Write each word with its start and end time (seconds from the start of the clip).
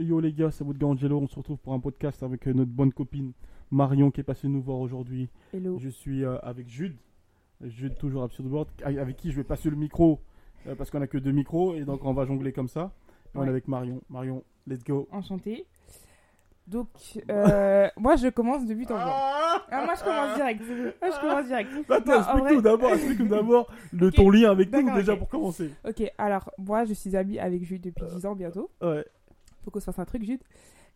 Yo 0.00 0.18
les 0.18 0.32
gars, 0.32 0.50
c'est 0.50 0.64
gars 0.66 0.86
Angelo. 0.86 1.18
On 1.18 1.26
se 1.26 1.36
retrouve 1.36 1.58
pour 1.58 1.74
un 1.74 1.80
podcast 1.80 2.22
avec 2.22 2.48
euh, 2.48 2.52
notre 2.54 2.70
bonne 2.70 2.92
copine 2.92 3.32
Marion 3.70 4.10
qui 4.10 4.20
est 4.20 4.24
passée 4.24 4.48
nous 4.48 4.62
voir 4.62 4.78
aujourd'hui. 4.78 5.28
Hello. 5.52 5.78
Je 5.78 5.88
suis 5.90 6.24
euh, 6.24 6.38
avec 6.42 6.68
Jude. 6.68 6.96
Jude, 7.62 7.96
toujours 7.98 8.22
Absurde 8.22 8.48
World, 8.50 8.70
avec 8.82 9.16
qui 9.18 9.30
je 9.30 9.36
vais 9.36 9.44
passer 9.44 9.68
le 9.68 9.76
micro 9.76 10.20
euh, 10.66 10.74
parce 10.74 10.90
qu'on 10.90 11.02
a 11.02 11.06
que 11.06 11.18
deux 11.18 11.32
micros 11.32 11.74
et 11.74 11.84
donc 11.84 12.02
on 12.04 12.14
va 12.14 12.24
jongler 12.24 12.52
comme 12.52 12.68
ça. 12.68 12.92
Et 13.34 13.36
on 13.36 13.40
Ouais. 13.40 13.46
est 13.46 13.50
avec 13.50 13.68
Marion. 13.68 14.00
Marion, 14.08 14.42
let's 14.66 14.82
go. 14.82 15.06
Enchantée. 15.12 15.66
Donc, 16.66 16.88
euh, 17.30 17.88
moi 17.96 18.16
je 18.16 18.28
commence 18.28 18.64
de 18.64 18.72
but 18.74 18.90
en 18.92 18.94
blanc. 18.94 19.12
Ah, 19.12 19.84
moi 19.84 19.94
je 19.98 20.04
commence 20.04 20.34
direct. 20.36 20.62
Moi 21.02 21.10
je 21.10 21.20
commence 21.20 21.46
direct. 21.46 21.70
Attends, 21.90 22.18
explique-nous 22.20 22.60
d'abord, 22.62 22.90
explique-nous 22.92 23.28
d'abord 23.36 23.66
le, 23.92 24.06
Ok. 24.06 24.14
ton 24.14 24.30
lien 24.30 24.50
avec 24.52 24.72
nous 24.72 24.94
déjà 24.94 25.12
ok. 25.14 25.18
pour 25.18 25.28
commencer. 25.28 25.70
Ok, 25.86 26.02
alors 26.16 26.50
moi 26.58 26.84
je 26.84 26.94
suis 26.94 27.14
amie 27.16 27.38
avec 27.38 27.64
Jude 27.64 27.82
depuis 27.82 28.06
10 28.06 28.24
ans 28.24 28.34
bientôt. 28.36 28.70
Ouais. 28.80 29.04
Faut 29.64 29.70
qu'on 29.70 29.80
se 29.80 29.84
fasse 29.86 29.98
un 29.98 30.04
truc, 30.04 30.22
Jude. 30.24 30.40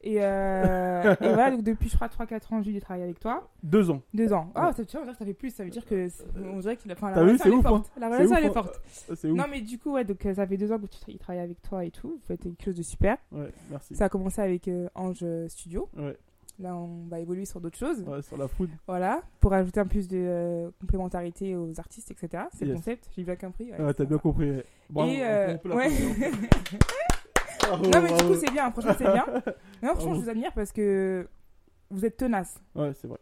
Et, 0.06 0.18
euh, 0.20 1.14
et 1.20 1.28
voilà, 1.28 1.50
donc 1.50 1.62
depuis 1.62 1.88
je 1.88 1.96
crois 1.96 2.08
3-4 2.08 2.52
ans, 2.52 2.60
Jude, 2.62 2.74
il 2.74 2.80
travaille 2.80 3.02
avec 3.04 3.18
toi. 3.20 3.48
Deux 3.62 3.90
ans. 3.90 4.02
Deux 4.12 4.34
ans. 4.34 4.50
Ah, 4.54 4.66
Ouais. 4.76 4.84
ça, 4.84 5.14
ça 5.14 5.24
fait 5.24 5.32
plus. 5.32 5.48
Ça 5.54 5.64
veut 5.64 5.70
dire 5.70 5.86
que. 5.86 6.08
c'est- 6.10 6.24
On 6.44 6.58
dirait 6.58 6.76
qu'il 6.76 6.90
a. 6.90 6.94
Enfin, 6.94 7.10
la 7.10 7.22
relation 7.22 7.46
elle 7.46 7.52
est 7.52 7.56
ouf, 7.56 7.64
hein. 7.66 7.68
forte. 7.70 7.92
La 7.98 8.08
relation 8.08 8.36
elle 8.36 8.44
est 8.44 8.48
hein. 8.48 8.52
forte. 8.52 8.80
Non, 9.24 9.44
mais 9.50 9.62
du 9.62 9.78
coup, 9.78 9.92
ouais, 9.92 10.04
donc 10.04 10.24
euh, 10.26 10.34
ça 10.34 10.46
fait 10.46 10.58
deux 10.58 10.70
ans 10.72 10.78
que 10.78 10.86
tu 10.86 10.98
tra- 10.98 11.04
il 11.08 11.18
travaille 11.18 11.42
avec 11.42 11.62
toi 11.62 11.84
et 11.86 11.90
tout. 11.90 12.08
Vous 12.10 12.20
faites 12.26 12.42
quelque 12.42 12.62
chose 12.64 12.74
de 12.74 12.82
super. 12.82 13.16
Ouais, 13.32 13.50
merci. 13.70 13.94
Ça 13.94 14.04
a 14.06 14.08
commencé 14.10 14.42
avec 14.42 14.68
euh, 14.68 14.88
Ange 14.94 15.20
euh, 15.22 15.48
Studio. 15.48 15.88
Ouais, 15.96 16.16
Là, 16.60 16.76
on 16.76 17.06
va 17.08 17.18
évoluer 17.18 17.46
sur 17.46 17.60
d'autres 17.60 17.78
choses. 17.78 18.02
ouais, 18.02 18.20
sur 18.22 18.36
la 18.36 18.46
food. 18.46 18.68
Voilà, 18.86 19.22
pour 19.40 19.52
ajouter 19.54 19.80
un 19.80 19.86
plus 19.86 20.06
de 20.06 20.18
euh, 20.20 20.70
complémentarité 20.82 21.56
aux 21.56 21.80
artistes, 21.80 22.10
etc. 22.10 22.44
C'est 22.52 22.64
le 22.66 22.74
concept, 22.74 23.08
j'ai 23.16 23.24
bien 23.24 23.36
compris. 23.36 23.72
ouais, 23.72 23.94
t'as 23.94 24.04
bien 24.04 24.18
compris. 24.18 24.52
Bravo, 24.90 25.10
Et 25.10 25.16
on 25.20 25.24
euh, 25.24 25.54
peut- 25.56 25.70
on 25.70 25.72
peut 25.72 25.76
ouais. 25.78 25.90
Bravo, 27.68 27.84
non, 27.88 28.02
mais 28.02 28.12
du 28.16 28.24
coup, 28.24 28.34
c'est 28.34 28.50
bien, 28.50 28.70
franchement, 28.70 28.94
c'est 28.98 29.12
bien. 29.12 29.26
Non, 29.82 29.90
franchement, 29.90 30.04
Bravo. 30.10 30.14
je 30.16 30.20
vous 30.24 30.28
admire 30.30 30.52
parce 30.52 30.72
que 30.72 31.28
vous 31.90 32.04
êtes 32.04 32.16
tenace. 32.16 32.60
Ouais, 32.74 32.92
c'est 32.94 33.08
vrai. 33.08 33.18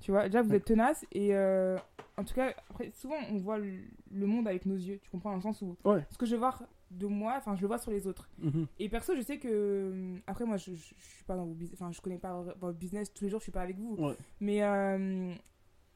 Tu 0.00 0.10
vois, 0.10 0.24
déjà, 0.24 0.42
vous 0.42 0.50
Ouais. 0.50 0.56
êtes 0.56 0.64
tenace 0.64 1.04
et 1.12 1.34
euh, 1.34 1.76
en 2.16 2.24
tout 2.24 2.34
cas, 2.34 2.52
après, 2.70 2.90
souvent, 2.92 3.16
on 3.30 3.38
voit 3.38 3.58
le, 3.58 3.72
le 4.10 4.26
monde 4.26 4.46
avec 4.46 4.66
nos 4.66 4.74
yeux. 4.76 4.98
Tu 5.02 5.10
comprends 5.10 5.30
dans 5.30 5.36
le 5.36 5.42
sens 5.42 5.62
où 5.62 5.76
Ouais. 5.84 6.04
ce 6.10 6.18
que 6.18 6.26
je 6.26 6.32
vais 6.32 6.38
voir 6.38 6.62
de 6.90 7.06
moi, 7.06 7.34
enfin, 7.38 7.56
je 7.56 7.62
le 7.62 7.66
vois 7.66 7.78
sur 7.78 7.90
les 7.90 8.06
autres. 8.06 8.28
Mhm. 8.38 8.66
Et 8.78 8.88
perso, 8.88 9.14
je 9.16 9.22
sais 9.22 9.38
que. 9.38 9.48
euh, 9.50 10.16
Après, 10.26 10.44
moi, 10.44 10.56
je, 10.58 10.74
je, 10.74 10.94
je 10.96 11.04
suis 11.16 11.24
pas 11.24 11.34
dans 11.36 11.44
vos 11.46 11.54
business. 11.54 11.80
Enfin, 11.80 11.90
je 11.92 12.00
connais 12.00 12.18
pas 12.18 12.42
votre 12.60 12.78
business 12.78 13.12
tous 13.12 13.24
les 13.24 13.30
jours, 13.30 13.40
je 13.40 13.44
suis 13.44 13.52
pas 13.52 13.62
avec 13.62 13.78
vous. 13.78 13.96
Ouais. 13.98 14.14
Mais 14.40 14.62
euh, 14.62 15.32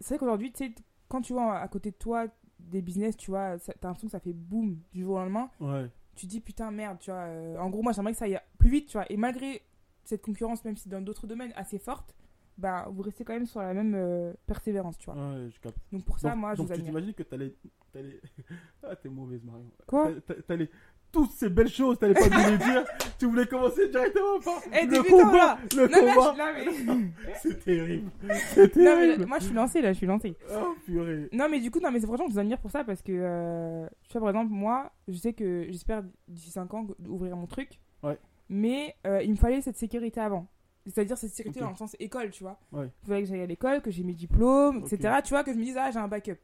c'est 0.00 0.14
vrai 0.14 0.18
qu'aujourd'hui, 0.18 0.52
tu 0.52 0.64
sais, 0.66 0.72
quand 1.08 1.20
tu 1.20 1.34
vois 1.34 1.58
à 1.58 1.68
côté 1.68 1.90
de 1.90 1.96
toi 1.96 2.26
des 2.58 2.82
business, 2.82 3.16
tu 3.16 3.30
vois, 3.30 3.56
t'as 3.58 3.72
l'impression 3.88 4.08
que 4.08 4.12
ça 4.12 4.18
fait 4.20 4.32
boum 4.32 4.78
du 4.92 5.02
jour 5.02 5.14
au 5.16 5.18
lendemain. 5.18 5.50
Ouais. 5.60 5.88
Tu 6.18 6.26
dis 6.26 6.40
putain, 6.40 6.70
merde, 6.70 6.98
tu 6.98 7.10
vois. 7.10 7.20
euh, 7.20 7.56
en 7.58 7.70
gros, 7.70 7.82
moi, 7.82 7.92
j'aimerais 7.92 8.12
que 8.12 8.18
ça 8.18 8.24
aille 8.24 8.40
plus 8.58 8.68
vite, 8.70 8.86
tu 8.88 8.96
vois. 8.98 9.10
Et 9.10 9.16
malgré 9.16 9.62
cette 10.04 10.22
concurrence, 10.22 10.64
même 10.64 10.76
si 10.76 10.88
dans 10.88 11.00
d'autres 11.00 11.26
domaines 11.26 11.52
assez 11.54 11.78
forte, 11.78 12.14
bah, 12.56 12.88
vous 12.90 13.02
restez 13.02 13.24
quand 13.24 13.34
même 13.34 13.46
sur 13.46 13.60
la 13.60 13.72
même 13.72 13.94
euh, 13.94 14.32
persévérance, 14.46 14.98
tu 14.98 15.10
vois. 15.10 15.14
Ouais, 15.14 15.48
je 15.48 15.60
capte. 15.60 15.78
Donc 15.92 16.04
pour 16.04 16.18
ça, 16.18 16.30
donc, 16.30 16.38
moi, 16.40 16.54
je 16.54 16.58
donc 16.58 16.66
vous 16.68 16.74
tu 16.74 16.82
t'imagines 16.82 17.14
que 17.14 17.22
t'allais. 17.22 17.54
t'allais- 17.92 18.20
ah, 18.82 18.96
t'es 18.96 19.08
mauvaise, 19.08 19.44
Marion. 19.44 19.70
Quoi? 19.86 20.12
T'a- 20.12 20.34
t'a- 20.34 20.42
T'allais. 20.42 20.68
Toutes 21.10 21.30
ces 21.32 21.48
belles 21.48 21.68
choses, 21.70 21.98
t'allais 21.98 22.12
pas 22.14 22.28
nous 22.28 22.50
les 22.50 22.58
dire. 22.58 22.84
Tu 23.18 23.26
voulais 23.26 23.46
commencer 23.46 23.88
directement 23.88 24.38
par 24.44 24.60
Eh, 24.78 24.84
le 24.86 25.02
combat. 25.02 25.58
Le 25.74 25.88
Non, 25.88 26.14
combat. 26.14 26.52
mais... 26.54 27.32
C'est 27.42 27.64
terrible. 27.64 28.10
C'est 28.54 28.76
non, 28.76 28.82
mais 28.84 29.06
terrible. 29.06 29.26
moi, 29.26 29.38
je 29.38 29.44
suis 29.46 29.54
lancée, 29.54 29.80
là, 29.80 29.92
je 29.92 29.96
suis 29.98 30.06
lancée. 30.06 30.36
Oh, 30.54 30.74
purée. 30.84 31.28
Non, 31.32 31.48
mais 31.50 31.60
du 31.60 31.70
coup, 31.70 31.80
non, 31.80 31.90
mais 31.90 31.98
c'est 32.00 32.06
franchement, 32.06 32.26
je 32.28 32.34
vous 32.34 32.38
admire 32.38 32.58
pour 32.58 32.70
ça 32.70 32.84
parce 32.84 33.00
que, 33.00 33.12
euh, 33.14 33.86
tu 34.08 34.12
vois, 34.12 34.20
par 34.20 34.28
exemple, 34.30 34.52
moi, 34.52 34.92
je 35.08 35.16
sais 35.16 35.32
que 35.32 35.64
j'espère 35.70 36.02
d'ici 36.28 36.50
5 36.50 36.72
ans 36.74 36.86
ouvrir 37.08 37.36
mon 37.36 37.46
truc. 37.46 37.80
Ouais. 38.02 38.18
Mais 38.50 38.94
euh, 39.06 39.22
il 39.22 39.30
me 39.30 39.36
fallait 39.36 39.60
cette 39.62 39.76
sécurité 39.78 40.20
avant. 40.20 40.46
C'est-à-dire 40.86 41.16
cette 41.18 41.32
sécurité 41.32 41.60
dans 41.60 41.70
le 41.70 41.76
sens 41.76 41.96
école, 42.00 42.30
tu 42.30 42.42
vois. 42.44 42.58
Ouais. 42.72 42.88
Il 43.02 43.08
fallait 43.08 43.22
que 43.22 43.28
j'aille 43.28 43.42
à 43.42 43.46
l'école, 43.46 43.80
que 43.82 43.90
j'ai 43.90 44.04
mes 44.04 44.14
diplômes, 44.14 44.78
etc. 44.86 45.16
Tu 45.24 45.30
vois, 45.30 45.42
que 45.44 45.52
je 45.52 45.58
me 45.58 45.64
dise, 45.64 45.76
ah, 45.78 45.90
j'ai 45.90 45.98
un 45.98 46.08
backup. 46.08 46.36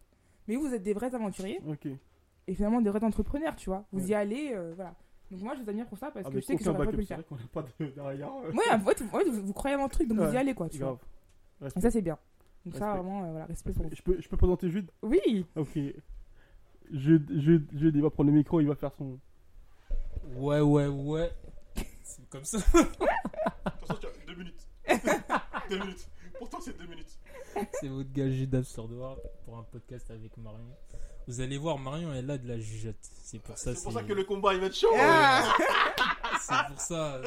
Mais 0.49 0.57
vous, 0.57 0.69
vous 0.69 0.75
êtes 0.75 0.83
des 0.83 0.93
vrais 0.95 1.15
aventuriers 1.15 1.61
Ok. 1.67 1.87
Et 2.47 2.55
finalement 2.55 2.81
des 2.81 2.91
vrais 2.91 3.03
entrepreneurs, 3.05 3.57
tu 3.57 3.71
vois. 3.71 3.85
Vous 3.93 4.01
Ouais. 4.03 4.09
y 4.11 4.15
allez, 4.15 4.53
euh, 4.55 4.73
voilà. 4.77 4.95
Donc 5.31 5.41
moi, 5.43 5.55
je 5.57 5.63
vous 5.63 5.71
admire 5.71 5.87
pour 5.87 5.99
ça 5.99 6.11
parce 6.11 6.25
que 6.27 6.31
Avec 6.33 6.43
je 6.43 6.47
sais 6.47 6.57
que 6.57 6.63
j'aurais 6.65 6.85
pas 6.85 6.91
pu 6.91 6.97
le 6.99 7.05
faire. 7.05 7.17
vrai 7.19 7.27
qu'on 7.27 7.37
n'a 7.37 7.43
pas 7.53 7.63
de 7.63 7.87
derrière. 7.91 8.29
euh, 8.33 8.53
Ouais, 8.53 8.71
en 8.73 8.79
fait, 8.81 9.03
vous, 9.03 9.43
vous 9.47 9.53
croyez 9.53 9.75
à 9.75 9.79
mon 9.79 9.89
truc, 9.89 10.07
donc 10.09 10.19
vous 10.19 10.33
y 10.33 10.37
allez, 10.37 10.55
quoi, 10.55 10.69
tu 10.69 10.79
vois. 10.79 10.99
Et 11.77 11.81
ça, 11.81 11.91
c'est 11.91 12.03
bien. 12.03 12.19
Donc 12.67 12.77
ça, 12.77 12.95
vraiment, 12.95 13.25
euh, 13.25 13.31
voilà, 13.31 13.47
respect 13.47 13.73
pour 13.73 13.85
vous. 13.85 13.91
Je 13.95 14.03
peux, 14.03 14.21
je 14.21 14.29
peux 14.29 14.37
présenter 14.37 14.71
Jude? 14.71 14.91
Oui 15.03 15.45
Ok. 15.57 15.79
Jude, 16.91 17.31
Jude, 17.41 17.67
Jude, 17.75 17.97
il 17.97 18.03
va 18.03 18.11
prendre 18.11 18.31
le 18.31 18.37
micro, 18.37 18.61
il 18.61 18.67
va 18.69 18.75
faire 18.75 18.93
son. 18.95 19.19
Ouais, 20.37 20.61
ouais, 20.61 20.87
ouais. 20.87 21.31
C'est 22.03 22.29
comme 22.29 22.45
ça. 22.45 22.59
Attention, 23.65 23.97
tu 24.01 24.07
as 24.07 24.27
deux 24.27 24.35
minutes. 24.37 24.67
deux 25.71 25.79
minutes. 25.79 26.09
Pourtant, 26.39 26.61
c'est 26.61 26.77
deux 26.79 26.87
minutes. 26.87 27.19
C'est 27.81 27.89
votre 27.89 28.13
gars 28.13 28.63
Surdoir 28.63 29.17
pour 29.45 29.57
un 29.59 29.63
podcast 29.63 30.11
avec 30.11 30.37
Marion. 30.37 30.69
Vous 31.27 31.41
allez 31.41 31.57
voir, 31.59 31.79
Marion, 31.79 32.13
elle 32.13 32.31
a 32.31 32.39
de 32.39 32.47
la 32.49 32.59
jugeote. 32.59 32.97
C'est 33.01 33.39
pour 33.41 33.57
ça. 33.57 33.75
C'est 33.75 33.83
pour 33.83 33.93
ça 33.93 34.03
que 34.03 34.13
le 34.13 34.25
combat, 34.25 34.55
il 34.55 34.61
va 34.61 34.67
être 34.67 34.77
chaud. 34.77 34.89
Ah 34.99 35.53
C'est 36.41 36.67
pour 36.69 36.81
ça. 36.81 37.21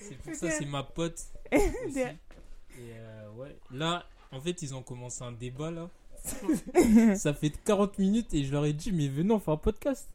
C'est 0.00 0.16
pour 0.18 0.34
ça, 0.34 0.50
c'est 0.50 0.64
ma 0.66 0.82
pote. 0.82 1.20
aussi. 1.52 1.98
Et 2.00 2.92
euh, 2.94 3.30
ouais. 3.36 3.56
Là, 3.70 4.04
en 4.32 4.40
fait, 4.40 4.62
ils 4.62 4.74
ont 4.74 4.82
commencé 4.82 5.22
un 5.22 5.32
débat 5.32 5.70
là. 5.70 5.90
ça 7.16 7.32
fait 7.34 7.50
40 7.50 7.98
minutes 7.98 8.34
et 8.34 8.44
je 8.44 8.52
leur 8.52 8.64
ai 8.64 8.72
dit, 8.72 8.92
mais 8.92 9.08
venez, 9.08 9.32
on 9.32 9.38
fait 9.38 9.50
un 9.50 9.56
podcast. 9.56 10.08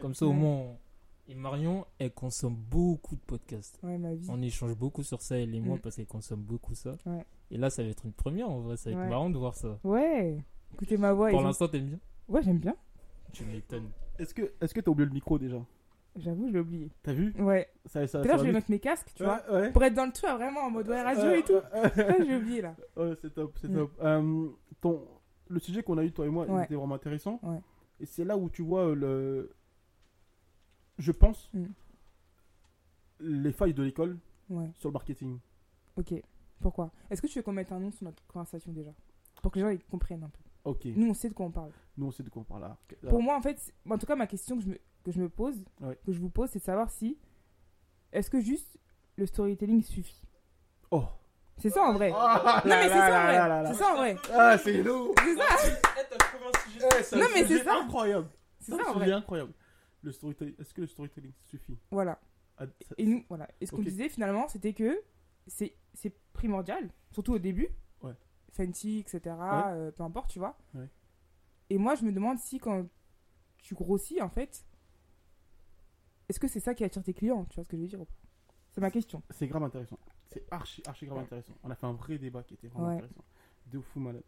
Comme 0.00 0.14
ça, 0.14 0.26
au 0.26 0.32
moins. 0.32 0.50
on- 0.50 0.76
Et 1.28 1.34
Marion, 1.34 1.86
elle 1.98 2.12
consomme 2.12 2.54
beaucoup 2.56 3.14
de 3.14 3.20
podcasts. 3.20 3.78
Ouais, 3.82 3.98
ma 3.98 4.14
vie. 4.14 4.26
On 4.30 4.40
échange 4.42 4.74
beaucoup 4.74 5.02
sur 5.02 5.20
ça, 5.22 5.36
elle 5.38 5.54
et 5.54 5.60
moi, 5.60 5.76
Mm. 5.76 5.80
parce 5.80 5.96
qu'elle 5.96 6.06
consomme 6.06 6.40
beaucoup 6.40 6.74
ça. 6.74 6.96
Ouais. 7.06 7.24
Et 7.50 7.56
là, 7.58 7.70
ça 7.70 7.82
va 7.82 7.88
être 7.88 8.04
une 8.04 8.12
première 8.12 8.48
en 8.50 8.60
vrai. 8.60 8.76
Ça 8.76 8.90
va 8.90 8.96
être 8.96 9.02
Ouais. 9.02 9.08
marrant 9.08 9.30
de 9.30 9.38
voir 9.38 9.54
ça. 9.54 9.78
Ouais, 9.84 10.38
écoutez 10.74 10.96
ma 10.96 11.12
voix. 11.12 11.30
Pour 11.30 11.40
ils 11.40 11.42
ont- 11.42 11.46
l'instant, 11.46 11.68
t'aimes 11.68 11.86
bien 11.86 11.98
Ouais, 12.30 12.42
j'aime 12.42 12.58
bien. 12.58 12.74
Tu 13.32 13.44
m'étonnes. 13.44 13.90
Est-ce 14.18 14.32
que 14.34 14.52
est-ce 14.60 14.72
que 14.74 14.80
t'as 14.80 14.90
oublié 14.90 15.06
le 15.06 15.12
micro 15.14 15.38
déjà? 15.38 15.58
J'avoue, 16.16 16.48
je 16.48 16.52
l'ai 16.54 16.58
oublié. 16.60 16.90
T'as 17.02 17.12
vu? 17.12 17.32
Ouais. 17.38 17.68
ça, 17.86 18.04
ça, 18.06 18.20
D'ailleurs, 18.20 18.38
je 18.38 18.44
vais 18.44 18.50
va 18.50 18.58
mettre 18.58 18.70
mes 18.70 18.80
casques, 18.80 19.12
tu 19.14 19.22
vois. 19.22 19.40
Ouais. 19.52 19.70
Pour 19.70 19.84
être 19.84 19.94
dans 19.94 20.06
le 20.06 20.12
truc, 20.12 20.28
vraiment 20.30 20.60
en 20.62 20.70
mode 20.70 20.88
ouais, 20.88 21.00
radio 21.02 21.30
et 21.30 21.42
tout. 21.44 21.60
Ça, 21.94 22.24
j'ai 22.24 22.36
oublié 22.36 22.62
là. 22.62 22.74
ouais, 22.96 23.14
c'est 23.22 23.32
top, 23.32 23.56
c'est 23.60 23.68
Mm. 23.68 23.74
top. 23.76 23.92
Euh, 24.02 24.48
ton, 24.80 25.06
le 25.48 25.60
sujet 25.60 25.82
qu'on 25.84 25.98
a 25.98 26.04
eu 26.04 26.10
toi 26.12 26.26
et 26.26 26.28
moi, 26.30 26.46
il 26.48 26.52
Ouais. 26.54 26.64
était 26.64 26.74
vraiment 26.74 26.96
intéressant. 26.96 27.38
Ouais. 27.44 27.60
Et 28.00 28.06
c'est 28.06 28.24
là 28.24 28.36
où 28.36 28.50
tu 28.50 28.62
vois 28.62 28.88
euh, 28.88 28.94
le, 28.96 29.54
je 30.98 31.12
pense, 31.12 31.48
Mm. 31.54 31.66
les 33.20 33.52
failles 33.52 33.74
de 33.74 33.82
l'école 33.82 34.18
Ouais, 34.48 34.70
sur 34.78 34.88
le 34.88 34.92
marketing. 34.94 35.38
ok. 35.96 36.14
Pourquoi? 36.60 36.90
Est-ce 37.08 37.22
que 37.22 37.26
tu 37.28 37.38
veux 37.38 37.42
qu'on 37.42 37.52
mette 37.52 37.72
un 37.72 37.78
nom 37.80 37.90
sur 37.92 38.04
notre 38.04 38.22
conversation 38.26 38.72
déjà? 38.72 38.90
Pour 39.42 39.50
que 39.52 39.58
les 39.60 39.64
gens 39.64 39.70
ils 39.70 39.82
comprennent 39.84 40.24
un 40.24 40.28
peu. 40.28 40.40
Ok. 40.64 40.84
Nous, 40.84 41.08
on 41.10 41.14
sait 41.14 41.28
de 41.28 41.34
quoi 41.34 41.46
on 41.46 41.50
parle. 41.50 41.72
Nous 41.96 42.06
on 42.06 42.10
sait 42.10 42.22
de 42.22 42.28
quoi 42.30 42.42
on 42.42 42.44
parle. 42.44 42.74
Pour 43.08 43.22
moi, 43.22 43.36
en 43.36 43.40
fait, 43.42 43.72
en 43.88 43.98
tout 43.98 44.06
cas, 44.06 44.16
ma 44.16 44.26
question 44.26 44.56
que 44.56 44.62
je 44.62 44.68
me, 44.68 44.78
que 45.04 45.10
je 45.12 45.20
me 45.20 45.28
pose, 45.28 45.64
Ouais. 45.80 45.98
que 46.04 46.12
je 46.12 46.20
vous 46.20 46.30
pose, 46.30 46.50
c'est 46.50 46.58
de 46.58 46.64
savoir 46.64 46.90
si. 46.90 47.18
Est-ce 48.12 48.28
que 48.30 48.40
juste 48.40 48.78
le 49.16 49.26
storytelling 49.26 49.82
suffit? 49.82 50.22
Oh. 50.90 51.04
C'est 51.58 51.70
ça 51.70 51.82
en 51.82 51.92
vrai. 51.92 52.10
Ah, 52.16 52.62
non, 52.64 52.70
là, 52.70 52.76
mais 52.82 52.88
c'est 52.88 52.94
ça 52.94 53.20
en 53.20 53.24
vrai. 53.26 53.66
C'est 53.72 53.78
ça 53.78 53.92
en 53.92 53.96
vrai. 53.96 54.16
Ah, 54.32 54.58
c'est 54.58 54.82
lourd. 54.82 55.14
C'est 55.18 55.36
ça. 55.36 55.44
Eh, 55.62 57.14
un 57.14 57.18
Non, 57.18 57.26
mais 57.34 57.46
c'est 57.46 57.62
ça. 57.64 57.78
incroyable. 57.80 58.28
C'est 58.58 58.72
ça 58.72 58.90
en 58.90 58.94
vrai. 58.94 59.12
incroyable. 59.12 59.52
Le 60.02 60.12
storytelling. 60.12 60.54
Est-ce 60.58 60.72
que 60.74 60.80
le 60.80 60.86
storytelling 60.86 61.32
suffit? 61.44 61.78
Voilà. 61.90 62.18
Ah, 62.56 62.64
ça- 62.80 62.94
Et 62.98 63.04
nous, 63.06 63.24
voilà. 63.28 63.48
Et 63.60 63.66
ce 63.66 63.70
qu'on 63.72 63.78
Ok. 63.78 63.84
disait 63.84 64.08
finalement, 64.08 64.48
c'était 64.48 64.72
que 64.72 65.02
c'est 65.46 65.74
c'est 65.94 66.14
primordial, 66.32 66.90
surtout 67.12 67.34
au 67.34 67.38
début. 67.38 67.68
Fenty, 68.52 68.98
etc. 68.98 69.20
euh, 69.40 69.90
peu 69.92 70.02
importe, 70.02 70.30
tu 70.30 70.38
vois. 70.38 70.58
Ouais. 70.74 70.88
Et 71.70 71.78
moi, 71.78 71.94
je 71.94 72.04
me 72.04 72.12
demande 72.12 72.38
si 72.38 72.58
quand 72.58 72.86
tu 73.58 73.74
grossis, 73.74 74.20
en 74.20 74.28
fait, 74.28 74.64
est-ce 76.28 76.40
que 76.40 76.48
c'est 76.48 76.60
ça 76.60 76.74
qui 76.74 76.84
attire 76.84 77.02
tes 77.02 77.14
clients 77.14 77.44
Tu 77.46 77.56
vois 77.56 77.64
ce 77.64 77.68
que 77.68 77.76
je 77.76 77.82
veux 77.82 77.88
dire 77.88 78.00
C'est 78.72 78.80
ma 78.80 78.90
question. 78.90 79.22
C'est 79.30 79.46
grave 79.48 79.62
intéressant. 79.62 79.98
C'est 80.28 80.44
archi, 80.50 80.82
archi 80.86 81.06
grave 81.06 81.18
Ouais. 81.18 81.24
intéressant. 81.24 81.52
On 81.62 81.70
a 81.70 81.74
fait 81.74 81.86
un 81.86 81.92
vrai 81.92 82.18
débat 82.18 82.42
qui 82.42 82.54
était 82.54 82.68
vraiment 82.68 82.88
intéressant. 82.88 83.24
De 83.66 83.80
fou 83.80 84.00
malade. 84.00 84.22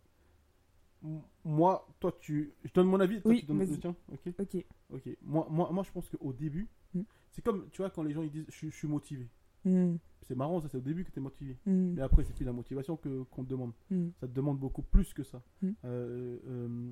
moi, 1.45 1.89
toi, 2.01 2.13
tu. 2.21 2.55
Je 2.65 2.73
donne 2.73 2.87
mon 2.87 3.01
avis, 3.01 3.21
toi, 3.21 3.31
Oui, 3.33 3.41
tu 3.41 3.47
donnes 3.47 3.59
le 3.59 3.79
tien. 3.79 3.95
Ok? 4.13 4.35
Ok. 4.39 4.65
Ok. 4.91 5.09
Moi, 5.23 5.47
moi, 5.51 5.71
moi, 5.73 5.83
je 5.85 5.91
pense 5.91 6.09
qu'au 6.09 6.33
début, 6.33 6.69
Mm. 6.95 7.03
c'est 7.33 7.43
comme, 7.43 7.71
tu 7.71 7.83
vois, 7.83 7.91
quand 7.91 8.03
les 8.03 8.13
gens 8.13 8.23
ils 8.23 8.31
disent 8.31 8.47
je 8.49 8.69
suis 8.69 8.87
motivé. 8.89 9.29
Hmm, 9.65 9.97
C'est 10.23 10.35
marrant, 10.35 10.61
ça, 10.61 10.69
c'est 10.69 10.77
au 10.79 10.81
début 10.83 11.05
que 11.05 11.11
tu 11.11 11.19
es 11.19 11.23
motivé. 11.23 11.57
hmm, 11.67 11.95
Mais 11.95 12.03
après, 12.03 12.25
c'est 12.25 12.33
plus 12.35 12.45
la 12.45 12.53
motivation 12.53 12.97
que 12.97 13.23
qu'on 13.25 13.45
te 13.45 13.51
demande. 13.51 13.73
hmm. 13.91 14.09
Ça 14.21 14.27
te 14.29 14.33
demande 14.33 14.59
beaucoup 14.59 14.83
plus 14.83 15.13
que 15.13 15.23
ça. 15.23 15.43
Mm. 15.63 15.71
Euh, 15.85 16.39
euh, 16.47 16.91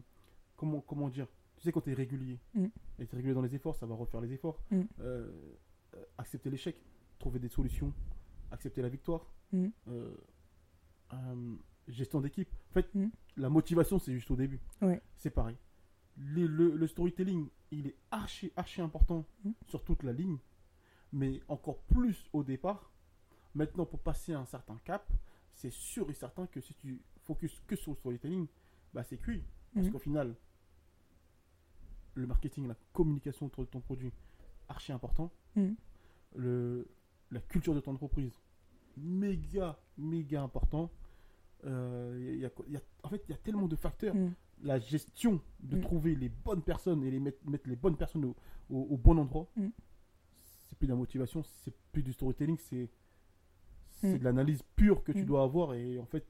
comment, 0.57 0.81
comment 0.81 1.09
dire? 1.09 1.27
Tu 1.57 1.63
sais, 1.65 1.73
quand 1.73 1.81
tu 1.83 1.91
es 1.91 1.95
régulier, 1.95 2.39
Mm. 2.55 2.67
et 2.99 3.07
tu 3.07 3.15
es 3.15 3.17
régulier 3.17 3.35
dans 3.35 3.43
les 3.43 3.55
efforts, 3.55 3.77
ça 3.77 3.87
va 3.87 3.95
refaire 3.95 4.21
les 4.21 4.33
efforts. 4.33 4.59
Mm. 4.71 4.81
Euh, 5.01 5.31
accepter 6.19 6.49
l'échec, 6.51 6.77
trouver 7.19 7.39
des 7.39 7.49
solutions, 7.49 7.93
accepter 8.51 8.83
la 8.83 8.89
victoire. 8.89 9.27
Mm. 9.53 9.69
Gestion 11.89 12.21
d'équipe. 12.21 12.49
En 12.71 12.73
fait, 12.75 12.95
Mm. 12.95 13.09
la 13.37 13.49
motivation, 13.51 13.99
c'est 13.99 14.13
juste 14.13 14.31
au 14.31 14.37
début. 14.37 14.61
Ouais. 14.81 15.01
C'est 15.17 15.31
pareil. 15.31 15.57
Le, 16.17 16.47
le- 16.47 16.77
le 16.77 16.87
storytelling, 16.87 17.49
il 17.73 17.87
est 17.89 17.97
archi, 18.11 18.53
archi 18.57 18.81
important 18.81 19.25
Mm. 19.45 19.51
sur 19.67 19.83
toute 19.83 20.03
la 20.05 20.13
ligne, 20.13 20.39
mais 21.12 21.41
encore 21.49 21.79
plus 21.83 22.29
au 22.33 22.43
départ. 22.45 22.91
Maintenant, 23.55 23.85
pour 23.87 24.01
passer 24.01 24.33
un 24.33 24.45
certain 24.47 24.77
cap, 24.85 25.11
c'est 25.55 25.73
sûr 25.73 26.09
et 26.11 26.15
certain 26.15 26.47
que 26.47 26.61
si 26.61 26.75
tu 26.75 27.01
focuses 27.25 27.61
que 27.67 27.77
sur 27.77 27.93
le 27.93 27.97
storytelling, 27.97 28.47
bah 28.95 29.03
c'est 29.03 29.19
cuit. 29.19 29.45
Parce 29.75 29.87
Mhm. 29.87 29.93
qu'au 29.93 29.99
final, 29.99 30.35
le 32.15 32.27
marketing, 32.27 32.67
la 32.67 32.77
communication 32.93 33.47
autour 33.47 33.65
de 33.65 33.71
ton 33.71 33.81
produit, 33.81 34.12
archi 34.69 34.93
important. 34.93 35.31
Mhm. 35.57 35.77
Le, 36.37 36.89
la 37.31 37.41
culture 37.41 37.75
de 37.75 37.81
ton 37.81 37.93
entreprise, 37.93 38.33
méga, 38.97 39.79
méga 39.99 40.43
important. 40.43 40.91
Euh, 41.65 42.39
y 42.41 42.45
a- 42.45 42.51
il 42.67 42.73
y 42.73 42.77
a- 42.77 42.83
en 43.03 43.09
fait, 43.09 43.23
il 43.29 43.31
y 43.33 43.35
a 43.35 43.39
tellement 43.39 43.69
de 43.69 43.77
facteurs. 43.77 44.15
Hmm. 44.15 44.33
La 44.62 44.79
gestion 44.79 45.41
de 45.61 45.81
trouver 45.81 46.15
les 46.15 46.29
bonnes 46.29 46.62
personnes 46.62 47.03
et 47.05 47.11
les 47.11 47.21
mettre, 47.21 47.39
mettre 47.49 47.69
les 47.69 47.77
bonnes 47.77 47.97
personnes 47.97 48.25
au, 48.27 48.37
au- 48.71 48.87
au 48.91 48.97
bon 48.97 49.19
endroit, 49.19 49.49
plus 50.81 50.87
de 50.87 50.93
la 50.93 50.97
motivation, 50.99 51.43
c'est 51.43 51.75
plus 51.93 52.03
du 52.03 52.12
storytelling, 52.15 52.56
c'est 52.59 52.88
c'est 54.00 54.15
Mm. 54.15 54.19
de 54.19 54.25
l'analyse 54.25 54.62
pure 54.77 55.05
que 55.05 55.12
tu 55.12 55.23
Mm. 55.23 55.27
dois 55.27 55.43
avoir 55.43 55.75
et 55.75 55.99
en 55.99 56.06
fait, 56.06 56.25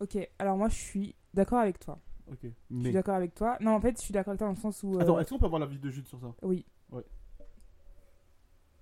Ok, 0.00 0.16
alors 0.38 0.56
moi 0.56 0.68
je 0.68 0.76
suis 0.76 1.14
d'accord 1.34 1.58
avec 1.58 1.80
toi. 1.80 1.98
ok. 2.30 2.38
Je 2.42 2.48
Mais 2.70 2.84
suis 2.84 2.92
d'accord 2.92 3.16
avec 3.16 3.34
toi. 3.34 3.58
Non, 3.60 3.72
en 3.72 3.80
fait, 3.80 3.96
je 3.98 4.02
suis 4.04 4.12
d'accord 4.12 4.30
avec 4.30 4.38
toi 4.38 4.46
dans 4.46 4.54
le 4.54 4.60
sens 4.60 4.80
où. 4.84 4.94
euh, 4.96 5.00
attends, 5.00 5.18
est-ce 5.18 5.30
qu'on 5.30 5.38
peut 5.40 5.46
avoir 5.46 5.58
l'avis 5.60 5.78
de 5.78 5.90
Jude 5.90 6.06
sur 6.06 6.20
ça? 6.20 6.32
Oui. 6.42 6.64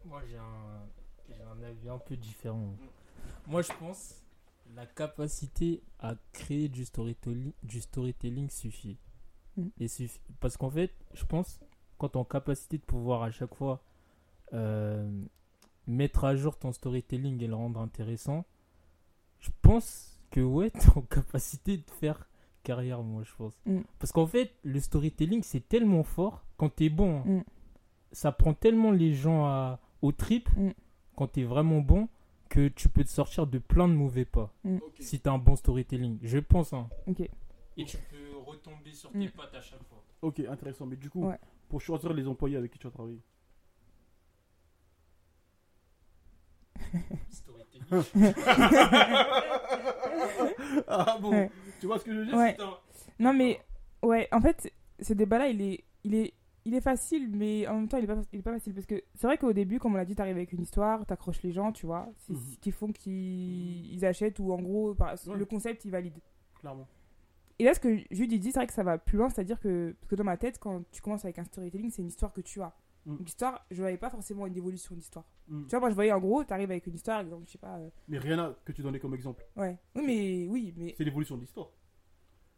Moi, 0.04 0.22
j'ai 0.28 0.37
un, 0.37 0.87
j'ai 1.28 1.42
un 1.42 1.62
avis 1.62 1.88
un 1.88 1.99
peu 1.99 2.16
différent. 2.16 2.76
Moi, 3.46 3.62
je 3.62 3.72
pense 3.78 4.22
la 4.75 4.84
capacité 4.87 5.82
à 5.99 6.14
créer 6.32 6.69
du 6.69 6.84
storytelling, 6.84 7.52
du 7.62 7.81
storytelling 7.81 8.50
suffit. 8.50 8.99
Mm. 9.56 9.69
Et 9.81 9.87
suffi- 9.87 10.20
Parce 10.38 10.56
qu'en 10.58 10.70
fait, 10.70 10.92
je 11.14 11.25
pense, 11.25 11.58
quand 11.98 12.10
tu 12.10 12.19
en 12.19 12.25
capacité 12.25 12.78
de 12.78 12.82
pouvoir 12.82 13.22
à 13.22 13.31
chaque 13.31 13.54
fois 13.54 13.82
euh, 14.52 15.08
mettre 15.87 16.25
à 16.25 16.37
jour 16.37 16.56
ton 16.58 16.72
storytelling 16.72 17.43
et 17.43 17.46
le 17.46 17.54
rendre 17.54 17.81
intéressant, 17.81 18.44
je 19.40 19.50
pense 19.62 20.19
que 20.31 20.40
ouais, 20.40 20.70
tu 20.70 20.88
en 20.96 21.02
capacité 21.02 21.76
de 21.78 21.90
faire 21.90 22.28
carrière, 22.62 23.02
moi, 23.02 23.22
je 23.22 23.32
pense. 23.37 23.54
Mm. 23.66 23.81
Parce 23.98 24.10
qu'en 24.12 24.26
fait, 24.26 24.52
le 24.64 24.81
storytelling, 24.81 25.43
c'est 25.43 25.69
tellement 25.69 26.02
fort 26.02 26.44
quand 26.56 26.75
tu 26.75 26.87
es 26.87 26.88
bon. 26.88 27.20
hein. 27.20 27.25
Mm. 27.26 27.44
Ça 28.12 28.32
prend 28.32 28.54
tellement 28.54 28.90
les 28.90 29.12
gens 29.14 29.44
à, 29.46 29.78
au 30.02 30.10
trip 30.12 30.49
Mm. 30.56 30.70
quand 31.16 31.28
tu 31.32 31.40
es 31.40 31.44
vraiment 31.44 31.81
bon 31.81 32.08
que 32.49 32.69
tu 32.69 32.88
peux 32.88 33.04
te 33.04 33.08
sortir 33.08 33.46
de 33.46 33.58
plein 33.58 33.88
de 33.88 33.94
mauvais 33.94 34.25
pas 34.25 34.52
Mm. 34.64 34.78
si 35.00 35.20
tu 35.20 35.28
as 35.28 35.32
un 35.32 35.38
bon 35.38 35.54
storytelling. 35.56 36.19
Je 36.22 36.38
pense. 36.38 36.72
hein. 36.72 36.88
Ok. 37.06 37.20
Et 37.78 37.84
tu 37.84 37.99
peux 38.10 38.37
retomber 38.44 38.92
sur 38.92 39.10
tes 39.12 39.19
tes 39.20 39.28
pattes 39.28 39.54
à 39.54 39.60
chaque 39.60 39.82
fois. 39.84 40.02
Ok, 40.22 40.40
intéressant. 40.40 40.87
Mais 40.87 40.96
du 40.96 41.10
coup, 41.10 41.26
Ouais. 41.28 41.38
Pour 41.68 41.80
choisir 41.80 42.12
les 42.12 42.26
employés 42.26 42.56
avec 42.56 42.72
qui 42.72 42.78
tu 42.78 42.86
vas 42.86 42.92
travailler, 42.92 43.20
ah 50.88 51.18
bon, 51.20 51.30
Ouais. 51.30 51.50
tu 51.80 51.86
vois 51.86 51.98
ce 51.98 52.04
que 52.04 52.12
je 52.12 52.18
veux 52.20 52.26
dire? 52.26 52.34
Ouais. 52.36 52.54
c'est 52.58 52.64
un- 52.64 52.76
Non, 53.18 53.32
mais 53.32 53.60
ouais, 54.02 54.28
en 54.32 54.40
fait, 54.40 54.72
ce 55.00 55.12
débat-là, 55.12 55.48
il 55.48 55.60
est, 55.62 55.84
il 56.04 56.14
est, 56.14 56.34
il 56.64 56.74
est 56.74 56.80
facile, 56.80 57.28
mais 57.30 57.66
en 57.68 57.74
même 57.74 57.88
temps, 57.88 57.98
il 57.98 58.04
est 58.04 58.08
pas, 58.08 58.16
il 58.32 58.38
est 58.40 58.42
pas 58.42 58.52
facile 58.52 58.74
parce 58.74 58.86
que 58.86 59.02
c'est 59.14 59.26
vrai 59.26 59.38
qu'au 59.38 59.52
début, 59.52 59.78
comme 59.78 59.94
on 59.94 59.96
l'a 59.96 60.04
dit, 60.04 60.14
t'arrives 60.14 60.36
avec 60.36 60.52
une 60.52 60.62
histoire, 60.62 61.04
t'accroches 61.06 61.42
les 61.42 61.52
gens, 61.52 61.72
tu 61.72 61.86
vois, 61.86 62.08
c'est 62.18 62.32
Mhm. 62.32 62.38
ce 62.40 62.58
qui 62.58 62.72
font 62.72 62.92
qu'ils 62.92 63.92
ils 63.94 64.04
achètent 64.04 64.38
ou 64.38 64.52
en 64.52 64.60
gros, 64.60 64.94
par- 64.94 65.14
Ouais. 65.26 65.36
le 65.36 65.44
concept, 65.44 65.84
il 65.84 65.90
valide. 65.90 66.18
Clairement. 66.60 66.86
Et 67.58 67.64
là, 67.64 67.73
ce 67.75 67.81
que 67.81 67.97
Jude 68.11 68.31
dit, 68.38 68.53
c'est 68.53 68.58
vrai 68.58 68.67
que 68.67 68.73
ça 68.73 68.82
va 68.82 68.99
plus 68.99 69.17
loin, 69.19 69.29
c'est-à-dire 69.31 69.58
que, 69.61 69.97
parce 70.00 70.11
que 70.11 70.14
dans 70.17 70.25
ma 70.25 70.37
tête, 70.37 70.58
quand 70.58 70.82
tu 70.91 71.00
commences 71.00 71.25
avec 71.25 71.38
un 71.38 71.44
storytelling, 71.44 71.91
c'est 71.91 72.03
une 72.03 72.08
histoire 72.08 72.32
que 72.32 72.43
tu 72.43 72.61
as. 72.61 72.75
Mm. 73.06 73.17
Donc, 73.17 73.20
l'histoire, 73.26 73.64
je 73.70 73.81
voyais 73.81 73.97
pas 73.97 74.11
forcément 74.11 74.47
une 74.47 74.56
évolution 74.56 74.94
d'histoire. 74.94 75.25
Mm. 75.49 75.62
Tu 75.64 75.70
vois, 75.70 75.81
moi, 75.81 75.91
je 75.91 75.94
voyais 75.94 76.12
en 76.12 76.20
gros, 76.20 76.44
t'arrives 76.44 76.70
avec 76.70 76.87
une 76.87 76.94
histoire, 76.94 77.20
exemple, 77.20 77.44
je 77.47 77.53
sais 77.53 77.58
pas. 77.58 77.79
euh, 77.79 77.88
Mais 78.08 78.19
rien 78.19 78.38
à- 78.38 78.55
que 78.64 78.73
tu 78.73 78.82
donnais 78.82 78.99
comme 79.00 79.14
exemple. 79.14 79.47
ouais. 79.56 79.79
Oui, 79.94 80.03
mais, 80.05 80.47
oui, 80.49 80.75
mais, 80.76 80.94
C'est 80.99 81.05
l'évolution 81.05 81.37
de 81.37 81.41
l'histoire. 81.43 81.70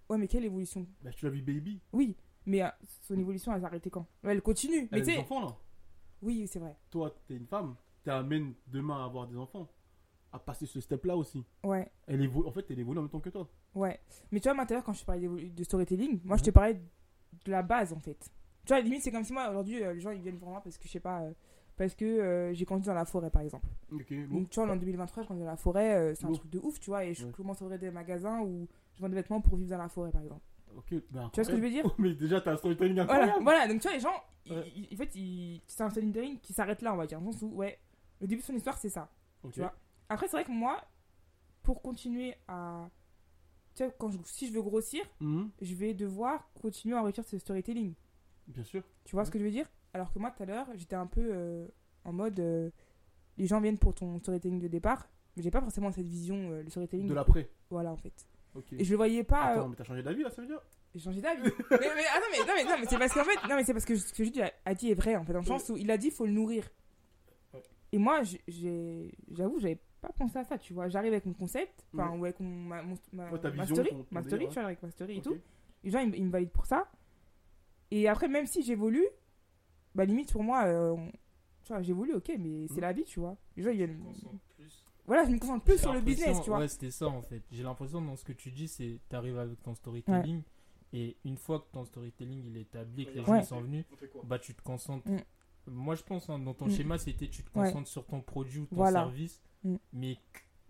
ouais, 0.08 0.18
mais 0.18 0.26
quelle 0.26 0.44
évolution? 0.44 0.86
Bah, 1.02 1.10
tu 1.12 1.24
l'as 1.24 1.30
vu 1.30 1.42
Baby. 1.42 1.80
Oui, 1.92 2.16
mais 2.46 2.62
euh, 2.62 2.68
son 3.02 3.16
évolution, 3.18 3.52
elle 3.54 3.60
s'est 3.60 3.66
arrêtée 3.66 3.90
quand 3.90 4.06
Elle 4.24 4.42
continue. 4.42 4.78
Elle 4.80 4.88
Mais 4.90 4.98
a 5.00 5.04
tu 5.04 5.10
des 5.12 5.18
enfants 5.18 5.40
là. 5.42 5.56
oui, 6.22 6.46
c'est 6.48 6.58
vrai. 6.58 6.76
Toi, 6.90 7.14
t'es 7.26 7.34
une 7.36 7.46
femme. 7.46 7.76
T'amènes 8.02 8.54
demain 8.66 9.02
à 9.02 9.04
avoir 9.04 9.26
des 9.28 9.36
enfants. 9.36 9.70
À 10.30 10.38
passer 10.38 10.66
ce 10.66 10.78
step-là 10.80 11.16
aussi. 11.16 11.42
Ouais, 11.64 11.90
Elle 12.06 12.20
évolue, 12.22 12.46
en 12.46 12.52
fait, 12.52 12.66
elle 12.70 12.78
évolue 12.78 12.98
en 12.98 13.02
même 13.02 13.10
temps 13.10 13.20
que 13.20 13.30
toi. 13.30 13.48
ouais. 13.74 13.98
Mais 14.30 14.40
tu 14.40 14.44
vois, 14.48 14.54
moi, 14.54 14.66
tout 14.66 14.72
à 14.72 14.76
l'heure, 14.76 14.84
quand 14.84 14.92
je 14.92 15.00
te 15.00 15.06
parlais 15.06 15.26
de 15.26 15.64
storytelling, 15.64 16.20
moi, 16.24 16.36
je 16.36 16.42
te 16.44 16.50
parlais 16.50 16.74
de 16.74 17.50
la 17.50 17.62
base, 17.62 17.92
en 17.94 17.98
fait. 17.98 18.18
Tu 18.66 18.74
vois, 18.74 18.80
limite, 18.82 19.00
c'est 19.02 19.10
comme 19.10 19.24
si 19.24 19.32
moi, 19.32 19.48
aujourd'hui, 19.48 19.82
euh, 19.82 19.94
les 19.94 20.00
gens, 20.00 20.10
ils 20.10 20.20
viennent 20.20 20.36
voir 20.36 20.50
moi 20.50 20.60
parce 20.62 20.76
que, 20.76 20.84
je 20.86 20.90
sais 20.92 21.00
pas, 21.00 21.22
euh, 21.22 21.32
parce 21.78 21.94
que 21.94 22.04
euh, 22.04 22.52
j'ai 22.52 22.66
grandi 22.66 22.86
dans 22.86 22.92
la 22.94 23.06
forêt, 23.06 23.30
par 23.30 23.40
exemple. 23.40 23.66
Ok, 23.90 24.12
bon. 24.28 24.40
Donc, 24.40 24.50
tu 24.50 24.60
vois, 24.60 24.70
en 24.70 24.76
2023, 24.76 25.22
je 25.22 25.28
grandis 25.28 25.40
dans 25.40 25.46
la 25.46 25.56
forêt, 25.56 26.14
c'est 26.14 26.26
un 26.26 26.28
Bon. 26.28 26.34
truc 26.34 26.50
de 26.50 26.58
ouf, 26.58 26.78
tu 26.78 26.90
vois, 26.90 27.04
et 27.06 27.14
je 27.14 27.24
Ouais. 27.24 27.32
commence 27.32 27.62
à 27.62 27.64
ouvrir 27.64 27.80
des 27.80 27.90
magasins 27.90 28.42
où 28.42 28.68
je 28.96 29.00
vends 29.00 29.08
des 29.08 29.14
vêtements 29.14 29.40
pour 29.40 29.56
vivre 29.56 29.70
dans 29.70 29.78
la 29.78 29.88
forêt, 29.88 30.10
par 30.10 30.20
exemple. 30.20 30.42
Ok, 30.76 30.92
bah, 31.10 31.30
Tu 31.32 31.40
vois 31.40 31.44
ce 31.44 31.50
que 31.50 31.56
je 31.56 31.62
veux 31.62 31.70
dire? 31.70 31.84
Mais 31.98 32.12
déjà, 32.14 32.42
t'as 32.42 32.52
un 32.52 32.56
storytelling 32.58 32.96
Voilà, 32.96 33.12
incroyable. 33.14 33.42
voilà, 33.44 33.66
donc 33.68 33.80
tu 33.80 33.88
vois, 33.88 33.94
les 33.96 34.00
gens, 34.00 34.22
ils- 34.44 34.52
Ouais. 34.52 34.72
ils- 34.76 34.94
en 34.94 34.96
fait, 34.98 35.62
c'est 35.66 35.82
un 35.82 35.88
storytelling 35.90 36.38
qui 36.40 36.52
s'arrête 36.52 36.82
là, 36.82 36.92
on 36.92 36.96
va 36.98 37.06
dire. 37.06 37.18
Dans 37.18 37.26
le 37.28 37.32
sens 37.32 37.42
où, 37.42 37.54
ouais, 37.54 37.78
le 38.20 38.26
début 38.26 38.42
de 38.42 38.46
son 38.46 38.54
histoire, 38.54 38.76
c'est 38.76 38.90
ça. 38.90 39.10
Ok. 39.44 39.52
tu 39.52 39.60
vois. 39.60 39.72
Après, 40.08 40.26
c'est 40.26 40.36
vrai 40.36 40.44
que 40.44 40.50
moi, 40.50 40.82
pour 41.62 41.82
continuer 41.82 42.34
à. 42.48 42.88
Tu 43.74 43.84
vois, 43.84 43.92
quand 43.92 44.10
je- 44.10 44.18
si 44.24 44.48
je 44.48 44.52
veux 44.52 44.62
grossir, 44.62 45.04
Mhm, 45.20 45.50
je 45.60 45.74
vais 45.74 45.94
devoir 45.94 46.50
continuer 46.60 46.96
à 46.96 47.02
enrichir 47.02 47.24
ce 47.24 47.38
storytelling. 47.38 47.94
Bien 48.46 48.64
sûr. 48.64 48.82
Tu 49.04 49.14
vois 49.14 49.24
ce 49.24 49.30
que 49.30 49.38
je 49.38 49.44
veux 49.44 49.50
dire? 49.50 49.70
Alors 49.94 50.12
que 50.12 50.18
moi, 50.18 50.30
tout 50.30 50.42
à 50.42 50.46
l'heure, 50.46 50.66
j'étais 50.74 50.96
un 50.96 51.06
peu 51.06 51.20
euh, 51.32 51.66
en 52.04 52.12
mode. 52.12 52.40
euh, 52.40 52.70
les 53.36 53.46
gens 53.46 53.60
viennent 53.60 53.78
pour 53.78 53.94
ton 53.94 54.18
storytelling 54.18 54.58
de 54.58 54.66
départ, 54.68 55.08
mais 55.36 55.42
j'ai 55.44 55.50
pas 55.52 55.60
forcément 55.60 55.92
cette 55.92 56.08
vision, 56.08 56.50
euh, 56.50 56.62
le 56.62 56.70
storytelling. 56.70 57.06
De 57.06 57.14
l'après. 57.14 57.48
Voilà, 57.70 57.92
en 57.92 57.96
fait. 57.96 58.26
Et 58.72 58.82
je 58.84 58.90
le 58.90 58.96
voyais 58.96 59.22
pas. 59.22 59.52
Attends, 59.52 59.68
mais 59.68 59.76
t'as 59.76 59.84
changé 59.84 60.02
d'avis 60.02 60.22
là, 60.24 60.30
ça 60.30 60.40
veut 60.42 60.48
dire? 60.48 60.60
J'ai 60.94 61.00
changé 61.00 61.20
d'avis. 61.20 61.42
mais, 61.44 61.50
mais, 61.70 62.02
ah 62.12 62.18
non, 62.18 62.26
mais, 62.32 62.38
non, 62.38 62.52
mais, 62.56 62.64
non, 62.64 62.76
mais 62.80 62.86
c'est 62.86 62.98
parce 62.98 63.12
qu'en 63.12 63.22
fait, 63.24 63.48
non, 63.48 63.54
mais 63.54 63.62
c'est 63.62 63.72
parce 63.74 63.84
que 63.84 63.94
ce 63.94 64.12
que 64.12 64.24
je 64.24 64.30
dis 64.30 64.40
a, 64.42 64.74
dit 64.74 64.90
est 64.90 64.94
vrai, 64.94 65.14
en 65.14 65.24
fait, 65.24 65.32
dans 65.34 65.38
le 65.40 65.44
sens 65.44 65.68
où 65.68 65.76
il 65.76 65.88
a 65.92 65.96
dit 65.98 66.10
faut 66.10 66.26
le 66.26 66.32
nourrir. 66.32 66.68
Et 67.92 67.98
moi, 67.98 68.22
j'ai, 68.48 69.14
j'avoue, 69.30 69.60
j'avais 69.60 69.78
pas 70.00 70.10
pensé 70.12 70.38
à 70.38 70.44
ça, 70.44 70.58
tu 70.58 70.72
vois. 70.72 70.88
J'arrive 70.88 71.12
avec 71.12 71.26
mon 71.26 71.32
concept, 71.34 71.84
enfin, 71.94 72.10
ou 72.16 72.24
avec 72.24 72.38
mon, 72.40 72.48
ma, 72.48 72.82
mon- 72.82 72.96
ma, 73.12 73.30
Ouais, 73.30 73.38
ta 73.40 73.50
ma 73.50 73.62
vision, 73.62 73.74
story, 73.76 73.90
ton- 73.90 73.96
ton 74.04 74.06
ma 74.12 74.22
story, 74.22 74.46
tu 74.48 74.54
vois, 74.54 74.64
avec 74.64 74.82
ma 74.82 74.90
story 74.90 75.18
et 75.18 75.22
tout. 75.22 75.36
Les 75.84 75.90
gens, 75.90 76.00
ils, 76.00 76.10
me- 76.10 76.16
ils 76.16 76.24
me 76.24 76.30
valident 76.30 76.50
pour 76.52 76.66
ça. 76.66 76.88
Et 77.90 78.08
après, 78.08 78.28
même 78.28 78.46
si 78.46 78.62
j'évolue, 78.62 79.06
bah, 79.94 80.04
limite, 80.04 80.30
pour 80.32 80.42
moi, 80.42 80.64
euh, 80.66 80.96
tu 81.64 81.72
vois, 81.72 81.82
j'évolue, 81.82 82.14
ok, 82.14 82.32
mais 82.38 82.66
c'est 82.68 82.74
Mhm. 82.74 82.80
la 82.80 82.92
vie, 82.92 83.04
tu 83.04 83.20
vois. 83.20 83.36
Les 83.56 83.62
gens, 83.62 83.70
ils 83.70 83.76
viennent. 83.76 84.02
Voilà, 85.06 85.24
je 85.24 85.30
me 85.30 85.38
concentre 85.38 85.64
plus 85.64 85.78
sur 85.78 85.92
le 85.94 86.00
business, 86.02 86.38
tu 86.42 86.50
vois. 86.50 86.58
Ouais, 86.58 86.68
c'était 86.68 86.90
ça 86.90 87.06
en 87.06 87.22
fait. 87.22 87.42
J'ai 87.50 87.62
l'impression 87.62 88.02
dans 88.02 88.14
ce 88.16 88.24
que 88.24 88.32
tu 88.34 88.50
dis, 88.50 88.68
c'est 88.68 89.00
t'arrives 89.08 89.38
avec 89.38 89.62
ton 89.62 89.74
storytelling 89.74 90.42
et 90.92 91.16
une 91.24 91.38
fois 91.38 91.60
que 91.60 91.66
ton 91.72 91.86
storytelling 91.86 92.44
il 92.46 92.58
est 92.58 92.62
établi, 92.62 93.06
que 93.06 93.12
les 93.12 93.24
gens 93.24 93.32
Ouais. 93.32 93.42
sont 93.42 93.60
venus, 93.62 93.86
bah 94.24 94.38
tu 94.38 94.54
te 94.54 94.60
concentres. 94.60 95.08
Mm. 95.10 95.20
Moi 95.68 95.94
je 95.94 96.02
pense 96.02 96.28
hein, 96.28 96.38
dans 96.38 96.52
ton 96.52 96.66
Mm. 96.66 96.70
schéma 96.72 96.98
c'était 96.98 97.28
tu 97.28 97.42
te 97.42 97.58
Ouais. 97.58 97.64
concentres 97.68 97.88
sur 97.88 98.04
ton 98.06 98.20
produit 98.20 98.60
ou 98.60 98.66
ton 98.66 98.76
Voilà. 98.76 99.00
service, 99.04 99.40
Mm. 99.64 99.76
mais 99.92 100.16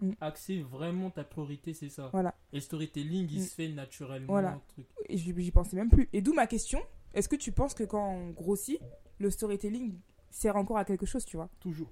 Mm. 0.00 0.12
axer 0.20 0.62
vraiment 0.62 1.10
ta 1.10 1.24
priorité 1.24 1.74
c'est 1.74 1.88
ça. 1.88 2.08
Voilà. 2.12 2.32
Et 2.52 2.56
le 2.56 2.60
storytelling 2.60 3.28
il 3.30 3.40
Mm. 3.40 3.42
se 3.44 3.54
fait 3.54 3.68
naturellement. 3.68 4.28
Voilà. 4.28 4.60
truc. 4.68 4.86
Et 5.08 5.16
j'y 5.18 5.34
j'y 5.36 5.50
pensais 5.50 5.74
même 5.76 5.90
plus. 5.90 6.08
Et 6.12 6.20
d'où 6.22 6.32
ma 6.34 6.46
question 6.46 6.80
est-ce 7.14 7.28
que 7.28 7.36
tu 7.36 7.50
penses 7.52 7.74
que 7.74 7.82
quand 7.84 8.12
on 8.12 8.30
grossit, 8.30 8.80
le 9.18 9.30
storytelling 9.30 9.98
sert 10.30 10.54
encore 10.56 10.76
à 10.78 10.84
quelque 10.84 11.04
chose, 11.06 11.24
tu 11.24 11.36
vois? 11.36 11.48
Toujours. 11.58 11.90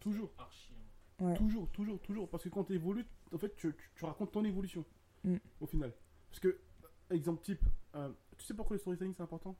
Toujours. 0.00 0.30
Archi. 0.38 0.72
Ouais. 1.20 1.34
Toujours, 1.34 1.68
toujours, 1.70 2.00
toujours. 2.00 2.28
Parce 2.28 2.44
que 2.44 2.48
quand 2.48 2.64
tu 2.64 2.74
évolues, 2.74 3.04
en 3.32 3.38
fait, 3.38 3.54
tu, 3.56 3.72
tu- 3.74 3.90
tu 3.96 4.04
racontes 4.04 4.30
ton 4.32 4.44
évolution. 4.44 4.84
Mm. 5.24 5.36
Au 5.60 5.66
final. 5.66 5.92
Parce 6.30 6.40
que, 6.40 6.58
exemple 7.10 7.42
type, 7.42 7.60
euh, 7.96 8.10
tu 8.36 8.44
sais 8.44 8.54
pourquoi 8.54 8.76
le 8.76 8.80
storytelling 8.80 9.12
c'est 9.16 9.22
important? 9.22 9.56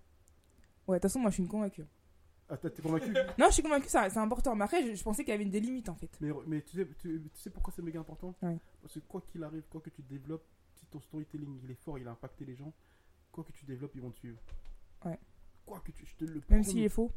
Ouais, 0.87 0.97
de 0.97 1.03
toute 1.03 1.11
façon, 1.11 1.19
moi, 1.19 1.31
je 1.31 1.35
suis 1.35 1.43
une 1.43 1.49
convaincue. 1.49 1.85
Ah, 2.51 2.57
t'es 2.57 2.81
convaincu 2.83 3.13
Non, 3.39 3.47
je 3.49 3.53
suis 3.53 3.63
convaincue, 3.63 3.89
ça- 3.89 4.09
c'est 4.09 4.19
important. 4.19 4.55
Mais 4.57 4.65
après, 4.65 4.83
je, 4.87 4.95
je 4.95 5.03
pensais 5.03 5.23
qu'il 5.23 5.33
y 5.33 5.35
avait 5.35 5.45
une 5.45 5.51
des 5.51 5.61
limites, 5.61 5.89
en 5.91 5.95
fait. 5.95 6.11
mais, 6.21 6.31
mais 6.47 6.63
tu, 6.63 6.77
sais, 6.77 6.89
tu, 6.99 7.23
tu 7.33 7.41
sais 7.41 7.51
pourquoi 7.51 7.73
c'est 7.75 7.83
méga 7.83 8.01
important 8.01 8.35
Ouais. 8.43 8.59
Parce 8.81 8.95
que 8.95 9.01
quoi 9.01 9.21
qu'il 9.21 9.43
arrive, 9.45 9.65
quoi 9.69 9.81
que 9.83 9.91
tu 9.91 10.03
développes, 10.03 10.47
si 10.75 10.87
ton 10.87 11.01
storytelling 11.01 11.61
il 11.63 11.71
est 11.71 11.75
fort, 11.83 11.99
il 11.99 12.09
a 12.09 12.13
impacté 12.13 12.45
les 12.47 12.57
gens, 12.57 12.73
quoi 13.33 13.45
que 13.45 13.53
tu 13.53 13.65
développes, 13.67 13.93
ils 13.95 14.01
vont 14.03 14.11
te 14.11 14.19
suivre. 14.19 14.41
Ouais. 15.05 15.19
Quoi 15.67 15.81
que 15.81 15.93
tu. 15.93 16.07
Je 16.07 16.15
te 16.17 16.25
le 16.25 16.41
Même 16.49 16.65
s'il 16.65 16.79
est 16.83 16.89
faux. 16.89 17.13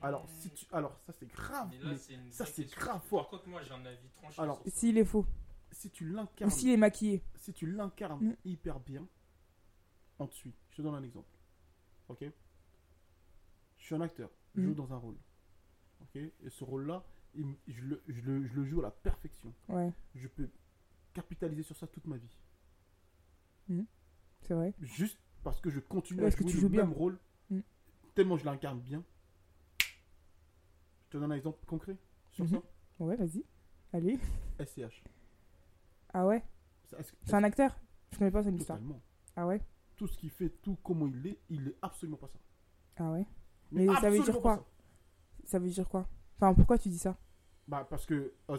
Alors, 0.00 0.28
si 0.30 0.50
tu... 0.50 0.64
Alors, 0.72 0.98
ça 1.06 1.12
c'est 1.12 1.26
grave. 1.26 1.68
Mais 1.70 1.78
là, 1.78 1.90
mais 1.90 1.98
c'est 1.98 2.14
une 2.14 2.30
ça, 2.30 2.44
vraie 2.44 2.52
c'est 2.52 2.62
question. 2.62 2.80
grave 2.80 3.02
fort. 3.02 3.28
Par 3.28 3.30
contre, 3.40 3.48
moi, 3.50 3.62
j'ai 3.62 3.72
un 3.72 3.84
avis 3.84 4.08
tranché. 4.14 4.40
Alors, 4.40 4.62
sur 4.62 4.70
ça. 4.72 4.78
S'il 4.78 4.96
est 4.96 5.04
faux. 5.04 5.26
si 5.72 5.90
tu 5.90 6.08
Ou 6.08 6.14
l'incarnes. 6.14 6.50
s'il 6.50 6.70
est 6.70 6.76
maquillé. 6.76 7.22
si 7.34 7.52
tu 7.52 7.66
l'incarnes 7.66 8.28
Mm. 8.28 8.34
hyper 8.44 8.78
bien, 8.80 9.06
on 10.20 10.26
te 10.28 10.34
suit. 10.34 10.54
Je 10.70 10.76
te 10.76 10.82
donne 10.82 10.94
un 10.94 11.02
exemple. 11.02 11.28
Ok? 12.08 12.24
Je 13.78 13.84
suis 13.84 13.94
un 13.94 14.00
acteur, 14.00 14.30
je 14.54 14.62
joue 14.62 14.70
Mm. 14.70 14.74
dans 14.74 14.92
un 14.92 14.96
rôle. 14.98 15.16
Ok? 16.02 16.16
Et 16.16 16.32
ce 16.50 16.64
rôle-là, 16.64 17.04
je 17.34 17.42
le, 17.82 18.02
je, 18.08 18.20
le, 18.22 18.46
je 18.46 18.54
le 18.54 18.64
joue 18.64 18.80
à 18.80 18.82
la 18.84 18.90
perfection. 18.90 19.52
Ouais, 19.68 19.92
Je 20.14 20.28
peux 20.28 20.48
capitaliser 21.12 21.62
sur 21.62 21.76
ça 21.76 21.86
toute 21.86 22.06
ma 22.06 22.16
vie. 22.16 22.36
c'est 24.40 24.54
vrai. 24.54 24.74
Juste 24.80 25.18
parce 25.42 25.60
que 25.60 25.70
je 25.70 25.80
continue 25.80 26.24
à 26.24 26.30
que 26.30 26.36
jouer 26.38 26.46
tu 26.50 26.54
le 26.56 26.60
joues 26.62 26.68
bien. 26.68 26.84
même 26.84 26.92
rôle, 26.92 27.18
Mm. 27.50 27.60
tellement 28.14 28.36
je 28.36 28.44
l'incarne 28.44 28.80
bien. 28.80 29.04
Je 29.80 31.10
te 31.12 31.16
donne 31.18 31.32
un 31.32 31.36
exemple 31.36 31.64
concret 31.66 31.96
sur 32.32 32.44
Mhm. 32.44 32.60
Ouais, 33.00 33.16
vas-y. 33.16 33.44
Allez. 33.92 34.18
ça. 34.58 34.66
SCH. 34.66 35.02
Ah 36.12 36.26
ouais? 36.26 36.42
Ça, 36.84 36.98
C'est 37.02 37.34
un 37.34 37.44
acteur? 37.44 37.78
Je 38.12 38.18
connais 38.18 38.30
pas 38.30 38.42
son 38.42 38.54
histoire. 38.54 38.78
Totalement. 38.78 39.02
Ah 39.36 39.46
ouais? 39.46 39.62
Tout 39.96 40.06
ce 40.06 40.18
qu'il 40.18 40.30
fait, 40.30 40.50
tout 40.50 40.76
comment 40.82 41.06
il 41.06 41.26
est, 41.26 41.38
il 41.48 41.68
est 41.68 41.76
absolument 41.82 42.16
pas 42.18 42.28
ça. 42.28 42.38
Ah 42.96 43.12
ouais? 43.12 43.26
Mais 43.72 43.86
ça 44.00 44.10
veut 44.10 44.20
dire 44.22 44.40
quoi? 44.40 44.66
Ça. 45.44 45.58
Veut 45.58 45.68
dire 45.70 45.88
quoi? 45.88 46.08
Enfin, 46.36 46.54
pourquoi 46.54 46.78
tu 46.78 46.88
dis 46.88 46.98
ça? 46.98 47.16
Bah 47.66 47.86
parce 47.88 48.06
que 48.06 48.32
euh, 48.50 48.58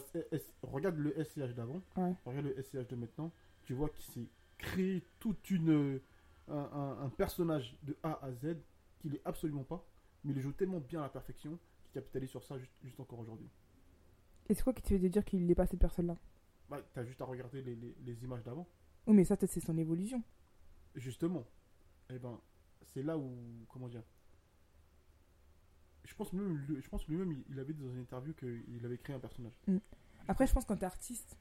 regarde 0.61 0.97
le 0.97 1.13
SCH 1.23 1.53
d'avant, 1.55 1.81
Ouais. 1.97 2.13
regarde 2.25 2.45
le 2.45 2.61
SCH 2.61 2.87
de 2.87 2.95
maintenant, 2.95 3.31
tu 3.63 3.73
vois 3.73 3.89
qu'il 3.89 4.05
s'est 4.05 4.27
créé 4.59 5.03
toute 5.19 5.49
une 5.49 5.69
euh, 5.71 6.01
un, 6.47 6.57
un- 6.73 7.05
un 7.05 7.09
personnage 7.09 7.75
de 7.83 7.95
A 8.03 8.23
à 8.23 8.31
Z 8.31 8.57
qu'il 8.99 9.15
est 9.15 9.21
absolument 9.25 9.63
pas, 9.63 9.83
mais 10.23 10.33
il 10.33 10.39
joue 10.41 10.51
tellement 10.51 10.79
bien 10.79 10.99
à 10.99 11.03
la 11.03 11.09
perfection 11.09 11.57
qu'il 11.83 11.91
capitalise 11.93 12.29
sur 12.29 12.43
ça 12.43 12.57
juste, 12.59 12.71
juste 12.83 12.99
encore 12.99 13.19
aujourd'hui. 13.19 13.49
Et 14.47 14.53
c'est 14.53 14.61
quoi 14.63 14.73
qui 14.73 14.81
te 14.83 14.89
fait 14.89 14.99
te 14.99 15.05
dire 15.07 15.25
qu'il 15.25 15.45
n'est 15.45 15.55
pas 15.55 15.65
cette 15.65 15.79
personne-là? 15.79 16.17
Bah 16.69 16.79
t'as 16.93 17.03
juste 17.03 17.21
à 17.21 17.25
regarder 17.25 17.61
les, 17.63 17.75
les- 17.75 17.95
les 18.05 18.23
images 18.23 18.43
d'avant. 18.43 18.67
Oui, 19.07 19.15
mais 19.15 19.23
ça, 19.25 19.37
peut-être, 19.37 19.51
c'est 19.51 19.59
son 19.59 19.77
évolution. 19.77 20.21
Justement, 20.95 21.45
eh 22.09 22.19
ben 22.19 22.39
c'est 22.83 23.01
là 23.01 23.17
où 23.17 23.31
comment 23.69 23.87
dire. 23.87 24.03
Je 26.09 26.15
pense 26.15 26.33
même, 26.33 26.65
je 26.67 26.89
pense 26.89 27.05
que 27.05 27.11
lui-même 27.11 27.43
il, 27.49 27.59
avait 27.59 27.71
dit 27.71 27.83
dans 27.83 27.91
une 27.91 27.99
interview 27.99 28.33
qu'il 28.33 28.83
avait 28.83 28.97
créé 28.97 29.15
un 29.15 29.19
personnage. 29.19 29.53
Après, 30.27 30.47
je 30.47 30.53
pense 30.53 30.63
que 30.63 30.69
quand 30.69 30.77
t'es 30.77 30.85
artiste, 30.85 31.37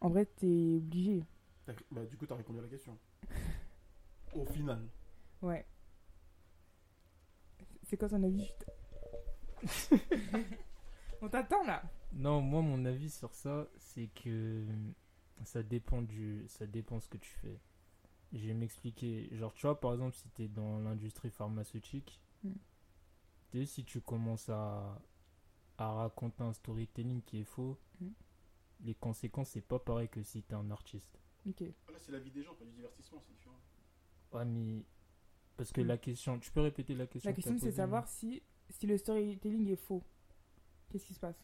en 0.00 0.08
vrai, 0.08 0.24
t'es 0.24 0.76
obligé. 0.76 1.22
Bah, 1.90 2.04
du 2.06 2.16
coup 2.16 2.26
t'as 2.26 2.36
répondu 2.36 2.58
à 2.58 2.62
la 2.62 2.68
question. 2.68 2.98
Au 4.34 4.46
final. 4.46 4.88
Ouais. 5.42 5.66
C'est 7.82 7.98
quoi 7.98 8.08
ton 8.08 8.22
avis 8.22 8.50
On 11.20 11.28
t'attend 11.28 11.62
là 11.64 11.82
Non, 12.14 12.40
moi, 12.40 12.62
mon 12.62 12.86
avis 12.86 13.10
sur 13.10 13.34
ça, 13.34 13.68
c'est 13.76 14.08
que 14.08 14.64
ça 15.44 15.62
dépend 15.62 16.00
du, 16.00 16.44
ça 16.48 16.66
dépend 16.66 16.98
ce 16.98 17.08
que 17.08 17.18
tu 17.18 17.30
fais. 17.42 17.60
Je 18.32 18.46
vais 18.46 18.54
m'expliquer. 18.54 19.28
Genre, 19.32 19.52
tu 19.52 19.66
vois, 19.66 19.78
par 19.78 19.92
exemple, 19.92 20.16
si 20.16 20.30
tu 20.30 20.44
es 20.44 20.48
dans 20.48 20.78
l'industrie 20.78 21.30
pharmaceutique, 21.30 22.20
Mm. 22.44 22.52
Si 23.64 23.84
tu 23.84 24.00
commences 24.00 24.48
à, 24.48 25.00
à 25.78 25.92
raconter 25.92 26.42
un 26.42 26.52
storytelling 26.52 27.22
qui 27.22 27.40
est 27.40 27.44
faux, 27.44 27.78
Mm. 28.00 28.08
les 28.84 28.94
conséquences, 28.94 29.50
c'est 29.50 29.60
pas 29.60 29.78
pareil 29.78 30.08
que 30.08 30.22
si 30.22 30.42
tu 30.42 30.52
es 30.52 30.54
un 30.54 30.70
artiste. 30.70 31.18
Ok. 31.46 31.60
Là, 31.60 31.98
c'est 31.98 32.12
la 32.12 32.18
vie 32.18 32.30
des 32.30 32.42
gens, 32.42 32.54
pas 32.54 32.64
du 32.64 32.72
divertissement, 32.72 33.20
c'est 33.20 33.32
différent. 33.32 33.56
Ouais, 34.32 34.44
mais. 34.44 34.82
Parce 35.56 35.72
que 35.72 35.80
Mm. 35.82 35.86
la 35.86 35.98
question. 35.98 36.38
Tu 36.38 36.50
peux 36.50 36.60
répéter 36.62 36.94
la 36.94 37.06
question 37.06 37.28
La 37.28 37.32
que 37.32 37.36
question, 37.42 37.58
c'est 37.58 37.66
de 37.66 37.70
savoir 37.72 38.06
si, 38.08 38.42
si 38.70 38.86
le 38.86 38.96
storytelling 38.96 39.68
est 39.68 39.76
faux. 39.76 40.02
Qu'est-ce 40.88 41.06
qui 41.06 41.14
se 41.14 41.20
passe? 41.20 41.36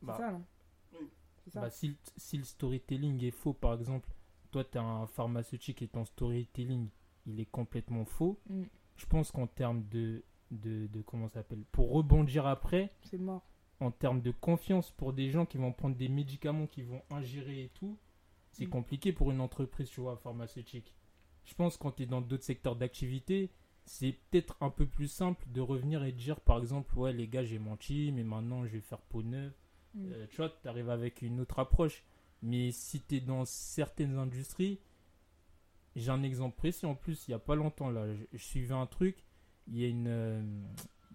C'est 0.00 0.06
Bah, 0.06 0.16
ça, 0.18 0.30
non? 0.32 0.44
Oui. 0.92 1.08
C'est 1.44 1.50
ça? 1.50 1.60
Bah, 1.62 1.70
si, 1.70 1.88
le- 1.88 1.96
si 2.16 2.36
le 2.38 2.44
storytelling 2.44 3.22
est 3.24 3.30
faux, 3.32 3.52
par 3.54 3.74
exemple, 3.74 4.08
toi, 4.52 4.62
tu 4.64 4.76
es 4.78 4.80
un 4.80 5.06
pharmaceutique 5.06 5.82
et 5.82 5.88
ton 5.88 6.04
storytelling, 6.04 6.88
il 7.26 7.40
est 7.40 7.46
complètement 7.50 8.04
faux, 8.04 8.38
Mm, 8.48 8.62
je 8.96 9.06
pense 9.06 9.32
qu'en 9.32 9.46
termes 9.48 9.84
de, 9.88 10.22
de, 10.50 10.86
de. 10.88 11.02
Comment 11.02 11.28
ça 11.28 11.34
s'appelle 11.34 11.64
Pour 11.72 11.90
rebondir 11.92 12.46
après, 12.46 12.92
C'est 13.02 13.18
mort. 13.18 13.42
en 13.80 13.90
termes 13.90 14.20
de 14.20 14.30
confiance 14.30 14.90
pour 14.90 15.12
des 15.12 15.30
gens 15.30 15.46
qui 15.46 15.58
vont 15.58 15.72
prendre 15.72 15.96
des 15.96 16.08
médicaments, 16.08 16.66
qui 16.66 16.82
vont 16.82 17.02
ingérer 17.10 17.64
et 17.64 17.68
tout, 17.70 17.98
c'est 18.52 18.66
Mm. 18.66 18.70
compliqué 18.70 19.12
pour 19.12 19.30
une 19.30 19.40
entreprise, 19.40 19.90
tu 19.90 20.00
vois, 20.00 20.16
pharmaceutique. 20.16 20.94
Je 21.44 21.54
pense 21.54 21.76
quand 21.76 21.92
tu 21.92 22.04
es 22.04 22.06
dans 22.06 22.20
d'autres 22.22 22.44
secteurs 22.44 22.74
d'activité, 22.76 23.50
c'est 23.84 24.12
peut-être 24.12 24.56
un 24.60 24.70
peu 24.70 24.86
plus 24.86 25.08
simple 25.08 25.44
de 25.52 25.60
revenir 25.60 26.02
et 26.04 26.10
de 26.12 26.16
dire, 26.16 26.40
par 26.40 26.58
exemple, 26.58 26.96
ouais, 26.98 27.12
les 27.12 27.28
gars, 27.28 27.44
j'ai 27.44 27.58
menti, 27.60 28.10
mais 28.12 28.24
maintenant, 28.24 28.64
je 28.64 28.72
vais 28.72 28.80
faire 28.80 29.00
peau 29.02 29.22
neuve. 29.22 29.52
Mm. 29.94 30.06
Euh, 30.12 30.26
tu 30.30 30.36
vois, 30.36 30.50
tu 30.50 30.66
arrives 30.68 30.90
avec 30.90 31.22
une 31.22 31.38
autre 31.40 31.58
approche. 31.58 32.02
Mais 32.42 32.70
si 32.72 33.00
tu 33.02 33.16
es 33.16 33.20
dans 33.20 33.44
certaines 33.44 34.16
industries, 34.18 34.80
j'ai 35.94 36.10
un 36.10 36.22
exemple 36.22 36.56
précis 36.56 36.84
en 36.86 36.94
plus, 36.94 37.26
il 37.26 37.30
n'y 37.30 37.34
a 37.34 37.38
pas 37.38 37.54
longtemps 37.54 37.90
là, 37.90 38.12
je, 38.14 38.24
je 38.34 38.42
suivais 38.44 38.74
un 38.74 38.86
truc, 38.86 39.24
il 39.68 39.78
y 39.78 39.84
a 39.84 39.88
une, 39.88 40.06
euh, 40.08 40.42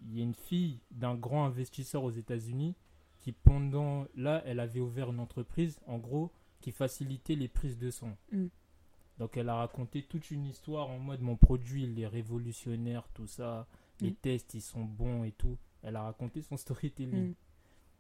il 0.10 0.18
y 0.18 0.22
a 0.22 0.24
une 0.24 0.34
fille 0.34 0.80
d'un 0.92 1.16
grand 1.16 1.46
investisseur 1.46 2.04
aux 2.04 2.12
États-Unis 2.12 2.76
qui 3.20 3.32
pendant 3.32 4.08
là, 4.16 4.42
elle 4.46 4.60
avait 4.60 4.80
ouvert 4.80 5.12
une 5.12 5.20
entreprise 5.20 5.80
en 5.86 5.98
gros 6.00 6.32
qui 6.60 6.72
facilitait 6.72 7.36
les 7.36 7.48
prises 7.48 7.78
de 7.78 7.92
sang. 7.92 8.18
Mm. 8.32 8.48
Donc 9.20 9.38
elle 9.38 9.50
a 9.50 9.56
raconté 9.56 10.04
toute 10.04 10.32
une 10.32 10.46
histoire 10.46 10.90
en 10.90 10.98
mode 11.00 11.22
mon 11.22 11.36
produit 11.36 11.84
il 11.84 12.00
est 12.00 12.08
révolutionnaire, 12.08 13.08
tout 13.14 13.28
ça, 13.28 13.68
les 14.00 14.12
Mm. 14.12 14.16
tests 14.16 14.54
ils 14.56 14.62
sont 14.62 14.84
bons 14.84 15.24
et 15.24 15.32
tout. 15.32 15.58
Elle 15.84 15.96
a 15.96 16.04
raconté 16.04 16.42
son 16.42 16.58
storytelling. 16.58 17.30
Mm, 17.30 17.36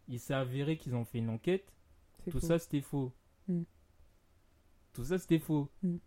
Il 0.07 0.19
s'est 0.19 0.33
avéré 0.33 0.77
qu'ils 0.77 0.95
ont 0.95 1.05
fait 1.05 1.19
une 1.19 1.29
enquête 1.29 1.71
c'est 2.23 2.31
tout 2.31 2.39
faux. 2.39 2.47
ça, 2.47 2.59
c'était 2.59 2.81
faux. 2.81 3.11
Mm. 3.47 3.61
Tout 4.93 5.03
ça, 5.05 5.17
c'était 5.19 5.39
faux. 5.39 5.69
Mm. 5.83 5.97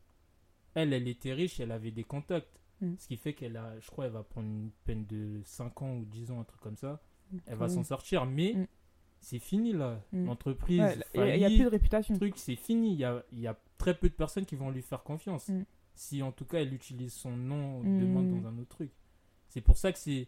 Elle, 0.75 0.93
elle 0.93 1.09
était 1.09 1.33
riche, 1.33 1.61
elle 1.61 1.73
avait 1.73 1.91
des 1.93 2.05
contacts. 2.05 2.61
Mm. 2.85 2.97
Ce 2.99 3.09
qui 3.09 3.17
fait 3.17 3.33
qu'elle 3.35 3.57
a, 3.57 3.79
je 3.81 3.91
crois, 3.91 4.07
elle 4.07 4.13
va 4.13 4.23
prendre 4.23 4.49
une 4.49 4.71
peine 4.85 5.05
de 5.07 5.41
5 5.45 5.83
ans 5.83 5.95
ou 5.97 6.05
10 6.05 6.31
ans, 6.31 6.41
un 6.41 6.45
truc 6.45 6.61
comme 6.61 6.77
ça. 6.77 7.01
Mm, 7.33 7.39
Elle 7.47 7.57
va 7.59 7.69
s'en 7.69 7.85
sortir, 7.85 8.27
mais 8.27 8.55
Mm. 8.55 8.67
c'est 9.21 9.39
fini 9.39 9.73
là. 9.73 10.01
L'entreprise, 10.13 10.81
Ouais, 11.15 11.37
Il 11.37 11.39
n'y 11.39 11.45
a, 11.45 11.49
plus 11.49 11.65
de 11.65 11.69
réputation. 11.69 12.17
truc, 12.17 12.35
c'est 12.37 12.57
fini. 12.57 12.93
Il 12.93 12.99
y 12.99 13.05
a, 13.05 13.25
y 13.33 13.47
a 13.47 13.59
très 13.79 13.95
peu 13.99 14.09
de 14.09 14.15
personnes 14.15 14.45
qui 14.47 14.57
vont 14.57 14.71
lui 14.71 14.83
faire 14.83 15.03
confiance. 15.03 15.51
Si 15.97 16.23
en 16.23 16.33
tout 16.33 16.45
cas 16.45 16.59
elle 16.61 16.75
utilise 16.75 17.13
son 17.13 17.37
nom 17.37 17.81
demain 17.83 18.23
dans 18.23 18.49
un 18.49 18.59
autre 18.59 18.71
truc. 18.71 18.91
C'est 19.49 19.61
pour 19.61 19.77
ça 19.77 19.93
que 19.93 19.99
c'est. 19.99 20.27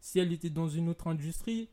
Si 0.00 0.20
elle 0.20 0.32
était 0.32 0.50
dans 0.50 0.68
une 0.68 0.88
autre 0.88 1.08
industrie, 1.08 1.68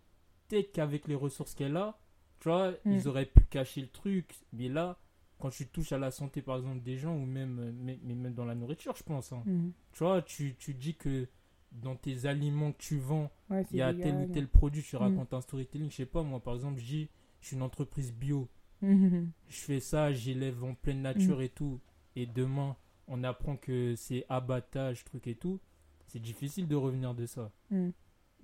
peut-être 0.48 0.72
qu'avec 0.72 1.08
les 1.08 1.14
ressources 1.16 1.54
qu'elle 1.54 1.78
a, 1.78 2.00
tu 2.40 2.50
vois, 2.50 2.74
ils 2.86 3.08
auraient 3.08 3.28
pu 3.28 3.42
cacher 3.42 3.82
le 3.82 3.88
truc. 3.88 4.34
Mais 4.52 4.68
là, 4.68 4.98
quand 5.40 5.50
tu 5.50 5.68
touches 5.68 5.92
à 5.92 5.98
la 5.98 6.12
santé 6.12 6.42
par 6.42 6.58
exemple 6.58 6.82
des 6.82 6.98
gens, 6.98 7.16
ou 7.16 7.26
même, 7.26 7.60
euh, 7.60 7.72
mais, 7.76 8.00
mais 8.04 8.16
même 8.16 8.34
dans 8.34 8.46
la 8.46 8.56
nourriture, 8.56 8.96
je 8.96 9.04
pense. 9.04 9.32
hein. 9.34 9.44
Mm. 9.46 9.70
Tu 9.94 10.00
vois, 10.04 10.22
tu, 10.22 10.56
tu 10.58 10.74
dis 10.74 10.96
que 10.96 11.28
dans 11.72 11.96
tes 11.96 12.26
aliments 12.26 12.72
que 12.72 12.78
tu 12.80 12.98
vends, 12.98 13.30
il 13.72 13.78
y 13.78 13.82
a 13.82 13.94
tel 14.04 14.16
ou 14.16 14.26
tel 14.34 14.48
produit, 14.48 14.82
tu 14.84 14.96
Mm. 14.96 15.00
racontes 15.00 15.34
un 15.34 15.42
storytelling. 15.42 15.90
Je 15.92 15.96
sais 15.98 16.06
pas, 16.06 16.24
moi 16.24 16.40
par 16.40 16.54
exemple, 16.56 16.80
je 16.80 16.86
dis, 16.86 17.10
je 17.42 17.48
suis 17.48 17.56
une 17.56 17.62
entreprise 17.64 18.14
bio 18.14 18.48
Mhm. 18.82 19.32
je 19.50 19.56
fais 19.58 19.80
ça, 19.80 20.12
j'élève 20.14 20.64
en 20.64 20.74
pleine 20.76 21.02
nature 21.02 21.42
et 21.42 21.50
tout, 21.50 21.80
et 22.16 22.26
demain 22.26 22.76
on 23.08 23.24
apprend 23.24 23.56
que 23.58 23.96
c'est 23.96 24.26
abattage, 24.30 25.04
truc 25.06 25.28
et 25.28 25.36
tout, 25.36 25.60
c'est 26.08 26.20
difficile 26.22 26.68
de 26.68 26.76
revenir 26.76 27.14
de 27.14 27.26
ça. 27.26 27.52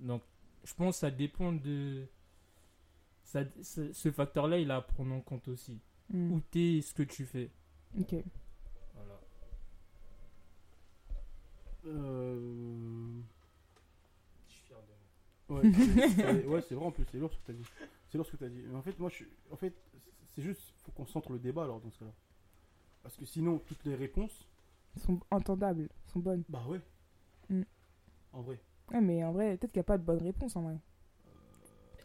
Donc 0.00 0.22
je 0.64 0.74
pense 0.74 0.96
que 0.96 1.00
ça 1.00 1.10
dépend 1.10 1.52
de... 1.52 2.06
Ça, 3.24 3.44
ce, 3.62 3.92
ce 3.92 4.10
facteur-là, 4.10 4.58
il 4.58 4.70
est 4.70 4.74
à 4.74 4.80
prendre 4.80 5.14
en 5.14 5.20
compte 5.20 5.48
aussi. 5.48 5.78
Mm. 6.12 6.32
Où 6.32 6.40
t'es, 6.50 6.80
ce 6.82 6.94
que 6.94 7.02
tu 7.02 7.24
fais. 7.26 7.50
Ok. 7.98 8.14
Voilà. 8.94 9.20
Euh... 11.86 13.20
Je 14.48 14.52
suis 14.52 14.62
fier 14.66 14.76
de 14.78 15.52
moi. 15.52 15.60
Ouais, 15.60 15.72
c'est- 15.72 16.46
ouais, 16.46 16.62
c'est 16.62 16.74
vrai 16.74 16.86
en 16.86 16.90
plus, 16.90 17.04
c'est 17.10 17.18
lourd 17.18 17.32
ce 17.32 17.38
que 17.38 17.46
t'as 17.46 17.52
dit. 17.52 17.64
C'est 18.08 18.18
lourd 18.18 18.26
ce 18.26 18.32
que 18.32 18.36
t'as 18.36 18.48
dit. 18.48 18.62
Mais 18.68 18.76
en 18.76 18.82
fait, 18.82 18.98
moi, 18.98 19.08
je 19.08 19.14
suis... 19.16 19.28
En 19.50 19.56
fait, 19.56 19.74
c'est 20.34 20.42
juste, 20.42 20.60
faut 20.84 20.92
qu'on 20.92 21.06
centre 21.06 21.32
le 21.32 21.38
débat 21.38 21.64
alors 21.64 21.80
dans 21.80 21.90
ce 21.90 21.98
cas-là. 22.00 22.12
Parce 23.02 23.16
que 23.16 23.24
sinon, 23.24 23.58
toutes 23.58 23.84
les 23.84 23.94
réponses, 23.94 24.46
sont 24.96 25.18
entendables, 25.30 25.88
sont 26.12 26.20
bonnes. 26.20 26.44
bah 26.48 26.62
ouais. 26.68 26.80
Mm. 27.48 27.62
En 28.32 28.42
vrai. 28.42 28.60
Ouais, 28.90 29.00
mais 29.00 29.24
en 29.24 29.32
vrai, 29.32 29.56
peut-être 29.56 29.72
qu'il 29.72 29.78
n'y 29.80 29.84
a 29.84 29.84
pas 29.84 29.98
de 29.98 30.04
bonne 30.04 30.22
réponse 30.22 30.54
en 30.56 30.62
vrai. 30.62 30.78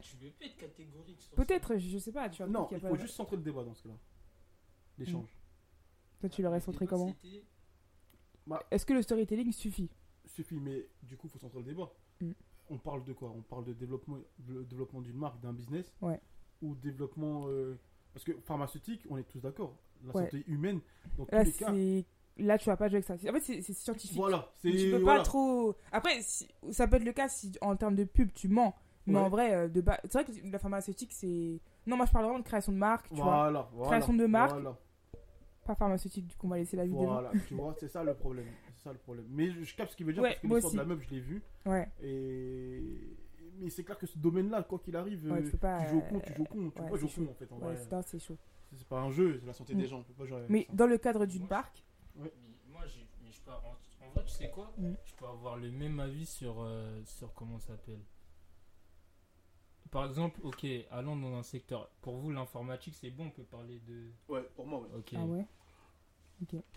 Tu 0.10 0.16
veux 0.18 0.32
pas 0.32 0.46
être 0.46 0.58
catégorique 0.58 1.22
sur 1.22 1.36
Peut-être, 1.36 1.78
je 1.78 1.98
sais 1.98 2.12
pas, 2.12 2.30
tu 2.30 2.38
vois. 2.44 2.48
Non, 2.52 2.68
il 2.72 2.80
faut 2.80 2.88
pas- 2.90 2.96
juste 3.02 3.16
centrer 3.16 3.36
le 3.38 3.42
débat 3.44 3.64
dans 3.64 3.74
ce 3.74 3.84
cas-là. 3.84 3.96
L'échange. 4.98 5.28
Toi, 6.20 6.30
tu 6.30 6.42
l'aurais 6.42 6.60
centré 6.60 6.88
comment 6.88 7.14
Bah, 8.46 8.64
Est-ce 8.72 8.86
que 8.86 8.94
le 8.94 9.02
storytelling 9.02 9.52
suffit? 9.52 9.90
Suffit, 10.26 10.60
mais 10.60 10.88
du 11.04 11.18
coup, 11.18 11.28
il 11.28 11.30
faut 11.32 11.40
centrer 11.40 11.60
le 11.60 11.66
débat. 11.66 11.92
Mm. 12.22 12.32
On 12.70 12.78
parle 12.78 13.04
de 13.04 13.14
quoi? 13.14 13.32
On 13.36 13.42
parle 13.42 13.66
de 13.66 13.74
développement, 13.74 14.18
de 14.40 14.64
développement 14.64 15.02
d'une 15.02 15.18
marque, 15.18 15.40
d'un 15.42 15.54
business 15.54 15.94
Ouais. 16.02 16.20
Ou 16.62 16.76
développement. 16.76 17.46
euh, 17.48 17.78
Parce 18.14 18.24
que 18.26 18.32
pharmaceutique, 18.42 19.06
on 19.10 19.18
est 19.18 19.24
tous 19.26 19.40
d'accord. 19.40 19.78
La 20.04 20.16
Ouais. 20.16 20.24
santé 20.24 20.44
humaine, 20.48 20.80
dans 21.18 21.26
tous 21.26 21.36
Là, 21.36 21.44
les 21.44 21.52
cas. 21.52 21.72
c'est... 21.74 22.06
Là, 22.38 22.58
tu 22.58 22.66
vas 22.66 22.78
pas 22.78 22.88
jouer 22.88 22.96
avec 22.98 23.06
ça. 23.06 23.14
En 23.14 23.34
fait, 23.34 23.40
c'est 23.62 23.74
scientifique. 23.74 24.18
Voilà, 24.18 24.52
tu 24.62 24.72
peux 24.72 24.98
voilà. 25.02 25.20
pas 25.20 25.24
trop. 25.24 25.76
Après, 25.92 26.20
si- 26.22 26.48
ça 26.72 26.88
peut 26.88 26.96
être 26.98 27.04
le 27.04 27.14
cas 27.14 27.28
si 27.30 27.52
en 27.62 27.76
termes 27.76 27.96
de 27.96 28.04
pub, 28.06 28.32
tu 28.34 28.48
mens. 28.48 28.76
Mais 29.08 29.18
Ouais. 29.18 29.26
en 29.26 29.30
vrai, 29.30 29.54
euh, 29.56 29.68
de 29.70 29.82
bas... 29.82 30.00
c'est 30.04 30.14
vrai 30.14 30.26
que 30.26 30.32
la 30.52 30.60
pharmaceutique, 30.60 31.12
c'est. 31.14 31.60
Non, 31.86 31.96
moi, 31.98 32.06
je 32.06 32.12
parle 32.12 32.26
vraiment 32.26 32.40
de 32.40 32.44
création 32.44 32.72
de 32.72 32.78
marque, 32.78 33.08
tu 33.10 33.16
vois. 33.16 33.24
Voilà. 33.50 33.70
Création 33.86 34.14
de 34.14 34.26
marque. 34.26 34.52
Voilà, 34.52 34.78
Pas 35.66 35.76
pharmaceutique, 35.76 36.28
du 36.28 36.36
coup, 36.36 36.46
on 36.48 36.50
va 36.50 36.58
laisser 36.58 36.78
la 36.78 36.86
vie 36.86 36.92
des 36.94 36.98
gens. 37.00 37.06
voilà. 37.14 37.32
tu 37.48 37.54
vois, 37.56 37.74
c'est 37.80 37.88
ça 37.88 38.04
le 38.04 38.14
problème. 38.14 38.46
C'est 38.76 38.84
ça 38.84 38.92
le 38.94 39.00
problème. 39.00 39.26
Mais 39.30 39.50
je, 39.50 39.64
je 39.64 39.76
capte 39.76 39.92
ce 39.92 39.98
qu'il 39.98 40.06
veut 40.06 40.14
dire 40.14 40.22
Ouais, 40.24 40.30
parce 40.32 40.42
que 40.42 40.48
moi 40.48 40.58
l'histoire 40.58 40.74
de 40.74 40.90
la 40.90 40.96
meuf, 40.96 41.06
je 41.06 41.10
l'ai 41.16 41.20
vu. 41.22 41.42
Ouais, 41.66 41.90
Et. 42.02 43.18
Mais 43.60 43.70
c'est 43.72 43.84
clair 43.84 43.98
que 43.98 44.06
ce 44.06 44.18
domaine-là, 44.20 44.62
quoi 44.64 44.78
qu'il 44.78 44.96
arrive, 44.96 45.32
Ouais, 45.32 45.42
euh, 45.42 45.50
tu 45.50 45.58
pas, 45.58 45.80
tu 45.84 45.90
joues 45.90 45.98
au 45.98 46.02
con, 46.02 46.16
euh, 46.18 46.20
tu 46.28 46.34
joues 46.36 46.44
au 46.44 46.46
con. 46.46 46.58
Tu 46.58 46.64
ouais, 46.66 46.70
peux 46.70 46.84
pas 46.92 46.96
jouer 46.98 47.10
au 47.10 47.26
con 47.26 47.32
en 47.32 47.34
fait. 47.34 47.52
En 47.52 47.56
ouais, 47.58 47.62
vrai. 47.64 47.76
c'est 47.78 47.92
non, 47.92 48.02
c'est 48.06 48.20
chaud. 48.20 48.38
C'est 48.76 48.88
pas 48.88 49.00
un 49.00 49.10
jeu, 49.10 49.38
c'est 49.40 49.48
la 49.48 49.54
santé 49.54 49.74
Mm. 49.74 49.78
des 49.80 49.88
gens. 49.88 49.98
On 50.00 50.04
peut 50.04 50.14
pas 50.14 50.26
jouer 50.26 50.38
avec 50.38 50.50
Mais 50.52 50.66
ça. 50.70 50.74
dans 50.76 50.86
le 50.86 50.98
cadre 51.00 51.26
d'une 51.26 51.48
marque, 51.48 51.84
Mais 52.16 52.32
moi, 52.72 52.82
j'ai- 52.86 53.08
mais 53.24 53.32
je 53.32 53.42
peux, 53.42 53.50
en, 53.52 54.06
en 54.06 54.10
vrai, 54.12 54.24
tu 54.26 54.32
sais 54.34 54.52
quoi? 54.52 54.72
Mm. 54.78 54.92
Je 55.06 55.14
peux 55.16 55.26
avoir 55.26 55.58
le 55.58 55.72
même 55.72 56.00
avis 56.00 56.28
sur, 56.28 56.58
euh, 56.60 57.02
sur 57.06 57.34
comment 57.34 57.58
ça 57.60 57.68
s'appelle? 57.70 58.02
Par 59.92 60.06
exemple, 60.06 60.40
ok, 60.44 60.66
allons 60.92 61.16
dans 61.18 61.36
un 61.36 61.44
secteur. 61.44 61.90
Pour 62.02 62.18
vous, 62.18 62.32
l'informatique, 62.32 62.96
c'est 62.96 63.10
bon, 63.12 63.28
on 63.28 63.32
peut 63.32 63.44
parler 63.44 63.80
de. 63.88 64.12
Ouais, 64.28 64.44
pour 64.56 64.66
moi, 64.68 64.82
ouais. 64.82 64.90
Ok. 64.98 65.14
ah 65.16 65.26
ouais. 65.26 65.46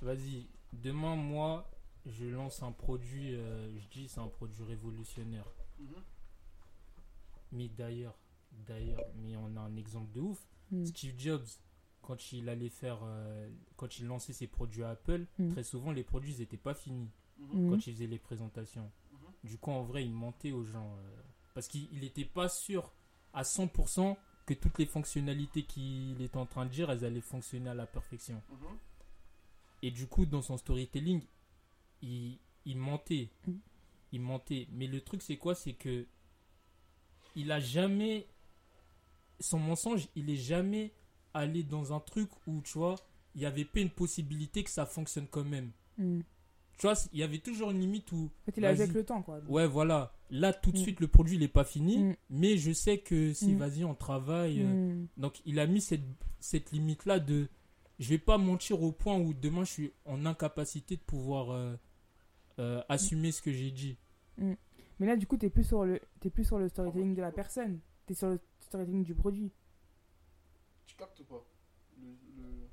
Vas-y, 0.03 0.47
demain, 0.73 1.17
moi, 1.17 1.71
je 2.07 2.25
lance 2.27 2.63
un 2.63 2.73
produit, 2.73 3.35
euh, 3.35 3.79
je 3.79 3.87
dis 3.89 4.09
c'est 4.09 4.21
un 4.21 4.29
produit 4.29 4.63
révolutionnaire. 4.65 5.45
Mhm. 5.79 5.95
Mais 7.53 7.69
d'ailleurs, 7.69 8.17
d'ailleurs, 8.67 9.05
mais 9.17 9.37
on 9.37 9.57
a 9.57 9.61
un 9.61 9.77
exemple 9.77 10.11
de 10.13 10.21
ouf. 10.21 10.39
Mm. 10.71 10.85
Steve 10.87 11.15
Jobs, 11.19 11.47
quand 12.01 12.33
il 12.33 12.49
allait 12.49 12.69
faire, 12.69 13.01
euh, 13.03 13.51
quand 13.77 13.99
il 13.99 14.07
lançait 14.07 14.33
ses 14.33 14.47
produits 14.47 14.85
à 14.85 14.91
Apple, 14.91 15.27
Mm. 15.39 15.49
très 15.51 15.65
souvent 15.65 15.91
les 15.91 16.05
produits 16.05 16.37
n'étaient 16.39 16.57
pas 16.57 16.75
finis 16.75 17.11
Mhm. 17.39 17.65
Mhm. 17.65 17.71
quand 17.71 17.87
il 17.87 17.93
faisait 17.95 18.07
les 18.07 18.19
présentations. 18.19 18.91
Mhm. 19.13 19.19
Du 19.51 19.59
coup, 19.59 19.71
en 19.73 19.83
vrai, 19.83 20.05
il 20.05 20.13
mentait 20.13 20.53
aux 20.53 20.63
gens 20.65 20.95
euh, 20.97 21.23
parce 21.55 21.67
qu'il 21.67 21.89
n'était 22.01 22.25
pas 22.25 22.49
sûr 22.49 22.93
à 23.33 23.43
100% 23.43 24.17
que 24.47 24.55
toutes 24.55 24.79
les 24.79 24.87
fonctionnalités 24.87 25.63
qu'il 25.63 26.21
était 26.21 26.37
en 26.37 26.47
train 26.47 26.67
de 26.67 26.71
dire, 26.71 26.91
elles 26.91 27.05
allaient 27.05 27.21
fonctionner 27.21 27.71
à 27.71 27.75
la 27.75 27.87
perfection. 27.87 28.43
Mhm. 28.51 28.79
Et 29.83 29.91
du 29.91 30.07
coup, 30.07 30.27
dans 30.27 30.43
son 30.43 30.57
storytelling, 30.57 31.23
il, 32.03 32.39
il 32.65 32.77
mentait. 32.77 33.31
Mm. 33.47 33.53
Il 34.13 34.21
mentait. 34.21 34.69
Mais 34.73 34.87
le 34.87 35.01
truc, 35.01 35.23
c'est 35.23 35.37
quoi? 35.37 35.55
C'est 35.55 35.73
que 35.73 36.07
il 37.37 37.53
a 37.53 37.61
jamais. 37.61 38.27
Son 39.39 39.59
mensonge, 39.59 40.09
il 40.17 40.29
est 40.29 40.37
jamais 40.37 40.93
allé 41.33 41.63
dans 41.63 41.95
un 41.95 42.01
truc 42.01 42.29
où, 42.47 42.61
tu 42.63 42.77
vois, 42.77 42.97
il 43.35 43.41
y 43.41 43.47
avait 43.47 43.65
pas 43.65 43.81
une 43.81 43.91
possibilité 43.91 44.63
que 44.65 44.71
ça 44.71 44.85
fonctionne 44.85 45.29
quand 45.29 45.45
même. 45.45 45.71
Mm. 45.97 46.21
Tu 46.81 46.87
vois, 46.87 46.97
il 47.13 47.19
y 47.21 47.23
avait 47.23 47.41
toujours 47.41 47.73
une 47.73 47.81
limite 47.81 48.11
où. 48.11 48.31
En 48.43 48.45
fait, 48.47 48.55
il 48.57 48.65
avec 48.65 48.95
le 48.95 49.05
temps, 49.05 49.21
quoi. 49.21 49.39
Ouais, 49.51 49.67
voilà. 49.67 50.15
Là, 50.31 50.55
tout 50.55 50.73
de 50.73 50.79
Mm. 50.79 50.81
suite, 50.83 51.01
le 51.01 51.09
produit, 51.09 51.37
il 51.37 51.43
est 51.43 51.49
pas 51.49 51.65
fini. 51.65 51.99
Mm. 51.99 52.17
Mais 52.31 52.57
je 52.57 52.73
sais 52.73 52.97
que 52.99 53.35
si, 53.35 53.53
Mm. 53.53 53.59
vas-y, 53.59 53.85
on 53.85 53.95
travaille. 53.95 54.63
euh, 54.63 55.05
donc 55.19 55.43
il 55.45 55.59
a 55.61 55.67
mis 55.67 55.83
cette, 55.83 56.01
cette 56.39 56.73
limite-là 56.73 57.19
de 57.21 57.49
je 57.99 58.09
vais 58.09 58.17
pas 58.19 58.39
mentir 58.39 58.83
au 58.83 58.93
point 58.93 59.19
où 59.19 59.35
demain 59.35 59.63
je 59.65 59.71
suis 59.73 59.93
en 60.07 60.25
incapacité 60.25 60.97
de 60.97 61.03
pouvoir 61.03 61.51
euh, 61.51 61.77
euh, 62.59 62.81
assumer 62.89 63.31
ce 63.31 63.43
que 63.43 63.53
j'ai 63.53 63.71
dit. 63.71 63.99
Mais 64.39 65.07
là, 65.07 65.17
du 65.19 65.27
coup, 65.27 65.37
t'es 65.37 65.51
plus 65.51 65.65
sur 65.65 65.85
le, 65.85 66.01
t'es 66.21 66.31
plus 66.31 66.45
sur 66.45 66.59
le 66.59 66.71
storytelling 66.71 67.15
de 67.15 67.21
la 67.21 67.31
personne. 67.31 67.79
T'es 68.07 68.15
sur 68.15 68.29
le 68.29 68.41
storytelling 68.61 69.05
du 69.05 69.15
produit. 69.15 69.53
Tu 70.87 70.97
captes 70.97 71.21
ou 71.21 71.25
pas? 71.25 71.45
Le, 72.01 72.09
le- 72.39 72.69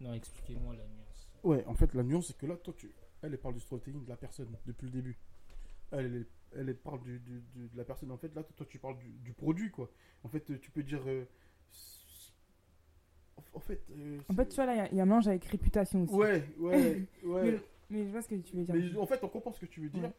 Non, 0.00 0.14
expliquez-moi 0.14 0.74
la 0.74 0.82
nuance. 0.84 1.28
Ouais, 1.44 1.64
en 1.66 1.74
fait, 1.74 1.94
la 1.94 2.02
nuance, 2.02 2.26
c'est 2.26 2.36
que 2.36 2.46
là, 2.46 2.56
toi, 2.56 2.74
tu... 2.76 2.90
elle, 3.26 3.32
elle 3.34 3.40
parle 3.40 3.54
du 3.54 3.60
storytelling 3.60 4.04
de 4.04 4.08
la 4.08 4.16
personne 4.16 4.56
depuis 4.66 4.86
le 4.86 4.92
début. 4.92 5.18
Elle, 5.92 6.26
elle, 6.52 6.68
elle, 6.68 6.76
parle 6.76 7.00
du, 7.02 7.18
du- 7.20 7.40
du- 7.54 7.68
de 7.68 7.76
la 7.76 7.84
personne. 7.84 8.10
En 8.10 8.16
fait, 8.18 8.34
là, 8.34 8.42
toi, 8.42 8.66
tu 8.68 8.78
parles 8.78 8.98
du, 8.98 9.08
du 9.10 9.32
produit, 9.32 9.70
quoi. 9.70 9.90
En 10.24 10.28
fait, 10.28 10.58
tu 10.60 10.70
peux 10.70 10.82
dire. 10.82 11.02
euh, 11.06 11.24
en- 13.54 13.60
fait. 13.60 13.82
euh, 13.90 14.20
En 14.28 14.34
fait, 14.34 14.48
tu 14.48 14.56
vois, 14.56 14.66
là, 14.66 14.74
il 14.74 14.78
y 14.78 14.80
a- 14.80 14.90
il 14.92 14.96
y, 14.96 15.00
a 15.00 15.02
un 15.02 15.06
mélange 15.06 15.28
avec 15.28 15.44
réputation 15.46 16.02
aussi. 16.04 16.14
Ouais, 16.14 16.48
ouais, 16.58 17.08
ouais. 17.24 17.50
Mais, 17.52 17.60
mais 17.90 18.04
je 18.06 18.10
vois 18.10 18.22
ce 18.22 18.28
que 18.28 18.34
tu 18.36 18.56
veux 18.56 18.64
dire. 18.64 18.74
Mais 18.74 18.96
en 18.96 19.06
fait, 19.06 19.22
on 19.22 19.28
comprend 19.28 19.52
ce 19.52 19.60
que 19.60 19.66
tu 19.66 19.80
veux 19.80 19.88
dire. 19.90 20.02
Ouais. 20.04 20.12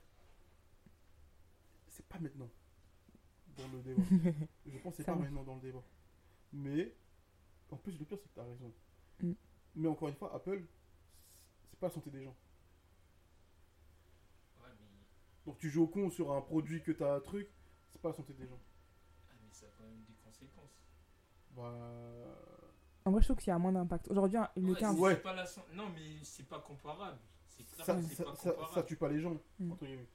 C'est 1.87 2.05
pas 2.07 2.19
maintenant 2.19 2.49
dans 3.57 3.67
le 3.73 3.81
débat. 3.81 4.03
Je 4.67 4.77
pense 4.79 4.93
que 4.93 4.97
c'est 4.97 5.03
pas 5.05 5.15
maintenant 5.15 5.43
dans 5.43 5.55
le 5.55 5.61
débat. 5.61 5.83
Mais 6.53 6.93
en 7.71 7.77
plus, 7.77 7.97
le 7.99 8.05
pire, 8.05 8.17
c'est 8.21 8.29
que 8.29 8.33
tu 8.33 8.39
as 8.39 8.43
raison. 8.43 8.71
Mm. 9.21 9.31
Mais 9.75 9.87
encore 9.87 10.09
une 10.09 10.15
fois, 10.15 10.33
Apple, 10.35 10.61
c'est 11.69 11.79
pas 11.79 11.87
la 11.87 11.93
santé 11.93 12.09
des 12.11 12.23
gens. 12.23 12.35
Ouais, 14.61 14.69
mais, 14.79 14.85
Donc 15.47 15.57
tu 15.57 15.69
joues 15.69 15.83
au 15.83 15.87
con 15.87 16.09
sur 16.11 16.31
un 16.33 16.41
produit 16.41 16.83
que 16.83 16.91
tu 16.91 17.03
as 17.03 17.13
un 17.13 17.19
truc, 17.21 17.47
c'est 17.91 17.99
pas 18.01 18.09
la 18.09 18.13
santé 18.13 18.33
des 18.33 18.45
gens. 18.45 18.59
ah, 19.31 19.33
mais 19.41 19.47
ça 19.51 19.65
a 19.65 19.69
quand 19.77 19.85
même 19.85 20.03
des 20.07 20.13
conséquences. 20.23 20.83
Bah. 21.55 21.73
En 23.05 23.11
vrai, 23.11 23.21
je 23.21 23.27
trouve 23.27 23.37
qu'il 23.37 23.47
y 23.47 23.53
a 23.53 23.57
moins 23.57 23.71
d'impact. 23.71 24.09
Aujourd'hui, 24.11 24.37
un- 24.37 24.49
le 24.57 24.73
Ouais, 24.73 24.77
15. 24.79 24.95
c'est- 24.95 25.01
Ouais. 25.01 25.15
pas 25.15 25.33
la 25.33 25.45
Non, 25.73 25.85
mais 25.95 26.01
c'est 26.23 26.43
pas 26.47 26.59
comparable. 26.59 27.17
C'est 27.47 27.63
clair 27.63 27.85
Ça, 27.85 27.95
que 27.95 28.01
c'est 28.01 28.15
ça, 28.15 28.23
pas 28.25 28.31
comparable. 28.35 28.73
ça 28.73 28.83
tue 28.83 28.97
pas 28.97 29.07
les 29.09 29.21
gens, 29.21 29.37
Mm. 29.59 29.71
entre 29.71 29.85
guillemets. 29.85 30.09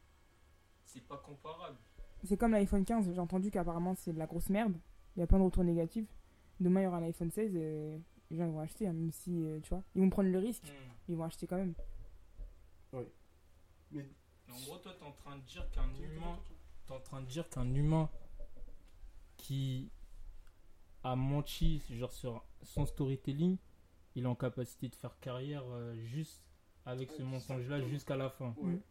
C'est 0.85 1.01
pas 1.09 1.17
comparable. 1.17 1.79
C'est 2.25 2.37
comme 2.37 2.53
l'iPhone 2.53 2.85
15. 2.85 3.11
J'ai 3.13 3.19
entendu 3.19 3.51
qu'apparemment, 3.51 3.95
c'est 3.97 4.13
de 4.13 4.19
la 4.19 4.27
grosse 4.27 4.51
merde. 4.51 4.75
Il 5.17 5.21
y 5.21 5.23
a 5.23 5.27
plein 5.27 5.39
de 5.39 5.45
retours 5.45 5.65
négatifs. 5.65 6.07
Demain, 6.61 6.83
il 6.83 6.85
y 6.85 6.87
aura 6.87 6.99
un 6.99 7.03
iPhone 7.05 7.31
16. 7.31 7.53
euh, 7.57 7.99
les 8.31 8.37
gens 8.37 8.45
ils 8.47 8.53
vont 8.53 8.61
acheter, 8.61 8.87
hein, 8.87 8.93
même 8.93 9.11
si, 9.11 9.43
euh, 9.43 9.59
tu 9.61 9.71
vois, 9.71 9.83
ils 9.95 10.03
vont 10.03 10.11
prendre 10.11 10.29
le 10.29 10.39
risque. 10.39 10.65
Hmm. 10.69 10.93
Ils 11.09 11.17
vont 11.17 11.25
acheter 11.25 11.47
quand 11.47 11.57
même. 11.57 11.75
Mais 13.91 14.07
En 14.51 14.61
gros, 14.61 14.79
toi, 14.79 14.93
t'es 14.99 15.05
en 15.05 15.13
train 15.13 15.37
de 15.37 15.43
dire 15.43 15.71
qu'un 15.71 15.89
humain, 16.01 16.39
t'es 16.87 16.93
en 16.93 17.01
train 17.01 17.21
de 17.21 17.27
dire 17.27 17.49
qu'un 17.49 17.75
humain 17.75 18.09
qui 19.37 19.91
a 21.05 21.17
menti 21.17 21.83
genre 21.91 22.13
sur 22.13 22.45
son 22.63 22.87
storytelling, 22.87 23.57
il 24.15 24.25
est 24.25 24.29
en 24.29 24.35
capacité 24.35 24.89
de 24.89 24.95
faire 24.95 25.19
carrière 25.21 25.65
euh, 25.71 25.95
juste 25.97 26.43
avec 26.85 27.11
ce 27.11 27.23
mensonge-là 27.23 27.81
jusqu'à 27.89 28.17
la 28.17 28.29
fin. 28.31 28.55
Ouais. 28.59 28.73
Mm. 28.73 28.83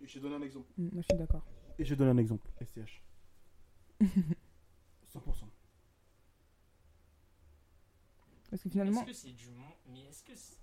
Et 0.00 0.06
je 0.06 0.14
te 0.14 0.18
donne 0.20 0.34
un 0.34 0.42
exemple. 0.42 0.70
Mm, 0.76 0.88
moi, 0.92 1.02
je 1.02 1.06
suis 1.06 1.18
d'accord. 1.18 1.44
Et 1.78 1.84
je 1.84 1.94
donne 1.94 2.08
un 2.08 2.18
exemple. 2.18 2.48
STH. 2.62 3.02
100%. 4.02 4.04
Parce 8.50 8.62
que 8.62 8.70
finalement, 8.70 9.02
Est-ce 9.02 9.06
que 9.06 9.12
c'est 9.12 9.32
du 9.32 9.48
mais 9.90 10.00
est-ce 10.04 10.22
que 10.24 10.34
c'est 10.34 10.58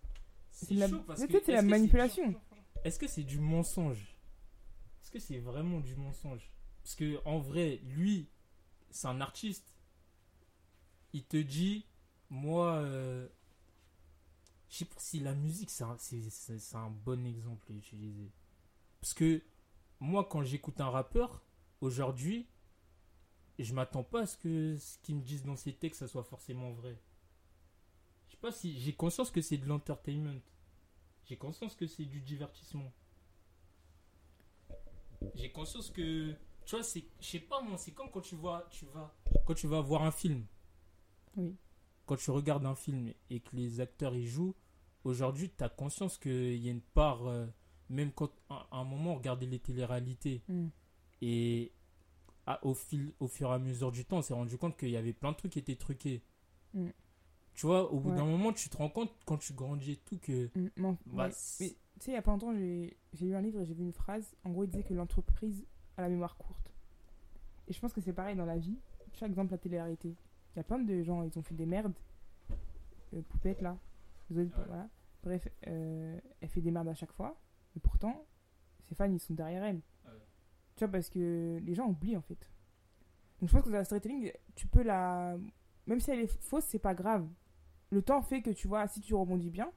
c'est 0.50 0.74
la, 0.74 0.88
chaud 0.88 1.02
parce 1.06 1.20
mais 1.20 1.28
que 1.28 1.32
peut-être 1.34 1.46
c'est 1.46 1.52
la 1.52 1.62
que 1.62 1.68
manipulation. 1.68 2.34
Est-ce 2.86 3.00
que 3.00 3.08
c'est 3.08 3.24
du 3.24 3.39
mensonge? 3.39 4.15
Est-ce 5.02 5.10
que 5.10 5.17
c'est 5.17 5.39
vraiment 5.39 5.80
du 5.80 5.95
mensonge? 5.95 6.52
Parce 6.84 6.93
que 6.93 7.19
en 7.26 7.39
vrai, 7.39 7.82
lui, 7.84 8.30
c'est 8.91 9.08
un 9.08 9.21
artiste. 9.21 9.74
Il 11.12 11.26
te 11.26 11.38
dit, 11.38 11.88
moi, 12.30 12.76
euh, 12.76 13.28
je 14.69 14.78
sais 14.78 14.86
pas 14.86 15.00
si 15.00 15.19
la 15.19 15.34
musique, 15.34 15.71
c'est 15.71 15.84
un, 16.76 16.89
bon 16.91 17.26
exemple 17.26 17.71
à 17.71 17.76
utiliser. 17.76 18.32
Parce 19.02 19.15
que 19.15 19.41
moi, 20.00 20.24
quand 20.30 20.43
j'écoute 20.43 20.80
un 20.80 20.91
rappeur, 20.91 21.43
aujourd'hui, 21.82 22.48
je 23.58 23.74
m'attends 23.74 24.04
pas 24.04 24.21
à 24.21 24.26
ce 24.28 24.38
que 24.38 24.78
ce 24.78 25.00
qu'ils 25.00 25.15
me 25.15 25.24
disent 25.24 25.43
dans 25.43 25.56
ses 25.56 25.74
textes, 25.74 26.02
ça 26.02 26.08
soit 26.08 26.24
forcément 26.24 26.71
vrai. 26.71 27.02
Je 28.28 28.34
sais 28.34 28.39
pas 28.39 28.52
si 28.52 28.80
j'ai 28.80 28.93
conscience 28.93 29.32
que 29.32 29.41
c'est 29.41 29.58
de 29.58 29.65
l'entertainment. 29.65 30.39
J'ai 31.26 31.38
conscience 31.38 31.76
que 31.76 31.88
c'est 31.88 32.06
du 32.06 32.22
divertissement. 32.22 32.92
J'ai 35.36 35.52
conscience 35.52 35.90
que 35.90 36.34
tu 36.66 36.76
vois 36.76 36.84
c'est 36.84 37.04
je 37.20 37.26
sais 37.28 37.40
pas 37.40 37.62
moi, 37.62 37.78
c'est 37.78 37.92
comme 37.92 38.10
quand 38.12 38.22
tu 38.22 38.36
vois 38.36 38.68
tu 38.72 38.86
vas 38.86 39.14
quand 39.46 39.54
tu 39.54 39.68
vas 39.68 39.82
voir 39.82 40.04
un 40.04 40.12
film. 40.12 40.46
Oui. 41.36 41.56
Quand 42.06 42.16
tu 42.18 42.32
regardes 42.32 42.66
un 42.66 42.76
film 42.76 43.12
et 43.30 43.40
que 43.40 43.56
les 43.56 43.80
acteurs 43.80 44.16
y 44.16 44.26
jouent, 44.28 44.54
aujourd'hui, 45.04 45.50
tu 45.56 45.64
as 45.64 45.70
conscience 45.70 46.18
qu'il 46.20 46.56
y 46.58 46.68
a 46.68 46.72
une 46.72 46.82
part 46.82 47.26
euh, 47.26 47.48
même 47.90 48.12
quand 48.12 48.32
à 48.50 48.68
un 48.72 48.84
moment 48.84 49.14
on 49.14 49.16
regardait 49.16 49.46
les 49.48 49.60
téléréalités 49.60 50.42
Mm. 50.48 50.68
et 51.22 51.72
à- 52.46 52.64
au 52.66 52.74
fil 52.76 53.14
au 53.20 53.28
fur 53.28 53.50
et 53.50 53.54
à 53.56 53.60
mesure 53.60 53.92
du 53.92 54.06
temps, 54.06 54.18
on 54.18 54.22
s'est 54.22 54.34
rendu 54.36 54.58
compte 54.58 54.78
qu'il 54.78 54.90
y 54.90 54.98
avait 54.98 55.14
plein 55.14 55.32
de 55.32 55.38
trucs 55.38 55.54
qui 55.54 55.60
étaient 55.60 55.76
truqués. 55.76 56.22
Mm. 56.74 56.90
Tu 57.56 57.65
vois, 57.65 57.91
au 57.91 58.00
bout 58.00 58.10
Ouais. 58.10 58.15
d'un 58.18 58.26
moment, 58.26 58.52
tu 58.54 58.70
te 58.70 58.76
rends 58.78 58.89
compte 58.89 59.12
quand 59.26 59.38
tu 59.38 59.54
grandis 59.54 59.94
et 59.94 59.98
tout 59.98 60.18
que 60.20 60.50
Mm, 60.56 60.68
non, 60.78 60.98
bah, 61.06 61.26
ouais. 61.26 61.30
c'est- 61.32 61.63
Mais 61.63 61.70
tu 62.00 62.06
sais, 62.06 62.12
il 62.12 62.13
y 62.15 62.18
a 62.18 62.22
pas 62.22 62.32
longtemps, 62.32 62.54
j'ai 62.54 62.98
lu 63.22 63.34
un 63.34 63.41
livre 63.41 63.62
et 63.62 63.65
j'ai 63.65 63.74
vu 63.74 63.84
une 63.84 63.94
phrase. 63.94 64.36
En 64.44 64.50
gros, 64.52 64.65
il 64.65 64.70
disait 64.70 64.84
que 64.84 64.94
l'entreprise 64.94 65.65
a 65.98 66.02
la 66.02 66.10
mémoire 66.10 66.36
courte. 66.38 66.74
Et 67.68 67.74
je 67.74 67.80
pense 67.80 67.94
que 67.94 68.02
c'est 68.02 68.13
pareil 68.13 68.36
dans 68.36 68.46
la 68.46 68.58
vie. 68.58 68.78
Chaque 69.13 69.30
exemple, 69.30 69.52
la 69.52 69.58
télé-réalité. 69.58 70.10
Il 70.54 70.58
y 70.58 70.60
a 70.60 70.63
plein 70.63 70.80
de 70.80 71.02
gens, 71.04 71.24
ils 71.24 71.38
ont 71.39 71.41
fait 71.44 71.56
des 71.56 71.65
merdes. 71.65 71.94
Euh, 73.13 73.22
poupette, 73.22 73.62
là. 73.62 73.78
Désolé, 74.30 74.48
Ouais. 74.50 74.63
voilà. 74.68 74.89
Bref, 75.24 75.48
euh, 75.68 76.20
elle 76.41 76.50
fait 76.50 76.62
des 76.62 76.72
merdes 76.72 76.89
à 76.89 76.94
chaque 76.94 77.13
fois. 77.13 77.39
Et 77.76 77.80
pourtant, 77.80 78.26
ses 78.84 78.96
fans, 78.96 79.10
ils 79.12 79.20
sont 79.20 79.34
derrière 79.34 79.63
elle. 79.63 79.82
Ouais. 80.06 80.12
Tu 80.76 80.84
vois, 80.84 80.91
parce 80.91 81.10
que 81.10 81.60
les 81.63 81.74
gens 81.74 81.88
oublient, 81.88 82.18
en 82.18 82.22
fait. 82.22 82.50
Donc 83.39 83.50
je 83.50 83.54
pense 83.56 83.63
que 83.63 83.70
dans 83.70 83.78
la 83.78 83.86
storytelling, 83.86 84.32
tu 84.56 84.68
peux 84.68 84.82
la 84.84 85.38
même 85.88 86.00
si 86.00 86.10
elle 86.12 86.20
est 86.22 86.41
fausse, 86.41 86.65
c'est 86.65 86.80
pas 86.80 86.94
grave. 86.96 87.28
Le 87.91 88.02
temps 88.02 88.21
fait 88.21 88.41
que 88.41 88.50
tu 88.50 88.67
vois, 88.67 88.88
si 88.88 89.02
tu 89.02 89.13
rebondis 89.13 89.50
bien, 89.50 89.71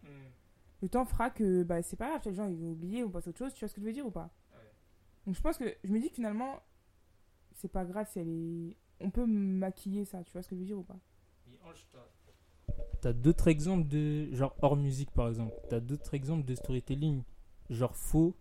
le 0.80 0.88
temps 0.88 1.04
fera 1.04 1.30
que 1.30 1.62
bah, 1.62 1.82
c'est 1.82 1.96
pas 1.96 2.08
grave, 2.08 2.22
les 2.24 2.34
gens 2.34 2.46
ils 2.48 2.56
vont 2.56 2.72
oublier 2.72 3.02
ou 3.04 3.10
passer 3.10 3.28
à 3.28 3.30
autre 3.30 3.38
chose, 3.38 3.52
tu 3.54 3.60
vois 3.60 3.68
ce 3.68 3.74
que 3.74 3.80
je 3.80 3.86
veux 3.86 3.92
dire 3.92 4.06
ou 4.06 4.10
pas? 4.10 4.30
Donc 5.26 5.34
je 5.34 5.40
pense 5.42 5.58
que 5.58 5.76
je 5.84 5.92
me 5.92 6.00
dis 6.00 6.08
que 6.08 6.14
finalement, 6.14 6.62
c'est 7.52 7.68
pas 7.68 7.84
grave 7.84 8.08
si 8.10 8.18
elle 8.18 8.28
est. 8.28 8.76
On 9.00 9.10
peut 9.10 9.26
maquiller 9.26 10.04
ça, 10.04 10.24
tu 10.24 10.32
vois 10.32 10.42
ce 10.42 10.48
que 10.48 10.54
je 10.56 10.60
veux 10.60 10.66
dire 10.66 10.78
ou 10.78 10.82
pas? 10.82 10.98
T'as 13.00 13.12
d'autres 13.12 13.48
exemples 13.48 13.86
de. 13.88 14.32
Genre 14.34 14.56
hors 14.62 14.76
musique 14.76 15.10
par 15.10 15.28
exemple? 15.28 15.54
T'as 15.68 15.80
d'autres 15.80 16.14
exemples 16.14 16.44
de 16.44 16.54
storytelling, 16.54 17.22
genre 17.68 17.94
faux, 17.96 18.34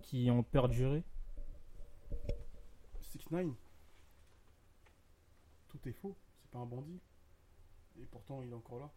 qui 0.00 0.30
ont 0.30 0.42
perduré? 0.42 1.04
6 3.02 3.30
9 3.30 3.46
Tout 5.68 5.88
est 5.88 5.92
faux, 5.92 6.16
c'est 6.40 6.50
pas 6.50 6.58
un 6.58 6.66
bandit. 6.66 7.00
Et 8.00 8.06
pourtant 8.06 8.42
il 8.42 8.50
est 8.50 8.54
encore 8.54 8.78
là. 8.80 8.92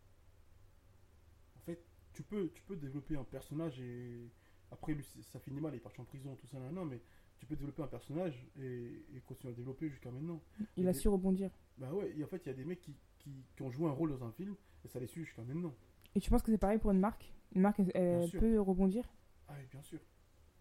En 1.57 1.61
fait, 1.61 1.79
tu 2.13 2.23
peux, 2.23 2.49
tu 2.53 2.61
peux 2.63 2.75
développer 2.75 3.15
un 3.15 3.23
personnage 3.23 3.79
et. 3.79 4.29
Après, 4.71 4.93
lui, 4.95 5.03
ça 5.31 5.39
finit 5.39 5.59
mal, 5.61 5.73
il 5.73 5.77
est 5.77 5.79
parti 5.79 6.01
en 6.01 6.03
prison, 6.05 6.35
tout 6.35 6.47
ça, 6.47 6.57
non, 6.57 6.83
mais 6.83 6.99
tu 7.37 7.45
peux 7.45 7.55
développer 7.55 7.83
un 7.83 7.87
personnage 7.87 8.43
et, 8.59 9.05
et 9.15 9.21
continuer 9.21 9.53
à 9.53 9.55
développer 9.55 9.87
jusqu'à 9.87 10.09
maintenant. 10.09 10.41
Il 10.77 10.87
a 10.87 10.93
su 10.93 11.07
rebondir. 11.07 11.51
Bah 11.77 11.93
ouais, 11.93 12.11
et 12.17 12.23
en 12.23 12.27
fait, 12.27 12.41
il 12.45 12.47
y 12.47 12.51
a 12.51 12.55
des 12.55 12.65
mecs 12.65 12.81
qui, 12.81 12.95
qui, 13.19 13.45
qui 13.55 13.61
ont 13.61 13.69
joué 13.69 13.87
un 13.87 13.91
rôle 13.91 14.09
dans 14.09 14.23
un 14.23 14.31
film 14.31 14.55
et 14.83 14.87
ça 14.87 14.99
les 14.99 15.05
suit 15.05 15.25
jusqu'à 15.25 15.43
maintenant. 15.43 15.75
Et 16.15 16.19
tu 16.19 16.31
penses 16.31 16.41
que 16.41 16.51
c'est 16.51 16.57
pareil 16.57 16.79
pour 16.79 16.89
une 16.89 16.99
marque? 16.99 17.31
Une 17.53 17.61
marque, 17.61 17.81
elle, 17.93 18.31
peut 18.31 18.59
rebondir? 18.59 19.07
Ah 19.47 19.53
oui, 19.59 19.65
bien 19.69 19.83
sûr. 19.83 19.99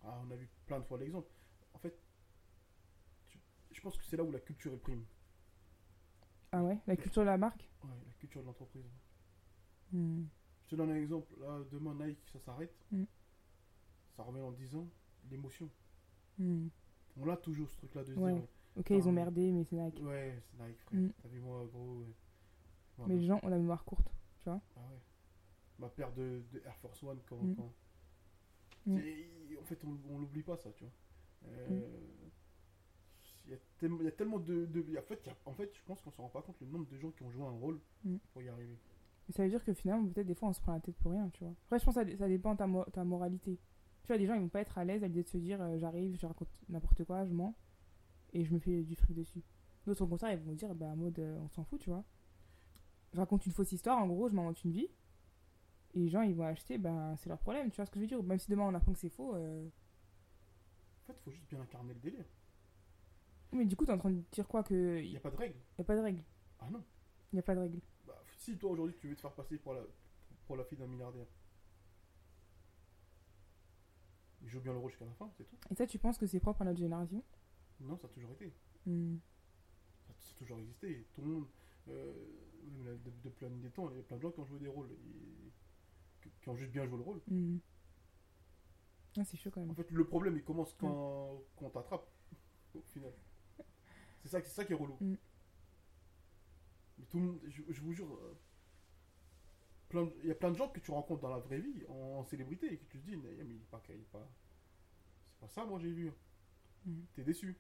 Ah, 0.03 0.21
on 0.27 0.31
a 0.31 0.37
vu 0.37 0.47
plein 0.67 0.79
de 0.79 0.85
fois 0.85 0.99
l'exemple. 0.99 1.31
En 1.73 1.79
fait, 1.79 1.99
tu- 3.29 3.41
je 3.71 3.81
pense 3.81 3.97
que 3.97 4.05
c'est 4.05 4.19
là 4.19 4.25
où 4.25 4.31
la 4.31 4.41
culture 4.41 4.75
est 4.75 4.79
prime. 4.79 5.05
Ah 6.53 6.63
ouais 6.63 6.79
La 6.87 6.97
culture 6.97 7.23
de 7.23 7.27
la 7.27 7.39
marque 7.39 7.69
Ouais, 7.85 7.91
la 8.07 8.13
culture 8.15 8.41
de 8.43 8.47
l'entreprise. 8.47 8.85
Hmm. 9.93 10.25
Je 10.65 10.71
te 10.71 10.77
donne 10.77 10.91
un 10.91 10.97
exemple. 10.97 11.27
Là, 11.41 11.61
demain, 11.71 11.95
Nike, 11.95 12.19
ça 12.33 12.39
s'arrête. 12.41 12.75
Mm. 12.91 13.05
Ça 14.17 14.23
remet 14.23 14.41
dans 14.41 14.53
10 14.53 14.77
ans. 14.77 14.87
L'émotion. 15.31 15.69
Hmm. 16.39 16.69
On 17.21 17.27
l'a 17.27 17.37
toujours 17.37 17.69
ce 17.71 17.77
truc-là 17.77 18.05
de 18.05 18.15
se 18.15 18.19
Ouais. 18.19 18.33
dire. 18.35 18.47
Ok, 18.77 18.89
ils 18.91 19.07
ont 19.09 19.13
merdé, 19.13 19.53
mais 19.53 19.65
c'est 19.65 19.77
Nike. 19.77 20.01
Ouais, 20.03 20.43
c'est 20.47 20.63
Nike, 20.65 20.81
frère. 20.81 21.01
T'as 21.23 21.29
vu, 21.29 21.41
moi, 21.41 21.67
gros. 21.71 22.01
ouais. 22.01 22.15
Voilà. 22.97 23.15
Mais 23.15 23.21
les 23.21 23.27
gens 23.27 23.39
ont 23.43 23.49
la 23.49 23.59
mémoire 23.59 23.85
courte, 23.85 24.07
tu 24.43 24.49
vois 24.49 24.61
Ah 24.77 24.81
ouais. 24.91 25.01
Ma 25.79 25.89
paire 25.89 26.13
de, 26.13 26.43
de 26.53 26.63
Air 26.65 26.77
Force 26.77 27.03
One, 27.03 27.19
quand. 27.29 27.37
En 28.89 29.65
fait, 29.65 29.85
on, 29.85 29.99
on 30.11 30.19
l'oublie 30.19 30.43
pas, 30.43 30.57
ça, 30.57 30.71
tu 30.73 30.85
vois. 30.85 30.93
Euh, 31.49 31.81
Il 33.47 33.51
y, 33.51 33.55
a 33.55 33.59
tellement- 33.79 33.99
il 34.01 34.05
y 34.05 34.09
a 34.09 34.13
tellement 34.13 34.39
de. 34.39 34.65
en, 34.99 35.03
fait, 35.03 35.21
il 35.25 35.29
y 35.29 35.31
a- 35.31 35.37
en 35.47 35.55
fait, 35.55 35.71
je 35.75 35.83
pense 35.85 36.01
qu'on 36.01 36.11
se 36.11 36.21
rend 36.21 36.29
pas 36.29 36.43
compte 36.43 36.61
le 36.61 36.67
nombre 36.69 36.87
de 36.87 36.97
gens 36.97 37.11
qui 37.11 37.23
ont 37.25 37.31
joué 37.31 37.43
un 37.45 37.51
rôle 37.51 37.81
Mm. 38.05 38.17
pour 38.33 38.43
y 38.43 38.49
arriver. 38.49 38.79
Et 39.29 39.33
ça 39.33 39.43
veut 39.43 39.49
dire 39.51 39.65
que 39.65 39.73
finalement, 39.75 40.07
peut-être 40.09 40.27
des 40.27 40.35
fois, 40.35 40.49
on 40.49 40.53
se 40.53 40.61
prend 40.61 40.73
la 40.75 40.81
tête 40.81 40.97
pour 40.97 41.11
rien, 41.13 41.29
tu 41.31 41.43
vois. 41.45 41.55
Après, 41.67 41.79
je 41.79 41.85
pense 41.85 41.95
que 41.97 42.05
ça, 42.11 42.17
ça 42.19 42.29
dépend 42.29 42.53
de 42.53 42.59
ta, 42.59 42.67
mo- 42.67 42.85
ta 42.93 43.05
moralité. 43.05 43.59
Tu 44.03 44.09
vois, 44.09 44.19
des 44.19 44.27
gens, 44.27 44.35
ils 44.35 44.41
vont 44.41 44.49
pas 44.49 44.61
être 44.61 44.79
à 44.79 44.85
l'aise 44.85 45.03
à 45.05 45.09
l'idée 45.09 45.23
de 45.23 45.29
se 45.29 45.37
dire, 45.39 45.61
euh, 45.63 45.79
j'arrive, 45.79 46.17
je 46.17 46.27
raconte 46.27 46.49
n'importe 46.69 47.05
quoi, 47.05 47.25
je 47.25 47.33
mens, 47.33 47.55
et 48.33 48.45
je 48.45 48.53
me 48.53 48.59
fais 48.59 48.83
du 48.83 48.95
fric 48.97 49.15
dessus. 49.15 49.43
D'autres, 49.87 50.03
au 50.03 50.07
contraire, 50.09 50.33
ils 50.33 50.39
vont 50.39 50.53
dire, 50.53 50.75
bah, 50.75 50.87
en 50.87 50.97
mode, 50.97 51.19
euh, 51.19 51.39
on 51.41 51.49
s'en 51.49 51.65
fout, 51.65 51.81
tu 51.81 51.91
vois. 51.91 52.05
Je 53.13 53.19
raconte 53.19 53.45
une 53.47 53.53
fausse 53.53 53.73
histoire, 53.73 53.99
en 53.99 54.07
gros, 54.07 54.29
je 54.29 54.35
m'invente 54.35 54.63
une 54.65 54.73
vie, 54.73 54.89
et 55.95 55.99
les 56.01 56.09
gens, 56.09 56.23
ils 56.23 56.35
vont 56.35 56.45
acheter, 56.47 56.79
ben, 56.79 57.15
c'est 57.17 57.29
leur 57.29 57.39
problème, 57.39 57.71
tu 57.71 57.77
vois 57.77 57.87
ce 57.87 57.91
que 57.91 57.99
je 57.99 58.03
veux 58.05 58.09
dire. 58.09 58.23
Même 58.23 58.39
si 58.39 58.51
demain, 58.51 58.65
on 58.65 58.75
apprend 58.75 58.93
que 58.93 58.99
c'est 58.99 59.09
faux, 59.11 59.35
euh, 59.35 59.69
En 61.05 61.07
fait, 61.07 61.19
il 61.19 61.23
faut 61.23 61.31
juste 61.33 61.49
bien 61.49 61.61
incarner 61.61 61.95
le 61.95 62.01
délire. 62.01 62.25
Mais 63.53 63.65
du 63.67 63.77
coup, 63.77 63.85
t'es 63.85 63.93
en 63.93 63.99
train 63.99 64.11
de 64.11 64.23
dire 64.33 64.49
quoi 64.49 64.63
Que 64.63 65.01
Il 65.03 65.11
n'y 65.11 65.17
a 65.17 65.21
pas 65.21 65.31
de 65.31 65.37
règle. 65.37 65.59
a 65.79 65.85
pas 65.85 65.95
de 65.97 66.01
règle. 66.01 66.23
Ah 66.61 66.71
non. 66.71 66.83
Il 67.33 67.37
y 67.37 67.39
a 67.39 67.43
pas 67.43 67.55
de 67.55 67.61
règle. 67.61 67.81
Bah, 68.07 68.21
si 68.39 68.57
toi 68.59 68.71
aujourd'hui 68.71 68.97
tu 68.99 69.09
veux 69.09 69.15
te 69.17 69.21
faire 69.21 69.33
passer 69.33 69.59
pour 69.59 69.75
la, 69.75 69.83
pour 70.47 70.57
la 70.57 70.65
fille 70.65 70.79
d'un 70.79 70.87
milliardaire, 70.87 71.27
joue 74.47 74.61
bien 74.61 74.73
le 74.73 74.79
rôle 74.79 74.91
jusqu'à 74.91 75.05
la 75.07 75.13
fin, 75.15 75.31
c'est 75.37 75.45
tout. 75.45 75.57
Et 75.71 75.75
ça, 75.75 75.87
tu 75.87 75.99
penses 75.99 76.19
que 76.19 76.27
c'est 76.27 76.41
propre 76.41 76.63
à 76.63 76.65
notre 76.65 76.79
génération? 76.79 77.23
Non, 77.81 77.97
ça 77.97 78.07
a 78.07 78.11
toujours 78.11 78.33
été. 78.33 78.53
Hmm. 78.87 79.17
Ça, 80.07 80.13
ça 80.19 80.31
a 80.35 80.39
toujours 80.39 80.59
existé. 80.59 81.07
Tout 81.15 81.23
le 81.23 81.29
monde, 81.29 81.47
euh, 81.89 82.13
depuis 83.25 83.45
la 83.45 83.51
nuit 83.51 83.61
des 83.63 83.71
temps, 83.71 83.89
il 83.91 83.97
y 83.97 84.01
a 84.01 84.03
plein 84.03 84.17
de 84.17 84.23
gens 84.23 84.31
qui 84.31 84.41
ont 84.41 84.45
joué 84.45 84.59
des 84.59 84.69
rôles, 84.69 84.91
et- 84.91 86.29
qui- 86.41 86.49
ont 86.49 86.57
juste 86.57 86.73
bien 86.73 86.85
joué 86.87 86.97
le 86.99 87.03
rôle. 87.05 87.21
Hmm. 87.29 87.59
Ah, 89.19 89.25
c'est 89.25 89.37
chaud 89.37 89.51
quand 89.51 89.63
En 89.63 89.67
même. 89.67 89.75
fait, 89.77 89.91
le 89.91 90.05
problème 90.07 90.37
il 90.37 90.45
commence 90.45 90.75
quand, 90.75 91.43
quand 91.57 91.67
on 91.67 91.71
t'attrape, 91.71 92.09
au 92.75 92.81
final. 92.83 93.13
C'est 94.23 94.29
ça, 94.29 94.41
c'est 94.41 94.49
ça 94.49 94.65
qui 94.65 94.73
est 94.73 94.77
relou. 94.77 94.97
Mm. 95.01 95.15
Mais 96.99 97.05
tout 97.07 97.19
le 97.19 97.25
monde, 97.25 97.41
je, 97.49 97.63
je 97.69 97.81
vous 97.83 97.93
jure, 97.93 98.13
euh, 98.15 100.11
il 100.23 100.29
y 100.29 100.31
a 100.31 100.35
plein 100.35 100.51
de 100.51 100.57
gens 100.57 100.69
que 100.69 100.81
tu 100.81 100.91
rencontres 100.91 101.21
dans 101.23 101.29
la 101.29 101.39
vraie 101.39 101.61
vie, 101.61 101.85
en, 101.89 102.19
en 102.21 102.25
célébrité, 102.25 102.73
et 102.73 102.79
que 102.79 102.85
tu 102.87 102.99
te 102.99 103.07
dis, 103.07 103.17
mais 103.17 103.31
il 103.41 103.53
est 103.53 103.71
pas, 103.71 103.83
il 103.91 103.95
est 103.97 104.11
pas, 104.11 104.29
c'est 105.31 105.41
pas 105.41 105.49
ça, 105.49 105.65
moi 105.65 105.79
j'ai 105.79 105.91
vu. 105.93 106.13
Mm. 106.87 107.03
T'es 107.15 107.25
déçu. 107.25 107.57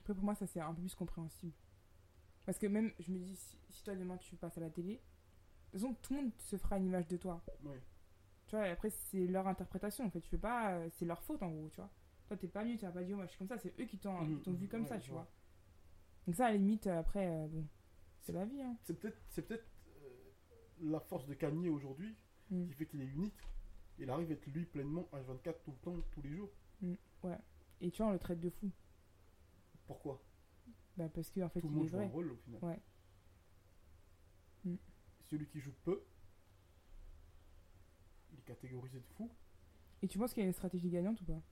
Après, 0.00 0.14
pour 0.14 0.24
moi, 0.24 0.34
ça 0.34 0.46
c'est 0.46 0.60
un 0.60 0.72
peu 0.74 0.80
plus 0.80 0.94
compréhensible. 0.94 1.52
Parce 2.46 2.58
que 2.58 2.66
même, 2.66 2.92
je 3.00 3.12
me 3.12 3.18
dis, 3.18 3.36
si, 3.36 3.58
si 3.70 3.84
toi 3.84 3.96
demain 3.96 4.18
tu 4.18 4.36
passes 4.36 4.58
à 4.58 4.62
la 4.62 4.70
télé, 4.70 4.94
de 4.94 5.00
toute 5.72 5.80
façon, 5.80 5.94
tout 6.02 6.14
le 6.14 6.22
monde 6.22 6.32
se 6.38 6.56
fera 6.58 6.78
une 6.78 6.86
image 6.86 7.08
de 7.08 7.16
toi. 7.18 7.42
Tu 8.46 8.56
vois, 8.56 8.64
après, 8.66 8.90
c'est 8.90 9.26
leur 9.26 9.46
interprétation. 9.48 10.04
En 10.06 10.10
fait, 10.10 10.20
tu 10.20 10.30
fais 10.30 10.38
pas. 10.38 10.72
euh, 10.74 10.88
C'est 10.92 11.04
leur 11.04 11.22
faute 11.22 11.42
en 11.42 11.50
gros, 11.50 11.68
tu 11.70 11.76
vois. 11.80 11.90
Toi, 12.26 12.36
t'es 12.36 12.48
pas 12.48 12.62
venu, 12.64 12.76
tu 12.76 12.84
n'as 12.84 12.90
pas 12.92 13.02
dit, 13.04 13.12
oh, 13.12 13.16
moi 13.16 13.26
je 13.26 13.30
suis 13.30 13.38
comme 13.38 13.48
ça. 13.48 13.58
C'est 13.58 13.78
eux 13.80 13.84
qui 13.84 13.98
t'ont 13.98 14.20
Mhm, 14.20 14.42
vu 14.56 14.68
comme 14.68 14.82
ouais, 14.82 14.88
ça, 14.88 14.98
tu 14.98 15.10
vois. 15.10 15.22
vois. 15.22 15.30
Donc, 16.26 16.34
ça, 16.34 16.46
à 16.46 16.50
la 16.50 16.56
limite, 16.56 16.86
euh, 16.88 16.98
après, 16.98 17.26
euh, 17.26 17.46
bon, 17.48 17.64
c'est 18.20 18.32
la 18.32 18.44
vie, 18.44 18.60
hein. 18.62 18.76
C'est 18.82 18.98
peut-être, 18.98 19.18
peut-être 19.46 19.64
euh, 20.02 20.08
la 20.80 21.00
force 21.00 21.26
de 21.26 21.34
Kanye 21.34 21.68
aujourd'hui 21.68 22.16
Mm. 22.50 22.66
qui 22.66 22.72
fait 22.74 22.86
qu'il 22.86 23.00
est 23.00 23.06
unique. 23.06 23.38
Il 23.98 24.08
arrive 24.10 24.30
à 24.30 24.34
être 24.34 24.46
lui 24.46 24.64
pleinement 24.66 25.08
H24 25.12 25.62
tout 25.64 25.72
le 25.72 25.78
temps, 25.78 25.96
tous 26.12 26.22
les 26.22 26.30
jours. 26.30 26.50
Et 27.80 27.90
tu 27.90 27.98
vois, 28.02 28.06
on 28.10 28.12
le 28.12 28.18
traite 28.18 28.40
de 28.40 28.50
fou. 28.50 28.70
Pourquoi? 29.86 30.22
Bah, 30.96 31.08
parce 31.08 31.28
que, 31.30 31.40
en 31.40 31.48
fait, 31.48 31.60
Tout 31.60 31.68
le 31.68 31.74
il 31.74 31.76
est 31.76 31.80
monde 31.80 31.88
joue 31.88 31.98
un 31.98 32.06
rôle 32.08 32.30
au 32.32 32.36
final. 32.36 32.64
Ouais. 32.64 32.80
Mm. 34.64 34.76
Celui 35.28 35.46
qui 35.48 35.60
joue 35.60 35.72
peu, 35.84 36.02
il 38.32 38.38
est 38.38 38.42
catégorisé 38.42 38.98
de 39.00 39.06
fou. 39.16 39.30
Et 40.02 40.08
tu 40.08 40.18
penses 40.18 40.32
qu'il 40.32 40.42
y 40.42 40.44
a 40.44 40.46
une 40.46 40.52
stratégie 40.52 40.88
gagnante 40.88 41.20
ou 41.20 41.24
pas? 41.24 41.42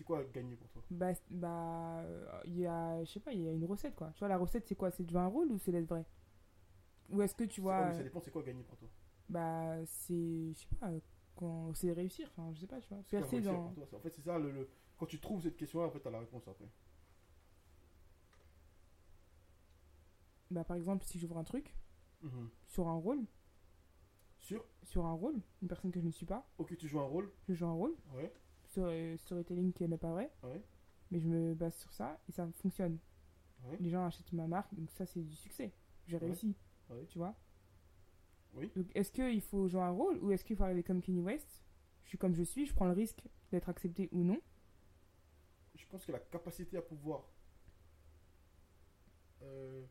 C'est 0.00 0.04
quoi 0.04 0.24
gagner 0.24 0.56
pour 0.56 0.70
toi? 0.70 0.82
Bah, 0.90 1.12
bah, 1.30 2.00
euh, 2.04 2.26
il 2.46 2.58
y 2.58 2.66
a, 2.66 3.02
je 3.04 3.10
sais 3.12 3.20
pas, 3.20 3.32
il 3.32 3.42
y 3.42 3.48
a 3.48 3.52
une 3.52 3.64
recette 3.64 3.94
quoi. 3.94 4.10
Tu 4.14 4.18
vois, 4.20 4.28
la 4.28 4.36
recette 4.38 4.66
c'est 4.66 4.74
quoi? 4.74 4.90
C'est 4.90 5.04
de 5.04 5.10
jouer 5.10 5.20
un 5.20 5.26
rôle 5.28 5.50
ou 5.52 5.58
c'est 5.58 5.70
d'être 5.72 5.86
vrai? 5.88 6.04
Ou 7.10 7.20
est-ce 7.20 7.34
que 7.34 7.44
tu 7.44 7.60
vois, 7.60 7.84
mais 7.84 7.92
Ça 7.92 8.02
euh, 8.02 8.04
dépend, 8.04 8.20
c'est 8.20 8.30
quoi 8.30 8.42
gagner 8.42 8.62
pour 8.64 8.78
toi? 8.78 8.88
bah, 9.28 9.76
c'est, 9.86 10.52
je 10.54 10.58
sais 10.58 10.66
pas, 10.78 10.88
euh, 10.90 11.00
quand 11.36 11.72
c'est 11.74 11.92
réussir, 11.92 12.28
enfin, 12.36 12.52
je 12.54 12.60
sais 12.60 12.66
pas, 12.66 12.80
tu 12.80 12.88
vois, 12.88 13.02
percer 13.08 13.40
dans. 13.42 13.72
toi? 13.86 13.98
En 13.98 14.00
fait, 14.00 14.10
c'est 14.14 14.22
ça, 14.22 14.38
le, 14.38 14.50
le- 14.50 14.68
quand 14.98 15.06
tu 15.06 15.20
trouves 15.20 15.42
cette 15.42 15.56
question-là, 15.56 15.86
en 15.86 15.90
fait, 15.90 16.00
t'as 16.00 16.10
la 16.10 16.20
réponse 16.20 16.46
après. 16.48 16.68
Bah, 20.50 20.64
par 20.64 20.76
exemple, 20.76 21.04
si 21.06 21.18
j'ouvre 21.18 21.38
un 21.38 21.44
truc 21.44 21.74
Mhm. 22.22 22.50
sur 22.66 22.88
un 22.88 22.94
rôle, 22.96 23.26
Sûr 24.38 24.64
sur 24.82 25.06
un 25.06 25.12
rôle, 25.14 25.40
une 25.62 25.68
personne 25.68 25.90
que 25.90 26.00
je 26.00 26.06
ne 26.06 26.10
suis 26.10 26.26
pas, 26.26 26.46
Ok, 26.58 26.76
tu 26.76 26.86
joues 26.86 27.00
un 27.00 27.06
rôle 27.06 27.32
je 27.48 27.54
joue 27.54 27.66
un 27.66 27.72
rôle, 27.72 27.96
Ouais, 28.14 28.30
sur 28.70 28.84
euh, 28.86 29.16
storytelling 29.18 29.72
qui 29.72 29.86
n'est 29.86 29.98
pas 29.98 30.12
vrai, 30.12 30.30
ouais, 30.42 30.62
mais 31.10 31.20
je 31.20 31.26
me 31.28 31.54
base 31.54 31.76
sur 31.76 31.92
ça 31.92 32.20
et 32.28 32.32
ça 32.32 32.48
fonctionne. 32.54 32.98
ouais. 33.64 33.76
Les 33.80 33.90
gens 33.90 34.04
achètent 34.06 34.32
ma 34.32 34.46
marque, 34.46 34.72
donc 34.74 34.90
ça 34.90 35.06
c'est 35.06 35.22
du 35.22 35.36
succès. 35.36 35.72
J'ai 36.06 36.16
Ouais. 36.16 36.26
réussi, 36.26 36.54
tu 37.08 37.18
vois? 37.18 37.34
Oui. 38.54 38.70
Donc 38.74 38.86
est-ce 38.94 39.12
qu'il 39.12 39.40
faut 39.42 39.68
jouer 39.68 39.82
un 39.82 39.90
rôle 39.90 40.18
ou 40.22 40.32
est-ce 40.32 40.44
qu'il 40.44 40.56
faut 40.56 40.64
arriver 40.64 40.82
comme 40.82 41.00
Kanye 41.02 41.20
West? 41.22 41.62
Je 42.04 42.08
suis 42.10 42.18
comme 42.18 42.34
je 42.34 42.42
suis, 42.42 42.66
je 42.66 42.74
prends 42.74 42.86
le 42.86 42.92
risque 42.92 43.22
d'être 43.52 43.68
accepté 43.68 44.08
ou 44.12 44.24
non. 44.24 44.40
Je 45.76 45.86
pense 45.86 46.04
que 46.04 46.10
la 46.12 46.18
capacité 46.18 46.76
à 46.76 46.82
pouvoir 46.82 47.22
euh, 49.42 49.84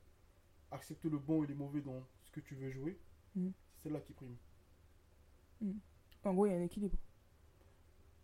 accepter 0.71 1.09
le 1.09 1.17
bon 1.17 1.43
et 1.43 1.47
les 1.47 1.53
mauvais 1.55 1.81
dans 1.81 2.03
ce 2.23 2.31
que 2.31 2.39
tu 2.41 2.55
veux 2.55 2.69
jouer, 2.69 2.99
Mhm. 3.35 3.51
c'est 3.75 3.83
celle-là 3.83 4.01
qui 4.01 4.13
prime. 4.13 4.35
En 6.23 6.33
gros, 6.33 6.45
il 6.45 6.51
y 6.51 6.53
a 6.53 6.57
un 6.57 6.61
équilibre. 6.63 6.97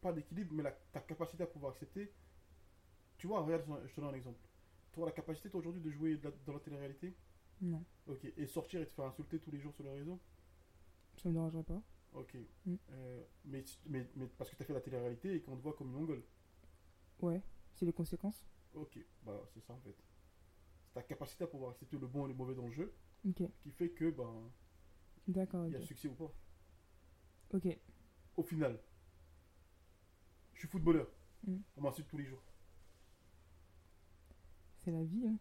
Pas 0.05 0.13
d'équilibre, 0.13 0.53
mais 0.53 0.61
la, 0.61 0.71
ta 0.91 0.99
capacité 0.99 1.41
à 1.41 1.47
pouvoir 1.47 1.71
accepter. 1.71 2.13
Tu 3.17 3.25
vois, 3.25 3.41
regarde, 3.41 3.63
je 3.87 3.91
te 3.95 3.99
donne 4.01 4.11
un 4.11 4.13
exemple. 4.13 4.37
Tu 4.91 4.99
vois 4.99 5.07
la 5.07 5.11
capacité, 5.11 5.49
toi, 5.49 5.59
aujourd'hui, 5.61 5.81
de 5.81 5.89
jouer 5.89 6.17
de 6.17 6.25
la- 6.25 6.35
dans 6.45 6.53
la 6.53 6.59
télé-réalité? 6.59 7.15
Non, 7.59 7.83
Ok. 8.05 8.23
Et 8.37 8.45
sortir 8.45 8.81
et 8.81 8.85
te 8.85 8.93
faire 8.93 9.05
insulter 9.05 9.39
tous 9.39 9.49
les 9.49 9.59
jours 9.59 9.73
sur 9.73 9.83
les 9.83 9.89
réseaux 9.89 10.19
ça 11.17 11.29
me 11.29 11.33
dérangerait 11.33 11.63
pas. 11.63 11.81
Ok. 12.13 12.37
Mm. 12.67 12.75
Euh, 12.91 13.23
mais, 13.45 13.63
mais, 13.87 14.07
mais 14.15 14.27
parce 14.37 14.51
que 14.51 14.55
tu 14.55 14.61
as 14.61 14.65
fait 14.67 14.73
la 14.73 14.81
télé-réalité 14.81 15.33
et 15.33 15.41
qu'on 15.41 15.57
te 15.57 15.63
voit 15.63 15.73
comme 15.73 15.87
une 15.87 15.93
mongole. 15.93 16.21
Ouais, 17.19 17.41
c'est 17.73 17.87
les 17.87 17.93
conséquences? 17.93 18.45
Ok. 18.75 18.99
Bah, 19.23 19.41
c'est 19.55 19.61
ça 19.61 19.73
en 19.73 19.79
fait. 19.79 19.95
C'est 20.85 20.93
ta 20.93 21.01
capacité 21.01 21.45
à 21.45 21.47
pouvoir 21.47 21.71
accepter 21.71 21.97
le 21.97 22.05
bon 22.05 22.25
et 22.25 22.29
le 22.29 22.35
mauvais 22.35 22.53
dans 22.53 22.67
le 22.67 22.71
jeu 22.73 22.93
Ok, 23.27 23.41
qui 23.63 23.71
fait 23.71 23.89
que, 23.89 24.11
ben, 24.11 24.51
d'accord, 25.27 25.65
il 25.65 25.73
y 25.73 25.75
a 25.77 25.81
succès 25.81 26.07
ou 26.09 26.13
pas. 26.13 26.31
Ok, 27.53 27.65
Au 28.37 28.43
final, 28.43 28.79
je 30.55 30.59
suis 30.59 30.67
footballeur. 30.67 31.07
Mm. 31.45 31.57
On 31.77 31.81
m'insulte 31.81 32.07
tous 32.07 32.17
les 32.17 32.25
jours. 32.25 32.41
c'est 34.83 34.91
la 34.91 35.03
vie. 35.03 35.25
Hein. 35.27 35.37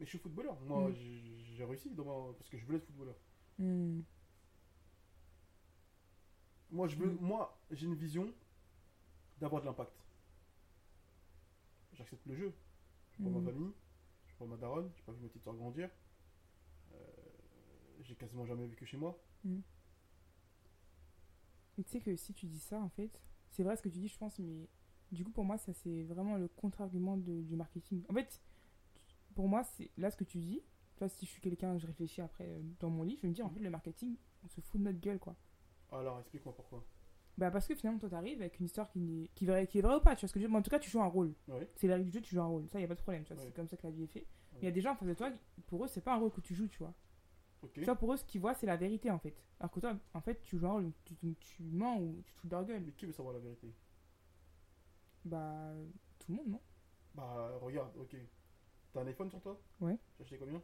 Mais 0.00 0.06
je 0.06 0.10
suis 0.10 0.18
footballeur. 0.18 0.58
Moi, 0.62 0.88
Mm. 0.88 0.94
j'ai- 0.94 1.64
réussi 1.64 1.90
dans 1.90 2.04
ma- 2.06 2.32
parce 2.34 2.48
que 2.48 2.56
je 2.56 2.64
voulais 2.64 2.78
être 2.78 2.86
footballeur. 2.86 3.14
Hmm. 3.58 4.00
Moi, 6.70 6.88
je 6.88 6.96
veux, 6.96 7.10
Mm. 7.10 7.18
moi, 7.20 7.60
j'ai 7.70 7.86
une 7.86 7.94
vision 7.94 8.32
d'avoir 9.38 9.60
de 9.60 9.66
l'impact. 9.66 9.92
J'accepte 11.92 12.24
le 12.26 12.34
jeu. 12.34 12.54
Je 13.12 13.18
prends 13.22 13.30
Mm. 13.30 13.40
ma 13.44 13.52
famille, 13.52 13.72
je 14.26 14.34
prends 14.36 14.46
ma 14.46 14.56
daronne, 14.56 14.90
j'ai 14.96 15.02
pas 15.02 15.12
vu 15.12 15.20
ma 15.20 15.28
petite 15.28 15.42
soeur 15.44 15.54
grandir. 15.54 15.90
Euh, 16.94 16.96
j'ai 18.00 18.14
quasiment 18.16 18.46
jamais 18.46 18.66
vécu 18.66 18.86
chez 18.86 18.96
moi. 18.96 19.18
Mais 19.44 19.60
tu 21.84 21.90
sais 21.90 22.00
que 22.00 22.16
si 22.16 22.32
tu 22.32 22.46
dis 22.46 22.58
ça, 22.60 22.80
en 22.80 22.88
fait, 22.88 23.20
c'est 23.52 23.62
vrai 23.62 23.76
ce 23.76 23.82
que 23.82 23.88
tu 23.88 23.98
dis, 23.98 24.08
je 24.08 24.18
pense, 24.18 24.38
mais 24.38 24.68
du 25.12 25.24
coup, 25.24 25.30
pour 25.30 25.44
moi, 25.44 25.56
ça, 25.58 25.72
c'est 25.72 26.02
vraiment 26.02 26.36
le 26.36 26.48
contre-argument 26.48 27.16
de- 27.16 27.42
du 27.42 27.54
marketing. 27.56 28.02
En 28.10 28.14
fait, 28.14 28.40
pour 29.34 29.48
moi, 29.48 29.62
c'est 29.62 29.90
là 29.96 30.10
ce 30.10 30.16
que 30.16 30.24
tu 30.24 30.38
dis. 30.38 30.60
Tu 30.94 30.98
vois, 30.98 31.08
si 31.08 31.24
je 31.26 31.30
suis 31.30 31.40
quelqu'un, 31.40 31.78
je 31.78 31.86
réfléchis 31.86 32.20
après 32.20 32.46
euh, 32.48 32.60
dans 32.80 32.90
mon 32.90 33.02
lit, 33.02 33.16
je 33.16 33.22
vais 33.22 33.28
me 33.28 33.34
dire, 33.34 33.46
en 33.46 33.50
fait, 33.50 33.60
le 33.60 33.70
marketing, 33.70 34.16
on 34.44 34.48
se 34.48 34.60
fout 34.60 34.80
de 34.80 34.84
notre 34.86 35.00
gueule, 35.00 35.18
quoi. 35.18 35.36
Alors, 35.90 36.18
explique-moi 36.20 36.54
pourquoi. 36.54 36.84
Bah, 37.38 37.50
parce 37.50 37.66
que 37.66 37.74
finalement, 37.74 37.98
toi, 37.98 38.10
t'arrives 38.10 38.40
avec 38.40 38.58
une 38.58 38.66
histoire 38.66 38.90
qui, 38.90 39.30
est 39.40 39.44
vraie, 39.46 39.66
qui 39.66 39.78
est 39.78 39.82
vraie 39.82 39.96
ou 39.96 40.00
pas, 40.00 40.14
tu 40.14 40.20
vois 40.20 40.28
ce 40.28 40.34
que 40.34 40.38
je 40.40 40.44
veux 40.44 40.48
dire? 40.48 40.52
Mais 40.52 40.58
en 40.58 40.62
tout 40.62 40.70
cas, 40.70 40.78
tu 40.78 40.90
joues 40.90 41.00
un 41.00 41.06
rôle. 41.06 41.34
C'est 41.76 41.88
la 41.88 41.94
règle 41.94 42.06
du 42.10 42.12
jeu, 42.12 42.20
tu 42.20 42.34
joues 42.34 42.42
un 42.42 42.46
rôle. 42.46 42.68
Ça, 42.68 42.78
y 42.80 42.84
a 42.84 42.88
pas 42.88 42.94
de 42.94 43.00
problème, 43.00 43.24
tu 43.24 43.32
vois. 43.32 43.42
C'est 43.42 43.54
comme 43.54 43.68
ça 43.68 43.76
que 43.76 43.86
la 43.86 43.90
vie 43.90 44.02
est 44.04 44.06
faite. 44.06 44.26
Mais 44.52 44.58
Il 44.60 44.64
y 44.64 44.68
a 44.68 44.70
des 44.70 44.80
gens 44.82 44.92
en 44.92 44.96
face 44.96 45.08
de 45.08 45.14
toi, 45.14 45.30
pour 45.66 45.84
eux, 45.84 45.88
c'est 45.88 46.02
pas 46.02 46.14
un 46.14 46.18
rôle 46.18 46.30
que 46.30 46.40
tu 46.42 46.54
joues, 46.54 46.68
tu 46.68 46.78
vois. 46.78 46.94
Ok. 47.62 47.72
Tu 47.74 47.84
vois, 47.84 47.96
pour 47.96 48.12
eux, 48.12 48.16
ce 48.16 48.24
qu'ils 48.24 48.40
voient, 48.40 48.54
c'est 48.54 48.66
la 48.66 48.76
vérité, 48.76 49.10
en 49.10 49.18
fait. 49.18 49.34
Alors 49.60 49.70
que 49.70 49.80
toi, 49.80 49.96
en 50.14 50.20
fait, 50.20 50.42
tu 50.42 50.58
tu, 51.04 51.62
mens 51.62 51.98
ou 51.98 52.22
tu 52.24 52.32
te 52.32 52.38
fous 52.40 52.46
de 52.48 52.52
leur 52.52 52.64
gueule. 52.64 52.82
Mais 52.84 52.92
qui 52.92 53.06
veut 53.06 53.12
savoir 53.12 53.34
la 53.34 53.40
vérité? 53.40 53.72
Bah, 55.24 55.72
tout 56.18 56.32
le 56.32 56.38
monde, 56.38 56.48
non? 56.48 56.60
Bah, 57.14 57.52
regarde, 57.60 57.96
ok. 57.96 58.16
T'as 58.92 59.02
un 59.02 59.06
iPhone 59.06 59.30
sur 59.30 59.40
toi? 59.40 59.60
Ouais. 59.80 59.98
As 60.18 60.22
acheté 60.22 60.36
combien? 60.36 60.60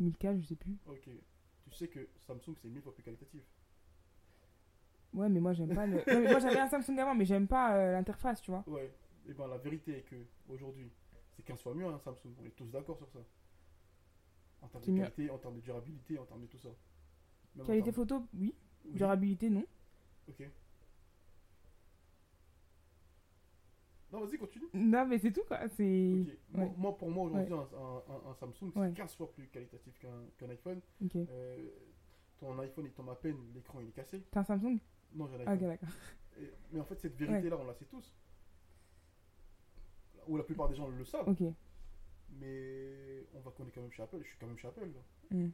1000K, 0.00 0.40
je 0.40 0.46
sais 0.46 0.56
plus. 0.56 0.76
Ok. 0.86 1.08
Tu 1.70 1.74
sais 1.76 1.88
que 1.88 2.08
Samsung, 2.26 2.54
c'est 2.60 2.68
mille 2.68 2.82
fois 2.82 2.94
plus 2.94 3.02
qualitatif. 3.02 3.42
Ouais, 5.12 5.28
mais 5.28 5.40
moi, 5.40 5.52
j'aime 5.52 5.74
pas 5.74 5.86
le. 5.86 6.02
Mais 6.06 6.30
moi, 6.30 6.38
j'avais 6.38 6.58
un 6.58 6.68
Samsung 6.68 6.98
avant, 6.98 7.14
mais 7.14 7.24
j'aime 7.24 7.48
pas 7.48 7.76
euh, 7.76 7.92
l'interface, 7.92 8.40
tu 8.40 8.50
vois. 8.50 8.64
Ouais. 8.66 8.92
Et 9.28 9.32
ben, 9.32 9.48
la 9.48 9.58
vérité 9.58 9.98
est 9.98 10.02
que, 10.02 10.16
aujourd'hui, 10.48 10.90
c'est 11.34 11.42
15 11.42 11.60
fois 11.60 11.74
mieux 11.74 11.86
un 11.86 11.98
Samsung. 11.98 12.34
On 12.40 12.44
est 12.46 12.50
tous 12.56 12.70
d'accord 12.70 12.96
sur 12.96 13.08
ça. 13.08 13.18
En 14.74 14.80
termes 14.80 14.96
de 14.96 15.00
qualité, 15.00 15.30
en 15.30 15.38
termes 15.38 15.56
de 15.56 15.60
durabilité, 15.60 16.18
en 16.18 16.24
termes 16.24 16.42
de 16.42 16.46
tout 16.46 16.58
ça. 16.58 16.68
Même 17.54 17.66
Qualité 17.66 17.84
termes- 17.92 17.94
photo, 17.94 18.26
oui. 18.34 18.54
Oui. 18.84 18.92
Durabilité, 18.94 19.48
non. 19.50 19.64
Ok. 20.28 20.42
Non, 24.12 24.20
vas-y, 24.24 24.38
continue. 24.38 24.66
Non, 24.72 25.06
mais 25.06 25.18
c'est 25.18 25.32
tout, 25.32 25.42
quoi. 25.48 25.68
C'est. 25.68 25.84
Moi, 26.52 26.64
Ouais. 26.66 26.72
moi, 26.76 26.96
pour 26.96 27.10
moi, 27.10 27.24
aujourd'hui, 27.24 27.52
un, 27.52 27.58
un- 27.58 28.02
un- 28.08 28.30
un 28.30 28.34
Samsung, 28.34 28.70
c'est 28.72 28.78
Ouais. 28.80 28.92
15 28.92 29.14
fois 29.16 29.32
plus 29.32 29.48
qualitatif 29.48 29.98
qu'un 29.98 30.22
qu'un 30.38 30.48
iPhone. 30.50 30.80
Euh, 31.16 31.68
ton 32.38 32.56
iPhone, 32.60 32.84
il 32.86 32.92
tombe 32.92 33.10
à 33.10 33.16
peine, 33.16 33.36
l'écran, 33.54 33.80
il 33.80 33.88
est 33.88 33.92
cassé. 33.92 34.22
T'as 34.30 34.40
un 34.40 34.44
Samsung? 34.44 34.78
Non, 35.14 35.26
j'ai 35.26 35.34
un 35.36 35.46
Ah, 35.46 35.52
iPhone. 35.52 35.54
ok, 35.56 35.80
d'accord. 35.80 35.88
Et- 36.38 36.52
mais 36.72 36.80
en 36.80 36.84
fait, 36.84 37.00
cette 37.00 37.16
vérité-là, 37.16 37.56
on 37.58 37.66
la 37.66 37.74
sait 37.74 37.84
tous. 37.86 38.14
Ou 40.28 40.36
la 40.36 40.44
plupart 40.44 40.68
des 40.68 40.76
gens 40.76 40.88
le 40.88 41.04
savent. 41.04 41.28
Mais 42.30 43.26
on 43.34 43.40
va 43.40 43.50
qu'on 43.52 43.66
est 43.66 43.70
quand 43.70 43.80
même 43.82 43.92
chez 43.92 44.02
Apple. 44.02 44.18
Je 44.22 44.28
suis 44.28 44.38
quand 44.38 44.46
même 44.46 44.58
chez 44.58 44.68
Apple. 44.68 44.86
Là. 44.92 45.36
Hmm. 45.36 45.50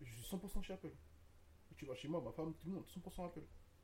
Je 0.00 0.12
suis 0.14 0.22
100% 0.36 0.62
chez 0.62 0.72
Apple. 0.72 0.92
Et 1.70 1.74
tu 1.74 1.86
vas 1.86 1.94
chez 1.94 2.08
moi, 2.08 2.20
ma 2.20 2.32
femme, 2.32 2.54
tout 2.54 2.66
le 2.68 2.74
monde, 2.74 2.86
100% 2.86 3.26
Apple. 3.26 3.42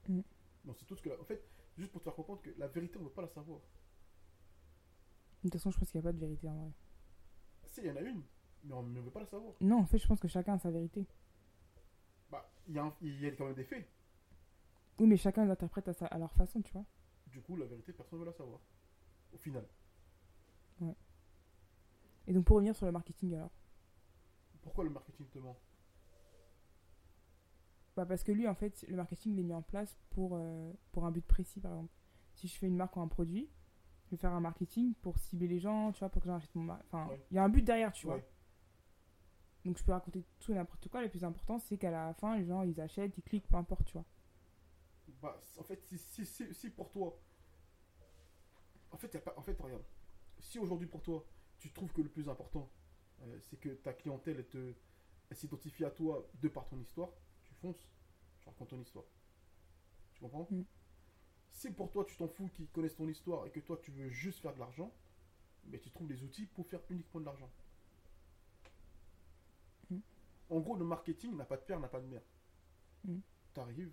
Mm. 0.09 0.21
Non, 0.65 0.75
c'est 0.75 0.85
tout 0.87 0.97
ce 0.97 1.03
que. 1.03 1.09
la- 1.11 1.21
En 1.21 1.25
fait, 1.25 1.45
juste 1.77 1.91
pour 1.93 2.01
te 2.01 2.05
faire 2.05 2.15
comprendre 2.15 2.41
que 2.43 2.51
la 2.57 2.69
vérité, 2.69 2.97
on 2.97 3.01
ne 3.01 3.05
veut 3.09 3.13
pas 3.13 3.23
la 3.23 3.29
savoir. 3.29 3.61
De 5.43 5.49
toute 5.51 5.53
façon, 5.53 5.71
je 5.71 5.79
pense 5.79 5.91
qu'il 5.91 6.01
n'y 6.01 6.07
a 6.07 6.09
pas 6.09 6.13
de 6.15 6.19
vérité 6.21 6.49
en 6.49 6.57
vrai. 6.57 6.73
Si, 7.67 7.81
il 7.83 7.87
y 7.87 7.91
en 7.91 7.97
a 7.97 8.01
une, 8.01 8.23
mais 8.65 8.73
on 8.73 8.83
ne 8.83 9.01
veut 9.01 9.11
pas 9.11 9.21
la 9.21 9.27
savoir. 9.27 9.55
Non, 9.61 9.81
en 9.81 9.87
fait, 9.87 9.99
je 9.99 10.07
pense 10.07 10.21
que 10.21 10.29
chacun 10.29 10.55
a 10.55 10.59
sa 10.59 10.71
vérité. 10.71 11.07
Bah, 12.31 12.51
il 12.67 12.75
y, 12.75 12.79
a 12.79 12.85
un- 12.85 12.97
il 13.03 13.21
y 13.21 13.27
a 13.27 13.33
quand 13.33 13.45
même 13.47 13.55
des 13.55 13.65
faits. 13.65 13.87
Oui, 14.99 15.07
mais 15.07 15.17
chacun 15.17 15.45
l'interprète 15.45 15.89
à, 15.89 15.93
sa- 15.93 16.07
à 16.07 16.19
leur 16.19 16.33
façon, 16.33 16.63
tu 16.63 16.73
vois. 16.73 16.85
Du 17.27 17.43
coup, 17.43 17.57
la 17.57 17.67
vérité, 17.67 17.93
personne 17.93 18.19
ne 18.21 18.25
veut 18.25 18.31
la 18.31 18.37
savoir. 18.37 18.61
Au 19.33 19.37
final. 19.39 19.67
Et 22.27 22.33
donc, 22.33 22.45
pour 22.45 22.57
revenir 22.57 22.75
sur 22.75 22.87
le 22.87 22.93
marketing, 22.93 23.35
alors. 23.35 23.51
Pourquoi 24.63 24.85
le 24.85 24.91
marketing 24.91 25.27
te 25.29 25.39
ment? 25.39 25.57
Bah, 27.97 28.07
parce 28.07 28.25
que 28.25 28.33
lui, 28.33 28.49
en 28.49 28.55
fait, 28.55 28.85
le 28.89 28.97
marketing, 28.97 29.35
il 29.35 29.41
est 29.41 29.45
mis 29.45 29.53
en 29.53 29.63
place 29.63 29.97
pour, 30.11 30.33
euh, 30.35 30.73
pour 30.93 31.05
un 31.05 31.11
but 31.11 31.25
précis, 31.25 31.61
par 31.61 31.73
exemple. 31.73 31.93
Si 32.33 32.49
je 32.49 32.57
fais 32.59 32.67
une 32.67 32.77
marque 32.77 32.97
ou 32.97 33.01
un 33.01 33.09
produit, 33.09 33.49
je 34.07 34.11
vais 34.13 34.17
faire 34.17 34.33
un 34.33 34.41
marketing 34.41 34.95
pour 34.95 35.19
cibler 35.19 35.47
les 35.47 35.61
gens, 35.61 35.93
tu 35.93 36.01
vois, 36.01 36.09
pour 36.09 36.23
que 36.23 36.29
achètent 36.29 36.55
mon 36.55 36.65
marque. 36.65 36.83
Enfin, 36.87 37.07
Ouais. 37.09 37.25
il 37.31 37.35
y 37.35 37.39
a 37.39 37.45
un 37.45 37.49
but 37.49 37.63
derrière, 37.63 37.93
tu 37.93 38.07
vois. 38.07 38.21
Donc, 39.65 39.79
je 39.79 39.85
peux 39.85 39.93
raconter 39.93 40.25
tout 40.41 40.53
et 40.53 40.55
n'importe 40.55 40.89
quoi. 40.89 41.03
Le 41.03 41.09
plus 41.09 41.25
important, 41.25 41.59
c'est 41.59 41.79
qu'à 41.79 41.91
la 41.91 42.13
fin, 42.15 42.37
les 42.37 42.45
gens, 42.45 42.63
ils 42.63 42.81
achètent, 42.81 43.17
ils 43.17 43.23
cliquent, 43.23 43.47
peu 43.49 43.57
importe, 43.57 43.85
tu 43.87 43.93
vois. 43.93 44.05
Bah, 45.23 45.41
en 45.59 45.63
fait, 45.63 45.81
si, 45.85 45.97
si, 45.99 46.27
si, 46.27 46.53
si 46.53 46.71
pour 46.71 46.91
toi. 46.91 47.19
En 48.91 48.97
fait, 48.97 49.13
y 49.15 49.17
a 49.17 49.21
pas... 49.21 49.35
en 49.37 49.43
fait, 49.43 49.59
regarde. 49.61 49.85
Si 50.39 50.59
aujourd'hui 50.59 50.87
pour 50.89 51.03
toi, 51.03 51.25
tu 51.65 51.73
trouves 51.73 51.91
que 51.95 52.03
le 52.03 52.11
plus 52.11 52.29
important, 52.29 52.71
euh, 53.23 53.39
c'est 53.41 53.59
que 53.59 53.71
ta 53.71 53.95
clientèle 53.95 54.37
elle 54.37 54.47
te... 54.49 54.75
elle 55.31 55.37
s'identifie 55.37 55.83
à 55.87 55.91
toi 55.91 56.29
de 56.43 56.49
par 56.49 56.69
ton 56.69 56.79
histoire, 56.79 57.09
tu 57.43 57.55
fonces, 57.55 57.91
tu 58.39 58.47
racontes 58.51 58.69
ton 58.69 58.81
histoire. 58.83 59.07
Tu 60.13 60.21
comprends? 60.21 60.47
Mm. 60.51 60.65
Si 61.53 61.71
pour 61.71 61.91
toi, 61.91 62.05
tu 62.05 62.17
t'en 62.19 62.29
fous 62.29 62.49
qu'ils 62.49 62.69
connaissent 62.69 62.97
ton 62.97 63.09
histoire 63.09 63.47
et 63.47 63.51
que 63.51 63.61
toi, 63.61 63.79
tu 63.83 63.93
veux 63.93 64.11
juste 64.11 64.41
faire 64.41 64.53
de 64.53 64.59
l'argent, 64.59 64.93
mais 65.65 65.79
tu 65.79 65.91
trouves 65.91 66.11
les 66.11 66.23
outils 66.23 66.45
pour 66.45 66.67
faire 66.67 66.81
uniquement 66.91 67.21
de 67.21 67.25
l'argent. 67.25 67.51
Mm. 69.89 70.01
En 70.51 70.61
gros, 70.61 70.77
le 70.77 70.85
marketing 70.85 71.35
n'a 71.35 71.47
pas 71.47 71.57
de 71.57 71.63
père, 71.63 71.81
n'a 71.81 71.89
pas 71.89 72.01
de 72.01 72.07
mère. 72.07 72.23
Mm. 73.05 73.21
Tu 73.55 73.61
arrives, 73.61 73.93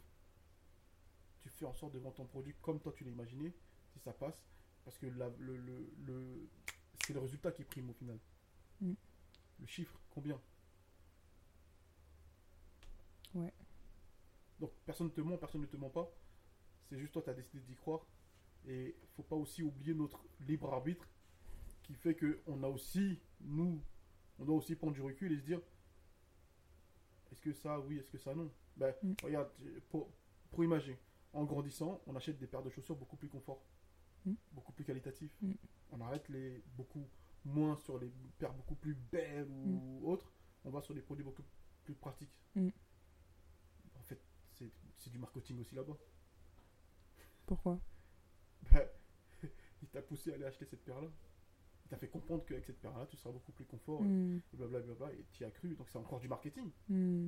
tu 1.40 1.48
fais 1.48 1.64
en 1.66 1.74
sorte 1.74 1.94
de 1.94 2.00
vendre 2.00 2.16
ton 2.16 2.26
produit 2.26 2.54
comme 2.62 2.82
toi 2.82 2.92
tu 2.92 3.06
l'as 3.06 3.12
imaginé, 3.12 3.56
si 3.94 4.00
ça 4.00 4.12
passe, 4.12 4.44
parce 4.84 4.98
que 4.98 5.06
la- 5.06 5.30
le, 5.40 5.56
le- 5.56 5.90
le- 6.06 6.50
c'est 7.06 7.14
le 7.14 7.20
résultat 7.20 7.52
qui 7.52 7.64
prime 7.64 7.90
au 7.90 7.94
final. 7.94 8.18
Mm. 8.82 8.94
Le 9.60 9.66
chiffre, 9.68 10.00
combien? 10.10 10.40
Ouais. 13.34 13.54
Donc 14.60 14.72
personne 14.86 15.08
ne 15.08 15.12
te 15.12 15.22
ment, 15.22 15.38
personne 15.38 15.62
ne 15.62 15.66
te 15.68 15.78
ment 15.78 15.90
pas. 15.90 16.10
C'est 16.90 16.98
juste 17.00 17.14
toi, 17.14 17.22
tu 17.22 17.30
as 17.30 17.34
décidé 17.34 17.60
d'y 17.62 17.76
croire. 17.76 18.06
Et 18.68 18.96
faut 19.16 19.24
pas 19.24 19.36
aussi 19.36 19.64
oublier 19.64 19.94
notre 19.94 20.24
libre 20.42 20.72
arbitre 20.74 21.08
qui 21.84 21.96
fait 21.96 22.14
que 22.16 22.42
on 22.46 22.62
a 22.64 22.68
aussi, 22.68 23.20
nous, 23.40 23.82
on 24.38 24.46
doit 24.46 24.56
aussi 24.56 24.76
prendre 24.76 24.94
du 24.94 25.02
recul 25.02 25.32
et 25.32 25.38
se 25.38 25.44
dire 25.46 25.62
est-ce 27.32 27.42
que 27.42 27.54
ça 27.54 27.80
oui, 27.80 27.98
est-ce 27.98 28.10
que 28.10 28.18
ça 28.18 28.36
non? 28.36 28.52
Ben, 28.78 28.94
Mm. 29.04 29.14
regarde, 29.24 29.50
pour, 29.90 30.10
pour 30.52 30.64
imaginer, 30.64 30.98
en 31.34 31.44
grandissant, 31.44 32.02
on 32.06 32.16
achète 32.16 32.38
des 32.38 32.48
paires 32.48 32.62
de 32.64 32.70
chaussures 32.70 32.96
beaucoup 32.96 33.16
plus 33.18 33.30
confort, 33.30 33.64
Mm. 34.26 34.34
beaucoup 34.54 34.72
plus 34.74 34.84
qualitatifs. 34.86 35.36
Mm. 35.42 35.54
On 35.92 36.02
arrête 36.02 36.28
les 36.30 36.64
beaucoup 36.78 37.08
moins 37.46 37.76
sur 37.78 37.98
les 38.00 38.12
paires 38.38 38.54
beaucoup 38.54 38.76
plus 38.76 38.96
belles 39.12 39.50
ou 39.50 40.02
autres. 40.06 40.32
On 40.64 40.70
va 40.70 40.82
sur 40.82 40.94
des 40.94 41.02
produits 41.02 41.24
beaucoup 41.26 41.44
plus 41.84 41.96
pratiques. 41.96 42.36
En 42.56 44.04
fait, 44.04 44.22
c'est 44.52 45.10
du 45.10 45.18
marketing 45.18 45.60
aussi 45.60 45.74
là-bas. 45.76 45.98
Pourquoi? 47.48 47.80
Ben, 48.72 48.88
il 49.82 49.88
t'a 49.90 50.02
poussé 50.02 50.32
à 50.32 50.36
aller 50.36 50.46
acheter 50.46 50.66
cette 50.66 50.84
paire-là. 50.86 51.10
Il 51.86 51.90
t'a 51.90 51.98
fait 51.98 52.08
comprendre 52.10 52.46
qu'avec 52.46 52.64
cette 52.64 52.80
paire-là, 52.80 53.08
tu 53.08 53.18
seras 53.18 53.32
beaucoup 53.34 53.52
plus 53.52 53.66
confort, 53.66 54.02
Hmm, 54.04 54.38
et 54.54 54.58
blablabla, 54.58 55.12
et 55.14 55.26
tu 55.34 55.44
y 55.44 55.46
as 55.46 55.52
cru. 55.52 55.76
Donc 55.76 55.90
c'est 55.90 55.98
encore 55.98 56.20
du 56.20 56.28
marketing. 56.28 56.70
hmm. 56.88 57.28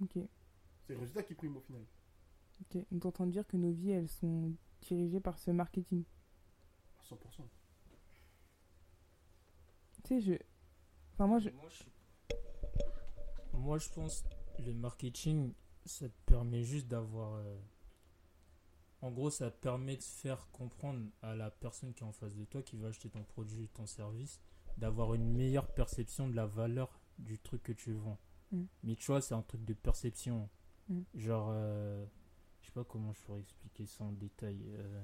Ok. 0.00 0.18
C'est 0.86 0.94
le 0.94 1.00
résultat 1.00 1.24
qui 1.24 1.34
prime 1.34 1.56
au 1.56 1.60
final. 1.60 1.84
Ok. 2.60 2.84
Donc, 2.90 3.00
t'es 3.00 3.06
en 3.06 3.12
train 3.12 3.26
de 3.26 3.32
dire 3.32 3.46
que 3.46 3.56
nos 3.56 3.70
vies, 3.72 3.90
elles 3.90 4.08
sont 4.08 4.52
dirigées 4.82 5.20
par 5.20 5.38
ce 5.38 5.50
marketing. 5.50 6.04
À 7.00 7.02
100%. 7.14 7.16
Tu 10.04 10.08
sais, 10.08 10.20
je. 10.20 10.34
Enfin, 11.14 11.26
moi, 11.26 11.38
je. 11.38 11.50
Moi, 11.50 11.68
je... 11.68 11.84
Moi, 13.58 13.78
je 13.78 13.88
pense 13.88 14.24
le 14.64 14.72
marketing, 14.72 15.52
ça 15.84 16.08
te 16.08 16.14
permet 16.26 16.62
juste 16.62 16.86
d'avoir. 16.88 17.34
euh, 17.34 17.58
En 19.02 19.10
gros, 19.10 19.30
ça 19.30 19.50
te 19.50 19.56
permet 19.60 19.96
de 19.96 20.02
faire 20.02 20.48
comprendre 20.52 21.08
à 21.22 21.34
la 21.34 21.50
personne 21.50 21.92
qui 21.94 22.02
est 22.02 22.06
en 22.06 22.12
face 22.12 22.34
de 22.34 22.44
toi, 22.44 22.62
qui 22.62 22.76
va 22.76 22.88
acheter 22.88 23.08
ton 23.10 23.22
produit 23.24 23.60
ou 23.60 23.66
ton 23.68 23.86
service, 23.86 24.40
d'avoir 24.76 25.14
une 25.14 25.28
meilleure 25.32 25.68
perception 25.72 26.28
de 26.28 26.34
la 26.34 26.46
valeur 26.46 27.00
du 27.18 27.38
truc 27.38 27.62
que 27.62 27.72
tu 27.72 27.92
vends. 27.92 28.18
Mm. 28.52 28.62
Mais 28.84 28.96
tu 28.96 29.06
vois, 29.06 29.20
c'est 29.20 29.34
un 29.34 29.42
truc 29.42 29.64
de 29.64 29.74
perception. 29.74 30.48
Mm. 30.88 31.00
Genre, 31.14 31.48
euh, 31.52 32.04
je 32.68 32.72
sais 32.74 32.84
pas 32.84 32.84
comment 32.84 33.12
je 33.14 33.20
pourrais 33.22 33.40
expliquer 33.40 33.86
ça 33.86 34.04
en 34.04 34.12
détail. 34.12 34.58
euh. 34.68 35.02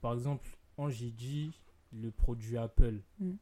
Par 0.00 0.14
exemple, 0.14 0.46
quand 0.76 0.88
j'ai 0.88 1.10
dit 1.12 1.52
le 1.92 2.10
produit 2.10 2.56
Apple, 2.58 3.00
Mm. 3.20 3.34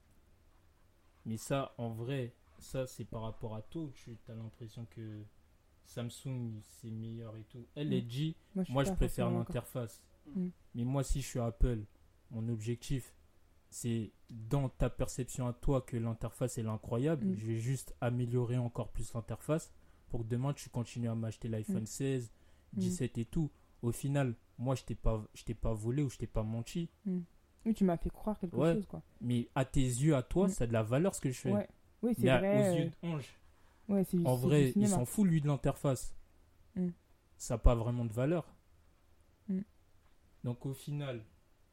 mais 1.26 1.36
ça, 1.38 1.74
en 1.78 1.90
vrai, 1.90 2.34
ça, 2.58 2.86
c'est 2.86 3.04
par 3.06 3.22
rapport 3.22 3.54
à 3.56 3.62
toi 3.62 3.82
ou 3.82 3.90
tu 3.92 4.16
as 4.28 4.34
l'impression 4.34 4.86
que 4.90 5.22
Samsung, 5.84 6.60
c'est 6.62 6.90
meilleur 6.90 7.36
et 7.36 7.44
tout. 7.44 7.66
Elle, 7.74 7.88
Mm. 7.88 7.92
elle 7.92 8.06
dit, 8.06 8.36
Moi, 8.54 8.64
je, 8.64 8.72
moi, 8.72 8.84
préfère 8.84 9.30
l'interface. 9.30 10.02
Mm. 10.34 10.48
Mais 10.74 10.84
moi, 10.84 11.02
si 11.02 11.20
je 11.22 11.26
suis 11.26 11.40
Apple, 11.40 11.84
mon 12.30 12.46
objectif, 12.48 13.14
c'est 13.70 14.12
dans 14.30 14.68
ta 14.68 14.88
perception 14.90 15.46
à 15.48 15.52
toi 15.52 15.80
que 15.82 15.96
l'interface 15.96 16.58
est 16.58 16.66
incroyable. 16.66 17.26
Mm. 17.26 17.36
Je 17.36 17.46
vais 17.46 17.58
juste 17.58 17.94
améliorer 18.00 18.56
encore 18.58 18.90
plus 18.92 19.12
l'interface 19.14 19.72
pour 20.08 20.20
que 20.20 20.26
demain 20.28 20.52
tu 20.54 20.68
continues 20.70 21.08
à 21.08 21.14
m'acheter 21.14 21.48
l'iPhone 21.48 21.82
Mm. 21.82 21.86
16, 21.86 22.30
Mm. 22.30 22.43
17 22.76 23.18
et 23.18 23.24
tout. 23.24 23.50
Au 23.82 23.92
final, 23.92 24.34
moi, 24.58 24.74
je 24.74 24.82
t'ai 24.84 24.94
pas, 24.94 25.22
je 25.34 25.44
t'ai 25.44 25.54
pas 25.54 25.72
volé 25.74 26.02
ou 26.02 26.10
je 26.10 26.16
t'ai 26.18 26.26
pas 26.26 26.42
menti. 26.42 26.88
Oui, 27.66 27.74
tu 27.74 27.84
m'as 27.84 27.96
fait 27.96 28.10
croire 28.10 28.38
quelque 28.38 28.56
Ouais. 28.56 28.74
chose, 28.74 28.86
quoi. 28.86 29.02
Mais 29.20 29.48
à 29.54 29.64
tes 29.64 29.80
yeux, 29.82 30.14
à 30.16 30.22
toi, 30.22 30.46
Mm. 30.46 30.50
ça 30.50 30.64
a 30.64 30.66
de 30.66 30.72
la 30.72 30.82
valeur 30.82 31.14
ce 31.14 31.20
que 31.20 31.30
je 31.30 31.38
fais. 31.40 31.52
Ouais. 31.52 31.68
Oui, 32.02 32.14
c'est 32.18 32.26
vrai. 32.26 32.58
aux 32.58 32.74
euh, 32.74 32.78
yeux 32.84 32.92
d'Ange, 33.02 33.24
Ouais, 33.88 34.04
c'est 34.04 34.26
en 34.26 34.34
vrai, 34.36 34.72
il 34.76 34.88
s'en 34.88 35.04
fout 35.04 35.26
lui 35.26 35.40
de 35.40 35.46
l'interface. 35.46 36.14
Mm. 36.74 36.88
Ça 37.36 37.54
n'a 37.54 37.58
pas 37.58 37.74
vraiment 37.74 38.04
de 38.04 38.12
valeur. 38.12 38.46
Mm. 39.48 39.60
Donc 40.44 40.64
au 40.66 40.72
final, 40.74 41.22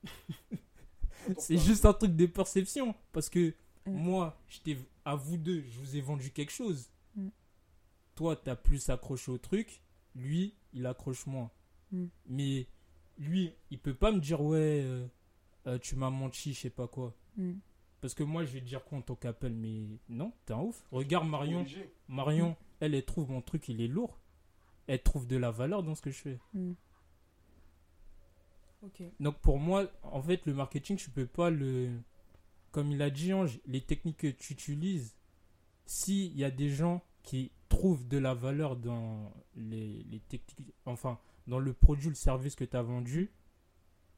c'est 1.37 1.57
juste 1.57 1.85
un 1.85 1.93
truc 1.93 2.15
de 2.15 2.25
perception. 2.25 2.95
Parce 3.11 3.29
que 3.29 3.53
Mm. 3.85 3.91
moi, 3.93 4.37
je 4.47 4.75
à 5.05 5.15
vous 5.15 5.37
deux, 5.37 5.63
je 5.63 5.79
vous 5.79 5.95
ai 5.95 6.01
vendu 6.01 6.31
quelque 6.31 6.51
chose. 6.51 6.89
Mm. 7.15 7.29
Toi, 8.15 8.35
tu 8.35 8.49
as 8.49 8.55
plus 8.55 8.89
accroché 8.89 9.31
au 9.31 9.37
truc. 9.37 9.81
Lui, 10.15 10.53
il 10.73 10.85
accroche 10.85 11.25
moins. 11.25 11.51
Mm. 11.91 12.05
Mais 12.27 12.67
lui, 13.17 13.53
il 13.69 13.79
peut 13.79 13.93
pas 13.93 14.11
me 14.11 14.19
dire, 14.19 14.41
ouais, 14.41 14.81
euh, 14.83 15.07
euh, 15.67 15.77
tu 15.79 15.95
m'as 15.95 16.09
menti, 16.09 16.53
je 16.53 16.61
sais 16.61 16.69
pas 16.69 16.87
quoi. 16.87 17.15
Mm. 17.37 17.53
Parce 18.01 18.13
que 18.13 18.23
moi, 18.23 18.43
je 18.45 18.51
vais 18.51 18.61
te 18.61 18.65
dire 18.65 18.83
quoi 18.83 18.97
en 18.97 19.01
tant 19.01 19.15
qu'appel, 19.15 19.53
mais 19.53 19.83
non, 20.09 20.33
t'es 20.45 20.53
un 20.53 20.61
ouf. 20.61 20.83
Regarde 20.91 21.27
Marion. 21.27 21.61
Obligé. 21.61 21.93
Marion, 22.07 22.55
elle, 22.79 22.95
elle 22.95 23.05
trouve 23.05 23.29
mon 23.29 23.41
truc, 23.41 23.69
il 23.69 23.79
est 23.81 23.87
lourd. 23.87 24.19
Elle 24.87 25.03
trouve 25.03 25.27
de 25.27 25.37
la 25.37 25.51
valeur 25.51 25.83
dans 25.83 25.93
ce 25.93 26.01
que 26.01 26.09
je 26.09 26.19
fais. 26.19 26.39
Mm. 26.53 26.73
Ok. 28.83 29.03
Donc 29.19 29.37
pour 29.39 29.59
moi, 29.59 29.85
en 30.01 30.21
fait, 30.21 30.45
le 30.45 30.53
marketing, 30.53 30.97
je 30.97 31.09
peux 31.09 31.27
pas 31.27 31.49
le... 31.49 31.91
Comme 32.71 32.91
il 32.91 33.01
a 33.01 33.09
dit 33.09 33.33
Ange, 33.33 33.59
les 33.67 33.81
techniques 33.81 34.17
que 34.17 34.27
tu 34.27 34.53
utilises, 34.53 35.15
s'il 35.85 36.35
y 36.37 36.43
a 36.43 36.49
des 36.49 36.69
gens 36.69 37.03
qui 37.21 37.51
trouvent 37.69 38.07
de 38.07 38.17
la 38.17 38.33
valeur 38.33 38.77
dans 38.77 39.31
les, 39.55 40.03
les 40.03 40.19
techniques, 40.19 40.73
enfin, 40.85 41.19
dans 41.47 41.59
le 41.59 41.73
produit 41.73 42.07
ou 42.07 42.09
le 42.11 42.15
service 42.15 42.55
que 42.55 42.63
tu 42.65 42.77
as 42.77 42.81
vendu, 42.81 43.31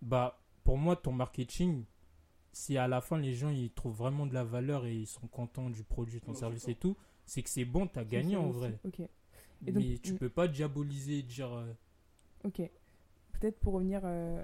bah, 0.02 0.40
pour 0.64 0.78
moi, 0.78 0.96
ton 0.96 1.12
marketing, 1.12 1.86
si 2.52 2.78
à 2.78 2.88
la 2.88 3.02
fin 3.02 3.18
les 3.18 3.34
gens 3.34 3.50
ils 3.50 3.72
trouvent 3.72 3.96
vraiment 3.98 4.26
de 4.28 4.34
la 4.34 4.44
valeur 4.44 4.86
et 4.86 4.96
ils 4.96 5.08
sont 5.08 5.28
contents 5.28 5.70
du 5.70 5.84
produit, 5.84 6.22
ton 6.22 6.34
service 6.34 6.68
et 6.68 6.76
tout, 6.76 6.96
c'est 7.26 7.42
que 7.42 7.50
c'est 7.50 7.66
bon, 7.66 7.88
tu 7.88 7.98
as 8.00 8.06
gagné 8.06 8.36
en 8.36 8.50
aussi. 8.50 8.60
vrai. 8.60 8.80
Ok. 8.86 9.00
Et 9.66 9.72
donc, 9.72 9.84
Mais 9.84 9.98
tu 10.00 10.14
peux 10.16 10.30
pas 10.30 10.48
diaboliser 10.48 11.20
et 11.20 11.24
dire. 11.24 11.52
euh, 11.54 11.74
Ok. 12.44 12.62
Peut-être 13.34 13.60
pour 13.60 13.74
revenir. 13.74 14.02
euh, 14.04 14.44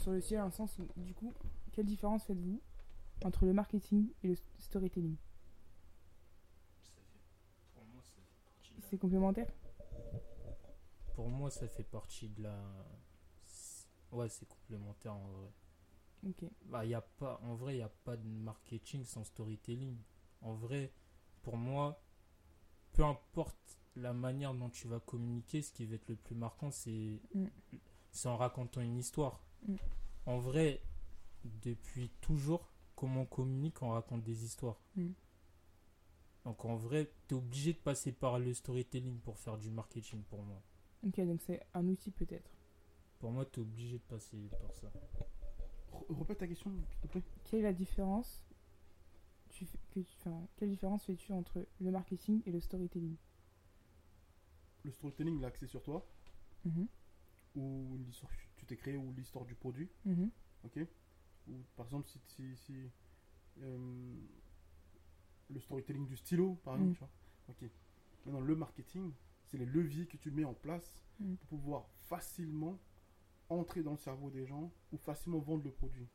Sur 0.00 0.12
le 0.12 0.20
ciel, 0.20 0.42
le 0.44 0.50
sens 0.50 0.78
où, 0.78 0.86
du 1.00 1.14
coup, 1.14 1.32
quelle 1.72 1.86
différence 1.86 2.24
faites-vous 2.24 2.60
entre 3.24 3.44
le 3.46 3.52
marketing 3.52 4.08
et 4.22 4.28
le 4.28 4.36
storytelling? 4.58 5.16
C'est 8.82 8.98
complémentaire? 8.98 9.46
Pour 11.14 11.28
moi, 11.28 11.50
ça 11.50 11.68
fait 11.68 11.84
partie 11.84 12.28
de 12.28 12.42
la. 12.42 12.58
Ouais, 14.10 14.28
c'est 14.28 14.48
complémentaire 14.48 15.14
en 15.14 15.28
vrai. 15.28 15.52
Ok. 16.26 16.44
Bah, 16.66 16.84
y 16.84 16.94
a 16.94 17.00
pas... 17.00 17.40
En 17.44 17.54
vrai, 17.54 17.74
il 17.74 17.76
n'y 17.76 17.82
a 17.82 17.88
pas 17.88 18.16
de 18.16 18.26
marketing 18.26 19.04
sans 19.04 19.24
storytelling. 19.24 19.96
En 20.40 20.54
vrai, 20.54 20.92
pour 21.42 21.56
moi, 21.56 22.02
peu 22.92 23.04
importe 23.04 23.78
la 23.96 24.12
manière 24.12 24.54
dont 24.54 24.70
tu 24.70 24.88
vas 24.88 24.98
communiquer, 25.00 25.62
ce 25.62 25.72
qui 25.72 25.86
va 25.86 25.94
être 25.94 26.08
le 26.08 26.16
plus 26.16 26.34
marquant, 26.34 26.70
c'est 26.70 27.20
Mm. 27.34 27.46
c'est 28.10 28.28
en 28.28 28.36
racontant 28.36 28.80
une 28.80 28.96
histoire. 28.98 29.44
Mm. 29.66 29.74
En 30.26 30.38
vrai, 30.38 30.82
depuis 31.62 32.10
toujours, 32.20 32.68
comment 32.96 33.22
on 33.22 33.26
communique, 33.26 33.80
on 33.82 33.90
raconte 33.90 34.22
des 34.22 34.44
histoires. 34.44 34.80
Mm. 34.96 35.08
Donc 36.44 36.64
en 36.64 36.76
vrai, 36.76 37.10
tu 37.28 37.34
es 37.34 37.38
obligé 37.38 37.72
de 37.74 37.78
passer 37.78 38.12
par 38.12 38.38
le 38.38 38.52
storytelling 38.54 39.18
pour 39.20 39.38
faire 39.38 39.58
du 39.58 39.70
marketing 39.70 40.22
pour 40.24 40.42
moi. 40.42 40.62
Ok, 41.06 41.20
donc 41.20 41.40
c'est 41.42 41.62
un 41.74 41.86
outil 41.86 42.10
peut-être. 42.10 42.50
Pour 43.18 43.30
moi, 43.30 43.44
tu 43.44 43.60
es 43.60 43.62
obligé 43.62 43.98
de 43.98 44.02
passer 44.04 44.38
par 44.60 44.74
ça. 44.74 44.90
Re- 45.92 46.18
Répète 46.18 46.38
ta 46.38 46.46
question, 46.46 46.70
s'il 46.88 47.00
te 47.00 47.06
plaît. 47.08 47.22
Quelle 47.44 47.60
est 47.60 47.64
la 47.64 47.72
différence 47.72 48.44
tu 49.50 49.66
fais- 49.66 49.78
que 49.90 50.00
tu- 50.00 50.16
enfin, 50.20 50.46
Quelle 50.56 50.70
différence 50.70 51.04
fais-tu 51.04 51.32
entre 51.32 51.66
le 51.80 51.90
marketing 51.90 52.40
et 52.46 52.52
le 52.52 52.60
storytelling? 52.60 53.16
Le 54.84 54.90
storytelling, 54.92 55.36
il 55.38 55.42
est 55.42 55.46
axé 55.46 55.66
sur 55.66 55.82
toi, 55.82 56.06
Mhm, 56.64 56.86
ou 57.56 57.96
l'histoire 58.06 58.30
tu 58.60 58.66
t'es 58.66 58.76
créé, 58.76 58.96
ou 58.96 59.12
l'histoire 59.14 59.44
du 59.46 59.54
produit. 59.54 59.88
mhm, 60.04 60.30
Ok 60.64 60.78
Ou 61.48 61.54
par 61.76 61.86
exemple, 61.86 62.06
si, 62.08 62.18
si, 62.26 62.56
si, 62.56 62.90
euh, 63.62 64.14
le 65.48 65.58
storytelling 65.60 66.06
du 66.06 66.16
stylo, 66.16 66.56
par 66.56 66.74
exemple, 66.74 66.90
Mm. 66.90 66.94
tu 66.94 66.98
vois. 67.00 67.10
Ok. 67.48 67.70
Maintenant, 68.26 68.40
le 68.40 68.54
marketing, 68.54 69.12
c'est 69.46 69.56
les 69.58 69.64
leviers 69.66 70.06
que 70.06 70.16
tu 70.18 70.30
mets 70.30 70.44
en 70.44 70.52
place 70.54 71.02
Mm. 71.18 71.34
pour 71.36 71.48
pouvoir 71.48 71.88
facilement 72.08 72.78
entrer 73.48 73.82
dans 73.82 73.92
le 73.92 73.96
cerveau 73.96 74.30
des 74.30 74.44
gens 74.46 74.70
ou 74.92 74.96
facilement 74.98 75.38
vendre 75.40 75.64
le 75.64 75.72
produit 75.72 76.08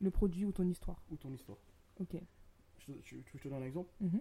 Le 0.00 0.10
produit 0.10 0.44
ou 0.44 0.52
ton 0.52 0.68
histoire. 0.68 1.02
ou 1.10 1.16
ton 1.16 1.32
histoire. 1.32 1.58
Ok. 1.98 2.16
Je, 2.78 2.92
te- 2.92 3.02
je- 3.02 3.16
je 3.24 3.38
te 3.38 3.48
donne 3.48 3.62
un 3.62 3.66
exemple? 3.66 3.90
Mhm, 4.00 4.20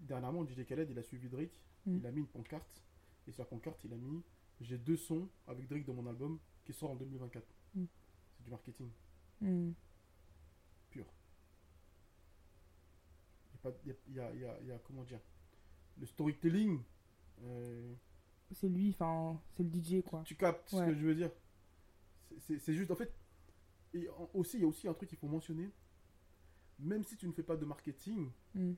Dernièrement, 0.00 0.44
DJ 0.44 0.64
Khaled, 0.64 0.88
il 0.90 0.98
a 0.98 1.02
suivi 1.02 1.28
Drake. 1.28 1.60
Il 1.86 2.04
a 2.06 2.10
mis 2.12 2.20
une 2.20 2.26
pancarte. 2.26 2.82
Et 3.26 3.32
sur 3.32 3.42
la 3.42 3.46
pancarte, 3.46 3.82
il 3.84 3.92
a 3.92 3.96
mis 3.96 4.22
J'ai 4.60 4.78
deux 4.78 4.96
sons 4.96 5.28
avec 5.46 5.66
Drake 5.68 5.84
dans 5.84 5.94
mon 5.94 6.06
album 6.06 6.38
qui 6.64 6.72
sort 6.72 6.90
en 6.90 6.96
2024. 6.96 7.44
Mm. 7.74 7.84
C'est 8.36 8.44
du 8.44 8.50
marketing 8.50 8.90
mhm, 9.40 9.74
pur. 10.90 11.04
Il 13.84 14.14
y 14.14 14.20
a, 14.20 14.32
y 14.34 14.38
y 14.38 14.68
y 14.68 14.78
comment 14.84 15.04
dire? 15.04 15.20
Le 15.98 16.06
storytelling. 16.06 16.80
euh, 17.42 17.94
C'est 18.52 18.68
lui, 18.68 18.90
enfin, 18.90 19.40
c'est 19.56 19.62
le 19.62 19.68
DJ 19.70 20.02
quoi. 20.02 20.22
tu 20.24 20.34
captes 20.36 20.68
ce 20.70 20.76
que 20.76 20.94
je 20.94 21.04
veux 21.06 21.14
dire? 21.14 21.30
C'est- 22.40 22.72
juste, 22.74 22.90
en 22.90 22.96
fait. 22.96 23.12
Et 23.94 24.08
en- 24.10 24.30
aussi, 24.34 24.56
il 24.58 24.60
y 24.60 24.64
a 24.64 24.68
aussi 24.68 24.86
un 24.88 24.94
truc 24.94 25.08
qu'il 25.08 25.18
faut 25.18 25.28
mentionner. 25.28 25.70
Même 26.78 27.02
si 27.04 27.16
tu 27.16 27.26
ne 27.26 27.32
fais 27.32 27.42
pas 27.42 27.56
de 27.56 27.64
marketing, 27.64 28.30
Mhm. 28.54 28.76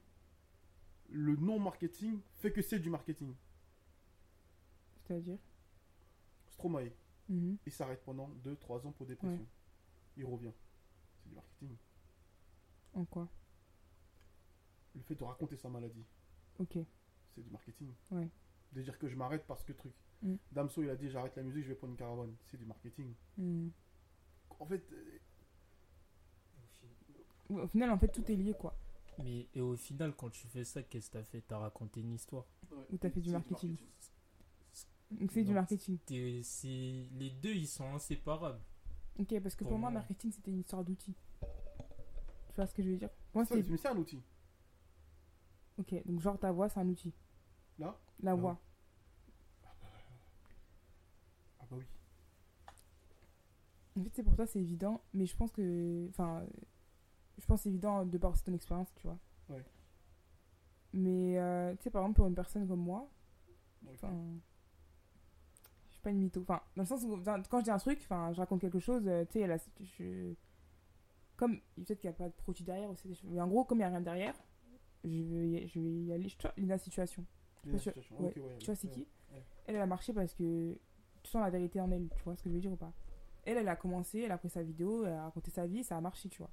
le 1.10 1.36
non-marketing 1.36 2.20
fait 2.36 2.52
que 2.52 2.62
c'est 2.62 2.78
du 2.78 2.90
marketing. 2.90 3.34
C'est-à-dire? 5.06 5.38
Stromae. 6.60 6.90
Mhm, 7.28 7.56
Il 7.64 7.72
s'arrête 7.72 8.02
pendant 8.04 8.28
2-3 8.44 8.86
ans 8.86 8.92
pour 8.92 9.06
dépression. 9.06 9.46
Il 10.16 10.24
revient. 10.26 10.52
C'est 11.22 11.28
du 11.30 11.34
marketing. 11.34 11.76
En 12.94 13.04
quoi? 13.04 13.28
Le 14.94 15.00
fait 15.02 15.14
de 15.14 15.22
raconter 15.24 15.56
sa 15.56 15.68
maladie, 15.68 16.04
Ok. 16.58 16.76
c'est 17.34 17.42
du 17.42 17.50
marketing. 17.50 17.92
Ouais. 18.10 18.28
De 18.72 18.82
dire 18.82 18.98
que 18.98 19.08
je 19.08 19.16
m'arrête 19.16 19.46
parce 19.46 19.62
que 19.64 19.72
truc. 19.72 19.92
Mm. 20.22 20.34
Damso, 20.52 20.82
il 20.82 20.90
a 20.90 20.96
dit 20.96 21.08
j'arrête 21.08 21.36
la 21.36 21.42
musique, 21.44 21.62
je 21.64 21.68
vais 21.68 21.74
prendre 21.76 21.92
une 21.92 21.96
caravane. 21.98 22.34
C'est 22.46 22.56
du 22.58 22.66
marketing. 22.66 23.14
Mhm. 23.38 23.70
En 24.58 24.66
fait, 24.66 24.84
euh, 24.92 25.18
Au 27.50 27.66
final, 27.68 27.90
en 27.90 27.98
fait, 27.98 28.08
tout 28.08 28.28
est 28.30 28.36
lié 28.36 28.52
quoi. 28.58 28.76
Mais 29.22 29.48
et 29.54 29.60
au 29.60 29.76
final, 29.76 30.14
quand 30.14 30.30
tu 30.30 30.46
fais 30.48 30.64
ça, 30.64 30.82
qu'est-ce 30.82 31.08
que 31.10 31.18
t'as 31.18 31.24
fait? 31.24 31.40
T'as 31.42 31.58
raconté 31.58 32.00
une 32.00 32.12
histoire. 32.12 32.46
Ouais. 32.70 32.84
Ou 32.90 32.96
t'as 32.98 33.10
fait 33.10 33.20
du 33.20 33.30
marketing. 33.30 33.76
Donc 35.10 35.32
c'est 35.32 35.42
du 35.44 35.52
marketing. 35.54 35.98
Les 36.08 37.30
deux, 37.42 37.54
ils 37.54 37.66
sont 37.66 37.92
inséparables. 37.94 38.60
Ok, 39.18 39.38
parce 39.40 39.54
que 39.54 39.64
pour 39.64 39.70
Pour 39.70 39.78
moi, 39.78 39.90
moi. 39.90 40.00
marketing, 40.00 40.32
c'était 40.32 40.50
une 40.50 40.60
histoire 40.60 40.84
d'outil. 40.84 41.14
Tu 41.40 42.56
vois 42.56 42.66
ce 42.66 42.74
que 42.74 42.82
je 42.82 42.90
veux 42.90 42.96
dire? 42.96 43.10
Moi, 43.34 43.44
c'est. 43.44 43.68
Mais 43.68 43.76
c'est 43.76 43.88
un 43.88 43.96
outil. 43.96 44.22
Ok, 45.78 45.94
donc 46.06 46.20
genre 46.20 46.38
ta 46.38 46.52
voix, 46.52 46.68
c'est 46.68 46.80
un 46.80 46.88
outil. 46.88 47.12
Là? 47.78 47.98
La 48.20 48.32
Non. 48.32 48.38
voix. 48.38 48.60
Ah 51.58 51.64
bah 51.70 51.76
oui. 51.78 51.84
En 53.98 54.02
fait, 54.04 54.10
c'est 54.14 54.22
pour 54.22 54.36
toi, 54.36 54.46
c'est 54.46 54.60
évident, 54.60 55.02
mais 55.12 55.26
je 55.26 55.36
pense 55.36 55.50
que. 55.50 56.06
Enfin, 56.10 56.44
je 57.38 57.46
pense 57.46 57.60
que 57.60 57.62
c'est 57.64 57.68
évident 57.70 58.04
de 58.06 58.18
par 58.18 58.40
ton 58.42 58.52
expérience, 58.54 58.92
tu 58.94 59.06
vois. 59.06 59.18
Ouais. 59.48 59.64
Mais, 60.92 61.38
euh, 61.38 61.74
tu 61.76 61.84
sais, 61.84 61.90
par 61.90 62.02
exemple, 62.02 62.16
pour 62.16 62.26
une 62.26 62.34
personne 62.34 62.66
comme 62.68 62.80
moi. 62.80 63.10
Suis 66.00 66.04
pas 66.04 66.10
une 66.10 66.18
mytho. 66.18 66.40
Enfin, 66.42 66.60
dans 66.76 66.82
le 66.82 66.86
sens 66.88 67.02
où, 67.04 67.16
quand 67.48 67.58
je 67.60 67.64
dis 67.64 67.70
un 67.70 67.78
truc, 67.78 67.98
enfin, 68.02 68.32
je 68.32 68.38
raconte 68.40 68.60
quelque 68.60 68.78
chose, 68.80 69.02
euh, 69.06 69.24
tu 69.26 69.32
sais, 69.34 69.40
elle 69.40 69.52
a- 69.52 69.58
je. 69.98 70.34
Comme. 71.36 71.60
Peut-être 71.76 72.00
qu'il 72.00 72.10
n'y 72.10 72.14
a 72.14 72.18
pas 72.18 72.28
de 72.28 72.34
produit 72.34 72.64
derrière 72.64 72.90
aussi. 72.90 73.08
Mais 73.24 73.40
en 73.40 73.48
gros, 73.48 73.64
comme 73.64 73.78
il 73.78 73.80
n'y 73.80 73.84
a 73.84 73.88
rien 73.88 74.00
derrière, 74.00 74.34
je 75.04 75.08
vais 75.08 75.48
y, 75.48 75.68
je 75.68 75.80
vais 75.80 75.90
y 75.90 76.12
aller. 76.12 76.28
Je 76.28 76.36
vois, 76.40 76.52
la 76.56 76.78
situation. 76.78 77.24
La 77.64 77.78
situation. 77.78 78.20
Ouais. 78.20 78.28
Ok, 78.30 78.36
ouais, 78.36 78.58
Tu 78.58 78.66
vois, 78.66 78.74
c'est 78.74 78.88
ouais. 78.88 78.94
qui. 78.94 79.08
Elle, 79.66 79.76
elle 79.76 79.80
a 79.80 79.86
marché 79.86 80.12
parce 80.12 80.34
que 80.34 80.76
tu 81.22 81.30
sens 81.30 81.42
la 81.42 81.50
vérité 81.50 81.80
en 81.80 81.90
elle, 81.90 82.08
tu 82.16 82.22
vois 82.24 82.34
ce 82.36 82.42
que 82.42 82.48
je 82.50 82.54
veux 82.54 82.60
dire 82.60 82.72
ou 82.72 82.76
pas 82.76 82.92
Elle, 83.44 83.58
elle 83.58 83.68
a 83.68 83.76
commencé, 83.76 84.20
elle 84.20 84.32
a 84.32 84.38
pris 84.38 84.50
sa 84.50 84.62
vidéo, 84.62 85.04
elle 85.04 85.12
a 85.12 85.24
raconté 85.24 85.50
sa 85.50 85.66
vie, 85.66 85.84
ça 85.84 85.96
a 85.96 86.00
marché, 86.00 86.28
tu 86.28 86.38
vois. 86.38 86.50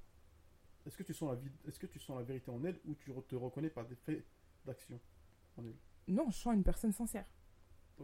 Est-ce 0.86 0.96
que 0.96 1.02
tu 1.02 1.12
sens 1.12 1.32
la 1.34 1.68
Est-ce 1.68 1.78
que 1.78 1.86
tu 1.86 1.98
sens 1.98 2.16
la 2.16 2.22
vérité 2.24 2.50
en 2.50 2.62
elle 2.64 2.78
ou 2.86 2.94
tu 2.94 3.10
te 3.28 3.34
reconnais 3.36 3.68
par 3.70 3.84
des 3.86 3.94
faits 3.96 4.24
d'action 4.64 4.98
en 5.56 5.64
elle? 5.66 5.76
Non, 6.06 6.30
je 6.30 6.36
sens 6.36 6.54
une 6.54 6.62
personne 6.62 6.92
sincère. 6.92 7.26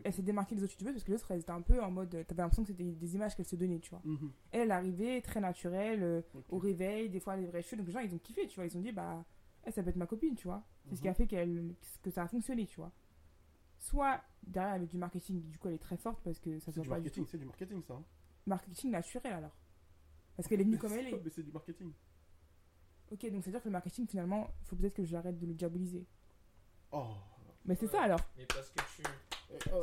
Elle 0.02 0.12
s'est 0.12 0.22
démarquée 0.22 0.54
des 0.56 0.62
autres 0.64 0.72
youtubeuses 0.72 0.94
parce 0.94 1.04
que 1.04 1.12
l'autre, 1.12 1.30
elle 1.30 1.40
était 1.40 1.50
un 1.50 1.62
peu 1.62 1.80
en 1.82 1.90
mode. 1.90 2.10
T'avais 2.10 2.42
l'impression 2.42 2.62
que 2.64 2.68
c'était 2.68 2.84
des 2.84 3.14
images 3.14 3.36
qu'elle 3.36 3.46
se 3.46 3.56
donnait, 3.56 3.78
tu 3.78 3.90
vois. 3.90 4.00
Mhm. 4.04 4.32
Elle, 4.52 4.60
elle 4.62 4.70
arrivait 4.72 5.20
très 5.22 5.40
naturelle, 5.40 6.02
euh, 6.02 6.22
au 6.48 6.58
réveil, 6.58 7.08
des 7.10 7.20
fois 7.20 7.36
les 7.36 7.46
vrais 7.46 7.62
cheveux. 7.62 7.76
Donc 7.78 7.86
les 7.86 7.92
gens, 7.92 8.00
ils 8.00 8.14
ont 8.14 8.18
kiffé, 8.18 8.46
tu 8.48 8.56
vois. 8.56 8.66
Ils 8.66 8.76
ont 8.76 8.80
dit, 8.80 8.92
bah, 8.92 9.24
elle, 9.62 9.72
ça 9.72 9.82
peut 9.82 9.90
être 9.90 9.96
ma 9.96 10.06
copine, 10.06 10.34
tu 10.34 10.48
vois. 10.48 10.64
C'est 10.88 10.96
ce 10.96 11.00
qui 11.00 11.08
a 11.08 11.12
Mhm. 11.12 11.16
fait 11.16 11.26
qu'elle, 11.26 11.74
que 12.02 12.10
ça 12.10 12.22
a 12.24 12.28
fonctionné, 12.28 12.66
tu 12.66 12.76
vois. 12.76 12.92
Soit 13.78 14.22
derrière 14.42 14.74
avec 14.74 14.88
du 14.88 14.96
marketing, 14.96 15.42
du 15.48 15.58
coup, 15.58 15.68
elle 15.68 15.74
est 15.74 15.78
très 15.78 15.96
forte 15.96 16.22
parce 16.24 16.40
que 16.40 16.58
ça 16.58 16.72
se 16.72 16.76
voit 16.76 16.82
du 16.84 16.88
pas 16.88 16.96
du 16.96 17.02
marketing, 17.04 17.24
tout. 17.24 17.30
c'est 17.30 17.38
du 17.38 17.44
marketing 17.44 17.82
ça. 17.82 17.94
hein. 17.94 18.04
Marketing 18.46 18.90
naturel 18.90 19.32
alors. 19.34 19.56
Parce 20.36 20.48
qu'elle 20.48 20.60
est 20.60 20.64
venue 20.64 20.78
comme 20.78 20.92
elle 20.92 21.08
est. 21.08 21.20
Mais 21.22 21.30
c'est 21.30 21.42
du 21.42 21.52
marketing. 21.52 21.92
Ok, 23.10 23.30
donc 23.30 23.42
c'est-à-dire 23.44 23.60
que 23.62 23.68
le 23.68 23.72
marketing, 23.72 24.06
finalement, 24.06 24.48
il 24.62 24.66
faut 24.66 24.76
peut-être 24.76 24.94
que 24.94 25.04
j'arrête 25.04 25.38
de 25.38 25.46
le 25.46 25.54
diaboliser. 25.54 26.06
Oh. 26.92 27.14
Mais 27.66 27.74
c'est 27.74 27.86
ça 27.86 28.02
alors. 28.02 28.20
Mais 28.36 28.46
parce 28.46 28.70
que 28.70 28.80
tu. 28.96 29.02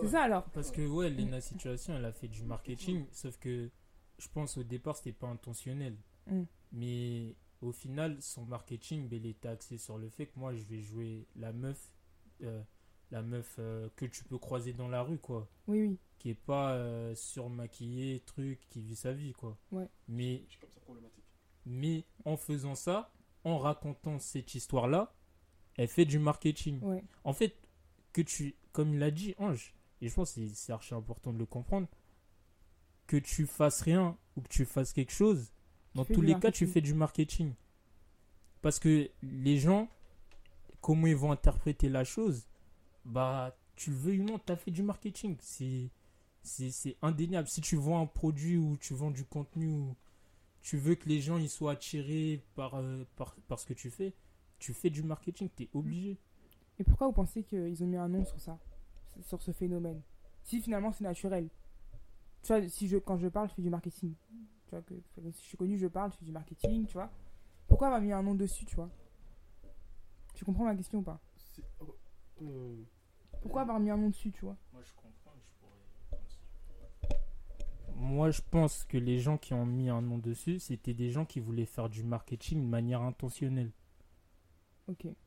C'est 0.01 0.07
ça 0.07 0.23
alors. 0.23 0.43
Parce 0.51 0.71
que 0.71 0.85
ouais, 0.85 1.09
Lena 1.09 1.41
Situation, 1.41 1.95
elle 1.95 2.05
a 2.05 2.11
fait 2.11 2.27
du 2.27 2.43
marketing, 2.43 3.05
sauf 3.11 3.37
que 3.37 3.69
je 4.17 4.27
pense 4.29 4.57
au 4.57 4.63
départ 4.63 4.95
c'était 4.97 5.11
pas 5.11 5.27
intentionnel. 5.27 5.97
Mm. 6.27 6.43
Mais 6.73 7.35
au 7.61 7.71
final, 7.71 8.21
son 8.21 8.45
marketing, 8.45 9.07
ben, 9.07 9.17
il 9.17 9.27
était 9.27 9.47
axé 9.47 9.77
sur 9.77 9.97
le 9.97 10.09
fait 10.09 10.27
que 10.27 10.39
moi 10.39 10.53
je 10.53 10.63
vais 10.63 10.81
jouer 10.81 11.27
la 11.35 11.53
meuf, 11.53 11.91
euh, 12.43 12.61
la 13.11 13.21
meuf 13.21 13.55
euh, 13.59 13.89
que 13.95 14.05
tu 14.05 14.23
peux 14.23 14.37
croiser 14.37 14.73
dans 14.73 14.87
la 14.87 15.03
rue, 15.03 15.19
quoi. 15.19 15.49
Oui, 15.67 15.81
oui. 15.81 15.99
Qui 16.17 16.29
est 16.29 16.35
pas 16.35 16.73
euh, 16.73 17.15
surmaquillée, 17.15 18.21
truc, 18.21 18.67
qui 18.69 18.81
vit 18.81 18.95
sa 18.95 19.13
vie, 19.13 19.33
quoi. 19.33 19.57
Ouais. 19.71 19.87
Mais, 20.07 20.43
Je 20.47 20.51
suis 20.51 20.59
comme 20.59 20.71
ça 20.71 20.79
problématique. 20.81 21.23
mais 21.65 22.05
en 22.25 22.37
faisant 22.37 22.75
ça, 22.75 23.13
en 23.43 23.57
racontant 23.57 24.19
cette 24.19 24.53
histoire-là, 24.53 25.15
elle 25.77 25.87
fait 25.87 26.05
du 26.05 26.19
marketing. 26.19 26.79
Ouais. 26.81 27.03
En 27.23 27.33
fait, 27.33 27.55
que 28.13 28.21
tu, 28.21 28.55
comme 28.71 28.93
il 28.93 28.99
l'a 28.99 29.11
dit, 29.11 29.35
Ange, 29.37 29.73
et 30.01 30.09
je 30.09 30.13
pense 30.15 30.33
que 30.33 30.47
c'est- 30.47 30.71
archi 30.71 30.93
important 30.93 31.31
de 31.33 31.37
le 31.37 31.45
comprendre, 31.45 31.87
que 33.07 33.17
tu 33.17 33.45
fasses 33.45 33.81
rien 33.81 34.17
ou 34.35 34.41
que 34.41 34.47
tu 34.47 34.65
fasses 34.65 34.93
quelque 34.93 35.11
chose, 35.11 35.51
dans 35.95 36.05
tous 36.13 36.21
les 36.21 36.33
cas, 36.39 36.51
tu 36.51 36.65
fais 36.67 36.81
du 36.81 36.93
marketing. 36.93 37.53
Parce 38.61 38.79
que 38.79 39.09
les 39.23 39.57
gens, 39.57 39.89
comment 40.81 41.07
ils 41.07 41.15
vont 41.15 41.31
interpréter 41.31 41.89
la 41.89 42.03
chose, 42.03 42.47
bah, 43.05 43.57
tu 43.75 43.89
le 43.91 43.95
veux 43.97 44.13
ou 44.19 44.23
non, 44.23 44.39
tu 44.39 44.51
as 44.51 44.55
fait 44.57 44.71
du 44.71 44.83
marketing. 44.83 45.37
C'est 45.41 45.89
c'est- 46.43 46.71
c'est 46.71 46.97
indéniable. 47.03 47.47
Si 47.47 47.61
tu 47.61 47.75
vends 47.75 48.01
un 48.01 48.07
produit 48.07 48.57
ou 48.57 48.75
tu 48.77 48.95
vends 48.95 49.11
du 49.11 49.23
contenu 49.25 49.67
ou 49.67 49.95
tu 50.63 50.75
veux 50.77 50.95
que 50.95 51.07
les 51.07 51.21
gens 51.21 51.37
ils 51.37 51.49
soient 51.49 51.73
attirés 51.73 52.41
par, 52.55 52.73
euh, 52.75 53.03
par, 53.15 53.35
par 53.47 53.59
ce 53.59 53.65
que 53.67 53.73
tu 53.75 53.91
fais, 53.91 54.13
tu 54.57 54.73
fais 54.73 54.89
du 54.89 55.03
marketing, 55.03 55.49
tu 55.55 55.63
es 55.63 55.69
obligé. 55.73 56.17
Et 56.81 56.83
pourquoi 56.83 57.05
vous 57.05 57.13
pensez 57.13 57.43
qu'ils 57.43 57.83
ont 57.83 57.85
mis 57.85 57.95
un 57.95 58.07
nom 58.07 58.25
sur 58.25 58.39
ça 58.39 58.57
Sur 59.21 59.39
ce 59.39 59.51
phénomène? 59.51 60.01
Si 60.41 60.59
finalement 60.59 60.91
c'est 60.91 61.03
naturel. 61.03 61.47
Tu 62.41 62.47
vois, 62.47 62.67
si 62.67 62.87
je, 62.87 62.97
quand 62.97 63.19
je 63.19 63.27
parle, 63.27 63.49
je 63.49 63.53
fais 63.53 63.61
du 63.61 63.69
marketing. 63.69 64.15
Tu 64.65 64.71
vois, 64.71 64.81
que, 64.81 64.95
si 65.31 65.43
je 65.43 65.47
suis 65.49 65.57
connu, 65.57 65.77
je 65.77 65.85
parle, 65.85 66.11
je 66.11 66.17
fais 66.17 66.25
du 66.25 66.31
marketing, 66.31 66.87
tu 66.87 66.93
vois. 66.93 67.11
Pourquoi 67.67 67.91
m'a 67.91 67.99
mis 67.99 68.11
un 68.11 68.23
nom 68.23 68.33
dessus, 68.33 68.65
tu 68.65 68.75
vois? 68.75 68.89
Tu 70.33 70.43
comprends 70.43 70.63
ma 70.63 70.75
question 70.75 70.97
ou 70.97 71.03
pas? 71.03 71.19
Oh, 71.81 71.95
euh, 72.41 72.75
Pourquoi 73.43 73.61
avoir 73.61 73.79
mis 73.79 73.91
un 73.91 73.97
nom 73.97 74.09
dessus, 74.09 74.31
tu 74.31 74.43
vois? 74.43 74.57
Moi, 74.73 74.81
je 74.83 74.93
comprends. 74.93 75.35
Moi, 77.95 78.31
je 78.31 78.41
pense 78.49 78.85
que 78.85 78.97
les 78.97 79.19
gens 79.19 79.37
qui 79.37 79.53
ont 79.53 79.67
mis 79.67 79.89
un 79.89 80.01
nom 80.01 80.17
dessus, 80.17 80.57
c'était 80.57 80.95
des 80.95 81.11
gens 81.11 81.25
qui 81.25 81.41
voulaient 81.41 81.67
faire 81.67 81.89
du 81.89 82.01
marketing 82.01 82.59
de 82.59 82.67
manière 82.67 83.03
intentionnelle. 83.03 83.69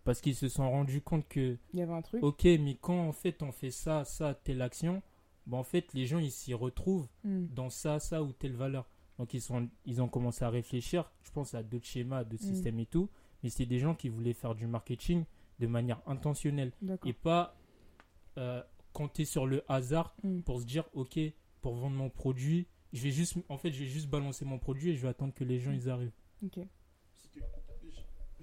Parce 0.04 0.20
qu'ils 0.20 0.34
se 0.34 0.48
sont 0.48 0.68
rendus 0.70 1.00
compte 1.00 1.26
que, 1.28 1.56
Il 1.72 1.78
y 1.78 1.82
avait 1.82 1.92
un 1.92 2.02
truc. 2.02 2.22
ok, 2.22 2.44
mais 2.44 2.76
quand 2.80 3.08
en 3.08 3.12
fait 3.12 3.42
on 3.42 3.52
fait 3.52 3.70
ça, 3.70 4.04
ça, 4.04 4.34
telle 4.34 4.62
action, 4.62 5.02
bah, 5.46 5.56
en 5.58 5.64
fait 5.64 5.92
les 5.94 6.06
gens 6.06 6.18
ils 6.18 6.30
s'y 6.30 6.54
retrouvent 6.54 7.08
Hmm. 7.24 7.46
dans 7.54 7.70
ça, 7.70 7.98
ça 8.00 8.22
ou 8.22 8.32
telle 8.32 8.54
valeur. 8.54 8.86
Donc 9.18 9.32
ils, 9.34 9.40
sont, 9.40 9.68
ils 9.86 10.02
ont 10.02 10.08
commencé 10.08 10.44
à 10.44 10.50
réfléchir, 10.50 11.10
je 11.22 11.30
pense 11.30 11.54
à 11.54 11.62
d'autres 11.62 11.86
schémas, 11.86 12.24
d'autres 12.24 12.44
Mm. 12.44 12.54
systèmes 12.54 12.78
et 12.80 12.86
tout, 12.86 13.08
mais 13.42 13.48
c'était 13.50 13.66
des 13.66 13.78
gens 13.78 13.94
qui 13.94 14.08
voulaient 14.08 14.32
faire 14.32 14.54
du 14.56 14.66
marketing 14.66 15.24
de 15.60 15.66
manière 15.68 16.00
intentionnelle 16.06 16.72
et 17.06 17.12
pas 17.12 17.56
euh, 18.38 18.60
compter 18.92 19.24
sur 19.24 19.46
le 19.46 19.62
hasard 19.68 20.14
Hmm. 20.24 20.40
pour 20.40 20.60
se 20.60 20.66
dire 20.66 20.84
ok 20.94 21.18
pour 21.60 21.74
vendre 21.74 21.96
mon 21.96 22.10
produit 22.10 22.66
je 22.92 23.02
vais 23.02 23.10
juste 23.12 23.36
en 23.48 23.56
fait 23.58 23.70
je 23.72 23.80
vais 23.80 23.86
juste 23.88 24.08
balancer 24.08 24.44
mon 24.44 24.58
produit 24.58 24.90
et 24.90 24.96
je 24.96 25.02
vais 25.02 25.08
attendre 25.08 25.32
que 25.32 25.44
les 25.44 25.58
gens 25.60 25.70
ils 25.72 25.88
arrivent 25.88 26.12
Ok. 26.44 26.58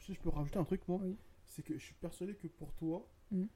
Si 0.02 0.14
je 0.14 0.20
peux 0.20 0.30
rajouter 0.30 0.58
un 0.60 0.64
truc, 0.66 0.88
moi, 0.88 0.99
Oui. 1.02 1.16
c'est 1.47 1.64
que 1.64 1.78
je 1.78 1.84
suis 1.84 1.93
persuadé 1.95 2.36
que 2.36 2.47
pour 2.47 2.74
toi, 2.74 3.08
Mhm. 3.32 3.47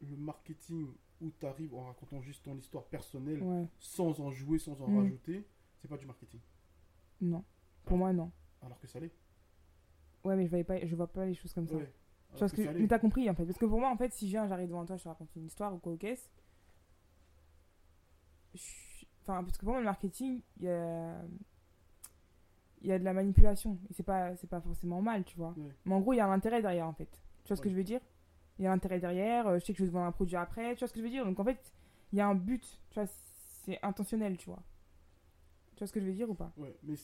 le 0.00 0.16
marketing 0.16 0.88
où 1.20 1.30
tu 1.30 1.46
arrives 1.46 1.74
en 1.74 1.84
racontant 1.86 2.20
juste 2.20 2.44
ton 2.44 2.56
histoire 2.56 2.84
personnelle, 2.84 3.42
Ouais. 3.42 3.66
sans 3.78 4.20
en 4.20 4.30
jouer, 4.30 4.58
sans 4.58 4.80
en 4.82 4.88
Mhm. 4.88 4.98
rajouter, 4.98 5.46
c'est 5.78 5.88
pas 5.88 5.96
du 5.96 6.06
marketing. 6.06 6.40
Non. 7.20 7.44
Pour 7.84 7.96
moi, 7.96 8.12
non. 8.12 8.30
Alors 8.62 8.78
que 8.80 8.86
ça 8.86 9.00
l'est. 9.00 9.12
Ouais, 10.24 10.36
mais 10.36 10.44
je, 10.44 10.48
voyais 10.50 10.64
pas, 10.64 10.84
je 10.84 10.94
vois 10.96 11.06
pas 11.06 11.26
les 11.26 11.34
choses 11.34 11.52
comme 11.52 11.66
ça. 11.68 11.76
Ouais. 11.76 11.84
Tu 11.86 11.90
vois 12.32 12.36
Alors 12.38 12.50
ce 12.50 12.54
que 12.56 12.62
que... 12.62 12.78
Mais 12.78 12.88
t'as 12.88 12.98
compris 12.98 13.28
en 13.30 13.34
fait. 13.34 13.44
Parce 13.44 13.58
que 13.58 13.66
pour 13.66 13.78
moi, 13.78 13.90
en 13.90 13.96
fait, 13.96 14.12
si 14.12 14.26
je 14.26 14.32
viens, 14.32 14.46
j'arrive 14.48 14.68
devant 14.68 14.84
toi, 14.86 14.96
je 14.96 15.02
te 15.04 15.08
raconte 15.08 15.34
une 15.36 15.46
histoire 15.46 15.72
ou 15.74 15.78
quoi 15.78 15.92
au 15.92 15.96
caisse. 15.96 16.30
je- 18.54 18.60
Enfin, 19.22 19.42
parce 19.42 19.56
que 19.56 19.64
pour 19.64 19.70
moi, 19.72 19.80
le 19.80 19.86
marketing, 19.86 20.42
il 20.58 20.64
y 20.64 20.68
a. 20.68 21.22
Il 22.84 22.90
y 22.90 22.92
a 22.92 22.98
de 23.00 23.04
la 23.04 23.12
manipulation. 23.14 23.78
Et 23.90 23.94
c'est 23.94 24.04
pas, 24.04 24.36
c'est 24.36 24.46
pas 24.48 24.60
forcément 24.60 25.02
mal, 25.02 25.24
tu 25.24 25.36
vois. 25.36 25.54
Ouais. 25.56 25.72
Mais 25.86 25.94
en 25.94 26.00
gros, 26.00 26.12
il 26.12 26.18
y 26.18 26.20
a 26.20 26.26
un 26.26 26.32
intérêt 26.32 26.62
derrière 26.62 26.86
en 26.86 26.92
fait. 26.94 27.10
Tu 27.44 27.48
vois 27.48 27.56
ce 27.56 27.62
que 27.62 27.70
je 27.70 27.74
veux 27.74 27.84
dire? 27.84 28.00
Il 28.58 28.64
y 28.64 28.68
a 28.68 28.72
un 28.72 28.74
intérêt 28.74 29.00
derrière. 29.00 29.48
euh, 29.48 29.58
je 29.58 29.64
sais 29.64 29.72
que 29.72 29.78
je 29.78 29.84
vais 29.84 29.88
te 29.90 29.94
vendre 29.94 30.06
un 30.06 30.12
produit 30.12 30.36
après. 30.36 30.74
Tu 30.74 30.80
vois 30.80 30.88
ce 30.88 30.92
que 30.92 31.00
je 31.00 31.04
veux 31.04 31.10
dire? 31.10 31.24
Donc 31.24 31.40
en 31.40 31.44
fait, 31.44 31.72
il 32.12 32.18
y 32.18 32.20
a 32.22 32.28
un 32.28 32.34
but. 32.36 32.80
Tu 32.90 33.00
vois, 33.00 33.08
c'est 33.64 33.78
intentionnel, 33.82 34.36
tu 34.36 34.46
vois. 34.50 34.62
Tu 35.74 35.80
vois 35.80 35.86
ce 35.88 35.92
que 35.92 36.00
je 36.00 36.06
veux 36.06 36.12
dire 36.12 36.30
ou 36.30 36.34
pas? 36.34 36.52
Ouais, 36.56 36.76
mais 36.82 36.94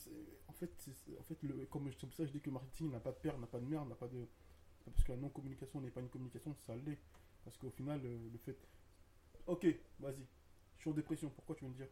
en 0.47 0.53
fait, 0.53 0.71
en 1.19 1.23
fait 1.23 1.37
le, 1.43 1.65
comme 1.65 1.89
je- 1.91 1.97
ça 1.97 2.07
que 2.07 2.25
je 2.25 2.31
dis 2.31 2.39
que 2.41 2.47
le 2.49 2.53
marketing 2.53 2.91
n'a 2.91 2.99
pas 2.99 3.11
de 3.11 3.17
père, 3.17 3.37
n'a 3.37 3.47
pas 3.47 3.59
de 3.59 3.65
mère, 3.65 3.85
n'a 3.85 3.95
pas 3.95 4.07
de. 4.07 4.27
Parce 4.85 5.03
que 5.03 5.11
la 5.11 5.17
non-communication 5.17 5.81
n'est 5.81 5.91
pas 5.91 6.01
une 6.01 6.09
communication, 6.09 6.55
ça 6.65 6.75
l'est. 6.75 6.99
Parce 7.43 7.57
qu'au 7.57 7.69
final, 7.71 8.01
le, 8.01 8.29
le 8.31 8.37
fait. 8.39 8.57
Ok, 9.47 9.65
vas-y. 9.99 10.25
Je 10.77 10.81
suis 10.81 10.89
en 10.89 10.93
dépression, 10.93 11.29
pourquoi 11.29 11.55
tu 11.55 11.65
veux 11.65 11.71
me 11.71 11.75
dire? 11.75 11.87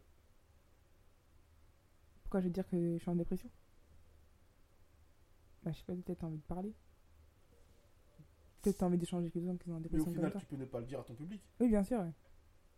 Pourquoi 2.22 2.40
je 2.40 2.48
te 2.48 2.52
dire 2.54 2.66
que 2.68 2.94
je 2.96 2.98
suis 3.02 3.10
en 3.10 3.16
dépression? 3.16 3.50
Bah, 5.62 5.72
je 5.72 5.78
sais 5.78 5.84
pas, 5.84 5.94
peut-être 5.94 6.18
t'as 6.20 6.26
envie 6.26 6.38
de 6.38 6.42
parler. 6.42 6.74
Peut-être 8.62 8.78
t'as 8.78 8.86
envie 8.86 8.98
d'échanger 8.98 9.30
les 9.34 9.46
gens 9.46 9.56
qui 9.56 9.64
sont 9.66 9.72
en 9.72 9.74
Mais 9.74 9.78
au 9.80 9.82
dépression 9.82 10.04
comme 10.06 10.14
final, 10.14 10.32
toi. 10.32 10.40
tu 10.40 10.46
peux 10.46 10.56
ne 10.56 10.64
pas 10.66 10.80
le 10.80 10.86
dire 10.86 11.00
à 11.00 11.04
ton 11.04 11.14
public. 11.14 11.42
Oui, 11.60 11.68
bien 11.68 11.82
sûr, 11.82 12.00
ouais. 12.00 12.12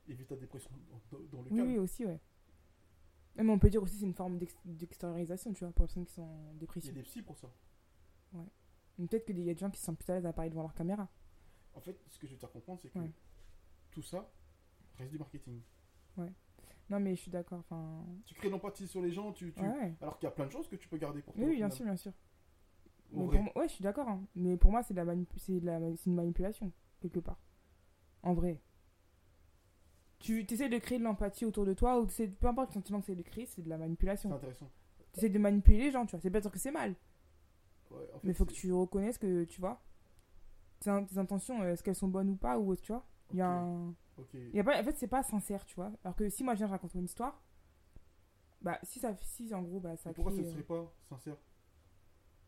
Évite 0.08 0.28
ta 0.28 0.36
dépression 0.36 0.70
dans, 0.90 1.18
dans- 1.18 1.24
dans 1.24 1.42
le 1.42 1.50
Oui, 1.50 1.56
calme. 1.56 1.68
oui, 1.70 1.78
aussi, 1.78 2.04
ouais. 2.06 2.20
Mais 3.36 3.48
on 3.50 3.58
peut 3.58 3.70
dire 3.70 3.82
aussi 3.82 3.96
c'est 3.96 4.04
une 4.04 4.14
forme 4.14 4.36
d'ex- 4.38 4.54
d'extériorisation, 4.64 5.52
tu 5.54 5.64
vois, 5.64 5.72
pour 5.72 5.84
les 5.84 5.86
personnes 5.88 6.04
qui 6.04 6.12
sont 6.12 6.22
en 6.22 6.50
Il 6.52 6.56
y 6.56 6.58
dépression. 6.60 6.90
a 6.92 6.94
des 6.94 7.02
psys 7.02 7.22
pour 7.22 7.38
ça. 7.38 7.48
Donc 8.98 9.08
Peut-être 9.10 9.24
qu'il 9.24 9.38
y 9.38 9.50
a 9.50 9.54
des 9.54 9.58
gens 9.58 9.70
qui 9.70 9.78
se 9.80 9.86
sentent 9.86 9.98
plus 9.98 10.10
à 10.10 10.14
l'aise 10.16 10.26
à 10.26 10.32
parler 10.32 10.50
devant 10.50 10.62
leur 10.62 10.74
caméra. 10.74 11.08
En 11.74 11.80
fait, 11.80 11.98
ce 12.08 12.18
que 12.18 12.26
je 12.26 12.32
veux 12.32 12.36
te 12.36 12.40
faire 12.40 12.52
comprendre, 12.52 12.78
c'est 12.80 12.90
que 12.90 12.98
Ouais. 12.98 13.10
tout 13.90 14.02
ça 14.02 14.30
reste 14.98 15.10
du 15.12 15.18
marketing. 15.18 15.62
Non, 16.90 17.00
mais 17.00 17.14
je 17.16 17.22
suis 17.22 17.30
d'accord, 17.30 17.60
enfin... 17.60 18.04
Tu 18.26 18.34
crées 18.34 18.50
l'empathie 18.50 18.86
sur 18.86 19.00
les 19.00 19.10
gens, 19.10 19.32
tu, 19.32 19.52
tu... 19.54 19.62
Ouais, 19.62 19.68
ouais. 19.68 19.96
alors 20.02 20.18
qu'il 20.18 20.26
y 20.26 20.28
a 20.28 20.34
plein 20.34 20.44
de 20.46 20.52
choses 20.52 20.68
que 20.68 20.76
tu 20.76 20.88
peux 20.88 20.98
garder 20.98 21.22
pour 21.22 21.32
toi. 21.32 21.40
Oui, 21.42 21.46
au 21.48 21.50
oui, 21.52 21.56
bien 21.56 21.70
final. 21.70 21.76
sûr, 21.76 21.84
bien 21.86 21.96
sûr. 21.96 22.12
Mais 23.20 23.26
vrai. 23.26 23.36
pour 23.36 23.44
moi- 23.44 23.58
ouais, 23.58 23.68
je 23.68 23.74
suis 23.74 23.82
d'accord. 23.82 24.08
hein. 24.08 24.22
Mais 24.34 24.56
pour 24.56 24.70
moi, 24.70 24.82
c'est 24.82 24.94
de 24.94 24.98
la 25.00 25.04
manip- 25.04 25.32
c'est 25.38 25.60
de 25.60 25.66
la 25.66 25.78
c'est 25.96 26.06
une 26.06 26.14
manipulation, 26.14 26.72
quelque 27.00 27.20
part. 27.20 27.38
En 28.22 28.34
vrai. 28.34 28.60
Tu 30.18 30.40
essaies 30.50 30.68
de 30.68 30.78
créer 30.78 30.98
de 30.98 31.04
l'empathie 31.04 31.44
autour 31.44 31.64
de 31.66 31.74
toi, 31.74 32.00
ou 32.00 32.06
peu 32.06 32.46
importe 32.46 32.68
le 32.70 32.74
sentiment 32.74 33.00
que 33.00 33.06
tu 33.06 33.12
essaies 33.12 33.22
de 33.22 33.28
créer, 33.28 33.46
c'est 33.46 33.62
de 33.62 33.68
la 33.68 33.76
C'est 33.76 33.80
manipulation. 33.80 34.32
intéressant. 34.32 34.70
Tu 35.12 35.18
essaies 35.18 35.28
de 35.30 35.38
manipuler 35.38 35.78
les 35.78 35.90
gens, 35.90 36.06
tu 36.06 36.12
vois. 36.12 36.20
C'est 36.20 36.30
pas 36.30 36.40
dire 36.40 36.50
que 36.50 36.58
c'est 36.60 36.70
mal, 36.70 36.94
Ouais, 37.90 37.96
en 38.14 38.18
fait, 38.18 38.20
mais 38.24 38.30
il 38.30 38.34
faut 38.34 38.44
que 38.44 38.52
c'est- 38.52 38.60
tu 38.60 38.72
reconnaisses 38.72 39.18
que, 39.18 39.44
tu 39.44 39.60
vois, 39.60 39.82
tes, 40.78 40.90
in- 40.90 41.04
tes 41.04 41.18
intentions, 41.18 41.60
euh, 41.62 41.72
est-ce 41.72 41.82
qu'elles 41.82 41.96
sont 41.96 42.08
bonnes 42.08 42.30
ou 42.30 42.36
pas, 42.36 42.58
ou 42.58 42.74
tu 42.76 42.92
vois. 42.92 43.04
Il 43.32 43.38
y 43.38 43.40
a 43.40 43.48
un. 43.50 43.94
Ok. 44.16 44.28
il 44.34 44.54
Y 44.54 44.60
a 44.60 44.64
pas, 44.64 44.78
en 44.80 44.84
fait, 44.84 44.96
c'est 44.96 45.08
pas 45.08 45.22
sincère, 45.22 45.64
tu 45.64 45.74
vois. 45.74 45.90
Alors 46.04 46.14
que 46.14 46.28
si 46.28 46.44
moi 46.44 46.54
je 46.54 46.58
viens, 46.58 46.66
je 46.68 46.72
raconte 46.72 46.94
mon 46.94 47.02
histoire, 47.02 47.42
bah, 48.60 48.78
si 48.84 49.00
ça. 49.00 49.16
Si 49.22 49.52
en 49.54 49.62
gros, 49.62 49.80
bah, 49.80 49.96
ça 49.96 50.10
Mais 50.10 50.14
Pourquoi 50.14 50.32
crée, 50.32 50.42
ce 50.44 50.48
euh, 50.48 50.52
serait 50.52 50.62
pas 50.62 50.92
sincère? 51.08 51.36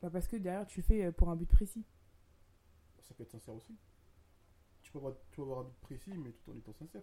Bah, 0.04 0.10
parce 0.10 0.28
que 0.28 0.36
derrière, 0.36 0.66
tu 0.66 0.80
le 0.80 0.84
fais 0.84 1.02
euh, 1.02 1.12
pour 1.12 1.30
un 1.30 1.36
but 1.36 1.48
précis. 1.48 1.82
Ça 3.00 3.14
peut 3.14 3.22
être 3.22 3.30
sincère 3.30 3.54
aussi. 3.54 3.74
Tu 4.82 4.92
peux 4.92 4.98
avoir, 4.98 5.14
tu 5.30 5.36
peux 5.36 5.42
avoir 5.42 5.60
un 5.60 5.64
but 5.64 5.80
précis, 5.80 6.12
mais 6.12 6.30
tout 6.32 6.50
en 6.50 6.56
étant 6.58 6.74
sincère. 6.74 7.00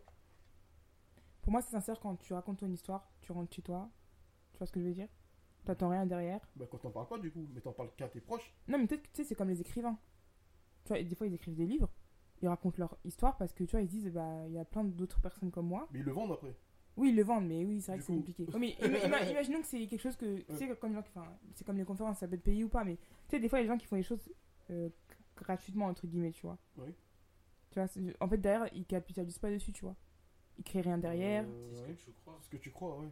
Pour 1.42 1.52
moi, 1.52 1.64
c'est 1.64 1.72
sincère 1.72 2.00
quand 2.00 2.16
tu 2.18 2.32
racontes 2.34 2.60
ton 2.60 2.70
histoire, 2.70 3.12
tu 3.22 3.32
rentres 3.32 3.56
chez 3.56 3.64
toi. 3.64 3.90
Tu 4.52 4.60
vois 4.60 4.68
ce 4.68 4.72
que 4.72 4.80
je 4.80 4.86
veux 4.86 4.94
dire? 4.94 5.08
T'attends 5.66 5.90
rien 5.90 6.06
derrière. 6.06 6.48
Bah, 6.56 6.68
quand 6.70 6.78
t'en 6.78 6.92
parles 6.92 7.08
pas, 7.08 7.18
du 7.18 7.32
coup, 7.32 7.48
mais 7.52 7.62
t'en 7.62 7.72
parles 7.72 7.90
qu'à 7.98 8.08
tes 8.08 8.22
proches. 8.22 8.54
Non, 8.68 8.78
mais 8.78 8.86
peut-être 8.86 9.02
que 9.02 9.08
tu 9.08 9.16
sais, 9.16 9.24
c'est 9.24 9.36
comme 9.36 9.50
les 9.50 9.62
écrivains. 9.62 9.98
Tu 10.84 10.90
vois, 10.90 11.02
des 11.02 11.16
fois, 11.16 11.26
ils 11.26 11.34
écrivent 11.34 11.56
des 11.56 11.66
livres, 11.66 11.90
ils 12.44 12.48
racontent 12.48 12.78
leur 12.78 13.00
histoire 13.04 13.36
parce 13.36 13.52
que 13.52 13.64
tu 13.64 13.72
vois, 13.72 13.82
ils 13.82 13.88
se 13.88 13.92
disent, 13.92 14.12
bah, 14.12 14.48
il 14.48 14.54
y 14.54 14.60
a 14.60 14.66
plein 14.66 14.84
d'autres 14.84 15.22
personnes 15.22 15.50
comme 15.50 15.68
moi. 15.68 15.88
Mais 15.92 16.02
ils 16.02 16.06
le 16.06 16.12
vendent 16.12 16.34
après. 16.34 16.56
Oui, 16.98 17.10
ils 17.10 17.16
le 17.16 17.24
vendent, 17.24 17.48
mais 17.48 17.64
oui, 17.64 17.80
c'est 17.82 17.92
vrai 17.94 17.98
Du 17.98 18.02
que 18.02 18.06
c'est 18.08 18.14
compliqué. 18.14 18.44
Ouais, 18.52 18.60
mais 18.60 18.76
ima- 18.82 19.00
ima- 19.08 19.30
imaginons 19.32 19.62
que 19.62 19.68
c'est 19.68 19.86
quelque 19.88 20.02
chose 20.02 20.16
que. 20.18 20.40
Tu 20.42 20.56
sais, 20.58 20.68
comme 20.78 20.94
les 20.94 21.02
c'est 21.56 21.66
comme 21.66 21.78
les 21.78 21.86
conférences, 21.86 22.18
ça 22.20 22.28
peut 22.28 22.36
être 22.36 22.44
payé 22.44 22.64
ou 22.64 22.70
pas, 22.70 22.84
mais 22.84 22.96
tu 22.98 23.02
sais, 23.30 23.40
des 23.40 23.48
fois, 23.50 23.60
il 23.60 23.64
y 23.64 23.66
a 23.66 23.68
des 23.68 23.74
gens 23.74 23.78
qui 23.78 23.88
font 23.88 23.96
des 23.96 24.04
choses 24.04 24.20
euh, 24.70 24.90
gratuitement, 25.38 25.86
entre 25.86 26.06
guillemets, 26.08 26.32
tu 26.32 26.46
vois. 26.46 26.58
Oui. 26.78 26.94
Tu 27.72 27.80
vois, 27.80 27.88
c'est- 27.88 28.02
en 28.22 28.28
fait, 28.28 28.38
derrière, 28.38 28.70
ils 28.74 28.86
capitalisent 28.86 29.40
pas 29.40 29.50
dessus, 29.52 29.72
tu 29.72 29.84
vois. 29.86 29.96
Ils 30.58 30.64
créent 30.64 30.82
rien 30.82 30.98
derrière. 30.98 31.46
Euh, 31.48 31.72
C'est 31.88 31.96
ce 31.96 32.06
que 32.06 32.12
tu 32.12 32.12
crois. 32.14 32.40
Ce 32.42 32.50
que 32.50 32.58
tu 32.58 32.72
crois, 32.72 33.00
ouais. 33.00 33.10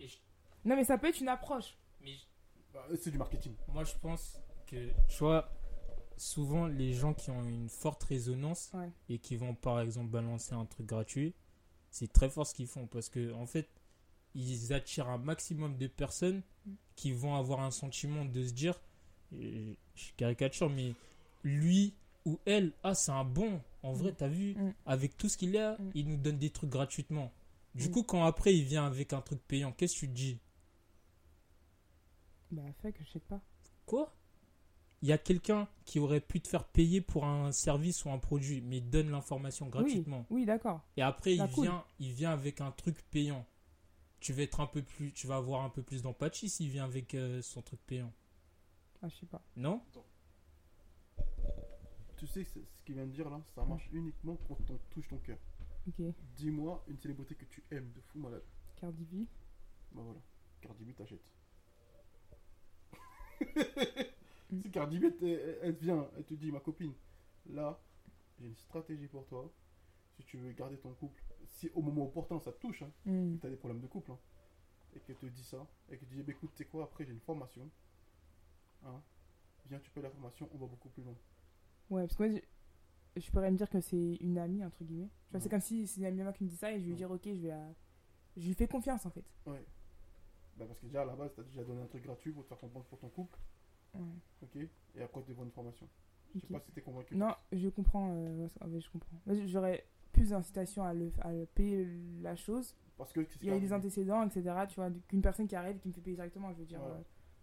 Et 0.00 0.08
je- 0.08 0.18
Non, 0.64 0.74
mais 0.76 0.84
ça 0.84 0.98
peut 0.98 1.08
être 1.08 1.20
une 1.20 1.28
approche. 1.28 1.76
mais 2.02 2.16
je- 2.16 2.24
Bah, 2.72 2.84
c'est 3.00 3.10
du 3.12 3.18
marketing. 3.18 3.54
moi, 3.72 3.84
je 3.84 3.94
pense 4.02 4.40
que, 4.66 4.90
tu 5.08 5.18
vois, 5.20 5.48
souvent, 6.16 6.66
les 6.66 6.92
gens 6.92 7.14
qui 7.14 7.30
ont 7.30 7.42
une 7.44 7.68
forte 7.68 8.02
résonance 8.04 8.72
Ouais. 8.74 8.90
et 9.08 9.18
qui 9.18 9.36
vont, 9.36 9.54
par 9.54 9.80
exemple, 9.80 10.10
balancer 10.10 10.54
un 10.54 10.64
truc 10.66 10.86
gratuit, 10.86 11.34
c'est 11.94 12.12
très 12.12 12.28
fort 12.28 12.44
ce 12.44 12.54
qu'ils 12.54 12.66
font 12.66 12.88
parce 12.88 13.08
que, 13.08 13.32
en 13.34 13.46
fait, 13.46 13.68
ils 14.34 14.72
attirent 14.72 15.08
un 15.08 15.18
maximum 15.18 15.76
de 15.76 15.86
personnes 15.86 16.42
qui 16.96 17.12
vont 17.12 17.36
avoir 17.36 17.60
un 17.60 17.70
sentiment 17.70 18.24
de 18.24 18.44
se 18.44 18.52
dire, 18.52 18.80
je 19.32 20.12
caricature, 20.16 20.68
mais 20.68 20.92
lui 21.44 21.94
ou 22.24 22.40
elle, 22.46 22.72
ah, 22.82 22.94
c'est 22.96 23.12
un 23.12 23.24
bon. 23.24 23.60
En 23.84 23.92
vrai, 23.92 24.10
Mm. 24.10 24.14
t'as 24.16 24.28
vu, 24.28 24.54
Mm. 24.54 24.74
avec 24.86 25.16
tout 25.16 25.28
ce 25.28 25.36
qu'il 25.36 25.56
a, 25.56 25.76
Mm. 25.78 25.90
il 25.94 26.08
nous 26.08 26.16
donne 26.16 26.38
des 26.38 26.50
trucs 26.50 26.70
gratuitement. 26.70 27.30
Du 27.76 27.90
coup, 27.92 28.02
quand 28.02 28.24
après 28.24 28.54
il 28.56 28.64
vient 28.64 28.86
avec 28.86 29.12
un 29.12 29.20
truc 29.20 29.40
payant, 29.46 29.70
qu'est-ce 29.72 29.94
que 29.94 30.00
tu 30.00 30.08
te 30.08 30.14
dis? 30.14 30.38
Bah, 32.50 32.62
fait 32.82 32.92
que 32.92 33.04
je 33.04 33.10
sais 33.12 33.20
pas. 33.20 33.40
Quoi? 33.86 34.12
Il 35.04 35.08
y 35.08 35.12
a 35.12 35.18
quelqu'un 35.18 35.68
qui 35.84 35.98
aurait 35.98 36.22
pu 36.22 36.40
te 36.40 36.48
faire 36.48 36.64
payer 36.64 37.02
pour 37.02 37.26
un 37.26 37.52
service 37.52 38.06
ou 38.06 38.10
un 38.10 38.16
produit, 38.16 38.62
mais 38.62 38.78
il 38.78 38.88
donne 38.88 39.10
l'information 39.10 39.66
gratuitement. 39.68 40.24
Oui, 40.30 40.40
oui 40.40 40.46
d'accord. 40.46 40.80
Et 40.96 41.02
après, 41.02 41.34
il, 41.34 41.46
cool. 41.50 41.64
vient, 41.64 41.84
il 41.98 42.12
vient 42.14 42.30
avec 42.30 42.62
un 42.62 42.70
truc 42.70 42.96
payant. 43.10 43.44
Tu 44.20 44.32
vas 44.32 44.44
être 44.44 44.60
un 44.60 44.66
peu 44.66 44.80
plus, 44.80 45.12
tu 45.12 45.26
vas 45.26 45.36
avoir 45.36 45.62
un 45.62 45.68
peu 45.68 45.82
plus 45.82 46.00
d'empathie 46.00 46.48
s'il 46.48 46.70
vient 46.70 46.86
avec 46.86 47.14
euh, 47.14 47.42
son 47.42 47.60
truc 47.60 47.80
payant. 47.84 48.10
Ah, 49.02 49.08
je 49.10 49.16
sais 49.16 49.26
pas. 49.26 49.42
Non? 49.56 49.82
Tu 52.16 52.26
sais, 52.26 52.42
c'est- 52.44 52.64
ce 52.74 52.82
qu'il 52.84 52.94
vient 52.94 53.04
de 53.04 53.12
dire 53.12 53.28
là, 53.28 53.42
ça 53.54 53.62
marche 53.66 53.90
uniquement 53.92 54.38
quand 54.48 54.56
on 54.70 54.78
touche 54.88 55.08
ton 55.08 55.18
cœur. 55.18 55.36
Ok. 55.86 56.02
Dis-moi 56.34 56.82
une 56.88 56.98
célébrité 56.98 57.34
que 57.34 57.44
tu 57.44 57.62
aimes 57.70 57.92
de 57.94 58.00
fou 58.00 58.20
malade. 58.20 58.44
Cardi 58.80 59.04
B. 59.04 59.26
Bah 59.92 60.00
voilà. 60.02 60.20
Cardi 60.62 60.82
B 60.86 60.94
t'achète. 60.94 61.30
Mm. 64.56 64.60
si 64.62 64.70
Cardi 64.70 64.98
B 64.98 65.04
elle, 65.22 65.58
elle 65.62 65.74
vient, 65.76 66.08
elle 66.16 66.24
te 66.24 66.34
dit 66.34 66.50
ma 66.52 66.60
copine, 66.60 66.92
là, 67.50 67.80
j'ai 68.38 68.46
une 68.46 68.56
stratégie 68.56 69.08
pour 69.08 69.26
toi. 69.26 69.52
Si 70.16 70.22
tu 70.24 70.36
veux 70.38 70.52
garder 70.52 70.76
ton 70.78 70.92
couple, 70.94 71.22
si 71.46 71.68
au 71.74 71.82
moment 71.82 72.04
opportun 72.04 72.38
ça 72.40 72.52
te 72.52 72.58
touche, 72.60 72.82
hein, 72.82 72.92
Hmm. 73.04 73.36
tu 73.40 73.46
as 73.46 73.50
des 73.50 73.56
problèmes 73.56 73.80
de 73.80 73.86
couple, 73.88 74.12
hein, 74.12 74.18
et 74.94 75.00
qu'elle 75.00 75.16
te 75.16 75.26
dit 75.26 75.42
ça, 75.44 75.66
et 75.90 75.96
qu'elle 75.98 76.08
te 76.08 76.14
dit 76.14 76.22
bah, 76.22 76.30
écoute, 76.32 76.50
tu 76.52 76.58
sais 76.58 76.64
quoi, 76.66 76.84
après 76.84 77.04
j'ai 77.04 77.12
une 77.12 77.20
formation, 77.20 77.68
hein, 78.84 79.02
viens, 79.66 79.80
tu 79.80 79.90
payes 79.90 80.02
la 80.04 80.10
formation, 80.10 80.48
on 80.54 80.58
va 80.58 80.66
beaucoup 80.66 80.88
plus 80.90 81.02
loin. 81.02 81.16
Ouais, 81.90 82.02
parce 82.06 82.16
que 82.16 82.22
moi, 82.28 82.40
je, 83.16 83.20
je 83.20 83.30
pourrais 83.30 83.50
me 83.50 83.56
dire 83.56 83.68
que 83.68 83.80
c'est 83.80 84.14
une 84.20 84.38
amie, 84.38 84.64
entre 84.64 84.84
guillemets. 84.84 85.08
Tu 85.08 85.30
vois, 85.32 85.38
Ouais. 85.38 85.40
c'est 85.42 85.48
comme 85.48 85.60
si 85.60 85.86
c'est 85.88 86.00
une 86.00 86.06
amie 86.06 86.20
à 86.20 86.24
moi 86.24 86.32
qui 86.32 86.44
me 86.44 86.48
dit 86.48 86.56
ça 86.56 86.72
et 86.72 86.78
je 86.78 86.84
lui 86.84 86.92
Ouais. 86.92 86.96
dire, 86.96 87.10
ok, 87.10 87.22
je 87.24 87.40
vais 87.42 87.48
la... 87.48 87.74
Je 88.36 88.46
lui 88.46 88.54
fais 88.54 88.66
confiance, 88.68 89.04
en 89.06 89.10
fait. 89.10 89.24
Ouais. 89.46 89.64
Bah 90.56 90.66
parce 90.66 90.78
que 90.78 90.86
déjà 90.86 91.02
à 91.02 91.04
la 91.04 91.16
base, 91.16 91.32
tu 91.34 91.40
as 91.40 91.44
déjà 91.44 91.64
donné 91.64 91.82
un 91.82 91.86
truc 91.86 92.04
gratuit 92.04 92.30
pour 92.32 92.44
te 92.44 92.48
faire 92.48 92.58
comprendre 92.58 92.86
pour 92.86 92.98
ton 93.00 93.08
couple. 93.08 93.36
Ok, 94.42 94.56
et 94.96 95.02
après 95.02 95.22
tu 95.22 95.30
devant 95.30 95.44
une 95.44 95.50
formation. 95.50 95.88
Je 96.34 96.40
sais 96.40 96.46
pas 96.48 96.60
si 96.60 96.72
t'es 96.72 96.80
convaincu. 96.80 97.14
Non, 97.16 97.34
je 97.52 97.68
comprends. 97.68 98.10
euh, 98.12 98.48
je 98.78 98.90
comprends. 98.90 99.16
J'aurais 99.46 99.86
plus 100.12 100.30
d'incitation 100.30 100.82
à 100.84 100.92
le, 100.92 101.12
à 101.20 101.32
le 101.32 101.46
payer 101.46 101.86
la 102.22 102.34
chose. 102.36 102.74
Parce 102.96 103.12
que 103.12 103.24
c'est 103.24 103.38
Il 103.42 103.48
y 103.48 103.50
a 103.52 103.56
eu 103.56 103.60
des 103.60 103.72
antécédents, 103.72 104.22
etc. 104.24 104.42
Tu 104.68 104.76
vois, 104.76 104.90
qu'une 105.08 105.22
personne 105.22 105.46
qui 105.48 105.56
arrive 105.56 105.76
et 105.76 105.78
qui 105.80 105.88
me 105.88 105.92
fait 105.92 106.00
payer 106.00 106.16
directement, 106.16 106.52
je 106.52 106.58
veux 106.58 106.64
dire, 106.64 106.80
Ouais. 106.82 106.90
euh, 106.90 107.02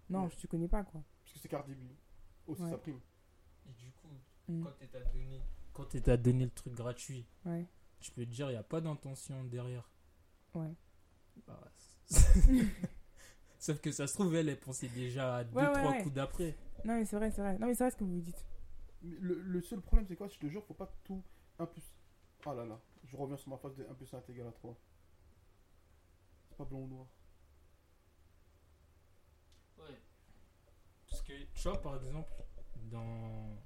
non, 0.10 0.24
Ouais. 0.24 0.30
je 0.30 0.38
te 0.38 0.48
connais 0.48 0.68
pas, 0.68 0.84
quoi. 0.84 1.02
Parce 1.24 1.34
que 1.34 1.40
c'est 1.40 1.48
Cardi 1.50 1.74
B. 1.76 1.84
Aussi 2.48 2.62
Ouais. 2.64 2.70
sa 2.70 2.78
prime. 2.78 3.00
Et 3.70 3.74
du 3.74 3.92
coup, 3.92 4.08
Mm. 4.50 4.64
quand 4.64 4.72
t'es 4.80 4.98
à 4.98 5.02
donné, 5.04 5.42
quand 5.74 5.86
t'es 5.86 6.10
à 6.10 6.18
donner 6.18 6.46
le 6.46 6.52
truc 6.52 6.74
gratuit, 6.74 7.26
Ouais. 7.46 7.66
je 8.02 8.12
peux 8.12 8.26
te 8.26 8.30
dire, 8.32 8.48
il 8.50 8.54
n'y 8.54 8.58
a 8.58 8.64
pas 8.64 8.82
d'intention 8.82 9.44
derrière. 9.46 9.90
Ouais. 10.54 10.74
Bah, 11.48 11.60
Sauf 13.62 13.80
que 13.80 13.92
ça 13.92 14.08
se 14.08 14.16
trouve, 14.16 14.34
elle, 14.34 14.50
elle 14.50 14.60
pensait 14.60 14.88
déjà 14.88 15.36
à 15.36 15.44
deux, 15.44 15.56
Ouais, 15.56 15.68
ouais, 15.68 15.72
trois 15.74 15.92
ouais. 15.92 16.02
coups 16.02 16.16
d'après. 16.16 16.58
Non, 16.84 16.96
mais 16.96 17.06
c'est 17.06 17.16
vrai, 17.16 17.30
c'est 17.30 17.42
vrai. 17.44 17.60
Non, 17.60 17.68
mais 17.68 17.76
c'est 17.76 17.84
vrai 17.84 17.92
ce 17.92 17.96
que 17.96 18.04
vous 18.04 18.20
dites. 18.20 18.44
Mais 19.04 19.16
le, 19.20 19.40
le 19.40 19.62
seul 19.62 19.82
problème, 19.82 20.08
c'est 20.08 20.16
quoi? 20.16 20.28
Je 20.28 20.40
te 20.40 20.48
jure, 20.48 20.66
faut 20.66 20.74
pas 20.74 20.92
tout 21.04 21.22
1 21.60 21.68
plus. 21.68 21.84
Ah 22.44 22.56
là 22.56 22.66
là, 22.66 22.82
je 23.06 23.16
reviens 23.16 23.38
sur 23.38 23.50
ma 23.50 23.58
phase 23.58 23.76
de 23.76 23.86
1 23.88 23.94
plus 23.94 24.12
1 24.12 24.18
est 24.18 24.30
égal 24.32 24.48
à 24.48 24.52
3. 24.52 24.76
C'est 26.50 26.58
pas 26.58 26.66
blanc 26.66 26.80
ou 26.80 26.88
noir. 26.88 27.06
Ouais. 29.78 30.02
Parce 31.08 31.22
que, 31.22 31.34
tu 31.54 31.68
vois, 31.68 31.80
par 31.80 31.96
exemple, 31.98 32.32
dans 32.90 33.58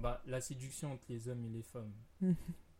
bah, 0.00 0.22
la 0.24 0.40
séduction 0.40 0.92
entre 0.92 1.04
les 1.10 1.28
hommes 1.28 1.44
et 1.44 1.50
les 1.50 1.62
femmes, 1.62 1.92
il 2.22 2.28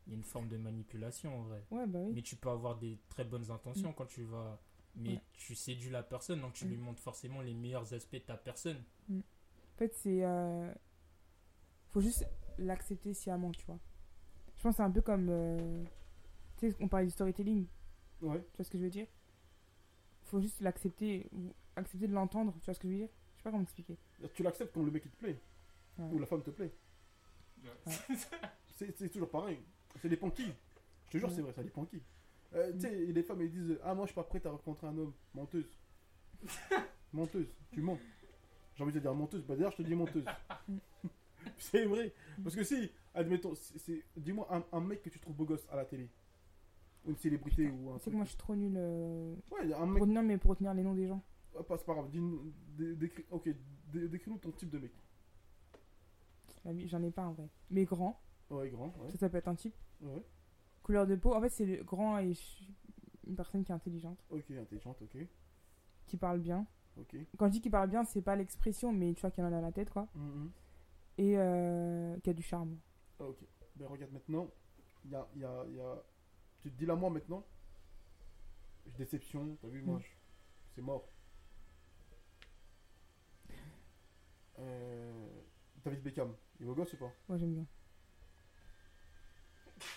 y 0.09 0.13
a 0.13 0.15
une 0.15 0.25
forme 0.25 0.49
de 0.49 0.57
manipulation 0.57 1.39
en 1.39 1.43
vrai. 1.43 1.63
Ouais, 1.71 1.87
bah 1.87 1.99
oui. 2.03 2.13
Mais 2.15 2.23
tu 2.23 2.37
peux 2.37 2.49
avoir 2.49 2.79
des 2.79 2.99
très 3.11 3.25
bonnes 3.25 3.51
intentions 3.51 3.93
quand 3.93 4.07
tu 4.07 4.23
vas. 4.23 4.59
Mais 4.97 5.15
Ouais. 5.15 5.23
tu 5.33 5.55
séduis 5.55 5.91
la 5.91 6.03
personne, 6.03 6.41
donc 6.41 6.53
tu 6.55 6.65
Mm. 6.67 6.69
lui 6.69 6.77
montres 6.77 7.03
forcément 7.03 7.41
les 7.41 7.53
meilleurs 7.55 7.93
aspects 7.93 8.15
de 8.15 8.19
ta 8.21 8.37
personne. 8.37 8.83
En 9.11 9.77
fait, 9.77 9.93
c'est. 9.95 10.25
euh, 10.25 10.73
Faut 11.91 12.01
juste 12.01 12.25
l'accepter 12.59 13.13
sciemment, 13.15 13.53
tu 13.53 13.65
vois. 13.67 13.79
Je 14.57 14.63
pense 14.63 14.73
que 14.73 14.77
c'est 14.79 14.83
un 14.83 14.91
peu 14.91 15.01
comme. 15.03 15.29
euh, 15.31 15.85
Tu 16.57 16.71
sais, 16.71 16.77
on 16.81 16.87
parlait 16.89 17.07
du 17.07 17.11
storytelling, 17.13 17.67
Ouais. 18.23 18.41
tu 18.53 18.57
vois 18.57 18.65
ce 18.65 18.71
que 18.71 18.79
je 18.79 18.85
veux 18.85 18.91
dire? 18.91 19.09
Faut 20.23 20.41
juste 20.41 20.61
l'accepter, 20.61 21.29
ou 21.33 21.53
accepter 21.77 22.07
de 22.07 22.13
l'entendre, 22.13 22.53
tu 22.61 22.65
vois 22.65 22.75
ce 22.75 22.79
que 22.81 22.87
je 22.89 22.93
veux 22.93 22.99
dire? 23.01 23.09
Je 23.35 23.39
sais 23.39 23.43
pas 23.45 23.51
comment 23.51 23.63
expliquer. 23.65 23.99
Tu 24.35 24.43
l'acceptes 24.45 24.73
quand 24.73 24.83
le 24.85 24.91
mec 24.93 25.03
il 25.05 25.11
te 25.11 25.17
plaît. 25.17 25.41
Ouais. 25.99 26.05
Ou 26.13 26.19
la 26.21 26.27
femme 26.27 26.43
te 26.43 26.51
plaît. 26.51 26.73
C'est 28.77 28.97
c'est 28.97 29.09
toujours 29.09 29.31
pareil. 29.31 29.59
C'est 30.01 30.09
dépend 30.09 30.31
qui. 30.31 30.45
Je 31.07 31.11
te 31.11 31.19
jure, 31.19 31.29
Ouais. 31.29 31.35
c'est 31.35 31.43
vrai, 31.43 31.53
ça 31.53 31.63
dépend 31.63 31.85
qui. 31.85 32.03
Euh, 32.55 32.73
tu 32.75 32.81
sais, 32.81 32.95
les 33.07 33.23
femmes 33.23 33.41
elles 33.41 33.51
disent 33.51 33.79
Ah, 33.83 33.95
moi 33.95 34.05
je 34.07 34.11
suis 34.13 34.15
pas 34.15 34.23
prête 34.25 34.47
à 34.47 34.51
rencontrer 34.51 34.87
un 34.87 34.97
homme. 34.97 35.13
Menteuse. 35.35 35.67
menteuse. 37.13 37.49
Tu 37.73 37.81
mens. 37.83 37.99
J'ai 38.77 38.83
envie 38.83 38.93
de 38.93 38.99
te 38.99 39.03
dire 39.03 39.15
menteuse. 39.15 39.45
Bah 39.45 39.55
d'ailleurs, 39.57 39.73
je 39.73 39.77
te 39.79 39.83
dis 39.83 39.95
menteuse. 39.95 40.25
c'est 41.59 41.85
vrai. 41.85 42.13
Parce 42.43 42.55
que 42.57 42.65
si, 42.65 42.91
admettons, 43.15 43.55
c'est- 43.55 43.79
c'est- 43.79 44.03
dis-moi 44.17 44.47
un, 44.55 44.65
un 44.77 44.81
mec 44.81 45.03
que 45.03 45.11
tu 45.11 45.19
trouves 45.21 45.35
beau 45.37 45.45
gosse 45.45 45.67
à 45.71 45.77
la 45.77 45.85
télé. 45.85 46.09
Ou 47.05 47.11
une 47.11 47.17
célébrité 47.17 47.69
ou 47.69 47.91
un 47.91 47.95
Tu 47.95 47.99
sais 47.99 48.01
truc. 48.03 48.13
que 48.13 48.17
moi 48.17 48.25
je 48.25 48.31
suis 48.31 48.39
trop 48.39 48.55
nulle. 48.57 48.77
euh, 48.77 49.35
Ouais, 49.51 49.73
un 49.73 49.79
Pour 49.79 49.87
mec. 49.87 50.01
retenir, 50.03 50.23
mais 50.23 50.39
pour 50.39 50.51
retenir 50.51 50.73
les 50.75 50.83
noms 50.83 50.95
des 50.95 51.07
gens. 51.07 51.23
Ah, 51.59 51.63
pas- 51.63 51.77
c'est 51.79 51.85
pas 51.87 51.95
grave. 51.95 52.11
dis-nous- 52.11 52.53
dé- 52.77 52.95
décris- 52.97 53.27
ok, 53.31 53.49
dé- 53.93 54.09
décris-nous 54.09 54.39
ton 54.39 54.51
type 54.53 54.71
de 54.71 54.79
mec. 54.79 54.93
J'en 56.87 57.03
ai 57.03 57.11
pas 57.11 57.27
en 57.27 57.33
vrai. 57.33 57.49
Mais 57.71 57.85
grand, 57.85 58.19
Ouais, 58.51 58.71
grand. 58.71 58.95
Ouais. 58.99 59.11
ça, 59.11 59.19
ça 59.19 59.29
peut 59.29 59.37
être 59.37 59.49
un 59.49 59.55
type. 59.55 59.75
ouais. 60.01 60.23
Couleur 60.85 61.07
de 61.09 61.17
peau, 61.17 61.35
en 61.35 61.41
fait, 61.41 61.49
c'est 61.49 61.65
le 61.67 61.83
grand 61.83 62.19
et 62.21 62.35
une 63.27 63.35
personne 63.35 63.65
qui 63.65 63.73
est 63.73 63.75
intelligente, 63.75 64.23
Ok, 64.31 64.45
intelligente, 64.51 65.01
ok. 65.03 65.17
qui 66.07 66.17
parle 66.17 66.39
bien. 66.41 66.67
Ok. 66.97 67.17
Quand 67.39 67.47
je 67.47 67.53
dis 67.53 67.61
qu'il 67.61 67.71
parle 67.73 67.89
bien, 67.91 68.05
c'est 68.05 68.23
pas 68.23 68.37
l'expression, 68.37 68.93
mais 68.93 69.15
tu 69.15 69.23
vois 69.23 69.31
qu'il 69.33 69.43
en 69.45 69.53
a 69.53 69.61
la 69.61 69.73
tête, 69.73 69.91
quoi. 69.91 70.07
Mhm. 70.15 70.53
Et 71.19 71.35
euh, 71.39 72.17
qui 72.21 72.31
a 72.31 72.33
du 72.35 72.43
charme. 72.43 72.79
Ah, 73.19 73.25
ok. 73.25 73.39
Ben 73.77 73.87
regarde 73.89 74.13
maintenant. 74.13 74.49
Il 75.05 75.11
y 75.11 75.15
a, 75.17 75.27
il 75.35 75.41
y 75.41 75.45
a, 75.45 75.65
y 75.71 75.81
a- 75.81 76.03
Tu 76.61 76.71
te 76.71 76.77
dis 76.79 76.87
là 76.87 76.95
moi 76.95 77.11
maintenant? 77.11 77.45
Déception. 78.99 79.57
T'as 79.61 79.69
vu 79.69 79.83
moi. 79.83 79.97
Mm. 79.99 80.03
je- 80.03 80.07
C'est 80.75 80.83
mort. 80.83 81.09
Euh, 84.59 85.29
David 85.85 86.03
Beckham, 86.03 86.35
il 86.59 86.63
est 86.63 86.67
beau 86.67 86.75
gosse 86.75 86.93
ou 86.93 86.97
pas? 86.99 87.13
Moi, 87.29 87.39
j'aime 87.39 87.55
bien. 87.55 87.67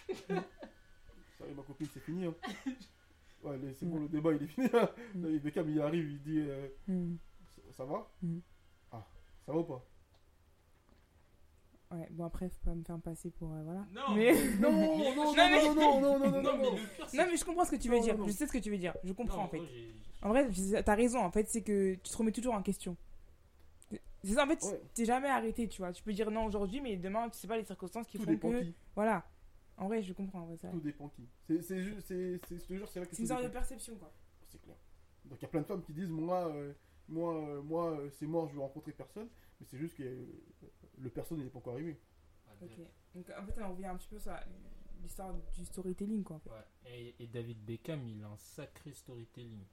Est, 1.46 1.54
ma 1.54 1.64
copine, 1.64 1.88
c'est 1.94 2.00
fini. 2.02 2.26
Hein. 2.26 2.34
Ouais, 3.44 3.56
c'est 3.76 3.86
bon, 3.86 4.00
le 4.00 4.08
débat, 4.10 4.34
il 4.34 4.42
est 4.44 4.48
fini. 4.48 4.68
hein. 4.74 4.90
Mm. 5.14 5.38
Beckham, 5.38 5.70
il 5.70 5.80
arrive, 5.80 6.10
il 6.10 6.22
dit 6.24 6.40
euh, 6.40 6.68
Hmm. 6.88 7.16
ça, 7.56 7.62
ça 7.78 7.86
va 7.86 8.10
Mm. 8.24 8.40
Ah, 8.92 9.06
ça 9.46 9.52
va 9.54 9.60
ou 9.60 9.64
pas? 9.64 9.86
Ouais, 11.92 12.08
bon, 12.12 12.26
après, 12.26 12.50
faut 12.50 12.66
pas 12.66 12.74
me 12.76 12.84
faire 12.84 13.00
passer 13.00 13.30
pour. 13.30 13.54
euh, 13.54 13.62
voilà. 13.64 13.86
Non, 13.94 14.16
Mais- 14.16 14.34
Non, 14.60 14.72
non, 14.72 14.98
non, 14.98 15.16
non, 15.16 15.34
non, 15.36 15.76
non, 15.76 16.02
non, 16.02 16.20
non, 16.20 16.20
non, 16.20 16.42
Non, 16.42 16.58
mais 16.58 16.64
non. 16.64 16.72
le 16.76 16.78
pire, 16.96 17.08
c'est 17.10 17.18
Non, 17.18 17.26
mais 17.30 17.38
je 17.38 17.46
comprends 17.46 17.64
ce 17.64 17.72
que 17.72 17.76
tu 17.78 17.90
veux 17.90 17.98
Non, 17.98 18.04
dire. 18.04 18.14
non, 18.16 18.22
non. 18.22 18.28
Je 18.28 18.32
sais 18.34 18.48
ce 18.48 18.52
que 18.52 18.58
tu 18.58 18.70
veux 18.72 18.78
dire. 18.78 18.94
Je 19.04 19.14
comprends 19.14 19.38
Non, 19.38 19.44
en 19.44 19.48
fait. 19.48 19.62
En 20.24 20.30
vrai, 20.30 20.50
t'as 20.84 20.96
raison. 20.96 21.20
En 21.20 21.32
fait, 21.32 21.48
c'est 21.48 21.62
que 21.62 21.94
tu 21.94 22.10
te 22.12 22.18
remets 22.18 22.32
toujours 22.34 22.56
en 22.56 22.64
question. 22.64 22.98
C'est 24.24 24.34
ça, 24.34 24.44
en 24.44 24.48
fait, 24.48 24.62
Ouais. 24.64 24.82
t'es 24.96 25.06
jamais 25.06 25.30
arrêté, 25.30 25.70
tu 25.70 25.82
vois. 25.82 25.94
Tu 25.94 26.02
peux 26.04 26.12
dire 26.12 26.30
non 26.32 26.46
aujourd'hui, 26.46 26.82
mais 26.82 26.98
demain, 26.98 27.30
tu 27.30 27.38
sais 27.38 27.48
pas 27.48 27.56
les 27.56 27.64
circonstances 27.64 28.08
qui 28.08 28.18
Tout 28.18 28.26
font 28.26 28.36
que. 28.38 28.62
qui. 28.64 28.74
Voilà. 28.96 29.24
En 29.78 29.88
vrai, 29.88 30.02
je 30.02 30.14
comprends. 30.14 30.48
ouais, 30.48 30.56
vrai. 30.56 30.72
Tout 30.72 30.80
dépend 30.80 31.10
qui. 31.10 31.28
C'est, 31.62 31.78
une 31.78 32.02
sorte 33.28 33.44
de 33.44 33.48
perception, 33.50 33.96
quoi. 33.98 34.12
C'est 34.48 34.62
clair. 34.62 34.76
Donc 35.26 35.40
il 35.40 35.44
y 35.44 35.46
a 35.46 35.50
plein 35.50 35.62
de 35.62 35.66
femmes 35.66 35.84
qui 35.84 35.94
disent 35.94 36.10
moi, 36.10 36.48
euh, 36.48 36.74
moi, 37.08 37.36
euh, 37.36 37.62
moi, 37.62 37.92
euh, 37.92 38.10
c'est 38.12 38.26
mort, 38.26 38.48
je 38.48 38.54
veux 38.54 38.62
rencontrer 38.62 38.92
personne. 38.92 39.30
Mais 39.60 39.66
c'est 39.66 39.78
juste 39.78 39.96
que 39.98 40.04
euh, 40.04 40.26
le 40.98 41.10
personne 41.10 41.40
n'est 41.40 41.50
pas 41.50 41.60
encore 41.60 41.74
arrivé. 41.74 42.00
Ok. 42.62 42.72
Donc, 43.14 43.30
en 43.30 43.46
fait, 43.46 43.62
on 43.62 43.72
revient 43.72 43.86
un 43.86 43.98
petit 43.98 44.08
peu 44.08 44.20
sur 44.20 44.34
l'histoire 45.02 45.34
du 45.56 45.66
storytelling, 45.66 46.24
quoi. 46.24 46.38
En 46.38 46.40
fait. 46.40 46.50
Ouais. 46.50 46.66
Et, 46.86 47.16
et 47.24 47.28
David 47.28 47.64
Beckham, 47.64 48.08
il 48.08 48.24
a 48.24 48.28
un 48.30 48.38
sacré 48.38 48.94
storytelling. 48.94 49.64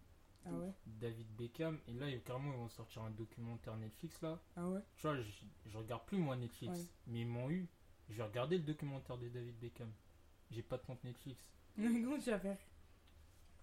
Ah 0.47 0.53
ouais? 0.53 0.73
David 0.85 1.29
Beckham, 1.35 1.79
et 1.89 1.93
là, 1.95 2.07
carrément, 2.19 2.53
ils 2.53 2.59
vont 2.59 2.69
sortir 2.69 3.03
un 3.03 3.11
documentaire 3.11 3.77
Netflix 3.79 4.21
là. 4.21 4.39
Ah 4.57 4.69
ouais? 4.69 4.81
Tu 4.97 5.07
vois, 5.07 5.17
je, 5.19 5.31
je 5.65 5.79
regarde 5.79 6.05
plus 6.05 6.19
moi 6.19 6.37
Netflix, 6.37 6.79
Ouais. 6.79 6.85
mais 7.07 7.21
ils 7.23 7.27
m'ont 7.27 7.49
eu. 7.51 7.67
Je 8.11 8.17
vais 8.17 8.23
regarder 8.23 8.59
le 8.59 8.63
documentaire 8.65 9.17
de 9.19 9.29
David 9.29 9.59
Beckham. 9.61 9.89
J'ai 10.51 10.63
pas 10.63 10.77
de 10.77 10.83
compte 10.87 11.03
Netflix. 11.05 11.41
Comment 11.77 12.19
tu 12.19 12.31
vas 12.31 12.39
faire 12.39 12.57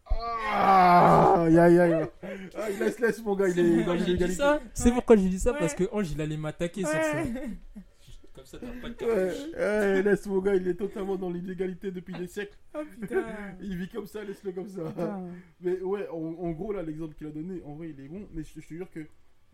Ah, 0.06 1.44
aïe, 1.44 1.58
aïe, 1.58 1.80
aïe. 1.80 2.08
Ah, 2.56 2.70
laisse, 2.70 3.00
laisse, 3.00 3.24
mon 3.24 3.36
gars, 3.36 3.48
il 3.50 3.60
est 3.60 3.84
dans 3.84 4.28
ça 4.34 4.60
C'est 4.74 4.92
pourquoi 4.92 5.16
j'ai 5.16 5.30
dit 5.30 5.40
ça 5.40 5.54
Ouais. 5.54 5.60
parce 5.60 5.74
que 5.76 5.84
Ange 5.92 6.12
il 6.12 6.20
allait 6.22 6.38
m'attaquer 6.38 6.82
sur 6.82 6.90
ça. 6.92 7.24
Ouais. 7.24 7.34
Comme 8.34 8.46
ça, 8.46 8.58
t'as 8.60 8.68
pas 8.82 8.90
de 8.90 9.06
Ouais, 9.06 9.58
ouais, 9.58 10.04
laisse 10.04 10.26
mon 10.26 10.40
gars, 10.40 10.56
il 10.56 10.66
est 10.68 10.76
totalement 10.76 11.18
dans 11.18 11.30
l'illégalité 11.30 11.92
depuis 11.92 12.14
des 12.14 12.28
siècles. 12.28 12.58
Oh 12.74 12.80
putain. 13.00 13.26
Il 13.62 13.76
vit 13.78 13.90
comme 13.90 14.08
ça, 14.08 14.24
laisse-le 14.24 14.54
comme 14.54 14.70
ça. 14.70 14.84
Putain. 14.86 15.28
Mais 15.60 15.82
ouais, 15.82 16.08
en, 16.08 16.16
en 16.16 16.52
gros, 16.52 16.72
là, 16.72 16.82
l'exemple 16.82 17.14
qu'il 17.16 17.28
a 17.28 17.32
donné, 17.32 17.62
en 17.66 17.76
vrai, 17.76 17.90
il 17.90 18.00
est 18.00 18.08
bon. 18.08 18.26
Mais 18.34 18.44
je, 18.44 18.62
je 18.62 18.68
te 18.68 18.74
jure 18.74 18.90
que. 18.90 19.06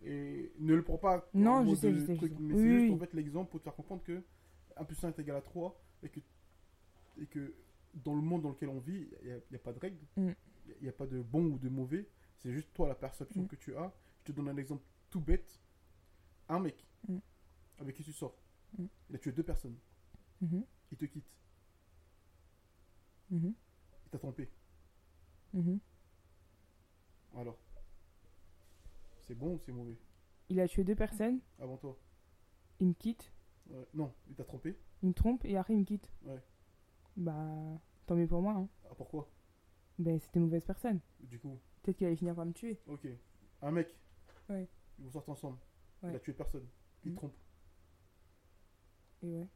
et 0.04 0.52
ne 0.60 0.74
le 0.76 0.82
prends 0.84 0.96
pas. 0.96 1.28
Non, 1.34 1.66
je 1.68 1.74
sais, 1.74 1.92
je 1.92 1.98
sais, 2.06 2.14
je 2.14 2.20
sais. 2.20 2.32
Mais 2.38 2.54
Oui, 2.54 2.60
c'est 2.62 2.70
juste 2.70 2.82
oui. 2.88 2.92
en 2.94 2.98
fait 2.98 3.14
l'exemple 3.14 3.50
pour 3.50 3.58
te 3.58 3.64
faire 3.64 3.74
comprendre 3.74 4.02
que 4.04 4.22
1 4.78 4.84
plus 4.84 5.02
1 5.04 5.08
est 5.10 5.18
égal 5.18 5.36
à 5.36 5.40
3 5.42 5.80
et 6.02 6.08
que, 6.08 6.20
et 7.20 7.26
que 7.26 7.54
dans 7.94 8.14
le 8.14 8.20
monde 8.22 8.42
dans 8.42 8.50
lequel 8.50 8.68
on 8.68 8.78
vit, 8.78 9.08
il 9.22 9.40
n'y 9.50 9.56
a, 9.56 9.58
pas 9.58 9.72
de 9.72 9.78
règles. 9.78 9.98
Mm. 10.16 10.30
Il 10.66 10.82
n'y 10.82 10.88
a 10.88 10.92
pas 10.92 11.06
de 11.06 11.20
bon 11.22 11.44
ou 11.46 11.58
de 11.58 11.68
mauvais. 11.68 12.08
C'est 12.38 12.52
juste 12.52 12.72
toi 12.74 12.88
la 12.88 12.94
perception 12.94 13.42
Mm. 13.42 13.48
que 13.48 13.56
tu 13.56 13.74
as. 13.76 13.92
Je 14.20 14.24
te 14.24 14.32
donne 14.36 14.48
un 14.48 14.56
exemple 14.56 14.84
tout 15.10 15.20
bête. 15.20 15.60
Un 16.48 16.60
mec 16.60 16.86
Mm. 17.08 17.18
avec 17.78 17.96
qui 17.96 18.02
tu 18.04 18.12
sors, 18.12 18.36
il 18.78 19.14
a 19.14 19.18
tué 19.18 19.32
deux 19.32 19.42
personnes. 19.42 19.76
Mhm, 20.40 20.64
Il 20.92 20.98
te 20.98 21.04
quitte. 21.06 21.36
mhm, 23.30 23.54
Il 24.06 24.10
t'a 24.10 24.18
trompé. 24.18 24.48
mhm. 25.52 25.78
Alors, 27.34 27.58
c'est 29.22 29.34
bon 29.34 29.54
ou 29.54 29.58
c'est 29.58 29.72
mauvais? 29.72 29.96
Il 30.48 30.60
a 30.60 30.68
tué 30.68 30.82
deux 30.84 30.94
personnes, 30.96 31.40
avant 31.58 31.76
toi 31.76 31.98
il 32.80 32.88
me 32.88 32.92
quitte, 32.94 33.32
Ouais, 33.70 33.86
Non, 33.94 34.12
il 34.28 34.34
t'a 34.34 34.44
trompé. 34.44 34.78
il 35.02 35.08
me 35.10 35.14
trompe 35.14 35.44
et 35.44 35.56
après 35.56 35.74
il 35.74 35.80
me 35.80 35.84
quitte. 35.84 36.10
Ouais. 36.24 36.40
Bah, 37.16 37.34
tant 38.06 38.14
mieux 38.14 38.26
pour 38.26 38.40
moi. 38.42 38.52
Hein. 38.54 38.68
Ah, 38.90 38.94
pourquoi? 38.96 39.28
Ben, 39.98 40.18
c'était 40.20 40.38
une 40.38 40.46
mauvaise 40.46 40.64
personne. 40.64 41.00
Du 41.20 41.38
coup, 41.38 41.58
Peut-être 41.82 41.96
qu'il 41.96 42.06
allait 42.06 42.16
finir 42.16 42.34
par 42.34 42.44
me 42.46 42.52
tuer. 42.52 42.78
ok. 42.86 43.06
Un 43.62 43.70
mec, 43.70 43.94
Ouais. 44.48 44.68
vous 44.98 45.10
sortez 45.10 45.30
ensemble. 45.30 45.58
Il 46.02 46.08
Ouais. 46.10 46.14
a 46.16 46.18
tué 46.20 46.32
personne. 46.32 46.66
Il 47.04 47.12
te 47.12 47.16
trompe. 47.16 47.34
Et 49.22 49.26
ouais. 49.34 49.48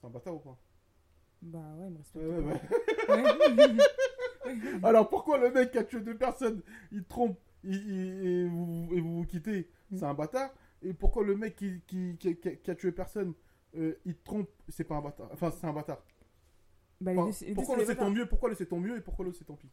C'est 0.00 0.06
un 0.06 0.10
bâtard 0.10 0.34
ou 0.34 0.40
pas? 0.40 0.58
Bah 1.42 1.74
ouais, 1.78 1.86
il 1.88 1.92
me 1.92 1.98
respecte. 1.98 2.24
Ouais, 2.24 2.38
ouais, 2.38 2.52
ouais. 2.52 3.78
Alors 4.82 5.08
pourquoi 5.08 5.38
le 5.38 5.50
mec 5.52 5.70
qui 5.70 5.78
a 5.78 5.84
tué 5.84 6.00
deux 6.00 6.16
personnes, 6.16 6.62
il 6.92 7.02
te 7.04 7.08
trompe 7.08 7.38
il- 7.62 7.74
il- 7.90 8.26
et, 8.26 8.46
vous, 8.48 8.88
et 8.92 9.00
vous 9.00 9.16
vous 9.18 9.24
quittez? 9.26 9.70
Mhm. 9.90 9.98
C'est 9.98 10.04
un 10.04 10.14
bâtard. 10.14 10.50
Et 10.82 10.92
pourquoi 10.92 11.24
le 11.24 11.34
mec 11.36 11.56
qui, 11.56 11.80
qui, 11.86 12.16
qui 12.18 12.70
a 12.70 12.74
tué 12.74 12.92
personne, 12.92 13.32
euh, 13.76 13.98
il 14.04 14.16
trompe 14.18 14.48
C'est 14.68 14.84
pas 14.84 14.96
un 14.96 15.00
bâtard. 15.02 15.28
Enfin, 15.32 15.50
c'est 15.50 15.66
un 15.66 15.72
bâtard. 15.72 16.02
Bah, 17.00 17.12
Enfin, 17.12 17.30
les 17.40 17.48
deux, 17.48 17.54
pourquoi 17.54 17.76
des 17.78 17.86
c'est 17.86 17.96
tant 17.96 18.10
mieux 18.10 18.26
Pourquoi 18.26 18.48
le 18.48 18.54
c'est 18.54 18.66
tant 18.66 18.78
mieux 18.78 18.96
et 18.96 19.00
pourquoi 19.00 19.24
le 19.24 19.32
c'est 19.32 19.44
tant 19.44 19.56
pis? 19.56 19.70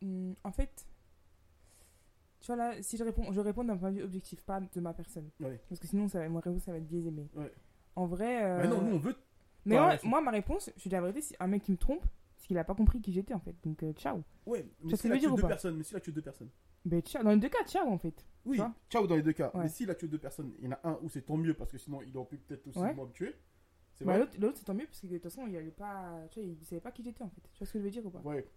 Hmm, 0.00 0.32
en 0.44 0.52
fait, 0.52 0.86
tu 2.40 2.46
vois 2.46 2.56
là, 2.56 2.82
si 2.82 2.96
je 2.96 3.02
réponds, 3.04 3.32
je 3.32 3.40
réponds 3.40 3.64
d'un 3.64 3.76
point 3.76 3.90
de 3.90 3.96
vue 3.98 4.04
objectif, 4.04 4.42
pas 4.44 4.60
de 4.60 4.80
ma 4.80 4.94
personne. 4.94 5.28
Ouais. 5.40 5.60
Parce 5.68 5.80
que 5.80 5.86
sinon, 5.88 6.08
ça, 6.08 6.20
va- 6.26 6.40
réponse, 6.40 6.62
ça 6.62 6.70
va 6.72 6.78
être 6.78 6.86
biaisé. 6.86 7.10
Mais 7.10 7.26
Ouais. 7.34 7.52
en 7.96 8.06
vrai. 8.06 8.44
euh, 8.44 8.58
Bah 8.62 8.68
non, 8.68 8.80
nous 8.82 8.94
on 8.94 8.98
veut. 8.98 9.16
Mais 9.64 9.76
moi, 10.04 10.20
ma 10.20 10.30
réponse, 10.30 10.70
je 10.76 10.80
suis 10.80 10.88
la 10.90 11.00
vérité, 11.00 11.20
c'est 11.20 11.36
un 11.40 11.48
mec 11.48 11.62
qui 11.64 11.72
me 11.72 11.76
trompe, 11.76 12.04
c'est 12.36 12.46
qu'il 12.46 12.56
a 12.58 12.64
pas 12.64 12.74
compris 12.76 13.00
qui 13.02 13.12
j'étais 13.12 13.34
en 13.34 13.40
fait. 13.40 13.56
Donc, 13.64 13.82
euh, 13.82 13.92
ciao. 13.92 14.22
Ouais, 14.46 14.64
mais 14.82 14.90
veux 15.08 15.14
tué 15.16 15.20
dire 15.20 15.32
ou 15.32 15.36
deux 15.36 15.42
personnes, 15.48 15.76
mais 15.76 15.82
s'il 15.82 15.96
a 15.96 16.00
tué 16.00 16.12
deux 16.12 16.22
personnes. 16.22 16.48
Ben, 16.84 17.00
ciao. 17.02 17.22
Dans 17.22 17.30
les 17.30 17.36
deux 17.40 17.48
cas, 17.48 17.64
ciao 17.66 17.86
en 17.88 17.98
fait. 17.98 18.24
Oui, 18.44 18.58
ciao 18.88 19.06
dans 19.06 19.16
les 19.16 19.22
deux 19.22 19.32
cas. 19.32 19.50
Ouais. 19.54 19.64
Mais 19.64 19.68
s'il 19.68 19.90
a 19.90 19.94
tué 19.94 20.08
deux 20.08 20.18
personnes, 20.18 20.52
il 20.58 20.64
y 20.64 20.68
en 20.68 20.72
a 20.72 20.80
un 20.84 20.98
où 21.02 21.08
c'est 21.08 21.22
tant 21.22 21.36
mieux 21.36 21.54
parce 21.54 21.70
que 21.70 21.78
sinon 21.78 22.00
il 22.02 22.16
aurait 22.16 22.28
pu 22.28 22.38
peut-être 22.38 22.66
aussi 22.66 22.78
Ouais. 22.78 22.94
me 22.94 23.12
tuer. 23.12 23.34
C'est 23.94 24.04
Bah, 24.04 24.16
vrai 24.18 24.28
l'autre, 24.38 24.56
c'est 24.58 24.64
tant 24.64 24.74
mieux 24.74 24.86
parce 24.86 25.00
que 25.00 25.06
de 25.08 25.14
toute 25.14 25.24
façon, 25.24 25.46
il 25.48 25.56
allait 25.56 25.70
pas. 25.70 26.20
Tu 26.30 26.40
vois, 26.40 26.48
il 26.48 26.64
savait 26.64 26.80
pas 26.80 26.92
qui 26.92 27.02
j'étais 27.02 27.22
en 27.24 27.28
fait. 27.30 27.42
Tu 27.52 27.58
vois 27.58 27.66
ce 27.66 27.72
que 27.72 27.78
je 27.80 27.84
veux 27.84 27.90
dire 27.90 28.06
ou 28.06 28.10
pas 28.10 28.20
Ouais. 28.20 28.48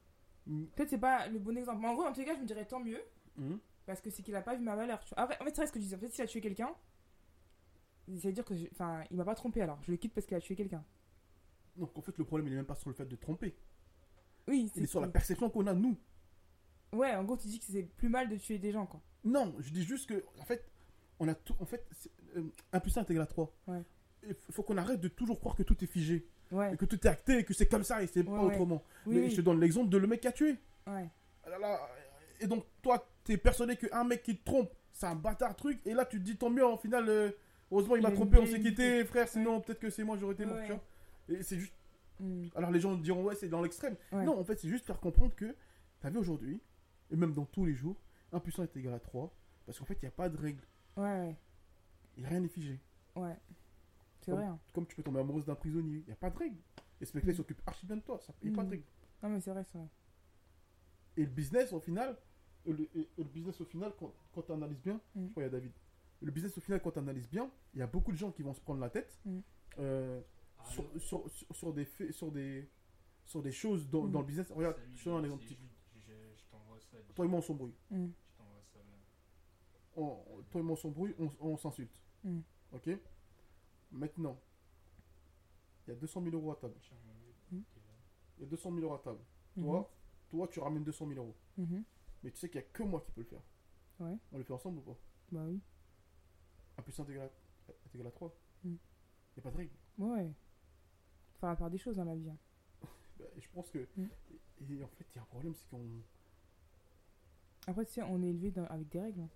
Mm, 0.46 0.66
Peut-être 0.68 0.90
c'est 0.90 0.98
pas 1.00 1.28
le 1.28 1.40
bon 1.40 1.58
exemple. 1.58 1.82
Mais 1.82 1.88
en 1.88 1.94
gros, 1.96 2.06
en 2.06 2.14
tout 2.14 2.24
cas, 2.24 2.36
je 2.36 2.40
me 2.42 2.46
dirais 2.46 2.66
tant 2.66 2.80
mieux 2.80 3.02
mhm. 3.38 3.60
parce 3.86 4.00
que 4.02 4.10
c'est 4.12 4.22
qu'il 4.24 4.36
a 4.36 4.42
pas 4.42 4.56
vu 4.56 4.64
ma 4.64 4.76
valeur. 4.76 5.04
Tu 5.04 5.14
vois. 5.16 5.24
Après, 5.24 5.38
en 5.42 5.44
fait, 5.46 5.50
c'est 5.52 5.58
vrai 5.58 5.68
ce 5.68 5.72
que 5.72 5.80
je 5.80 5.84
disais. 5.84 5.96
En 5.96 6.00
fait, 6.00 6.10
s'il 6.10 6.24
a 6.24 6.28
tué 6.28 6.42
quelqu'un, 6.42 6.70
ça 8.18 8.28
veut 8.28 8.34
dire 8.34 8.46
que. 8.46 8.56
je- 8.56 8.68
Enfin, 8.72 9.04
il 9.10 9.18
m'a 9.18 9.26
pas 9.26 9.36
trompé 9.36 9.62
alors. 9.62 9.82
Je 9.84 9.92
le 9.92 9.98
quitte 9.98 10.14
parce 10.14 10.26
qu'il 10.28 10.38
a 10.38 10.42
tué 10.42 10.56
quelqu'un. 10.56 10.84
Donc 11.76 11.98
en 11.98 12.02
fait, 12.02 12.18
le 12.18 12.24
problème 12.26 12.48
il 12.48 12.54
est 12.54 12.58
même 12.58 12.66
pas 12.66 12.76
sur 12.76 12.90
le 12.90 12.96
fait 12.96 13.06
de 13.06 13.16
tromper. 13.16 13.56
Oui, 14.48 14.70
Il 14.76 14.84
est 14.84 14.88
sur 14.88 15.02
la 15.02 15.08
perception 15.08 15.50
qu'on 15.50 15.66
a 15.68 15.74
nous. 15.74 15.98
Ouais, 16.94 17.16
en 17.16 17.24
gros, 17.24 17.38
tu 17.38 17.48
dis 17.48 17.60
que 17.60 17.66
c'est 17.66 17.84
plus 17.84 18.10
mal 18.10 18.30
de 18.30 18.36
tuer 18.36 18.58
des 18.58 18.72
gens 18.72 18.86
quoi. 18.86 19.02
Non, 19.24 19.54
je 19.60 19.72
dis 19.72 19.84
juste 19.84 20.10
que, 20.10 20.24
en 20.40 20.46
fait, 20.46 20.66
on 21.20 21.28
a 21.28 21.36
tout. 21.36 21.56
En 21.60 21.66
fait, 21.66 21.86
euh, 22.36 22.44
1 22.74 22.80
plus 22.80 22.98
1 22.98 23.02
est 23.02 23.12
égal 23.12 23.24
à 23.24 23.28
3. 23.28 23.54
Ouais. 23.68 23.82
Il 24.28 24.36
faut 24.52 24.64
qu'on 24.64 24.78
arrête 24.78 25.00
de 25.00 25.08
toujours 25.08 25.40
croire 25.40 25.56
que 25.56 25.64
tout 25.64 25.82
est 25.84 25.88
figé. 25.88 26.28
Ouais. 26.52 26.74
Et 26.74 26.78
que 26.78 26.86
tout 26.86 26.96
est 27.08 27.10
acté 27.10 27.40
et 27.40 27.44
que 27.44 27.54
c'est 27.54 27.68
comme 27.68 27.84
ça 27.84 28.04
et 28.04 28.08
c'est 28.08 28.28
Ouais, 28.28 28.38
pas 28.38 28.44
autrement. 28.44 28.84
Oui, 29.06 29.16
Mais 29.16 29.22
oui. 29.22 29.30
je 29.32 29.38
te 29.38 29.42
donne 29.42 29.60
l'exemple 29.60 29.90
de 29.90 29.98
le 29.98 30.08
mec 30.08 30.22
qui 30.22 30.28
a 30.28 30.32
tué. 30.32 30.58
Ouais. 30.88 31.08
Ah 31.46 31.90
Et 32.40 32.48
donc, 32.48 32.66
toi, 32.82 33.08
t'es 33.24 33.38
persuadé 33.38 33.78
qu'un 33.78 34.04
mec 34.04 34.24
qui 34.24 34.38
te 34.38 34.44
trompe, 34.44 34.72
c'est 34.92 35.06
un 35.06 35.16
bâtard 35.16 35.56
truc. 35.56 35.80
Et 35.86 35.94
là, 35.94 36.06
tu 36.06 36.18
te 36.20 36.24
dis, 36.24 36.36
tant 36.38 36.50
mieux, 36.50 36.66
en 36.66 36.78
final, 36.78 37.08
euh, 37.08 37.32
heureusement, 37.72 37.96
il 37.96 38.02
m'a 38.02 38.12
trompé, 38.12 38.38
on 38.38 38.46
s'est 38.46 38.60
quitté, 38.60 39.06
frère. 39.06 39.28
Sinon, 39.28 39.62
peut-être 39.62 39.80
que 39.80 39.90
c'est 39.90 40.04
moi, 40.04 40.18
j'aurais 40.20 40.34
été 40.34 40.46
mort, 40.46 40.60
tu 40.66 40.72
vois. 40.74 40.84
Et 41.30 41.44
c'est 41.44 41.58
juste. 41.58 41.74
Hmm. 42.20 42.48
Alors, 42.56 42.72
les 42.72 42.80
gens 42.80 42.96
diront, 42.96 43.24
ouais, 43.24 43.36
c'est 43.36 43.48
dans 43.48 43.62
l'extrême. 43.62 43.96
Non, 44.12 44.40
en 44.40 44.44
fait, 44.44 44.60
c'est 44.60 44.70
juste 44.70 44.86
faire 44.86 45.00
comprendre 45.00 45.34
que, 45.36 45.56
t'as 46.02 46.10
vu 46.10 46.18
aujourd'hui, 46.18 46.60
et 47.12 47.16
même 47.16 47.34
dans 47.34 47.46
tous 47.46 47.66
les 47.66 47.74
jours, 47.76 48.02
1 48.32 48.40
plus 48.40 48.58
1 48.58 48.64
est 48.64 48.78
égal 48.78 48.94
à 48.94 49.00
3. 49.00 49.34
Parce 49.66 49.78
qu'en 49.80 49.86
fait, 49.86 49.96
il 50.02 50.06
n'y 50.06 50.08
a 50.08 50.12
pas 50.12 50.30
de 50.30 50.38
règle. 50.38 50.64
Ouais. 50.98 51.36
Il 52.18 52.22
n'y 52.22 52.26
a 52.26 52.30
rien 52.30 52.40
n'est 52.40 52.48
figé. 52.50 52.80
Ouais. 53.16 53.36
C'est 54.22 54.32
vrai. 54.32 54.46
hein. 54.46 54.60
Comme 54.74 54.86
tu 54.86 54.96
peux 54.96 55.04
tomber 55.04 55.20
amoureuse 55.20 55.46
d'un 55.46 55.56
prisonnier. 55.56 55.98
Il 56.00 56.06
n'y 56.06 56.12
a 56.14 56.16
pas 56.16 56.30
de 56.30 56.38
règle. 56.38 56.58
Et 57.00 57.06
ce 57.06 57.16
mec-là, 57.16 57.32
il 57.32 57.34
Mm. 57.34 57.38
s'occupe 57.38 57.62
archi 57.66 57.86
bien 57.86 57.98
de 57.98 58.02
toi. 58.02 58.20
Il 58.42 58.50
n'y 58.50 58.54
a 58.54 58.58
pas 58.58 58.64
de 58.64 58.68
Mm. 58.68 58.72
règle. 58.72 58.84
Non, 59.24 59.30
mais 59.30 59.42
c'est 59.42 59.52
vrai, 59.52 59.64
c'est 59.72 59.78
vrai. 59.78 59.88
Et 61.18 61.22
le 61.26 61.32
business, 61.32 61.74
au 61.74 61.80
final, 61.80 62.18
le, 62.66 62.84
et- 62.96 63.10
et 63.18 63.24
le 63.24 63.30
business, 63.30 63.60
au 63.62 63.66
final, 63.66 63.94
quand, 64.00 64.14
quand 64.34 64.44
tu 64.44 64.52
analyses 64.52 64.82
bien, 64.82 65.00
Mm. 65.16 65.26
je 65.26 65.32
crois 65.32 65.44
qu'il 65.44 65.44
y 65.44 65.46
a 65.46 65.50
David. 65.60 65.72
Le 66.22 66.32
business, 66.32 66.58
au 66.58 66.62
final, 66.62 66.82
quand 66.82 66.92
tu 66.92 67.00
analyses 67.00 67.30
bien, 67.30 67.50
il 67.74 67.80
y 67.80 67.84
a 67.84 67.88
beaucoup 67.88 68.12
de 68.12 68.18
gens 68.18 68.32
qui 68.32 68.44
vont 68.44 68.54
se 68.54 68.62
prendre 68.62 68.80
la 68.80 68.90
tête 68.90 69.20
Mm. 69.26 69.40
euh, 69.80 70.22
Ah, 70.60 70.64
sur, 70.66 71.02
sur, 71.02 71.30
sur, 71.32 71.56
sur 71.56 71.74
des 71.74 71.86
faits, 71.86 72.12
sur 72.14 72.32
des, 72.32 72.70
sur 73.26 73.42
des 73.42 73.52
choses 73.52 73.90
dans, 73.90 74.04
Mm. 74.04 74.12
dans 74.12 74.20
le 74.22 74.26
business. 74.28 74.52
Regarde, 74.52 74.78
je 74.96 75.04
te 75.04 75.10
donne 75.10 75.20
un 75.22 75.24
exemple 75.24 75.42
c'est 75.44 75.50
type. 75.50 75.60
Jude, 75.60 75.70
Je, 76.08 76.14
je 76.38 76.46
t'envoie 76.52 76.80
ça. 76.80 76.86
dis- 76.91 76.91
Toi 77.16 77.26
et 77.26 77.28
moi, 77.28 77.40
on 77.40 77.42
s'embrouille. 77.42 77.74
Là. 77.92 77.98
On- 79.96 80.24
toi 80.50 80.62
et 80.62 80.64
moi, 80.64 80.74
on 80.74 80.76
s'embrouille, 80.78 81.16
on, 81.20 81.30
on 81.42 81.58
s'insulte. 81.58 81.92
Mm. 82.24 82.40
Ok? 82.74 82.90
Maintenant, 83.92 84.40
il 85.86 85.90
y 85.92 85.94
a 85.94 85.96
200 86.00 86.24
000 86.24 86.36
euros 86.36 86.52
à 86.52 86.56
table. 86.56 86.76
Mm. 87.52 87.60
Il 88.38 88.42
y 88.42 88.44
a 88.44 88.48
200 88.48 88.72
000 88.72 88.82
euros 88.84 88.96
à 88.96 89.00
table. 89.00 89.20
Toi, 89.56 89.92
toi, 90.30 90.48
tu 90.48 90.60
ramènes 90.62 90.84
200 90.86 91.08
000 91.10 91.20
euros. 91.20 91.36
Mhm. 91.58 91.84
Mais 92.24 92.32
tu 92.32 92.38
sais 92.38 92.50
qu'il 92.50 92.62
n'y 92.62 92.66
a 92.66 92.70
que 92.70 92.84
moi 92.84 93.02
qui 93.02 93.12
peux 93.12 93.22
le 93.22 93.28
faire. 93.28 93.42
Ouais. 94.00 94.16
On 94.32 94.38
le 94.38 94.44
fait 94.44 94.54
ensemble 94.54 94.78
ou 94.80 94.82
pas? 94.82 94.98
Bah 95.34 95.44
oui. 95.46 95.60
1 96.78 96.82
plus 96.84 96.98
1 97.00 97.06
est 97.06 97.12
égal 97.12 97.30
à, 97.68 97.72
est 97.72 97.96
égal 97.96 98.08
à 98.08 98.12
3. 98.12 98.34
Il 98.64 98.70
Mm. 98.72 98.74
n'y 98.74 99.40
a 99.40 99.42
pas 99.42 99.52
de 99.52 99.58
règle. 99.58 99.74
Ouais. 99.98 100.32
Faut 101.34 101.40
faire 101.40 101.50
la 101.50 101.56
part 101.58 101.70
des 101.70 101.78
choses 101.78 101.98
dans 101.98 102.06
la 102.06 102.16
vie. 102.16 102.30
hein. 102.30 102.38
Bah, 103.20 103.26
et 103.36 103.42
je 103.42 103.50
pense 103.50 103.70
que. 103.70 103.88
Mm. 103.98 104.08
Et, 104.70 104.74
et 104.74 104.84
en 104.84 104.88
fait, 104.88 105.06
il 105.12 105.16
y 105.18 105.20
a 105.20 105.24
un 105.24 105.26
problème, 105.26 105.54
c'est 105.54 105.68
qu'on. 105.68 105.86
Après, 107.72 107.86
tu 107.86 107.94
sais, 107.94 108.04
on 108.04 108.22
est 108.24 108.30
élevé 108.30 108.52
dans- 108.52 108.66
avec 108.66 108.90
des 108.90 109.00
règles. 109.02 109.22
hein. 109.22 109.30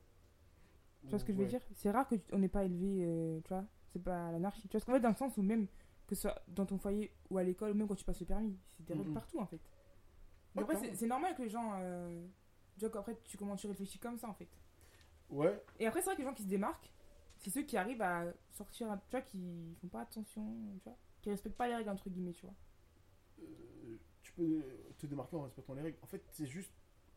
Tu 1.03 1.09
vois 1.09 1.19
ce 1.19 1.25
que 1.25 1.33
je 1.33 1.37
veux 1.37 1.43
Ouais. 1.43 1.49
dire? 1.49 1.61
C'est 1.73 1.91
rare 1.91 2.07
qu'on 2.07 2.39
n'ait 2.39 2.49
pas 2.49 2.63
élevé, 2.63 3.03
euh, 3.05 3.39
tu 3.41 3.49
vois, 3.49 3.65
c'est 3.93 4.01
pas 4.01 4.31
l'anarchie. 4.31 4.63
Tu 4.63 4.71
vois 4.71 4.79
ce 4.79 4.85
qu'en 4.85 4.93
fait, 4.93 4.99
dans 4.99 5.09
le 5.09 5.15
sens 5.15 5.37
où 5.37 5.41
même, 5.43 5.67
que 6.07 6.15
ce 6.15 6.23
soit 6.23 6.41
dans 6.47 6.65
ton 6.65 6.77
foyer 6.77 7.11
ou 7.29 7.37
à 7.37 7.43
l'école, 7.43 7.71
ou 7.71 7.73
même 7.75 7.87
quand 7.87 7.95
tu 7.95 8.05
passes 8.05 8.19
le 8.19 8.25
permis, 8.25 8.57
c'est 8.77 8.85
des 8.85 8.93
règles 8.93 9.13
partout 9.13 9.39
en 9.39 9.45
fait. 9.45 9.59
Mais 10.55 10.61
après, 10.61 10.75
c'est- 10.95 11.05
normal 11.07 11.35
que 11.35 11.43
les 11.43 11.49
gens. 11.49 11.73
euh, 11.79 12.25
tu 12.77 12.81
vois, 12.81 12.89
qu'après, 12.89 13.17
tu 13.23 13.37
comment 13.37 13.55
tu 13.55 13.67
réfléchis 13.67 13.99
comme 13.99 14.17
ça 14.17 14.27
en 14.29 14.33
fait. 14.33 14.49
Ouais, 15.29 15.61
Et 15.79 15.87
après, 15.87 16.01
c'est 16.01 16.05
vrai 16.05 16.15
que 16.15 16.21
les 16.21 16.27
gens 16.27 16.33
qui 16.33 16.43
se 16.43 16.47
démarquent, 16.47 16.91
c'est 17.37 17.49
ceux 17.49 17.63
qui 17.63 17.77
arrivent 17.77 18.01
à 18.01 18.25
sortir, 18.51 18.87
tu 19.07 19.11
vois, 19.11 19.21
qui 19.21 19.75
font 19.81 19.87
pas 19.87 20.01
attention, 20.01 20.45
tu 20.79 20.83
vois, 20.89 20.97
qui 21.21 21.29
respectent 21.29 21.57
pas 21.57 21.67
les 21.67 21.75
règles 21.75 21.89
entre 21.89 22.09
guillemets, 22.09 22.33
tu 22.33 22.45
vois? 22.45 22.55
euh, 23.41 23.97
tu 24.23 24.31
peux 24.33 24.63
te 24.97 25.05
démarquer 25.05 25.35
en 25.35 25.43
respectant 25.43 25.73
les 25.73 25.81
règles. 25.81 25.97
En 26.01 26.07
fait, 26.07 26.23
c'est 26.31 26.45
juste. 26.45 26.71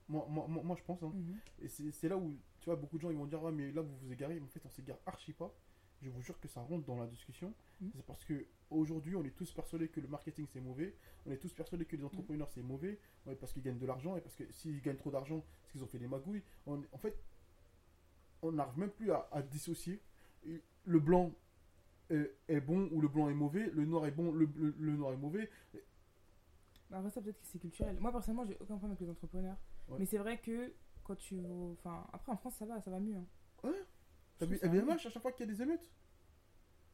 Moi, 0.09 0.27
moi, 0.31 0.47
moi, 0.49 0.63
moi, 0.63 0.77
je 0.77 0.83
pense, 0.85 1.03
hein, 1.03 1.13
Mhm. 1.15 1.39
et 1.63 1.69
c'est 1.93 2.09
là 2.09 2.17
où, 2.17 2.35
tu 2.61 2.67
vois, 2.67 2.77
beaucoup 2.77 2.97
de 2.97 3.03
gens 3.03 3.11
ils 3.11 3.17
vont 3.17 3.27
dire, 3.27 3.43
ouais, 3.43 3.53
mais 3.53 3.71
là 3.73 3.83
vous 3.83 3.95
vous 4.03 4.13
égarez, 4.13 4.35
mais 4.37 4.41
en 4.47 4.49
fait, 4.49 4.63
on 4.65 4.71
s'égare 4.71 4.99
archi 5.07 5.33
pas. 5.33 5.53
Je 6.01 6.09
vous 6.11 6.23
jure 6.23 6.39
que 6.41 6.47
ça 6.49 6.61
rentre 6.61 6.87
dans 6.87 6.97
la 6.99 7.07
discussion. 7.09 7.53
Mhm. 7.81 7.91
C'est 7.97 8.07
parce 8.07 8.25
que 8.25 8.47
aujourd'hui, 8.71 9.17
on 9.17 9.25
est 9.25 9.35
tous 9.37 9.51
persuadés 9.53 9.89
que 9.89 10.01
le 10.01 10.07
marketing 10.09 10.47
c'est 10.53 10.61
mauvais. 10.61 10.95
On 11.27 11.33
est 11.33 11.37
tous 11.39 11.53
persuadés 11.53 11.85
que 11.85 11.97
les 11.97 12.05
entrepreneurs 12.05 12.49
c'est 12.51 12.63
mauvais. 12.63 12.99
Ouais, 13.27 13.35
parce 13.35 13.53
qu'ils 13.53 13.63
gagnent 13.63 13.79
de 13.79 13.87
l'argent 13.87 14.17
et 14.17 14.21
parce 14.21 14.37
que 14.37 14.45
s'ils 14.53 14.81
gagnent 14.81 14.97
trop 14.97 15.11
d'argent, 15.11 15.45
c'est 15.65 15.73
qu'ils 15.73 15.83
ont 15.83 15.89
fait 15.89 15.99
des 15.99 16.07
magouilles. 16.07 16.43
On- 16.67 16.83
en 16.93 16.99
fait, 16.99 17.17
on 18.43 18.53
n'arrive 18.53 18.79
même 18.79 18.91
plus 18.91 19.11
à, 19.11 19.29
à 19.33 19.43
dissocier. 19.43 20.01
Le 20.87 21.01
blanc 21.01 21.33
est, 22.11 22.31
est 22.49 22.61
bon 22.61 22.89
ou 22.93 23.01
le 23.01 23.09
blanc 23.09 23.29
est 23.29 23.35
mauvais. 23.35 23.69
Le 23.71 23.85
noir 23.85 24.07
est 24.07 24.13
bon, 24.13 24.31
le, 24.33 24.49
le- 24.57 24.75
le 24.79 24.93
noir 24.97 25.13
est 25.13 25.17
mauvais. 25.19 25.51
Bah, 26.91 26.99
Après, 26.99 27.11
ça, 27.11 27.21
peut-être 27.21 27.41
que 27.41 27.47
c'est 27.47 27.59
culturel. 27.59 27.97
Moi, 27.99 28.13
personnellement, 28.13 28.47
j'ai 28.47 28.55
aucun 28.55 28.77
problème 28.79 28.93
avec 28.93 29.01
les 29.01 29.11
entrepreneurs. 29.11 29.57
Ouais. 29.89 29.97
Mais 30.01 30.07
c'est 30.07 30.19
vrai 30.19 30.39
que 30.39 30.73
quand 31.05 31.15
tu. 31.17 31.41
Enfin, 31.73 32.07
après, 32.13 32.33
en 32.33 32.37
France, 32.37 32.57
ça 32.57 32.67
va, 32.67 32.81
ça 32.81 32.91
va 32.91 33.01
mieux. 33.01 33.17
hein. 33.17 33.27
T'as 34.39 34.47
Je 34.47 34.51
vu 34.53 34.59
LVMH 34.63 35.07
à 35.07 35.11
chaque 35.11 35.23
fois 35.23 35.33
qu'il 35.33 35.47
y 35.47 35.51
a 35.51 35.53
des 35.53 35.63
émeutes 35.63 35.91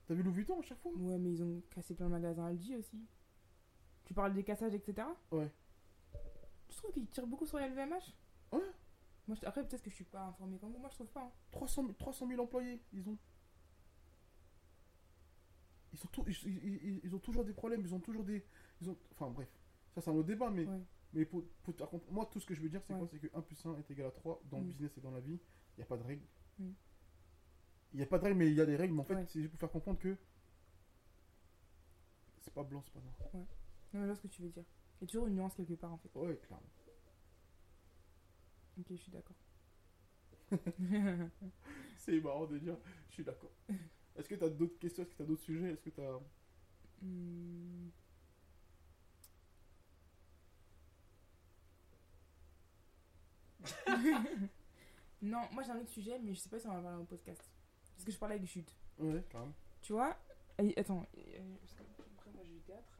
T'as 0.06 0.14
vu 0.14 0.22
Louis 0.22 0.34
Vuitton 0.34 0.58
à 0.58 0.62
chaque 0.62 0.78
fois 0.80 0.92
Ouais, 0.96 1.18
mais 1.18 1.32
ils 1.32 1.42
ont 1.42 1.62
cassé 1.74 1.94
plein 1.94 2.06
de 2.06 2.12
magasins 2.12 2.46
Aldi 2.46 2.76
aussi. 2.76 3.06
Tu 4.04 4.14
parles 4.14 4.32
des 4.34 4.44
cassages, 4.44 4.74
etc. 4.74 5.06
Ouais. 5.30 5.50
Tu 6.68 6.76
trouves 6.76 6.92
qu'ils 6.92 7.06
tirent 7.08 7.26
beaucoup 7.26 7.46
sur 7.46 7.58
les 7.58 7.68
LVMH 7.68 8.14
Ouais. 8.52 8.60
Moi, 9.26 9.36
je- 9.40 9.46
Après, 9.46 9.66
peut-être 9.66 9.82
que 9.82 9.90
je 9.90 9.94
suis 9.94 10.04
pas 10.04 10.22
informé 10.26 10.58
comme 10.58 10.72
vous. 10.72 10.78
Moi, 10.78 10.88
je 10.90 10.94
trouve 10.96 11.08
pas. 11.08 11.22
hein. 11.22 11.32
300, 11.52 11.82
000 11.82 11.94
300 11.94 12.26
000 12.28 12.42
employés, 12.42 12.80
ils 12.92 13.08
ont. 13.08 13.16
Ils, 15.92 15.98
sont 15.98 16.08
tout- 16.08 16.24
ils, 16.26 16.36
ils- 16.46 16.80
ils- 16.88 17.00
ils 17.04 17.14
ont 17.14 17.18
toujours 17.20 17.44
des 17.44 17.52
problèmes, 17.52 17.80
ils 17.80 17.94
ont 17.94 18.00
toujours 18.00 18.24
des. 18.24 18.44
Ils 18.80 18.90
ont, 18.90 18.96
enfin 19.12 19.30
bref, 19.30 19.48
ça 19.94 20.00
c'est 20.00 20.10
un 20.10 20.14
autre 20.14 20.26
débat, 20.26 20.50
mais, 20.50 20.66
Ouais. 20.66 20.80
Mais 21.14 21.24
pour, 21.24 21.42
pour 21.62 21.74
moi 22.12 22.26
tout 22.30 22.40
ce 22.40 22.46
que 22.46 22.54
je 22.54 22.60
veux 22.60 22.68
dire 22.68 22.82
c'est 22.86 22.92
Ouais. 22.92 22.98
quoi 22.98 23.08
C'est 23.10 23.18
que 23.18 23.28
1 23.34 23.40
plus 23.42 23.64
1 23.66 23.76
est 23.78 23.90
égal 23.90 24.06
à 24.06 24.10
3 24.10 24.42
dans 24.50 24.58
le 24.58 24.64
Mm. 24.64 24.68
business 24.68 24.98
et 24.98 25.00
dans 25.00 25.10
la 25.12 25.20
vie, 25.20 25.38
il 25.76 25.78
n'y 25.78 25.82
a 25.82 25.86
pas 25.86 25.96
de 25.96 26.02
règles. 26.02 26.26
Mm. 26.58 26.70
Il 27.92 27.96
n'y 27.98 28.02
a 28.02 28.06
pas 28.06 28.18
de 28.18 28.24
règles, 28.24 28.36
mais 28.38 28.48
il 28.48 28.54
y 28.54 28.60
a 28.60 28.66
des 28.66 28.76
règles, 28.76 28.92
mais 28.94 29.00
en 29.00 29.04
fait 29.04 29.14
Ouais. 29.14 29.26
c'est 29.28 29.40
juste 29.40 29.50
pour 29.52 29.60
faire 29.60 29.70
comprendre 29.70 29.98
que 30.00 30.16
c'est 32.40 32.52
pas 32.52 32.62
blanc, 32.64 32.82
c'est 32.84 32.92
pas 32.92 33.00
noir. 33.00 33.14
Non, 33.32 33.46
mais 34.00 34.06
vois 34.06 34.16
ce 34.16 34.20
que 34.22 34.28
tu 34.28 34.42
veux 34.42 34.48
dire. 34.50 34.64
Il 35.00 35.02
y 35.02 35.04
a 35.04 35.06
toujours 35.06 35.26
une 35.26 35.34
nuance 35.36 35.54
quelque 35.54 35.74
part, 35.74 35.92
en 35.92 35.98
fait. 35.98 36.10
Ouais, 36.16 36.36
clairement. 36.36 36.70
Ok, 38.78 38.86
je 38.90 38.96
suis 38.96 39.12
d'accord. 39.12 39.36
C'est 41.96 42.20
marrant 42.20 42.46
de 42.46 42.58
dire, 42.58 42.76
je 43.08 43.14
suis 43.14 43.24
d'accord. 43.24 43.52
Est-ce 44.16 44.28
que 44.28 44.34
tu 44.34 44.44
as 44.44 44.50
d'autres 44.50 44.78
questions? 44.78 45.02
Est-ce 45.04 45.10
que 45.12 45.16
tu 45.16 45.22
as 45.22 45.26
d'autres 45.26 45.42
sujets? 45.42 45.70
Est-ce 45.72 45.82
que 45.82 45.90
tu 45.90 46.00
as. 46.00 46.20
Hmm. 47.02 47.88
non, 55.22 55.40
moi 55.52 55.62
j'ai 55.62 55.70
un 55.72 55.78
autre 55.78 55.88
sujet, 55.90 56.18
mais 56.18 56.34
je 56.34 56.40
sais 56.40 56.48
pas 56.48 56.58
si 56.58 56.66
on 56.66 56.72
va 56.72 56.78
en 56.78 56.82
parler 56.82 57.02
au 57.02 57.04
podcast. 57.06 57.42
Parce 57.94 58.04
que 58.04 58.12
je 58.12 58.18
parlais 58.18 58.34
avec 58.36 58.46
Jude. 58.46 58.68
Ouais, 58.98 59.24
carrément. 59.30 59.54
Tu 59.80 59.92
vois 59.92 60.16
et- 60.58 60.78
Attends, 60.78 61.06
euh, 61.16 61.56
parce 61.60 61.72
que 61.74 61.82
après 62.16 62.30
moi 62.32 62.42
j'ai 62.44 62.52
du 62.52 62.60
théâtre. 62.60 62.98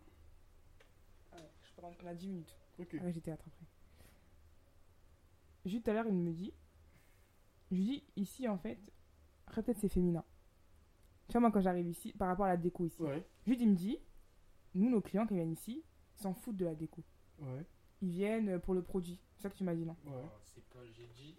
Ah 1.32 1.36
ouais, 1.36 1.50
je 1.62 1.72
parle- 1.80 1.94
on 2.02 2.06
a 2.06 2.14
10 2.14 2.28
minutes. 2.28 2.56
Ok. 2.78 2.94
Après 2.94 3.12
j'ai 3.12 3.20
théâtre 3.20 3.44
après. 3.46 3.66
Jude 5.66 5.82
tout 5.82 5.90
à 5.90 5.94
l'heure 5.94 6.06
il 6.06 6.14
me 6.14 6.32
dit. 6.32 6.52
Je 7.70 7.76
lui 7.76 7.84
dis 7.84 8.04
ici 8.16 8.46
en 8.48 8.58
fait, 8.58 8.78
après 9.46 9.62
peut-être 9.62 9.78
c'est 9.80 9.88
féminin. 9.88 10.24
Tu 11.28 11.32
vois, 11.32 11.40
moi 11.40 11.50
quand 11.50 11.60
j'arrive 11.60 11.88
ici, 11.88 12.12
par 12.12 12.28
rapport 12.28 12.44
à 12.46 12.50
la 12.50 12.56
déco 12.56 12.84
ici. 12.86 13.00
Ouais, 13.02 13.26
Jude, 13.46 13.60
il 13.60 13.70
me 13.70 13.74
dit, 13.74 13.98
nous, 14.74 14.90
nos 14.90 15.00
clients, 15.00 15.26
ils 15.30 15.36
viennent 15.36 15.52
ici, 15.52 15.82
ils 16.18 16.22
s'en 16.22 16.34
foutent 16.34 16.56
de 16.56 16.66
la 16.66 16.74
déco. 16.74 17.02
ouais, 17.40 17.64
Ils 18.04 18.10
viennent 18.10 18.60
pour 18.60 18.74
le 18.74 18.82
produit. 18.82 19.18
C'est 19.36 19.42
ça 19.44 19.50
que 19.50 19.56
tu 19.56 19.64
m'as 19.64 19.74
dit, 19.74 19.84
non? 19.86 19.96
Ouais. 20.06 20.12
C'est 20.54 20.64
pas 20.64 20.80
j'ai 20.96 21.08
dit 21.16 21.34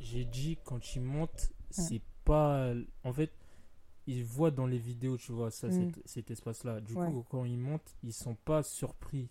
j'ai 0.00 0.24
dit 0.24 0.58
quand 0.64 0.94
ils 0.94 1.00
montent 1.02 1.52
c'est 1.70 2.02
pas 2.24 2.72
en 3.04 3.12
fait 3.12 3.32
ils 4.06 4.24
voient 4.24 4.50
dans 4.50 4.66
les 4.66 4.78
vidéos 4.78 5.16
tu 5.16 5.32
vois 5.32 5.50
ça 5.50 5.68
Mm. 5.68 5.70
cet, 5.94 6.06
cet 6.08 6.30
espace 6.30 6.64
là 6.64 6.80
du 6.80 6.92
Ouais. 6.94 7.10
coup 7.10 7.24
quand 7.28 7.44
ils 7.44 7.58
montent 7.58 7.96
ils 8.02 8.12
sont 8.12 8.34
pas 8.34 8.62
surpris 8.62 9.28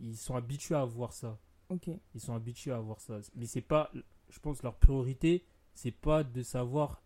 ils 0.00 0.16
sont 0.16 0.36
habitués 0.36 0.74
à 0.76 0.84
voir 0.84 1.12
ça 1.12 1.38
Ok. 1.70 1.88
ils 2.14 2.20
sont 2.20 2.34
habitués 2.34 2.72
à 2.72 2.78
voir 2.78 3.00
ça 3.00 3.18
mais 3.34 3.46
c'est 3.46 3.62
pas 3.62 3.90
je 4.28 4.38
pense 4.38 4.62
leur 4.62 4.76
priorité 4.76 5.44
c'est 5.74 5.90
pas 5.90 6.22
de 6.24 6.42
savoir 6.42 7.02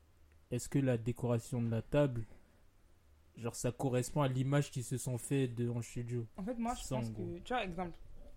est-ce 0.50 0.68
que 0.68 0.78
la 0.78 0.98
décoration 0.98 1.62
de 1.62 1.70
la 1.70 1.82
table 1.82 2.24
genre 3.36 3.54
ça 3.54 3.70
correspond 3.72 4.22
à 4.22 4.28
l'image 4.28 4.70
qu'ils 4.70 4.84
se 4.84 4.96
sont 4.98 5.18
fait 5.18 5.48
de 5.48 5.68
en 5.68 5.82
studio 5.82 6.26
En 6.36 6.42
fait, 6.44 6.58
moi, 6.58 6.74
je 6.74 6.88
pense 6.88 7.10
gros. 7.12 7.24
que. 7.34 7.38
Tu 7.40 7.52
vois, 7.52 7.64
exemple, 7.64 7.92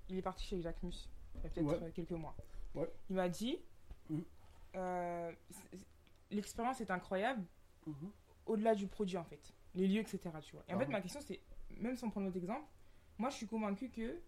il 0.10 0.18
est 0.18 0.22
parti 0.22 0.46
chez 0.46 0.62
Jacques 0.62 0.82
Mus, 0.84 1.10
il 1.36 1.44
y 1.44 1.46
a 1.46 1.50
peut-être 1.50 1.66
Ouais. 1.68 1.84
euh, 1.84 1.92
quelques 1.92 2.12
mois. 2.12 2.36
Ouais. 2.76 2.92
Il 3.10 3.16
m'a 3.16 3.30
dit, 3.30 3.60
Mhm. 4.10 4.24
euh, 4.76 5.32
l'expérience 6.32 6.82
est 6.82 6.92
incroyable 6.92 7.44
Mhm. 7.86 8.12
au-delà 8.46 8.76
du 8.76 8.88
produit, 8.88 9.18
en 9.18 9.24
fait. 9.24 9.54
Les 9.76 9.88
lieux, 9.88 10.02
etc. 10.02 10.20
Tu 10.42 10.54
vois. 10.54 10.64
Et 10.68 10.74
en 10.74 10.76
Ah 10.76 10.80
fait, 10.80 10.86
ouais. 10.86 10.92
ma 10.92 11.02
question, 11.02 11.22
c'est, 11.22 11.40
même 11.78 11.96
sans 11.96 12.10
prendre 12.10 12.26
notre 12.26 12.38
exemple, 12.38 12.66
moi, 13.18 13.30
je 13.30 13.36
suis 13.36 13.48
convaincue 13.48 13.90
que 13.90 14.20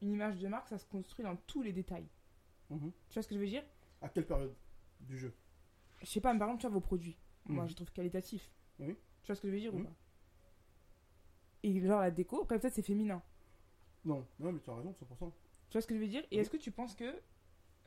une 0.00 0.12
image 0.12 0.38
de 0.38 0.46
marque, 0.46 0.68
ça 0.68 0.78
se 0.78 0.86
construit 0.86 1.24
dans 1.24 1.34
tous 1.36 1.62
les 1.62 1.72
détails. 1.72 2.06
Mhm. 2.70 2.92
Tu 3.08 3.14
vois 3.14 3.22
ce 3.22 3.28
que 3.28 3.34
je 3.34 3.40
veux 3.40 3.46
dire? 3.46 3.64
À 4.00 4.08
quelle 4.08 4.26
période 4.26 4.54
du 5.00 5.18
jeu? 5.18 5.34
Je 6.00 6.06
sais 6.06 6.20
pas, 6.20 6.32
mais 6.32 6.38
par 6.38 6.48
exemple, 6.48 6.60
tu 6.60 6.66
vois 6.68 6.74
vos 6.74 6.80
produits. 6.80 7.18
Moi, 7.46 7.64
Mhm. 7.64 7.70
je 7.70 7.74
trouve 7.74 7.90
qualitatif. 7.92 8.48
Oui. 8.78 8.94
Tu 9.22 9.26
vois 9.26 9.34
ce 9.34 9.40
que 9.40 9.48
je 9.48 9.52
veux 9.54 9.58
dire 9.60 9.74
ou 9.74 9.82
pas? 9.82 9.90
Et 11.64 11.80
genre 11.84 12.00
la 12.00 12.10
déco, 12.12 12.42
après 12.42 12.58
peut-être 12.60 12.74
c'est 12.74 12.82
féminin. 12.82 13.20
Non, 14.04 14.26
non, 14.38 14.52
mais 14.52 14.60
tu 14.60 14.70
as 14.70 14.74
raison, 14.76 14.92
100%. 14.92 15.32
Tu 15.68 15.72
vois 15.72 15.80
ce 15.82 15.86
que 15.86 15.94
je 15.94 16.00
veux 16.00 16.08
dire? 16.08 16.22
Et 16.30 16.36
Oui. 16.36 16.38
est-ce 16.40 16.50
que 16.50 16.56
tu 16.56 16.70
penses 16.70 16.94
que. 16.94 17.20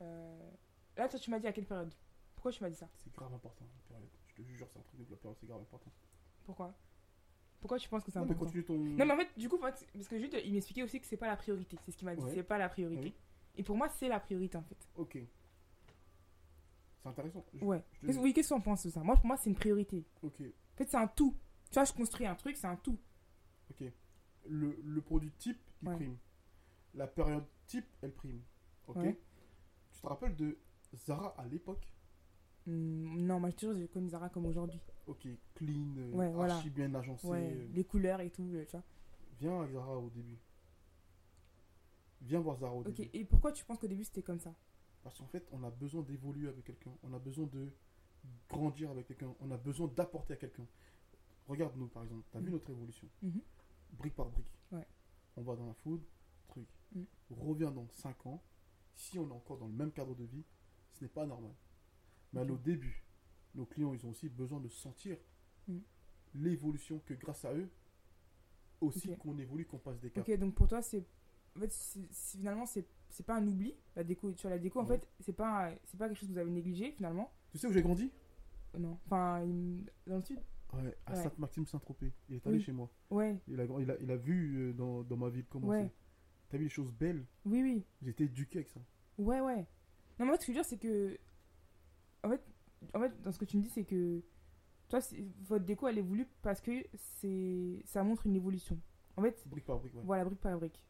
euh, 0.02 0.52
Là, 0.98 1.08
toi, 1.08 1.20
tu 1.20 1.32
m'as 1.32 1.40
dit 1.40 1.48
à 1.48 1.54
quelle 1.54 1.66
période? 1.66 1.94
Pourquoi 2.36 2.52
tu 2.52 2.62
m'as 2.64 2.70
dit 2.70 2.76
ça? 2.76 2.90
C'est 3.04 3.14
grave 3.14 3.34
important, 3.34 3.66
la 3.66 3.88
période. 3.96 4.10
Je 4.28 4.36
te 4.36 4.42
jure, 4.44 4.68
c'est 4.72 4.80
un 4.80 4.84
truc 4.84 5.00
de 5.08 5.12
la 5.12 5.18
période, 5.18 5.38
c'est 5.40 5.48
grave 5.48 5.62
important. 5.62 5.92
Pourquoi? 6.46 6.74
Pourquoi 7.60 7.78
tu 7.80 7.88
penses 7.90 8.04
que 8.04 8.12
c'est 8.12 8.20
Non, 8.20 8.26
mais 8.26 8.32
important? 8.32 8.46
continue 8.52 8.64
ton. 8.66 8.78
Non, 8.78 9.06
mais 9.06 9.12
en 9.14 9.18
fait, 9.18 9.30
du 9.38 9.48
coup, 9.48 9.58
parce 9.60 9.86
que 10.10 10.20
juste, 10.20 10.36
il 10.44 10.54
m'expliquait 10.54 10.84
aussi 10.84 11.00
que 11.00 11.06
c'est 11.06 11.18
pas 11.18 11.28
la 11.28 11.38
priorité. 11.38 11.78
C'est 11.86 11.92
ce 11.92 11.98
qu'il 11.98 12.06
m'a 12.08 12.16
dit. 12.16 12.24
Ouais. 12.24 12.34
C'est 12.34 12.44
pas 12.44 12.58
la 12.58 12.68
priorité. 12.70 13.04
Oui. 13.04 13.14
Et 13.56 13.64
pour 13.64 13.78
moi, 13.78 13.88
c'est 13.90 14.08
la 14.08 14.20
priorité 14.20 14.58
en 14.58 14.64
fait. 14.64 14.78
Ok. 14.96 15.18
C'est 17.04 17.10
intéressant. 17.10 17.46
Je- 17.54 17.64
Ouais. 17.66 17.84
je 18.04 18.08
te- 18.12 18.18
Oui, 18.20 18.34
qu'est-ce 18.34 18.50
qu'on 18.54 18.62
pense 18.62 18.86
de 18.86 18.90
ça? 18.92 19.02
Moi, 19.02 19.16
pour 19.16 19.26
moi, 19.26 19.38
c'est 19.38 19.50
une 19.50 19.56
priorité. 19.56 20.06
Ok, 20.22 20.42
En 20.42 20.78
fait, 20.78 20.90
c'est 20.90 20.98
un 20.98 21.08
tout. 21.08 21.36
Tu 21.70 21.76
vois, 21.76 21.84
je 21.86 21.94
construis 21.94 22.26
un 22.28 22.36
truc, 22.36 22.58
c'est 22.58 22.68
un 22.68 22.76
tout. 22.76 22.98
ok. 23.72 23.92
Le, 24.48 24.76
le 24.84 25.02
produit 25.02 25.32
type, 25.38 25.60
Ouais. 25.84 25.96
prime. 25.96 26.18
La 26.94 27.08
période 27.08 27.46
type, 27.68 27.86
elle 28.02 28.14
prime. 28.14 28.42
Ok. 28.88 28.98
Ouais. 28.98 29.20
Tu 29.92 30.02
te 30.02 30.08
rappelles 30.08 30.36
de 30.36 30.58
Zara 30.94 31.30
à 31.40 31.46
l'époque? 31.48 31.88
Hum, 32.68 33.18
non, 33.26 33.40
moi, 33.40 33.50
jure, 33.58 33.76
je 33.76 33.86
connais 33.86 34.10
Zara 34.10 34.30
comme 34.30 34.46
aujourd'hui. 34.46 34.80
Ok, 35.08 35.28
clean, 35.56 35.96
euh, 35.98 36.12
Ouais, 36.12 36.32
voilà. 36.32 36.56
archi 36.58 36.70
bien 36.70 36.94
agencé. 36.94 37.28
Euh, 37.32 37.68
les 37.74 37.84
couleurs 37.84 38.22
et 38.22 38.30
tout, 38.30 38.44
euh, 38.54 38.66
tu 38.66 38.72
vois. 38.72 38.84
Viens 39.40 39.62
avec 39.62 39.74
Zara 39.74 39.98
au 39.98 40.10
début. 40.10 40.38
Viens 42.22 42.40
voir 42.40 42.58
Zara 42.58 42.74
au 42.76 42.82
Ok, 42.82 42.94
début. 42.94 43.10
et 43.14 43.26
pourquoi 43.26 43.52
tu 43.52 43.66
penses 43.66 43.80
qu'au 43.80 43.88
début 43.88 44.04
c'était 44.04 44.22
comme 44.22 44.40
ça? 44.40 44.54
Parce 45.04 45.18
qu'en 45.18 45.26
fait, 45.26 45.48
on 45.52 45.64
a 45.64 45.72
besoin 45.72 46.04
d'évoluer 46.04 46.48
avec 46.50 46.64
quelqu'un. 46.66 46.92
On 47.02 47.12
a 47.14 47.20
besoin 47.20 47.48
de 47.48 47.72
grandir 48.50 48.92
avec 48.92 49.08
quelqu'un. 49.08 49.34
On 49.40 49.50
a 49.50 49.58
besoin 49.58 49.88
d'apporter 49.88 50.34
à 50.34 50.38
quelqu'un. 50.38 50.68
Regarde-nous, 51.48 51.88
par 51.88 52.04
exemple. 52.04 52.24
Tu 52.32 52.38
as 52.38 52.40
vu 52.40 52.46
Mhm. 52.48 52.52
notre 52.54 52.70
évolution? 52.70 53.08
Mhm. 53.24 53.42
Brique 53.94 54.16
par 54.16 54.30
brique. 54.30 54.52
Ouais. 54.72 54.86
On 55.38 55.42
va 55.44 55.56
dans 55.56 55.66
la 55.68 55.74
food, 55.74 56.02
truc. 56.48 56.68
Reviens 57.30 57.72
dans 57.72 57.88
5 57.90 58.26
ans. 58.26 58.44
Si 58.96 59.18
on 59.18 59.28
est 59.30 59.34
encore 59.34 59.58
dans 59.58 59.68
le 59.68 59.74
même 59.74 59.92
cadre 59.92 60.14
de 60.16 60.26
vie, 60.26 60.44
ce 60.92 61.04
n'est 61.04 61.10
pas 61.10 61.26
normal. 61.26 61.54
Mais 62.34 62.42
à 62.42 62.44
Ok. 62.44 62.50
nos 63.56 63.66
clients, 63.66 63.94
ils 63.94 64.06
ont 64.06 64.10
aussi 64.10 64.30
besoin 64.30 64.60
de 64.60 64.68
sentir 64.70 65.18
Mhm. 65.68 65.82
l'évolution 66.36 67.00
que 67.00 67.14
grâce 67.14 67.46
à 67.46 67.54
eux, 67.54 67.70
aussi 68.82 69.16
qu'on 69.18 69.38
évolue, 69.38 69.66
qu'on 69.66 69.78
passe 69.80 70.00
des 70.00 70.10
caps. 70.12 70.28
Ok, 70.28 70.38
donc 70.38 70.56
pour 70.56 70.68
toi, 70.68 70.82
c'est. 70.82 71.06
En 71.56 71.60
fait, 71.60 71.72
c'est- 71.72 72.08
c'est- 72.12 72.38
finalement, 72.38 72.66
c'est 72.66 72.86
c'est 73.10 73.26
pas 73.26 73.36
un 73.36 73.46
oubli, 73.46 73.76
la 73.98 74.06
déco. 74.06 74.32
Vois, 74.32 74.50
la 74.52 74.58
déco, 74.58 74.80
en 74.80 74.86
Ouais. 74.86 74.98
fait, 74.98 75.08
c'est 75.20 75.34
pas, 75.34 75.68
un- 75.70 75.76
c'est 75.84 75.98
pas 75.98 76.08
quelque 76.08 76.18
chose 76.18 76.30
que 76.30 76.34
vous 76.34 76.40
avez 76.40 76.50
négligé, 76.50 76.94
finalement. 76.94 77.30
Tu 77.52 77.58
sais 77.58 77.68
où 77.68 77.74
j'ai 77.74 77.82
grandi? 77.82 78.10
Euh, 78.74 78.80
Non. 78.80 78.98
Enfin, 79.06 79.46
dans 80.08 80.16
le 80.16 80.22
sud? 80.22 80.40
Ouais, 80.74 80.98
à 81.06 81.12
Ouais. 81.14 81.24
Sainte-Maxime-Saint-Tropez. 81.24 82.14
Il 82.30 82.36
est 82.36 82.48
allé 82.48 82.58
Oui. 82.58 82.64
chez 82.64 82.72
moi. 82.72 82.90
Ouais, 83.10 83.38
Il 83.48 83.60
a, 83.60 83.66
il 83.66 83.92
a, 83.92 83.98
il 84.00 84.12
a 84.12 84.16
vu 84.18 84.70
euh, 84.70 84.74
dans, 84.74 85.04
dans 85.04 85.18
ma 85.18 85.30
ville 85.30 85.46
comment 85.50 85.68
Ouais. 85.68 85.84
c'est. 85.84 85.92
T'as 86.50 86.58
vu 86.58 86.64
les 86.66 86.70
choses 86.70 86.92
belles? 86.92 87.26
Oui, 87.46 87.62
oui. 87.62 87.84
J'étais 88.02 88.26
éduqué 88.26 88.60
avec 88.60 88.70
ça. 88.70 88.80
Ouais, 89.18 89.42
ouais. 89.42 89.68
Non, 90.20 90.26
mais 90.26 90.32
fait, 90.34 90.42
ce 90.42 90.48
que 90.48 90.54
je 90.54 90.58
veux 90.58 90.64
dire, 90.64 90.66
c'est 90.66 90.78
que. 90.78 91.18
En 92.24 92.30
fait, 92.30 92.42
en 92.94 93.00
fait, 93.00 93.22
dans 93.22 93.32
ce 93.32 93.40
que 93.40 93.46
tu 93.46 93.58
me 93.58 93.62
dis, 93.64 93.70
c'est 93.70 93.84
que 93.84 94.22
toi, 94.90 95.00
votre 95.42 95.66
déco, 95.66 95.88
elle 95.88 95.98
évolue 95.98 96.28
parce 96.42 96.62
que 96.62 96.72
c'est 96.94 97.82
ça 97.86 98.04
montre 98.04 98.26
une 98.28 98.36
évolution. 98.36 98.80
En 99.18 99.22
fait, 99.24 99.44
Brique 99.48 99.66
par 99.66 99.80
brique, 99.80 99.94
ouais. 99.96 100.02
voilà, 100.04 100.24
brique 100.26 100.40
par 100.40 100.58
brique. 100.58 100.82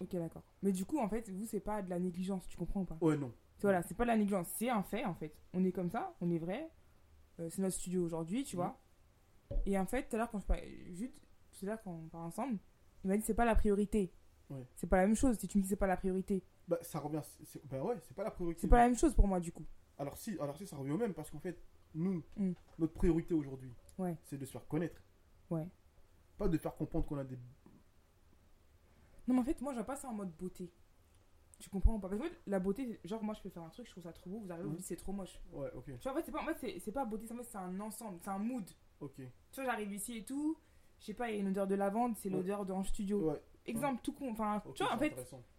Ok, 0.00 0.12
d'accord. 0.16 0.42
Mais 0.62 0.72
du 0.72 0.84
coup, 0.84 0.98
en 0.98 1.08
fait, 1.08 1.28
vous, 1.30 1.46
c'est 1.46 1.60
pas 1.60 1.82
de 1.82 1.90
la 1.90 1.98
négligence, 1.98 2.46
tu 2.46 2.56
comprends 2.56 2.82
ou 2.82 2.84
pas? 2.84 2.96
Ouais, 3.00 3.16
non. 3.16 3.32
Voilà, 3.60 3.82
c'est 3.82 3.94
pas 3.94 4.04
de 4.04 4.08
la 4.08 4.16
négligence, 4.16 4.48
c'est 4.56 4.70
un 4.70 4.82
fait, 4.82 5.04
en 5.04 5.14
fait. 5.14 5.34
On 5.52 5.62
est 5.64 5.72
comme 5.72 5.90
ça, 5.90 6.14
on 6.22 6.30
est 6.30 6.38
vrai. 6.38 6.70
Euh, 7.40 7.48
c'est 7.50 7.62
notre 7.62 7.74
studio 7.76 8.04
aujourd'hui, 8.04 8.44
tu 8.44 8.56
Mhm. 8.56 8.62
vois. 8.62 8.78
Et 9.66 9.78
en 9.78 9.86
fait, 9.86 10.08
tout 10.08 10.16
à 10.16 10.18
l'heure, 10.18 10.30
quand 10.30 10.40
je 10.40 10.46
parlais, 10.46 10.92
juste, 10.92 11.14
tout 11.52 11.64
à 11.64 11.68
l'heure, 11.70 11.82
quand 11.82 11.92
on 11.92 12.08
part 12.08 12.20
ensemble, 12.22 12.58
il 13.04 13.08
m'a 13.08 13.16
dit 13.16 13.22
c'est 13.22 13.34
pas 13.34 13.44
la 13.44 13.54
priorité. 13.56 14.12
Ouais. 14.50 14.66
C'est 14.76 14.86
pas 14.86 14.96
la 14.98 15.06
même 15.06 15.16
chose 15.16 15.38
si 15.38 15.48
tu 15.48 15.58
me 15.58 15.62
dis 15.62 15.68
c'est 15.68 15.76
pas 15.76 15.86
la 15.86 15.96
priorité. 15.96 16.44
Bah, 16.68 16.78
ça 16.82 16.98
revient. 17.00 17.22
c'est- 17.44 17.64
Bah 17.66 17.82
ouais, 17.82 17.96
c'est 18.02 18.14
pas 18.14 18.24
la 18.24 18.30
priorité. 18.30 18.60
C'est 18.60 18.68
pas 18.68 18.78
la 18.78 18.88
même 18.88 18.96
chose 18.98 19.14
pour 19.14 19.26
moi, 19.26 19.40
du 19.40 19.52
coup. 19.52 19.64
Alors 19.98 20.16
si, 20.18 20.38
alors 20.38 20.56
si, 20.56 20.66
ça 20.66 20.76
revient 20.76 20.92
au 20.92 20.96
même 20.98 21.14
parce 21.14 21.30
qu'en 21.30 21.40
fait, 21.40 21.60
nous, 21.94 22.22
Mm. 22.36 22.52
notre 22.78 22.92
priorité 22.94 23.34
aujourd'hui, 23.34 23.72
Ouais. 23.98 24.16
c'est 24.24 24.38
de 24.38 24.44
se 24.44 24.52
faire 24.52 24.66
connaître. 24.68 25.02
Ouais. 25.50 25.66
Pas 26.38 26.48
de 26.48 26.56
faire 26.58 26.74
comprendre 26.76 27.04
qu'on 27.06 27.18
a 27.18 27.24
des. 27.24 27.36
Non, 29.26 29.34
mais 29.34 29.40
en 29.40 29.44
fait, 29.44 29.60
moi, 29.60 29.74
j'aime 29.74 29.84
pas 29.84 29.96
ça 29.96 30.08
en 30.08 30.14
mode 30.14 30.30
beauté. 30.36 30.70
Tu 31.60 31.68
comprends 31.70 31.94
ou 31.94 31.98
pas 31.98 32.08
Parce 32.08 32.20
que 32.20 32.26
la 32.46 32.58
beauté, 32.58 32.98
genre, 33.04 33.22
moi, 33.22 33.34
je 33.34 33.42
peux 33.42 33.50
faire 33.50 33.62
un 33.62 33.68
truc, 33.68 33.86
je 33.86 33.92
trouve 33.92 34.02
ça 34.04 34.12
trop 34.12 34.30
beau, 34.30 34.40
vous 34.40 34.50
arrivez, 34.50 34.64
vous 34.64 34.70
Mhm. 34.70 34.76
dites 34.78 34.86
c'est 34.86 34.96
trop 34.96 35.12
moche. 35.12 35.38
Ouais, 35.52 35.70
ok, 35.74 35.84
Tu 35.84 35.92
vois, 36.02 36.12
en 36.12 36.14
fait, 36.16 36.22
c'est 36.24 36.32
pas, 36.32 36.42
en 36.42 36.46
fait, 36.46 36.78
c'est- 36.80 36.92
pas 36.92 37.04
beauté, 37.04 37.26
c'est 37.26 37.56
un 37.56 37.80
ensemble, 37.80 38.18
c'est 38.22 38.30
un 38.30 38.38
mood. 38.38 38.68
ok. 39.00 39.12
Tu 39.16 39.24
vois, 39.56 39.64
j'arrive 39.64 39.92
ici 39.92 40.16
et 40.18 40.24
tout, 40.24 40.56
je 40.98 41.04
sais 41.06 41.14
pas, 41.14 41.30
il 41.30 41.34
y 41.34 41.38
a 41.38 41.40
une 41.42 41.48
odeur 41.48 41.66
de 41.66 41.74
lavande, 41.74 42.16
c'est 42.16 42.30
l'odeur 42.30 42.64
le 42.64 42.84
studio. 42.84 43.30
Ouais, 43.30 43.42
Exemple, 43.66 44.00
tout 44.02 44.14
con. 44.14 44.30
Enfin, 44.32 44.62
tu 44.74 44.82
vois, 44.82 44.94
en 44.94 44.98
fait, 44.98 45.14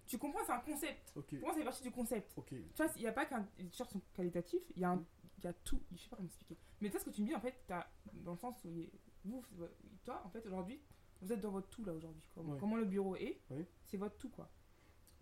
tu 0.08 0.18
comprends, 0.18 0.44
c'est 0.44 0.52
un 0.52 0.60
concept. 0.60 1.14
Ok, 1.16 1.36
Pour 1.40 1.48
moi, 1.50 1.54
c'est 1.56 1.64
partie 1.64 1.84
du 1.84 1.92
concept. 1.92 2.34
ok. 2.36 2.48
Tu 2.50 2.58
vois, 2.76 2.88
il 2.96 3.02
n'y 3.04 3.08
a 3.08 3.12
pas 3.14 3.26
qu'un. 3.26 3.48
Les 3.60 3.66
t-shirts 3.70 3.92
sont 3.92 4.02
qualitatifs, 4.14 4.64
il 4.76 4.82
y, 4.82 4.84
a 4.84 4.90
un- 4.90 5.06
il 5.38 5.44
y 5.44 5.48
a 5.48 5.54
tout. 5.54 5.80
Je 5.92 5.98
sais 6.02 6.10
pas 6.10 6.16
comment 6.16 6.28
expliquer. 6.28 6.58
Mais 6.82 6.90
tu 6.90 6.94
sais 6.94 7.00
ce 7.00 7.06
que 7.06 7.12
tu 7.12 7.22
me 7.22 7.28
dis, 7.28 7.36
en 7.36 7.40
fait, 7.40 7.54
t'as- 7.68 7.88
dans 8.14 8.32
le 8.32 8.38
sens 8.38 8.56
où 8.66 8.70
vous, 9.24 9.44
toi, 10.04 10.22
en 10.26 10.30
fait, 10.32 10.44
aujourd'hui, 10.48 10.82
vous 11.22 11.32
êtes 11.32 11.40
dans 11.42 11.52
votre 11.52 11.70
tout 11.70 11.86
là 11.86 11.94
aujourd'hui. 11.94 12.24
Comment, 12.34 12.54
Ouais. 12.54 12.60
comment 12.60 12.76
le 12.76 12.86
bureau 12.86 13.16
est, 13.16 13.40
c'est 13.86 13.98
votre 13.98 14.18
tout 14.18 14.30
quoi. 14.30 14.50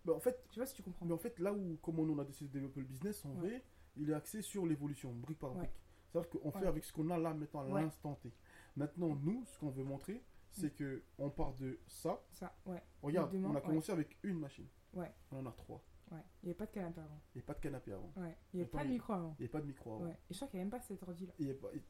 Bah, 0.04 0.14
en 0.14 0.20
fait, 0.20 0.42
Je 0.50 0.54
sais 0.54 0.60
pas 0.60 0.66
si 0.66 0.74
tu 0.74 0.82
comprends. 0.82 1.06
mais 1.06 1.12
en 1.14 1.18
fait, 1.18 1.38
là 1.38 1.52
où, 1.52 1.78
comment 1.82 2.02
on 2.02 2.18
a 2.18 2.24
décidé 2.24 2.48
de 2.48 2.52
développer 2.54 2.80
le 2.80 2.86
business, 2.86 3.24
en 3.24 3.32
vrai, 3.34 3.62
il 3.96 4.10
est 4.10 4.14
axé 4.14 4.42
sur 4.42 4.66
l'évolution, 4.66 5.12
brique 5.12 5.38
par 5.38 5.52
brique. 5.52 5.70
C'est-à-dire 6.08 6.30
qu'on 6.30 6.50
fait 6.50 6.66
avec 6.66 6.84
ce 6.84 6.92
qu'on 6.92 7.08
a 7.10 7.18
là 7.18 7.32
maintenant, 7.34 7.60
à 7.74 7.80
l'instant 7.80 8.14
T. 8.22 8.32
Maintenant, 8.76 9.14
nous, 9.22 9.44
ce 9.46 9.58
qu'on 9.58 9.70
veut 9.70 9.84
montrer, 9.84 10.22
c'est 10.50 10.74
que 10.74 11.02
on 11.18 11.30
part 11.30 11.54
de 11.54 11.78
ça. 11.86 12.20
Ça, 12.32 12.52
ouais, 12.66 12.82
Regarde, 13.02 13.32
Demain, 13.32 13.50
on 13.50 13.54
a 13.56 13.60
commencé 13.60 13.92
avec 13.92 14.16
une 14.24 14.38
machine. 14.38 14.66
Ouais. 14.94 15.12
On 15.30 15.38
en 15.38 15.46
a 15.46 15.52
trois. 15.52 15.80
ouais. 16.10 16.18
Il 16.42 16.46
n'y 16.46 16.50
avait 16.50 16.56
pas 16.58 16.66
de 16.66 16.72
canapé 16.72 17.00
avant. 17.00 17.20
Il 17.34 17.38
n'y 17.38 17.42
a 17.42 17.46
pas 17.46 17.54
de 17.54 17.60
canapé 17.60 17.92
avant. 17.92 18.12
Ouais. 18.16 18.36
Il 18.52 18.56
n'y 18.56 18.62
avait 18.62 18.70
pas 18.70 18.82
de 18.82 18.88
micro 18.88 19.12
avant. 19.12 19.36
Il 19.38 19.42
n'y 19.42 19.46
a 19.46 19.52
pas 19.52 19.60
de 19.60 19.66
micro 19.66 19.94
avant. 19.94 20.04
Ouais. 20.06 20.16
Et 20.28 20.34
je 20.34 20.36
crois 20.38 20.48
qu'il 20.48 20.56
n'y 20.58 20.62
a 20.62 20.64
même 20.64 20.70
pas 20.70 20.80
cet 20.80 21.02
ordi 21.04 21.26
là. 21.26 21.32
Il 21.38 21.46
y 21.46 21.50
a 21.50 21.54
pas... 21.54 21.68
Ouais. 21.68 21.82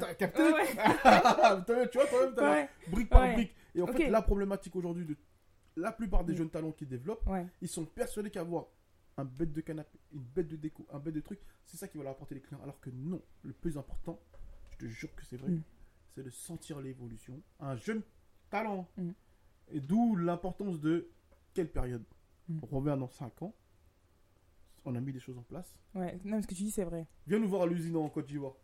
T'as 0.00 0.14
capté? 0.14 0.42
Ouais, 0.42 0.66
Tu 1.92 1.98
vois, 1.98 2.06
toi-même, 2.08 2.34
t'as 2.34 2.50
Ouais, 2.52 2.68
brique 2.88 3.08
par 3.08 3.32
brique. 3.32 3.54
Et 3.76 3.82
en 3.82 3.86
fait, 3.86 4.08
la 4.10 4.22
problématique 4.22 4.74
aujourd'hui 4.74 5.04
de 5.06 5.16
la 5.80 5.92
plupart 5.92 6.24
des 6.24 6.34
jeunes 6.34 6.50
talents 6.50 6.72
qui 6.72 6.86
développent, 6.86 7.26
ouais. 7.28 7.46
ils 7.60 7.68
sont 7.68 7.84
persuadés 7.86 8.30
qu'avoir 8.30 8.66
un 9.16 9.24
bête 9.24 9.52
de 9.52 9.60
canapé, 9.60 9.98
une 10.12 10.22
bête 10.22 10.48
de 10.48 10.56
déco, 10.56 10.86
un 10.92 10.98
bête 10.98 11.14
de 11.14 11.20
truc, 11.20 11.40
c'est 11.64 11.76
ça 11.76 11.88
qui 11.88 11.98
va 11.98 12.04
leur 12.04 12.12
apporter 12.12 12.34
les 12.36 12.40
clients. 12.40 12.60
Alors 12.62 12.80
que 12.80 12.90
non, 12.90 13.20
le 13.42 13.52
plus 13.52 13.76
important, 13.76 14.20
je 14.70 14.76
te 14.78 14.86
jure 14.86 15.14
que 15.14 15.24
c'est 15.24 15.36
vrai, 15.36 15.50
Mm. 15.50 15.62
c'est 16.14 16.22
de 16.22 16.30
sentir 16.30 16.80
l'évolution. 16.80 17.40
Un 17.60 17.76
jeune 17.76 18.02
talent. 18.50 18.88
Mm. 18.96 19.10
Et 19.72 19.80
d'où 19.80 20.14
l'importance 20.16 20.80
de 20.80 21.10
quelle 21.52 21.70
période? 21.70 22.04
Mm. 22.48 22.58
On 22.62 22.66
revient 22.78 22.96
dans 22.98 23.08
5 23.08 23.42
ans. 23.42 23.54
On 24.84 24.94
a 24.94 25.00
mis 25.00 25.12
des 25.12 25.20
choses 25.20 25.36
en 25.36 25.42
place. 25.42 25.76
Ouais. 25.94 26.18
Non, 26.24 26.36
mais 26.36 26.42
ce 26.42 26.46
que 26.46 26.54
tu 26.54 26.62
dis, 26.62 26.70
c'est 26.70 26.84
vrai. 26.84 27.06
Viens 27.26 27.38
nous 27.40 27.48
voir 27.48 27.62
à 27.62 27.66
l'usine 27.66 27.96
en 27.96 28.08
Côte 28.08 28.26
d'Ivoire. 28.26 28.54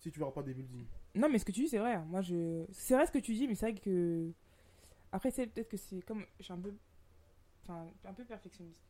Si 0.00 0.10
tu 0.10 0.18
verras 0.18 0.32
pas 0.32 0.42
des 0.42 0.54
buildings. 0.54 0.86
Non, 1.14 1.28
mais 1.28 1.38
ce 1.38 1.44
que 1.44 1.52
tu 1.52 1.60
dis, 1.62 1.68
c'est 1.68 1.78
vrai. 1.78 1.98
Moi, 2.06 2.20
je. 2.22 2.64
C'est 2.70 2.94
vrai 2.94 3.06
ce 3.06 3.12
que 3.12 3.18
tu 3.18 3.34
dis, 3.34 3.46
mais 3.46 3.54
c'est 3.54 3.70
vrai 3.70 3.74
que. 3.78 4.32
Après, 5.12 5.30
c'est 5.30 5.46
peut-être 5.46 5.68
que 5.68 5.76
c'est 5.76 6.02
comme. 6.02 6.24
Je 6.38 6.44
suis 6.44 6.52
un 6.52 6.58
peu. 6.58 6.74
Enfin, 7.62 7.86
un 8.04 8.14
peu 8.14 8.24
perfectionniste. 8.24 8.82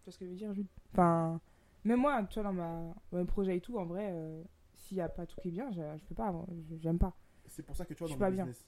Tu 0.00 0.04
vois 0.04 0.12
ce 0.12 0.18
que 0.18 0.24
je 0.26 0.30
veux 0.30 0.36
dire, 0.36 0.52
Jules? 0.52 0.66
Enfin. 0.92 1.40
Même 1.84 2.00
moi, 2.00 2.22
tu 2.24 2.34
vois, 2.40 2.42
dans, 2.50 2.52
ma... 2.52 2.94
dans 3.12 3.18
mes 3.18 3.24
projets 3.24 3.56
et 3.56 3.60
tout, 3.60 3.78
en 3.78 3.84
vrai, 3.86 4.08
euh, 4.10 4.42
s'il 4.74 4.96
n'y 4.96 5.00
a 5.00 5.08
pas 5.08 5.24
tout 5.24 5.36
qui 5.40 5.48
est 5.48 5.52
bien, 5.52 5.70
je, 5.70 5.80
je 5.98 6.04
peux 6.04 6.14
pas. 6.16 6.34
J'aime 6.80 6.98
pas. 6.98 7.16
C'est 7.46 7.62
pour 7.62 7.76
ça 7.76 7.84
que 7.84 7.94
tu 7.94 8.04
vois 8.04 8.08
dans 8.16 8.26
le 8.26 8.32
bien. 8.32 8.44
business. 8.46 8.66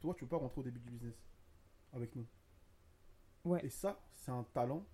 Toi, 0.00 0.14
tu 0.14 0.24
peux 0.24 0.28
pas 0.30 0.36
rentrer 0.36 0.60
au 0.60 0.64
début 0.64 0.80
du 0.80 0.90
business 0.90 1.14
avec 1.94 2.14
nous. 2.16 2.26
Ouais. 3.46 3.64
Et 3.64 3.70
ça, 3.70 3.98
c'est 4.12 4.30
un 4.30 4.44
talent. 4.52 4.84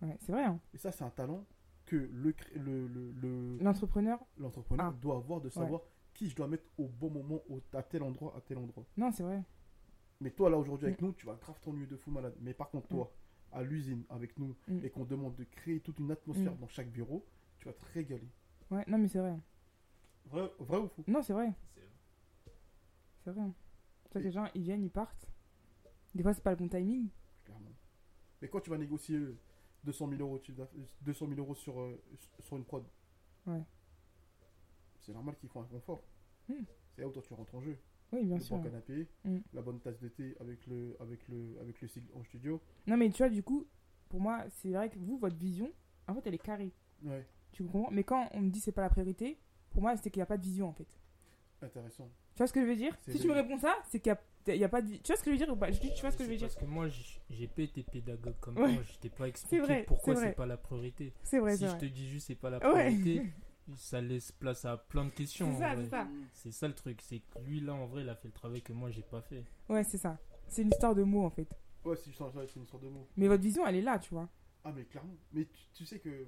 Ouais, 0.00 0.16
c'est 0.20 0.32
vrai. 0.32 0.44
Hein. 0.44 0.58
Et 0.72 0.78
ça, 0.78 0.92
c'est 0.92 1.04
un 1.04 1.10
talent 1.10 1.44
que 1.84 1.96
le 1.96 2.32
cré- 2.32 2.54
le- 2.58 2.86
le- 2.86 3.12
le- 3.12 3.58
L'entrepreneur. 3.58 4.18
l'entrepreneur 4.38 4.86
Ah. 4.94 4.98
doit 5.00 5.16
avoir 5.16 5.40
de 5.42 5.50
savoir 5.50 5.82
qui 6.14 6.30
je 6.30 6.36
dois 6.36 6.46
mettre 6.48 6.64
au 6.78 6.86
bon 6.88 7.10
moment, 7.10 7.40
au- 7.50 7.60
à 7.74 7.82
tel 7.82 8.02
endroit, 8.02 8.34
à 8.36 8.40
tel 8.40 8.56
endroit. 8.58 8.84
Non, 8.96 9.10
c'est 9.12 9.22
vrai. 9.24 9.42
Mais 10.20 10.30
toi, 10.30 10.50
là, 10.50 10.58
aujourd'hui, 10.58 10.86
avec 10.86 11.00
nous, 11.00 11.12
tu 11.12 11.26
vas 11.26 11.34
grave 11.34 11.58
t'ennuyer 11.60 11.86
de 11.86 11.96
fou 11.96 12.10
malade. 12.10 12.34
Mais 12.40 12.52
par 12.54 12.70
contre, 12.70 12.88
toi, 12.88 13.12
à 13.52 13.62
l'usine, 13.62 14.04
avec 14.10 14.38
nous, 14.38 14.54
Mm. 14.68 14.84
et 14.84 14.90
qu'on 14.90 15.04
demande 15.04 15.34
de 15.36 15.44
créer 15.44 15.80
toute 15.80 15.98
une 15.98 16.10
atmosphère 16.10 16.54
Mm. 16.54 16.58
dans 16.58 16.68
chaque 16.68 16.90
bureau, 16.90 17.24
tu 17.58 17.66
vas 17.66 17.72
te 17.72 17.84
régaler. 17.94 18.28
Ouais, 18.70 18.84
non, 18.86 18.98
mais 18.98 19.08
c'est 19.08 19.18
vrai. 19.18 19.36
Vrai, 20.26 20.50
vrai 20.58 20.78
ou 20.78 20.88
fou 20.88 21.04
Non, 21.08 21.22
c'est 21.22 21.32
vrai. 21.32 21.52
C'est- 21.74 21.80
C'est 23.24 23.30
vrai. 23.32 23.46
Tu 24.04 24.12
vois 24.12 24.20
que 24.20 24.26
les 24.26 24.30
gens, 24.32 24.46
ils 24.54 24.62
viennent, 24.62 24.82
ils 24.84 24.90
partent. 24.90 25.26
Des 26.14 26.22
fois, 26.22 26.32
c'est 26.34 26.42
pas 26.42 26.50
le 26.50 26.56
bon 26.56 26.68
timing. 26.68 27.08
Clairement. 27.44 27.72
Mais 28.42 28.48
quand 28.48 28.60
tu 28.60 28.70
vas 28.70 28.78
négocier 28.78 29.16
euh, 29.16 29.38
200 29.84 30.08
000 30.08 30.20
euros, 30.20 30.38
de 30.38 30.44
chiffre 30.44 30.58
d'aff- 30.58 30.74
200 31.02 31.26
000 31.28 31.38
euros 31.40 31.54
sur, 31.54 31.80
euh, 31.80 32.00
sur 32.40 32.56
une 32.56 32.64
prod, 32.64 32.84
Ouais. 33.46 33.62
c'est 35.00 35.12
normal 35.12 35.36
qu'ils 35.36 35.48
font 35.48 35.62
un 35.62 35.66
confort. 35.66 36.02
Mm. 36.48 36.54
C'est 36.94 37.02
là 37.02 37.08
où 37.08 37.12
toi 37.12 37.22
tu 37.22 37.34
rentres 37.34 37.54
en 37.54 37.60
jeu. 37.60 37.76
Oui, 38.12 38.24
bien 38.24 38.36
le 38.36 38.42
sûr. 38.42 38.56
bon 38.56 38.62
canapé, 38.64 39.06
Mm. 39.24 39.38
la 39.52 39.62
bonne 39.62 39.80
tasse 39.80 39.98
de 40.00 40.08
thé 40.08 40.34
avec 40.40 40.66
le, 40.66 40.96
avec 41.00 41.28
le, 41.28 41.56
avec 41.60 41.80
le 41.80 41.86
sigle 41.88 42.08
en 42.14 42.24
studio. 42.24 42.60
Non, 42.86 42.96
mais 42.96 43.08
tu 43.10 43.18
vois, 43.18 43.28
du 43.28 43.42
coup, 43.42 43.66
pour 44.08 44.20
moi, 44.20 44.44
c'est 44.48 44.70
vrai 44.70 44.88
que 44.90 44.98
vous, 44.98 45.16
votre 45.18 45.36
vision, 45.36 45.70
en 46.08 46.14
fait, 46.14 46.22
elle 46.26 46.34
est 46.34 46.38
carrée. 46.38 46.72
Ouais, 47.04 47.24
Tu 47.52 47.62
comprends? 47.64 47.88
Mais 47.92 48.02
quand 48.04 48.28
on 48.34 48.40
me 48.40 48.50
dit 48.50 48.60
c'est 48.60 48.72
pas 48.72 48.82
la 48.82 48.90
priorité, 48.90 49.38
pour 49.70 49.82
moi, 49.82 49.96
c'est 49.96 50.10
qu'il 50.10 50.18
n'y 50.18 50.24
a 50.24 50.26
pas 50.26 50.36
de 50.38 50.42
vision, 50.42 50.68
en 50.68 50.72
fait. 50.72 50.88
intéressant. 51.62 52.08
Tu 52.34 52.38
vois 52.38 52.46
ce 52.46 52.52
que 52.52 52.60
je 52.62 52.66
veux 52.66 52.76
dire? 52.76 52.96
Si 53.08 53.18
tu 53.20 53.28
me 53.28 53.32
réponds 53.34 53.58
ça, 53.58 53.76
c'est 53.86 54.00
qu'il 54.00 54.10
n'y 54.12 54.52
a, 54.52 54.54
il 54.56 54.60
y 54.60 54.64
a 54.64 54.68
pas 54.68 54.80
de... 54.82 54.96
Tu 54.96 55.06
vois 55.06 55.16
ce 55.16 55.22
que 55.22 55.30
je 55.30 55.36
veux 55.38 55.44
dire 55.44 55.52
ou 55.52 55.56
pas? 55.56 55.70
Je 55.70 55.78
dis, 55.80 55.92
tu 55.94 56.00
vois 56.00 56.10
ce 56.10 56.16
que 56.16 56.24
je 56.24 56.30
veux 56.30 56.36
dire 56.36 56.48
Parce 56.48 56.56
que 56.58 56.64
moi, 56.64 56.88
j'ai 57.28 57.46
pas 57.48 57.62
été 57.62 57.82
pédagogue 57.82 58.34
comme 58.40 58.56
Ouais. 58.58 58.74
toi. 58.74 58.82
Je 58.82 58.98
t'ai 58.98 59.10
pas 59.10 59.28
expliqué 59.28 59.60
vrai, 59.60 59.84
pourquoi 59.86 60.16
c'est 60.16 60.32
pas 60.32 60.46
la 60.46 60.56
priorité. 60.56 61.12
C'est 61.22 61.38
vrai, 61.38 61.56
si 61.56 61.64
je 61.64 61.68
vrai. 61.70 61.78
te 61.78 61.84
dis 61.84 62.08
juste 62.08 62.26
c'est 62.28 62.34
pas 62.34 62.48
la 62.50 62.58
Ouais. 62.72 62.90
ça 63.76 64.00
laisse 64.00 64.32
place 64.32 64.64
à 64.64 64.76
plein 64.76 65.04
de 65.04 65.10
questions. 65.10 65.52
C'est 65.54 65.58
ça, 65.60 65.74
vrai. 65.74 65.84
c'est 65.84 65.90
ça. 65.90 66.08
C'est 66.32 66.52
ça 66.52 66.68
le 66.68 66.74
truc, 66.74 67.00
c'est 67.02 67.20
que 67.20 67.38
lui 67.40 67.60
là 67.60 67.74
en 67.74 67.86
vrai 67.86 68.02
il 68.02 68.08
a 68.08 68.14
fait 68.16 68.28
le 68.28 68.34
travail 68.34 68.62
que 68.62 68.72
moi 68.72 68.90
j'ai 68.90 69.02
pas 69.02 69.22
fait. 69.22 69.44
Ouais, 69.68 69.84
c'est 69.84 69.98
ça. 69.98 70.18
C'est 70.48 70.62
une 70.62 70.68
histoire 70.70 70.94
de 70.94 71.02
mots, 71.04 71.24
en 71.24 71.30
fait. 71.30 71.48
Ouais, 71.84 71.96
si 71.96 72.10
je 72.10 72.16
sens 72.16 72.34
ça, 72.34 72.40
c'est 72.46 72.58
une 72.58 72.66
sorte 72.66 72.82
de 72.82 72.88
mot. 72.88 73.06
Mais 73.16 73.28
votre 73.28 73.42
vision, 73.42 73.64
elle 73.66 73.76
est 73.76 73.82
là, 73.82 73.98
tu 74.00 74.12
vois. 74.12 74.28
Ah, 74.64 74.72
mais 74.72 74.84
clairement. 74.84 75.14
Mais 75.32 75.44
tu, 75.46 75.60
tu 75.72 75.86
sais 75.86 76.00
que. 76.00 76.08
euh, 76.08 76.26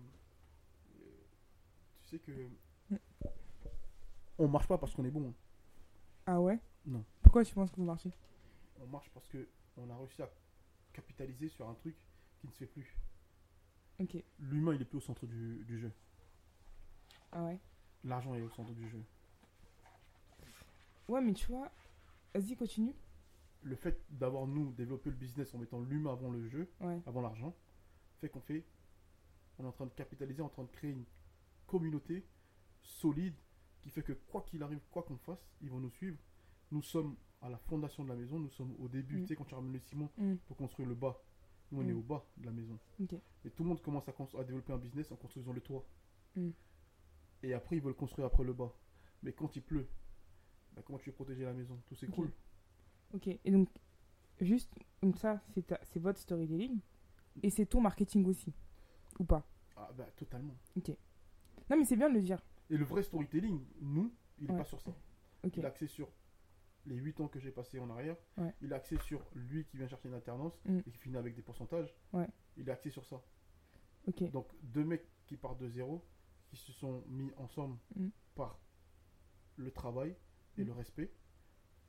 Tu 2.02 2.08
sais 2.08 2.18
que. 2.20 2.32
On 4.38 4.48
marche 4.48 4.66
pas 4.68 4.78
parce 4.78 4.94
qu'on 4.94 5.04
est 5.04 5.10
bon. 5.10 5.28
hein. 5.30 5.34
Ah 6.26 6.40
ouais? 6.40 6.58
Non. 6.86 7.04
Pourquoi 7.22 7.44
tu 7.44 7.54
penses 7.54 7.70
que 7.70 7.76
vous 7.76 7.84
marchez? 7.84 8.12
On 8.80 8.86
marche 8.86 9.10
parce 9.12 9.26
que 9.28 9.48
on 9.76 9.90
a 9.90 9.96
réussi 9.96 10.22
à 10.22 10.30
capitaliser 10.92 11.48
sur 11.48 11.68
un 11.68 11.74
truc 11.74 11.96
qui 12.40 12.46
ne 12.46 12.52
se 12.52 12.58
fait 12.58 12.66
plus. 12.66 12.96
Ok. 14.00 14.16
L'humain, 14.38 14.74
il 14.74 14.82
est 14.82 14.84
plus 14.84 14.98
au 14.98 15.00
centre 15.00 15.26
du, 15.26 15.64
du 15.66 15.78
jeu. 15.78 15.92
Ah 17.32 17.44
ouais 17.44 17.58
L'argent 18.04 18.34
est 18.34 18.42
au 18.42 18.50
centre 18.50 18.72
du 18.72 18.88
jeu. 18.88 19.02
Ouais, 21.08 21.20
mais 21.20 21.32
tu 21.34 21.46
vois, 21.46 21.70
vas-y, 22.34 22.56
continue. 22.56 22.94
Le 23.62 23.76
fait 23.76 24.00
d'avoir, 24.10 24.46
nous, 24.46 24.72
développé 24.72 25.10
le 25.10 25.16
business 25.16 25.54
en 25.54 25.58
mettant 25.58 25.80
l'humain 25.80 26.12
avant 26.12 26.30
le 26.30 26.48
jeu, 26.48 26.68
Ouais. 26.80 27.00
avant 27.06 27.20
l'argent, 27.20 27.54
fait 28.20 28.28
qu'on 28.28 28.40
fait. 28.40 28.64
On 29.58 29.64
est 29.64 29.68
en 29.68 29.72
train 29.72 29.86
de 29.86 29.92
capitaliser, 29.92 30.42
en 30.42 30.48
train 30.48 30.64
de 30.64 30.70
créer 30.70 30.90
une 30.90 31.04
communauté 31.66 32.24
solide 32.80 33.34
qui 33.80 33.90
fait 33.90 34.02
que 34.02 34.12
quoi 34.12 34.42
qu'il 34.42 34.62
arrive, 34.62 34.80
quoi 34.90 35.02
qu'on 35.02 35.18
fasse, 35.18 35.44
ils 35.60 35.70
vont 35.70 35.78
nous 35.80 35.90
suivre. 35.90 36.18
Nous 36.70 36.82
sommes 36.82 37.16
à 37.40 37.48
la 37.50 37.58
fondation 37.58 38.04
de 38.04 38.08
la 38.08 38.16
maison, 38.16 38.38
nous 38.38 38.50
sommes 38.50 38.74
au 38.80 38.88
début, 38.88 39.18
Mm. 39.18 39.20
tu 39.22 39.26
sais, 39.28 39.36
quand 39.36 39.44
tu 39.44 39.54
ramènes 39.54 39.72
le 39.72 39.80
ciment 39.80 40.10
Mm. 40.16 40.36
pour 40.46 40.56
construire 40.56 40.88
le 40.88 40.94
bas. 40.94 41.20
Nous, 41.70 41.80
on 41.82 41.88
est 41.88 41.92
Mm. 41.92 41.98
au 41.98 42.02
bas 42.02 42.24
de 42.36 42.46
la 42.46 42.52
maison. 42.52 42.78
Et 43.44 43.50
tout 43.50 43.62
le 43.62 43.68
monde 43.68 43.82
commence 43.82 44.08
à, 44.08 44.12
à 44.38 44.44
développer 44.44 44.72
un 44.72 44.78
business 44.78 45.10
en 45.12 45.16
construisant 45.16 45.52
le 45.52 45.60
toit. 45.60 45.84
Et 47.42 47.54
après, 47.54 47.76
ils 47.76 47.82
veulent 47.82 47.94
construire 47.94 48.26
après 48.26 48.44
le 48.44 48.52
bas. 48.52 48.72
Mais 49.22 49.32
quand 49.32 49.54
il 49.56 49.62
pleut, 49.62 49.88
bah, 50.74 50.82
comment 50.84 50.98
tu 50.98 51.10
veux 51.10 51.14
protéger 51.14 51.44
la 51.44 51.52
maison? 51.52 51.80
Tout 51.86 51.94
s'écroule. 51.94 52.30
Ok. 53.14 53.28
Et 53.28 53.50
donc, 53.50 53.68
juste, 54.40 54.72
donc 55.02 55.16
ça, 55.18 55.40
c'est 55.84 55.98
votre 56.00 56.18
storytelling. 56.18 56.80
Et 57.42 57.50
c'est 57.50 57.66
ton 57.66 57.80
marketing 57.80 58.26
aussi. 58.26 58.52
Ou 59.18 59.24
pas? 59.24 59.46
Ah 59.76 59.90
bah 59.96 60.06
totalement. 60.16 60.54
Non, 60.76 61.76
mais 61.76 61.84
c'est 61.84 61.96
bien 61.96 62.08
de 62.10 62.14
le 62.14 62.22
dire. 62.22 62.40
Et 62.70 62.76
le 62.76 62.84
vrai 62.84 63.02
storytelling, 63.02 63.64
nous, 63.80 64.12
il 64.38 64.46
n'est 64.46 64.52
Ouais. 64.52 64.58
pas 64.58 64.64
sur 64.64 64.80
ça. 64.80 64.90
Ok. 65.44 65.56
Il 65.56 65.62
est 65.62 65.66
axé 65.66 65.86
sur 65.86 66.08
les 66.86 66.96
8 66.96 67.20
ans 67.20 67.28
que 67.28 67.38
j'ai 67.38 67.50
passé 67.50 67.78
en 67.78 67.88
arrière. 67.90 68.16
Ouais. 68.36 68.54
Il 68.60 68.72
est 68.72 68.74
axé 68.74 68.98
sur 68.98 69.24
lui 69.34 69.64
qui 69.66 69.76
vient 69.76 69.86
chercher 69.88 70.08
une 70.08 70.14
alternance 70.14 70.58
Mm. 70.66 70.78
et 70.86 70.90
qui 70.90 70.98
finit 70.98 71.16
avec 71.16 71.34
des 71.34 71.42
pourcentages. 71.42 71.94
Ouais. 72.12 72.28
Il 72.56 72.68
est 72.68 72.72
axé 72.72 72.90
sur 72.90 73.04
ça. 73.04 73.20
Ok. 74.06 74.30
Donc 74.30 74.48
deux 74.62 74.84
mecs 74.84 75.06
qui 75.26 75.36
partent 75.36 75.58
de 75.60 75.68
zéro, 75.68 76.04
qui 76.52 76.56
se 76.58 76.72
sont 76.72 77.02
mis 77.08 77.32
ensemble 77.38 77.78
Mm. 77.96 78.08
par 78.34 78.60
le 79.56 79.70
travail 79.70 80.14
et 80.58 80.62
Mm. 80.64 80.66
le 80.66 80.72
respect, 80.72 81.10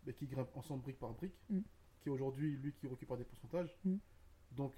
mais 0.06 0.14
qui 0.14 0.26
grimpent 0.26 0.56
ensemble 0.56 0.84
brique 0.84 1.00
par 1.00 1.14
brique, 1.14 1.36
Mm. 1.50 1.60
qui 2.00 2.10
aujourd'hui, 2.10 2.56
lui, 2.56 2.74
qui 2.74 2.88
récupère 2.88 3.18
des 3.18 3.26
pourcentages. 3.26 3.78
Donc, 4.52 4.74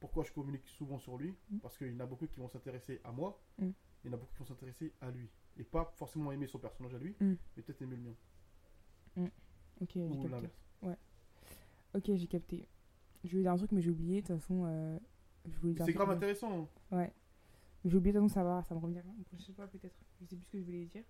pourquoi 0.00 0.24
je 0.24 0.32
communique 0.32 0.66
souvent 0.68 0.98
sur 0.98 1.16
lui? 1.16 1.36
Parce 1.62 1.78
qu'il 1.78 1.92
y 1.92 1.96
en 1.96 2.00
a 2.00 2.06
beaucoup 2.06 2.26
qui 2.26 2.40
vont 2.40 2.48
s'intéresser 2.48 3.00
à 3.04 3.12
moi, 3.12 3.40
il 3.58 3.72
y 4.04 4.08
en 4.08 4.12
a 4.14 4.16
beaucoup 4.16 4.32
qui 4.32 4.38
vont 4.40 4.46
s'intéresser 4.46 4.92
à 5.00 5.10
lui. 5.12 5.30
Et 5.56 5.62
pas 5.64 5.92
forcément 5.96 6.32
aimer 6.32 6.48
son 6.48 6.58
personnage 6.58 6.94
à 6.94 6.98
lui, 6.98 7.14
mais 7.20 7.36
peut-être 7.62 7.82
aimer 7.82 7.96
le 7.96 8.02
mien. 8.02 9.30
Ok, 9.80 9.90
j'ai 9.94 10.08
capté. 10.08 10.28
l'inverse. 10.28 10.58
Ok, 11.94 12.10
j'ai 12.16 12.26
capté. 12.26 12.68
Je 13.22 13.30
voulais 13.30 13.42
dire 13.42 13.52
un 13.52 13.56
truc, 13.56 13.70
mais 13.72 13.80
j'ai 13.80 13.90
oublié. 13.90 14.20
De 14.20 14.26
toute 14.26 14.36
façon, 14.40 14.64
euh, 14.66 14.98
je 15.46 15.56
voulais 15.58 15.74
dire. 15.74 15.84
C'est 15.86 15.92
grave 15.92 16.10
intéressant. 16.10 16.62
hein. 16.90 16.96
Ouais. 16.96 17.12
J'ai 17.84 17.96
oublié, 17.96 18.12
façon, 18.12 18.28
ça 18.28 18.42
va, 18.42 18.62
ça 18.64 18.74
me 18.74 18.80
revient. 18.80 19.02
Je 19.32 19.42
sais 19.42 19.52
pas, 19.52 19.66
peut-être. 19.66 19.96
Je 20.20 20.26
sais 20.26 20.36
plus 20.36 20.44
ce 20.46 20.50
que 20.50 20.58
je 20.58 20.64
voulais 20.64 20.86
dire. 20.86 21.04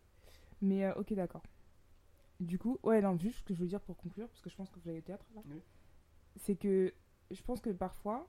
Mais 0.60 0.84
euh, 0.84 0.94
ok, 0.94 1.12
d'accord. 1.14 1.42
Du 2.40 2.58
coup, 2.58 2.78
ouais, 2.82 3.00
non, 3.00 3.16
juste 3.16 3.38
ce 3.38 3.42
que 3.44 3.54
je 3.54 3.60
veux 3.60 3.68
dire 3.68 3.80
pour 3.80 3.96
conclure, 3.96 4.28
parce 4.28 4.40
que 4.40 4.50
je 4.50 4.56
pense 4.56 4.70
que 4.70 4.78
vous 4.80 4.88
avez 4.88 4.98
le 4.98 5.04
théâtre 5.04 5.26
là. 5.34 5.42
Oui. 5.46 5.60
C'est 6.36 6.56
que 6.56 6.92
je 7.30 7.42
pense 7.42 7.60
que 7.60 7.70
parfois, 7.70 8.28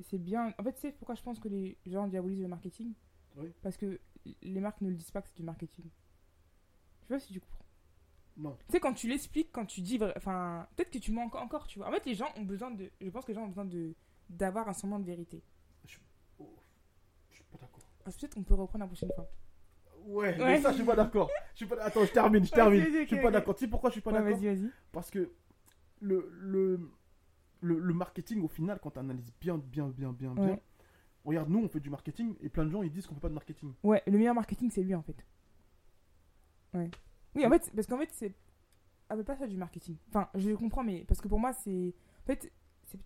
c'est 0.00 0.18
bien. 0.18 0.52
En 0.58 0.64
fait, 0.64 0.72
tu 0.72 0.80
sais 0.80 0.92
pourquoi 0.92 1.14
je 1.14 1.22
pense 1.22 1.38
que 1.38 1.48
les 1.48 1.78
gens 1.86 2.08
diabolisent 2.08 2.42
le 2.42 2.48
marketing? 2.48 2.94
Oui. 3.36 3.52
Parce 3.62 3.76
que 3.76 4.00
les 4.42 4.60
marques 4.60 4.80
ne 4.80 4.88
le 4.90 4.96
disent 4.96 5.10
pas 5.10 5.22
que 5.22 5.28
c'est 5.28 5.36
du 5.36 5.42
marketing. 5.42 5.88
Je 7.02 7.06
sais 7.08 7.14
pas 7.14 7.20
si 7.20 7.32
tu 7.32 7.40
comprends. 7.40 7.64
Non. 8.36 8.56
Tu 8.66 8.72
sais, 8.72 8.80
quand 8.80 8.94
tu 8.94 9.08
l'expliques, 9.08 9.52
quand 9.52 9.66
tu 9.66 9.80
dis. 9.80 9.98
Enfin, 10.16 10.66
peut-être 10.74 10.90
que 10.90 10.98
tu 10.98 11.12
mens 11.12 11.24
encore, 11.24 11.42
encore, 11.42 11.66
tu 11.66 11.78
vois. 11.78 11.88
En 11.88 11.92
fait, 11.92 12.04
les 12.06 12.14
gens 12.14 12.28
ont 12.36 12.42
besoin 12.42 12.70
de. 12.70 12.90
Je 13.00 13.10
pense 13.10 13.24
que 13.24 13.32
les 13.32 13.36
gens 13.36 13.44
ont 13.44 13.48
besoin 13.48 13.64
de 13.64 13.94
d'avoir 14.28 14.68
un 14.68 14.72
semblant 14.72 14.98
de 14.98 15.04
vérité. 15.04 15.42
Oh, 16.38 16.48
je 17.30 17.36
suis 17.36 17.44
pas 17.44 17.58
d'accord. 17.58 17.80
Alors, 17.80 17.93
Peut-être 18.04 18.34
qu'on 18.34 18.42
peut 18.42 18.54
reprendre 18.54 18.84
la 18.84 18.86
prochaine 18.86 19.10
fois. 19.14 19.28
Ouais, 20.06 20.36
Ouais. 20.36 20.36
mais 20.38 20.60
ça, 20.60 20.70
je 20.70 20.76
suis 20.76 20.84
pas 20.84 20.96
d'accord. 20.96 21.30
Je 21.52 21.58
suis 21.58 21.66
pas... 21.66 21.82
Attends, 21.82 22.04
je 22.04 22.12
termine, 22.12 22.44
je 22.44 22.50
termine. 22.50 22.80
vas-y, 22.82 23.02
je 23.02 23.06
suis 23.06 23.16
pas 23.16 23.28
ok. 23.28 23.32
d'accord. 23.32 23.54
Tu 23.54 23.64
sais 23.64 23.70
pourquoi 23.70 23.90
je 23.90 23.94
suis 23.94 24.00
pas 24.02 24.12
ouais, 24.12 24.18
d'accord? 24.20 24.36
vas-y, 24.38 24.54
vas-y. 24.54 24.70
Parce 24.92 25.10
que 25.10 25.32
le, 26.00 26.30
le, 26.40 26.90
le, 27.62 27.78
le 27.78 27.94
marketing, 27.94 28.42
au 28.42 28.48
final, 28.48 28.78
quand 28.82 28.90
tu 28.90 28.98
analyses 28.98 29.32
bien, 29.40 29.56
bien, 29.56 29.88
bien, 29.88 30.12
bien, 30.12 30.34
bien, 30.34 30.44
Ouais. 30.44 30.62
regarde, 31.24 31.48
nous, 31.48 31.60
on 31.64 31.68
fait 31.68 31.80
du 31.80 31.88
marketing 31.88 32.36
et 32.40 32.50
plein 32.50 32.66
de 32.66 32.70
gens, 32.70 32.82
ils 32.82 32.90
disent 32.90 33.06
qu'on 33.06 33.14
fait 33.14 33.20
pas 33.20 33.28
de 33.30 33.34
marketing. 33.34 33.72
Ouais, 33.82 34.02
le 34.06 34.18
meilleur 34.18 34.34
marketing, 34.34 34.70
c'est 34.70 34.82
lui 34.82 34.94
en 34.94 35.02
fait. 35.02 35.24
Ouais. 36.74 36.90
Oui, 37.34 37.46
en 37.46 37.50
fait, 37.50 37.70
parce 37.74 37.86
qu'en 37.86 37.98
fait, 37.98 38.10
c'est. 38.12 38.34
Appelle 39.08 39.24
pas 39.24 39.36
ça 39.36 39.46
du 39.46 39.56
marketing. 39.56 39.96
Enfin, 40.08 40.28
je 40.34 40.50
comprends, 40.52 40.82
mais 40.84 41.04
parce 41.06 41.20
que 41.20 41.28
pour 41.28 41.38
moi, 41.38 41.52
c'est. 41.52 41.94
En 42.22 42.26
fait, 42.26 42.52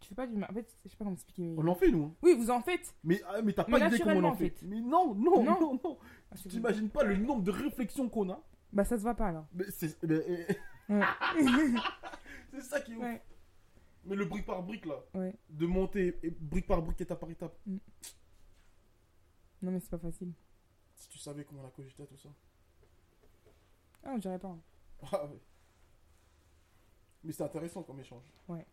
tu 0.00 0.08
fais 0.08 0.14
pas 0.14 0.26
du. 0.26 0.36
mar- 0.36 0.50
En 0.50 0.54
fait, 0.54 0.76
je 0.84 0.90
sais 0.90 0.96
pas 0.96 1.04
comment 1.04 1.14
expliquer. 1.14 1.42
Mais... 1.42 1.62
On 1.62 1.68
en 1.68 1.74
fait, 1.74 1.90
nous. 1.90 2.04
hein. 2.04 2.14
Oui, 2.22 2.34
vous 2.36 2.50
en 2.50 2.60
faites. 2.60 2.94
Mais, 3.04 3.20
ah, 3.28 3.42
mais 3.42 3.52
t'as 3.52 3.64
pas 3.64 3.86
idée 3.86 3.98
comment 3.98 4.16
on 4.20 4.24
en 4.32 4.34
fait. 4.34 4.50
fait. 4.50 4.66
Mais 4.66 4.80
non, 4.80 5.14
non, 5.14 5.42
Non. 5.44 5.60
non, 5.60 5.80
non. 5.82 5.98
Ah, 6.30 6.36
Tu 6.36 6.48
t'imagines 6.48 6.90
pas 6.90 7.04
le 7.04 7.16
nombre 7.16 7.42
de 7.42 7.50
réflexions 7.50 8.08
qu'on 8.08 8.30
a 8.30 8.40
Bah, 8.72 8.84
ça 8.84 8.96
se 8.96 9.02
voit 9.02 9.14
pas 9.14 9.28
alors. 9.28 9.46
Mais 9.54 9.64
c'est 9.70 10.02
mais, 10.02 10.24
eh, 10.26 10.92
Ouais. 10.92 11.04
c'est 12.52 12.60
ça 12.62 12.80
qui 12.80 12.92
est 12.92 12.96
ouf. 12.96 13.02
ouais. 13.02 13.22
Mais 14.04 14.16
le 14.16 14.24
brique 14.24 14.46
par 14.46 14.62
brique, 14.62 14.86
là, 14.86 14.96
Ouais. 15.14 15.34
de 15.50 15.66
monter 15.66 16.18
et 16.22 16.30
brique 16.30 16.66
par 16.66 16.80
brique, 16.80 17.00
étape 17.00 17.20
par 17.20 17.30
étape. 17.30 17.54
Non, 17.66 17.80
mais 19.72 19.80
c'est 19.80 19.90
pas 19.90 19.98
facile. 19.98 20.32
Si 20.94 21.08
tu 21.08 21.18
savais 21.18 21.44
comment 21.44 21.62
on 21.62 21.66
a 21.66 21.70
cogité 21.70 22.06
tout 22.06 22.16
ça. 22.16 22.28
Ah, 24.04 24.12
on 24.14 24.18
dirait 24.18 24.38
pas. 24.38 24.48
hein. 24.48 24.60
Ah 25.12 25.26
ouais. 25.26 25.40
Mais 27.24 27.32
c'est 27.32 27.42
intéressant 27.42 27.82
comme 27.82 28.00
échange. 28.00 28.24
Ouais. 28.48 28.64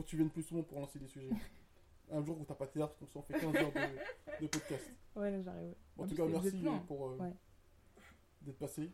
Faut 0.00 0.04
que 0.04 0.08
tu 0.08 0.16
viennes 0.16 0.30
plus 0.30 0.42
souvent 0.44 0.62
pour 0.62 0.80
lancer 0.80 0.98
des 0.98 1.06
sujets. 1.08 1.28
Un 2.10 2.24
jour 2.24 2.40
où 2.40 2.44
t'as 2.46 2.54
pas 2.54 2.64
de 2.64 2.70
théâtre, 2.70 2.94
comme 2.98 3.08
ça 3.08 3.18
on 3.18 3.22
fait 3.22 3.34
15 3.38 3.54
heures 3.54 3.70
de, 3.70 4.42
de 4.44 4.46
podcast. 4.48 4.90
Ouais, 5.14 5.30
là, 5.30 5.42
j'arrive. 5.42 5.68
ouais. 5.68 5.74
En 5.98 6.04
En 6.04 6.06
tout 6.08 6.14
cas, 6.16 6.24
merci 6.24 6.64
pour 6.88 7.06
euh, 7.10 7.16
Ouais. 7.18 7.32
d'être 8.40 8.58
passé. 8.58 8.90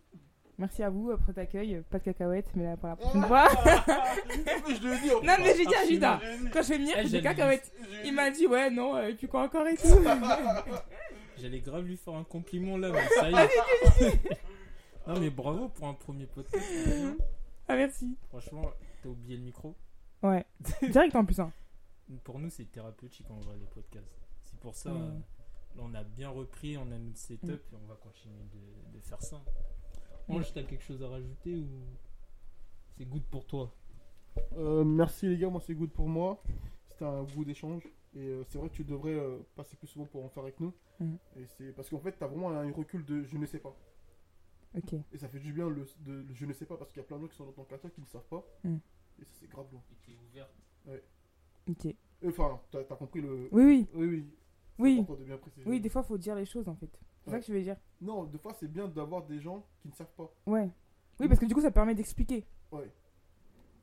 Merci 0.59 0.83
à 0.83 0.91
vous 0.91 1.11
euh, 1.13 1.17
pour 1.17 1.27
votre 1.27 1.39
accueil. 1.39 1.81
Pas 1.89 1.99
de 2.01 2.05
cacahuètes, 2.05 2.51
mais 2.57 2.65
là, 2.65 2.77
pour 2.77 2.89
la 2.89 2.97
prochaine 2.97 3.23
fois. 3.27 3.47
je 3.49 4.89
le 4.89 5.01
dis 5.01 5.27
non, 5.27 5.35
mais 5.39 5.55
j'ai 5.57 5.65
dit 5.65 5.75
à. 5.77 5.87
Judas. 5.87 6.21
Quand 6.53 6.63
je 6.63 6.69
vais 6.71 6.79
venir, 6.79 6.97
des 6.97 7.07
j'allais- 7.07 7.23
cacahuètes. 7.23 7.73
J'ai- 7.89 8.09
Il 8.09 8.15
m'a 8.15 8.31
dit, 8.33 8.47
ouais, 8.49 8.69
non, 8.69 8.97
euh, 8.97 9.13
tu 9.17 9.29
crois 9.29 9.45
encore 9.45 9.67
et 9.69 9.77
tout. 9.77 9.87
J'allais 11.39 11.61
grave 11.61 11.85
lui 11.85 11.97
faire 11.97 12.15
un 12.15 12.25
compliment 12.25 12.77
là, 12.79 12.91
mais 12.91 13.07
ça 13.15 13.31
y 13.31 13.35
est. 13.35 14.37
non, 15.07 15.21
mais 15.21 15.31
bravo 15.31 15.69
pour 15.69 15.87
un 15.87 15.95
premier 15.95 16.27
podcast. 16.27 16.67
ah, 17.69 17.77
merci. 17.77 18.17
Franchement, 18.29 18.63
t'as 19.03 19.09
oublié 19.09 19.37
le 19.37 19.43
micro. 19.45 19.75
Ouais. 20.23 20.45
Direct 20.91 21.15
en 21.15 21.25
plus, 21.25 21.41
hein. 21.41 21.53
Pour 22.25 22.39
nous, 22.39 22.51
c'est 22.51 22.65
thérapeutique 22.71 23.31
en 23.31 23.41
vrai, 23.41 23.57
les 23.59 23.67
podcasts. 23.67 24.21
C'est 24.43 24.59
pour 24.61 24.75
ça, 24.75 24.91
euh, 24.91 25.11
là, 25.77 25.83
on 25.83 25.95
a 25.95 26.05
bien 26.05 26.29
repris, 26.29 26.77
on 26.79 26.91
a 26.93 26.99
notre 26.99 27.19
setup 27.19 27.51
et 27.51 27.77
on 27.77 27.87
va 27.87 27.97
continuer 27.97 28.45
de, 28.53 28.97
de 28.97 29.01
faire 29.01 29.21
ça. 29.21 29.43
Ange, 30.29 30.53
t'as 30.53 30.63
quelque 30.63 30.83
chose 30.85 31.03
à 31.03 31.09
rajouter 31.09 31.57
ou 31.57 31.69
c'est 32.97 33.05
good 33.05 33.25
pour 33.25 33.47
toi? 33.47 33.73
Euh, 34.57 34.85
merci 34.85 35.27
les 35.29 35.39
gars, 35.39 35.49
moi 35.49 35.61
c'est 35.65 35.75
good 35.75 35.91
pour 35.91 36.09
moi. 36.09 36.43
C'était 36.89 37.05
un 37.05 37.25
goût 37.25 37.45
d'échange. 37.45 37.87
Et 38.15 38.29
euh, 38.29 38.45
c'est 38.49 38.59
vrai 38.59 38.69
que 38.71 38.75
tu 38.75 38.85
devrais 38.85 39.15
euh, 39.15 39.39
passer 39.55 39.77
plus 39.77 39.89
souvent 39.89 40.07
pour 40.07 40.25
en 40.25 40.29
faire 40.31 40.43
avec 40.43 40.59
nous. 40.61 40.73
Mhm. 41.01 41.19
Et 41.37 41.47
c'est 41.47 41.73
parce 41.73 41.91
qu'en 41.91 41.99
fait, 41.99 42.13
t'as 42.13 42.27
vraiment 42.27 42.51
un 42.51 42.73
recul 42.73 43.05
de 43.05 43.23
je 43.25 43.37
ne 43.37 43.45
sais 43.47 43.59
pas. 43.59 43.77
Ok. 44.77 44.95
Et 45.13 45.19
ça 45.19 45.29
fait 45.29 45.39
du 45.39 45.53
bien 45.53 45.69
le, 45.69 45.87
de, 46.01 46.13
le 46.23 46.35
je 46.35 46.47
ne 46.47 46.53
sais 46.53 46.65
pas 46.65 46.77
parce 46.77 46.91
qu'il 46.93 47.01
y 47.01 47.05
a 47.05 47.07
plein 47.07 47.19
de 47.19 47.23
gens 47.23 47.29
qui 47.29 47.37
sont 47.37 47.45
dans 47.47 47.53
ton 47.53 47.65
cas 47.65 47.77
qui 47.77 48.01
ne 48.01 48.07
savent 48.07 48.27
pas. 48.29 48.45
Et 49.21 49.25
ça 49.25 49.31
c'est 49.35 49.49
grave 49.49 49.67
lourd. 49.73 49.83
Et 49.93 49.97
t'es 50.07 50.17
ouverte. 50.31 50.55
Ok. 51.69 51.87
Euh, 51.87 51.93
Enfin, 52.29 52.61
t'as 52.71 52.81
as 52.81 52.97
compris 52.97 53.21
le. 53.21 53.49
Oui, 53.53 53.65
oui. 53.65 53.87
Oui, 53.95 54.07
oui. 54.07 54.27
Oui. 54.79 54.99
important 55.01 55.21
de 55.21 55.25
bien 55.27 55.39
préciser. 55.39 55.69
Oui, 55.69 55.81
des 55.81 55.89
fois, 55.89 56.03
faut 56.03 56.19
dire 56.19 56.35
les 56.35 56.45
choses 56.47 56.69
en 56.69 56.75
fait. 56.75 56.91
C'est 57.25 57.31
ça 57.31 57.41
que 57.41 57.47
je 57.47 57.53
veux 57.53 57.63
dire. 57.63 57.77
Non, 58.01 58.25
des 58.25 58.39
fois 58.39 58.53
c'est 58.59 58.69
bien 58.71 58.89
d'avoir 58.89 59.25
des 59.27 59.41
gens 59.41 59.67
qui 59.81 59.89
ne 59.89 59.93
savent 59.95 60.13
pas. 60.17 60.31
Ouais. 60.47 60.71
Oui, 61.19 61.29
parce 61.29 61.41
que 61.41 61.47
du 61.47 61.55
coup, 61.55 61.61
ça 61.63 61.71
permet 61.71 61.95
d'expliquer. 61.95 62.45
Ouais. 62.71 62.91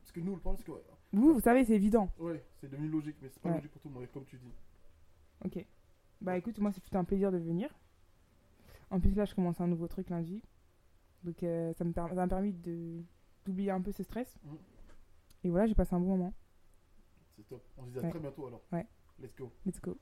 Parce 0.02 0.12
que 0.12 0.20
nous, 0.20 0.34
le 0.36 0.40
problème 0.40 0.58
c'est 0.58 0.66
que. 0.66 0.72
Ouais, 0.72 0.84
Vous, 1.14 1.34
vous 1.34 1.40
savez, 1.40 1.66
c'est 1.66 1.74
évident. 1.74 2.10
ouais, 2.20 2.44
c'est 2.62 2.70
devenu 2.70 2.88
logique, 2.90 3.18
mais 3.22 3.30
c'est 3.30 3.42
pas 3.42 3.50
Ouais. 3.50 3.56
logique 3.56 3.72
pour 3.72 3.82
tout 3.82 3.90
le 3.90 3.96
monde, 3.96 4.08
comme 4.14 4.26
tu 4.26 4.38
dis. 4.38 4.52
Ok. 5.46 5.66
Bah 6.22 6.38
écoute, 6.38 6.58
moi, 6.60 6.72
c'est 6.72 6.80
tout 6.82 6.98
un 6.98 7.04
plaisir 7.04 7.32
de 7.32 7.38
venir. 7.38 7.70
En 8.92 9.00
plus, 9.00 9.14
là, 9.16 9.26
je 9.26 9.34
commence 9.36 9.60
un 9.60 9.68
nouveau 9.68 9.88
truc 9.88 10.10
lundi. 10.10 10.42
Donc, 11.24 11.42
euh, 11.44 11.74
ça 11.74 11.84
me 11.84 11.92
per- 11.92 12.08
ça 12.10 12.16
m'a 12.16 12.28
permis 12.28 12.54
de 12.54 13.02
d'oublier 13.46 13.72
un 13.72 13.82
peu 13.82 13.92
ce 13.92 14.04
stress. 14.04 14.38
Mhm. 14.46 14.58
Et 15.44 15.50
voilà, 15.50 15.68
j'ai 15.68 15.76
passé 15.76 15.94
un 15.94 16.00
bon 16.00 16.18
moment. 16.18 16.34
C'est 17.36 17.48
top. 17.48 17.64
On 17.78 17.86
se 17.86 17.92
dit 17.92 18.00
à 18.00 18.02
Ouais. 18.04 18.10
très 18.10 18.20
bientôt 18.20 18.48
alors. 18.48 18.62
Ouais. 18.72 18.88
Let's 19.20 19.36
go. 19.36 19.52
Let's 19.66 19.80
go. 19.80 19.98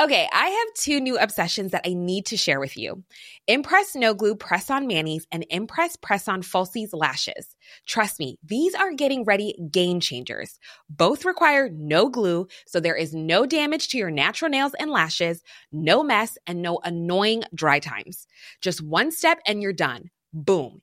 Okay, 0.00 0.26
I 0.32 0.48
have 0.48 0.74
two 0.74 0.98
new 0.98 1.16
obsessions 1.16 1.70
that 1.70 1.86
I 1.86 1.94
need 1.94 2.26
to 2.26 2.36
share 2.36 2.58
with 2.58 2.76
you. 2.76 3.04
Impress 3.46 3.94
No 3.94 4.12
Glue 4.12 4.34
Press 4.34 4.68
On 4.68 4.88
Manis 4.88 5.24
and 5.30 5.46
Impress 5.50 5.94
Press 5.94 6.26
On 6.26 6.42
Falsies 6.42 6.90
Lashes. 6.92 7.54
Trust 7.86 8.18
me, 8.18 8.36
these 8.44 8.74
are 8.74 8.92
getting 8.92 9.24
ready 9.24 9.54
game 9.70 10.00
changers. 10.00 10.58
Both 10.90 11.24
require 11.24 11.68
no 11.72 12.08
glue, 12.08 12.48
so 12.66 12.80
there 12.80 12.96
is 12.96 13.14
no 13.14 13.46
damage 13.46 13.86
to 13.90 13.98
your 13.98 14.10
natural 14.10 14.50
nails 14.50 14.74
and 14.80 14.90
lashes, 14.90 15.42
no 15.70 16.02
mess, 16.02 16.36
and 16.44 16.60
no 16.60 16.80
annoying 16.82 17.44
dry 17.54 17.78
times. 17.78 18.26
Just 18.60 18.82
one 18.82 19.12
step 19.12 19.38
and 19.46 19.62
you're 19.62 19.72
done. 19.72 20.10
Boom. 20.32 20.82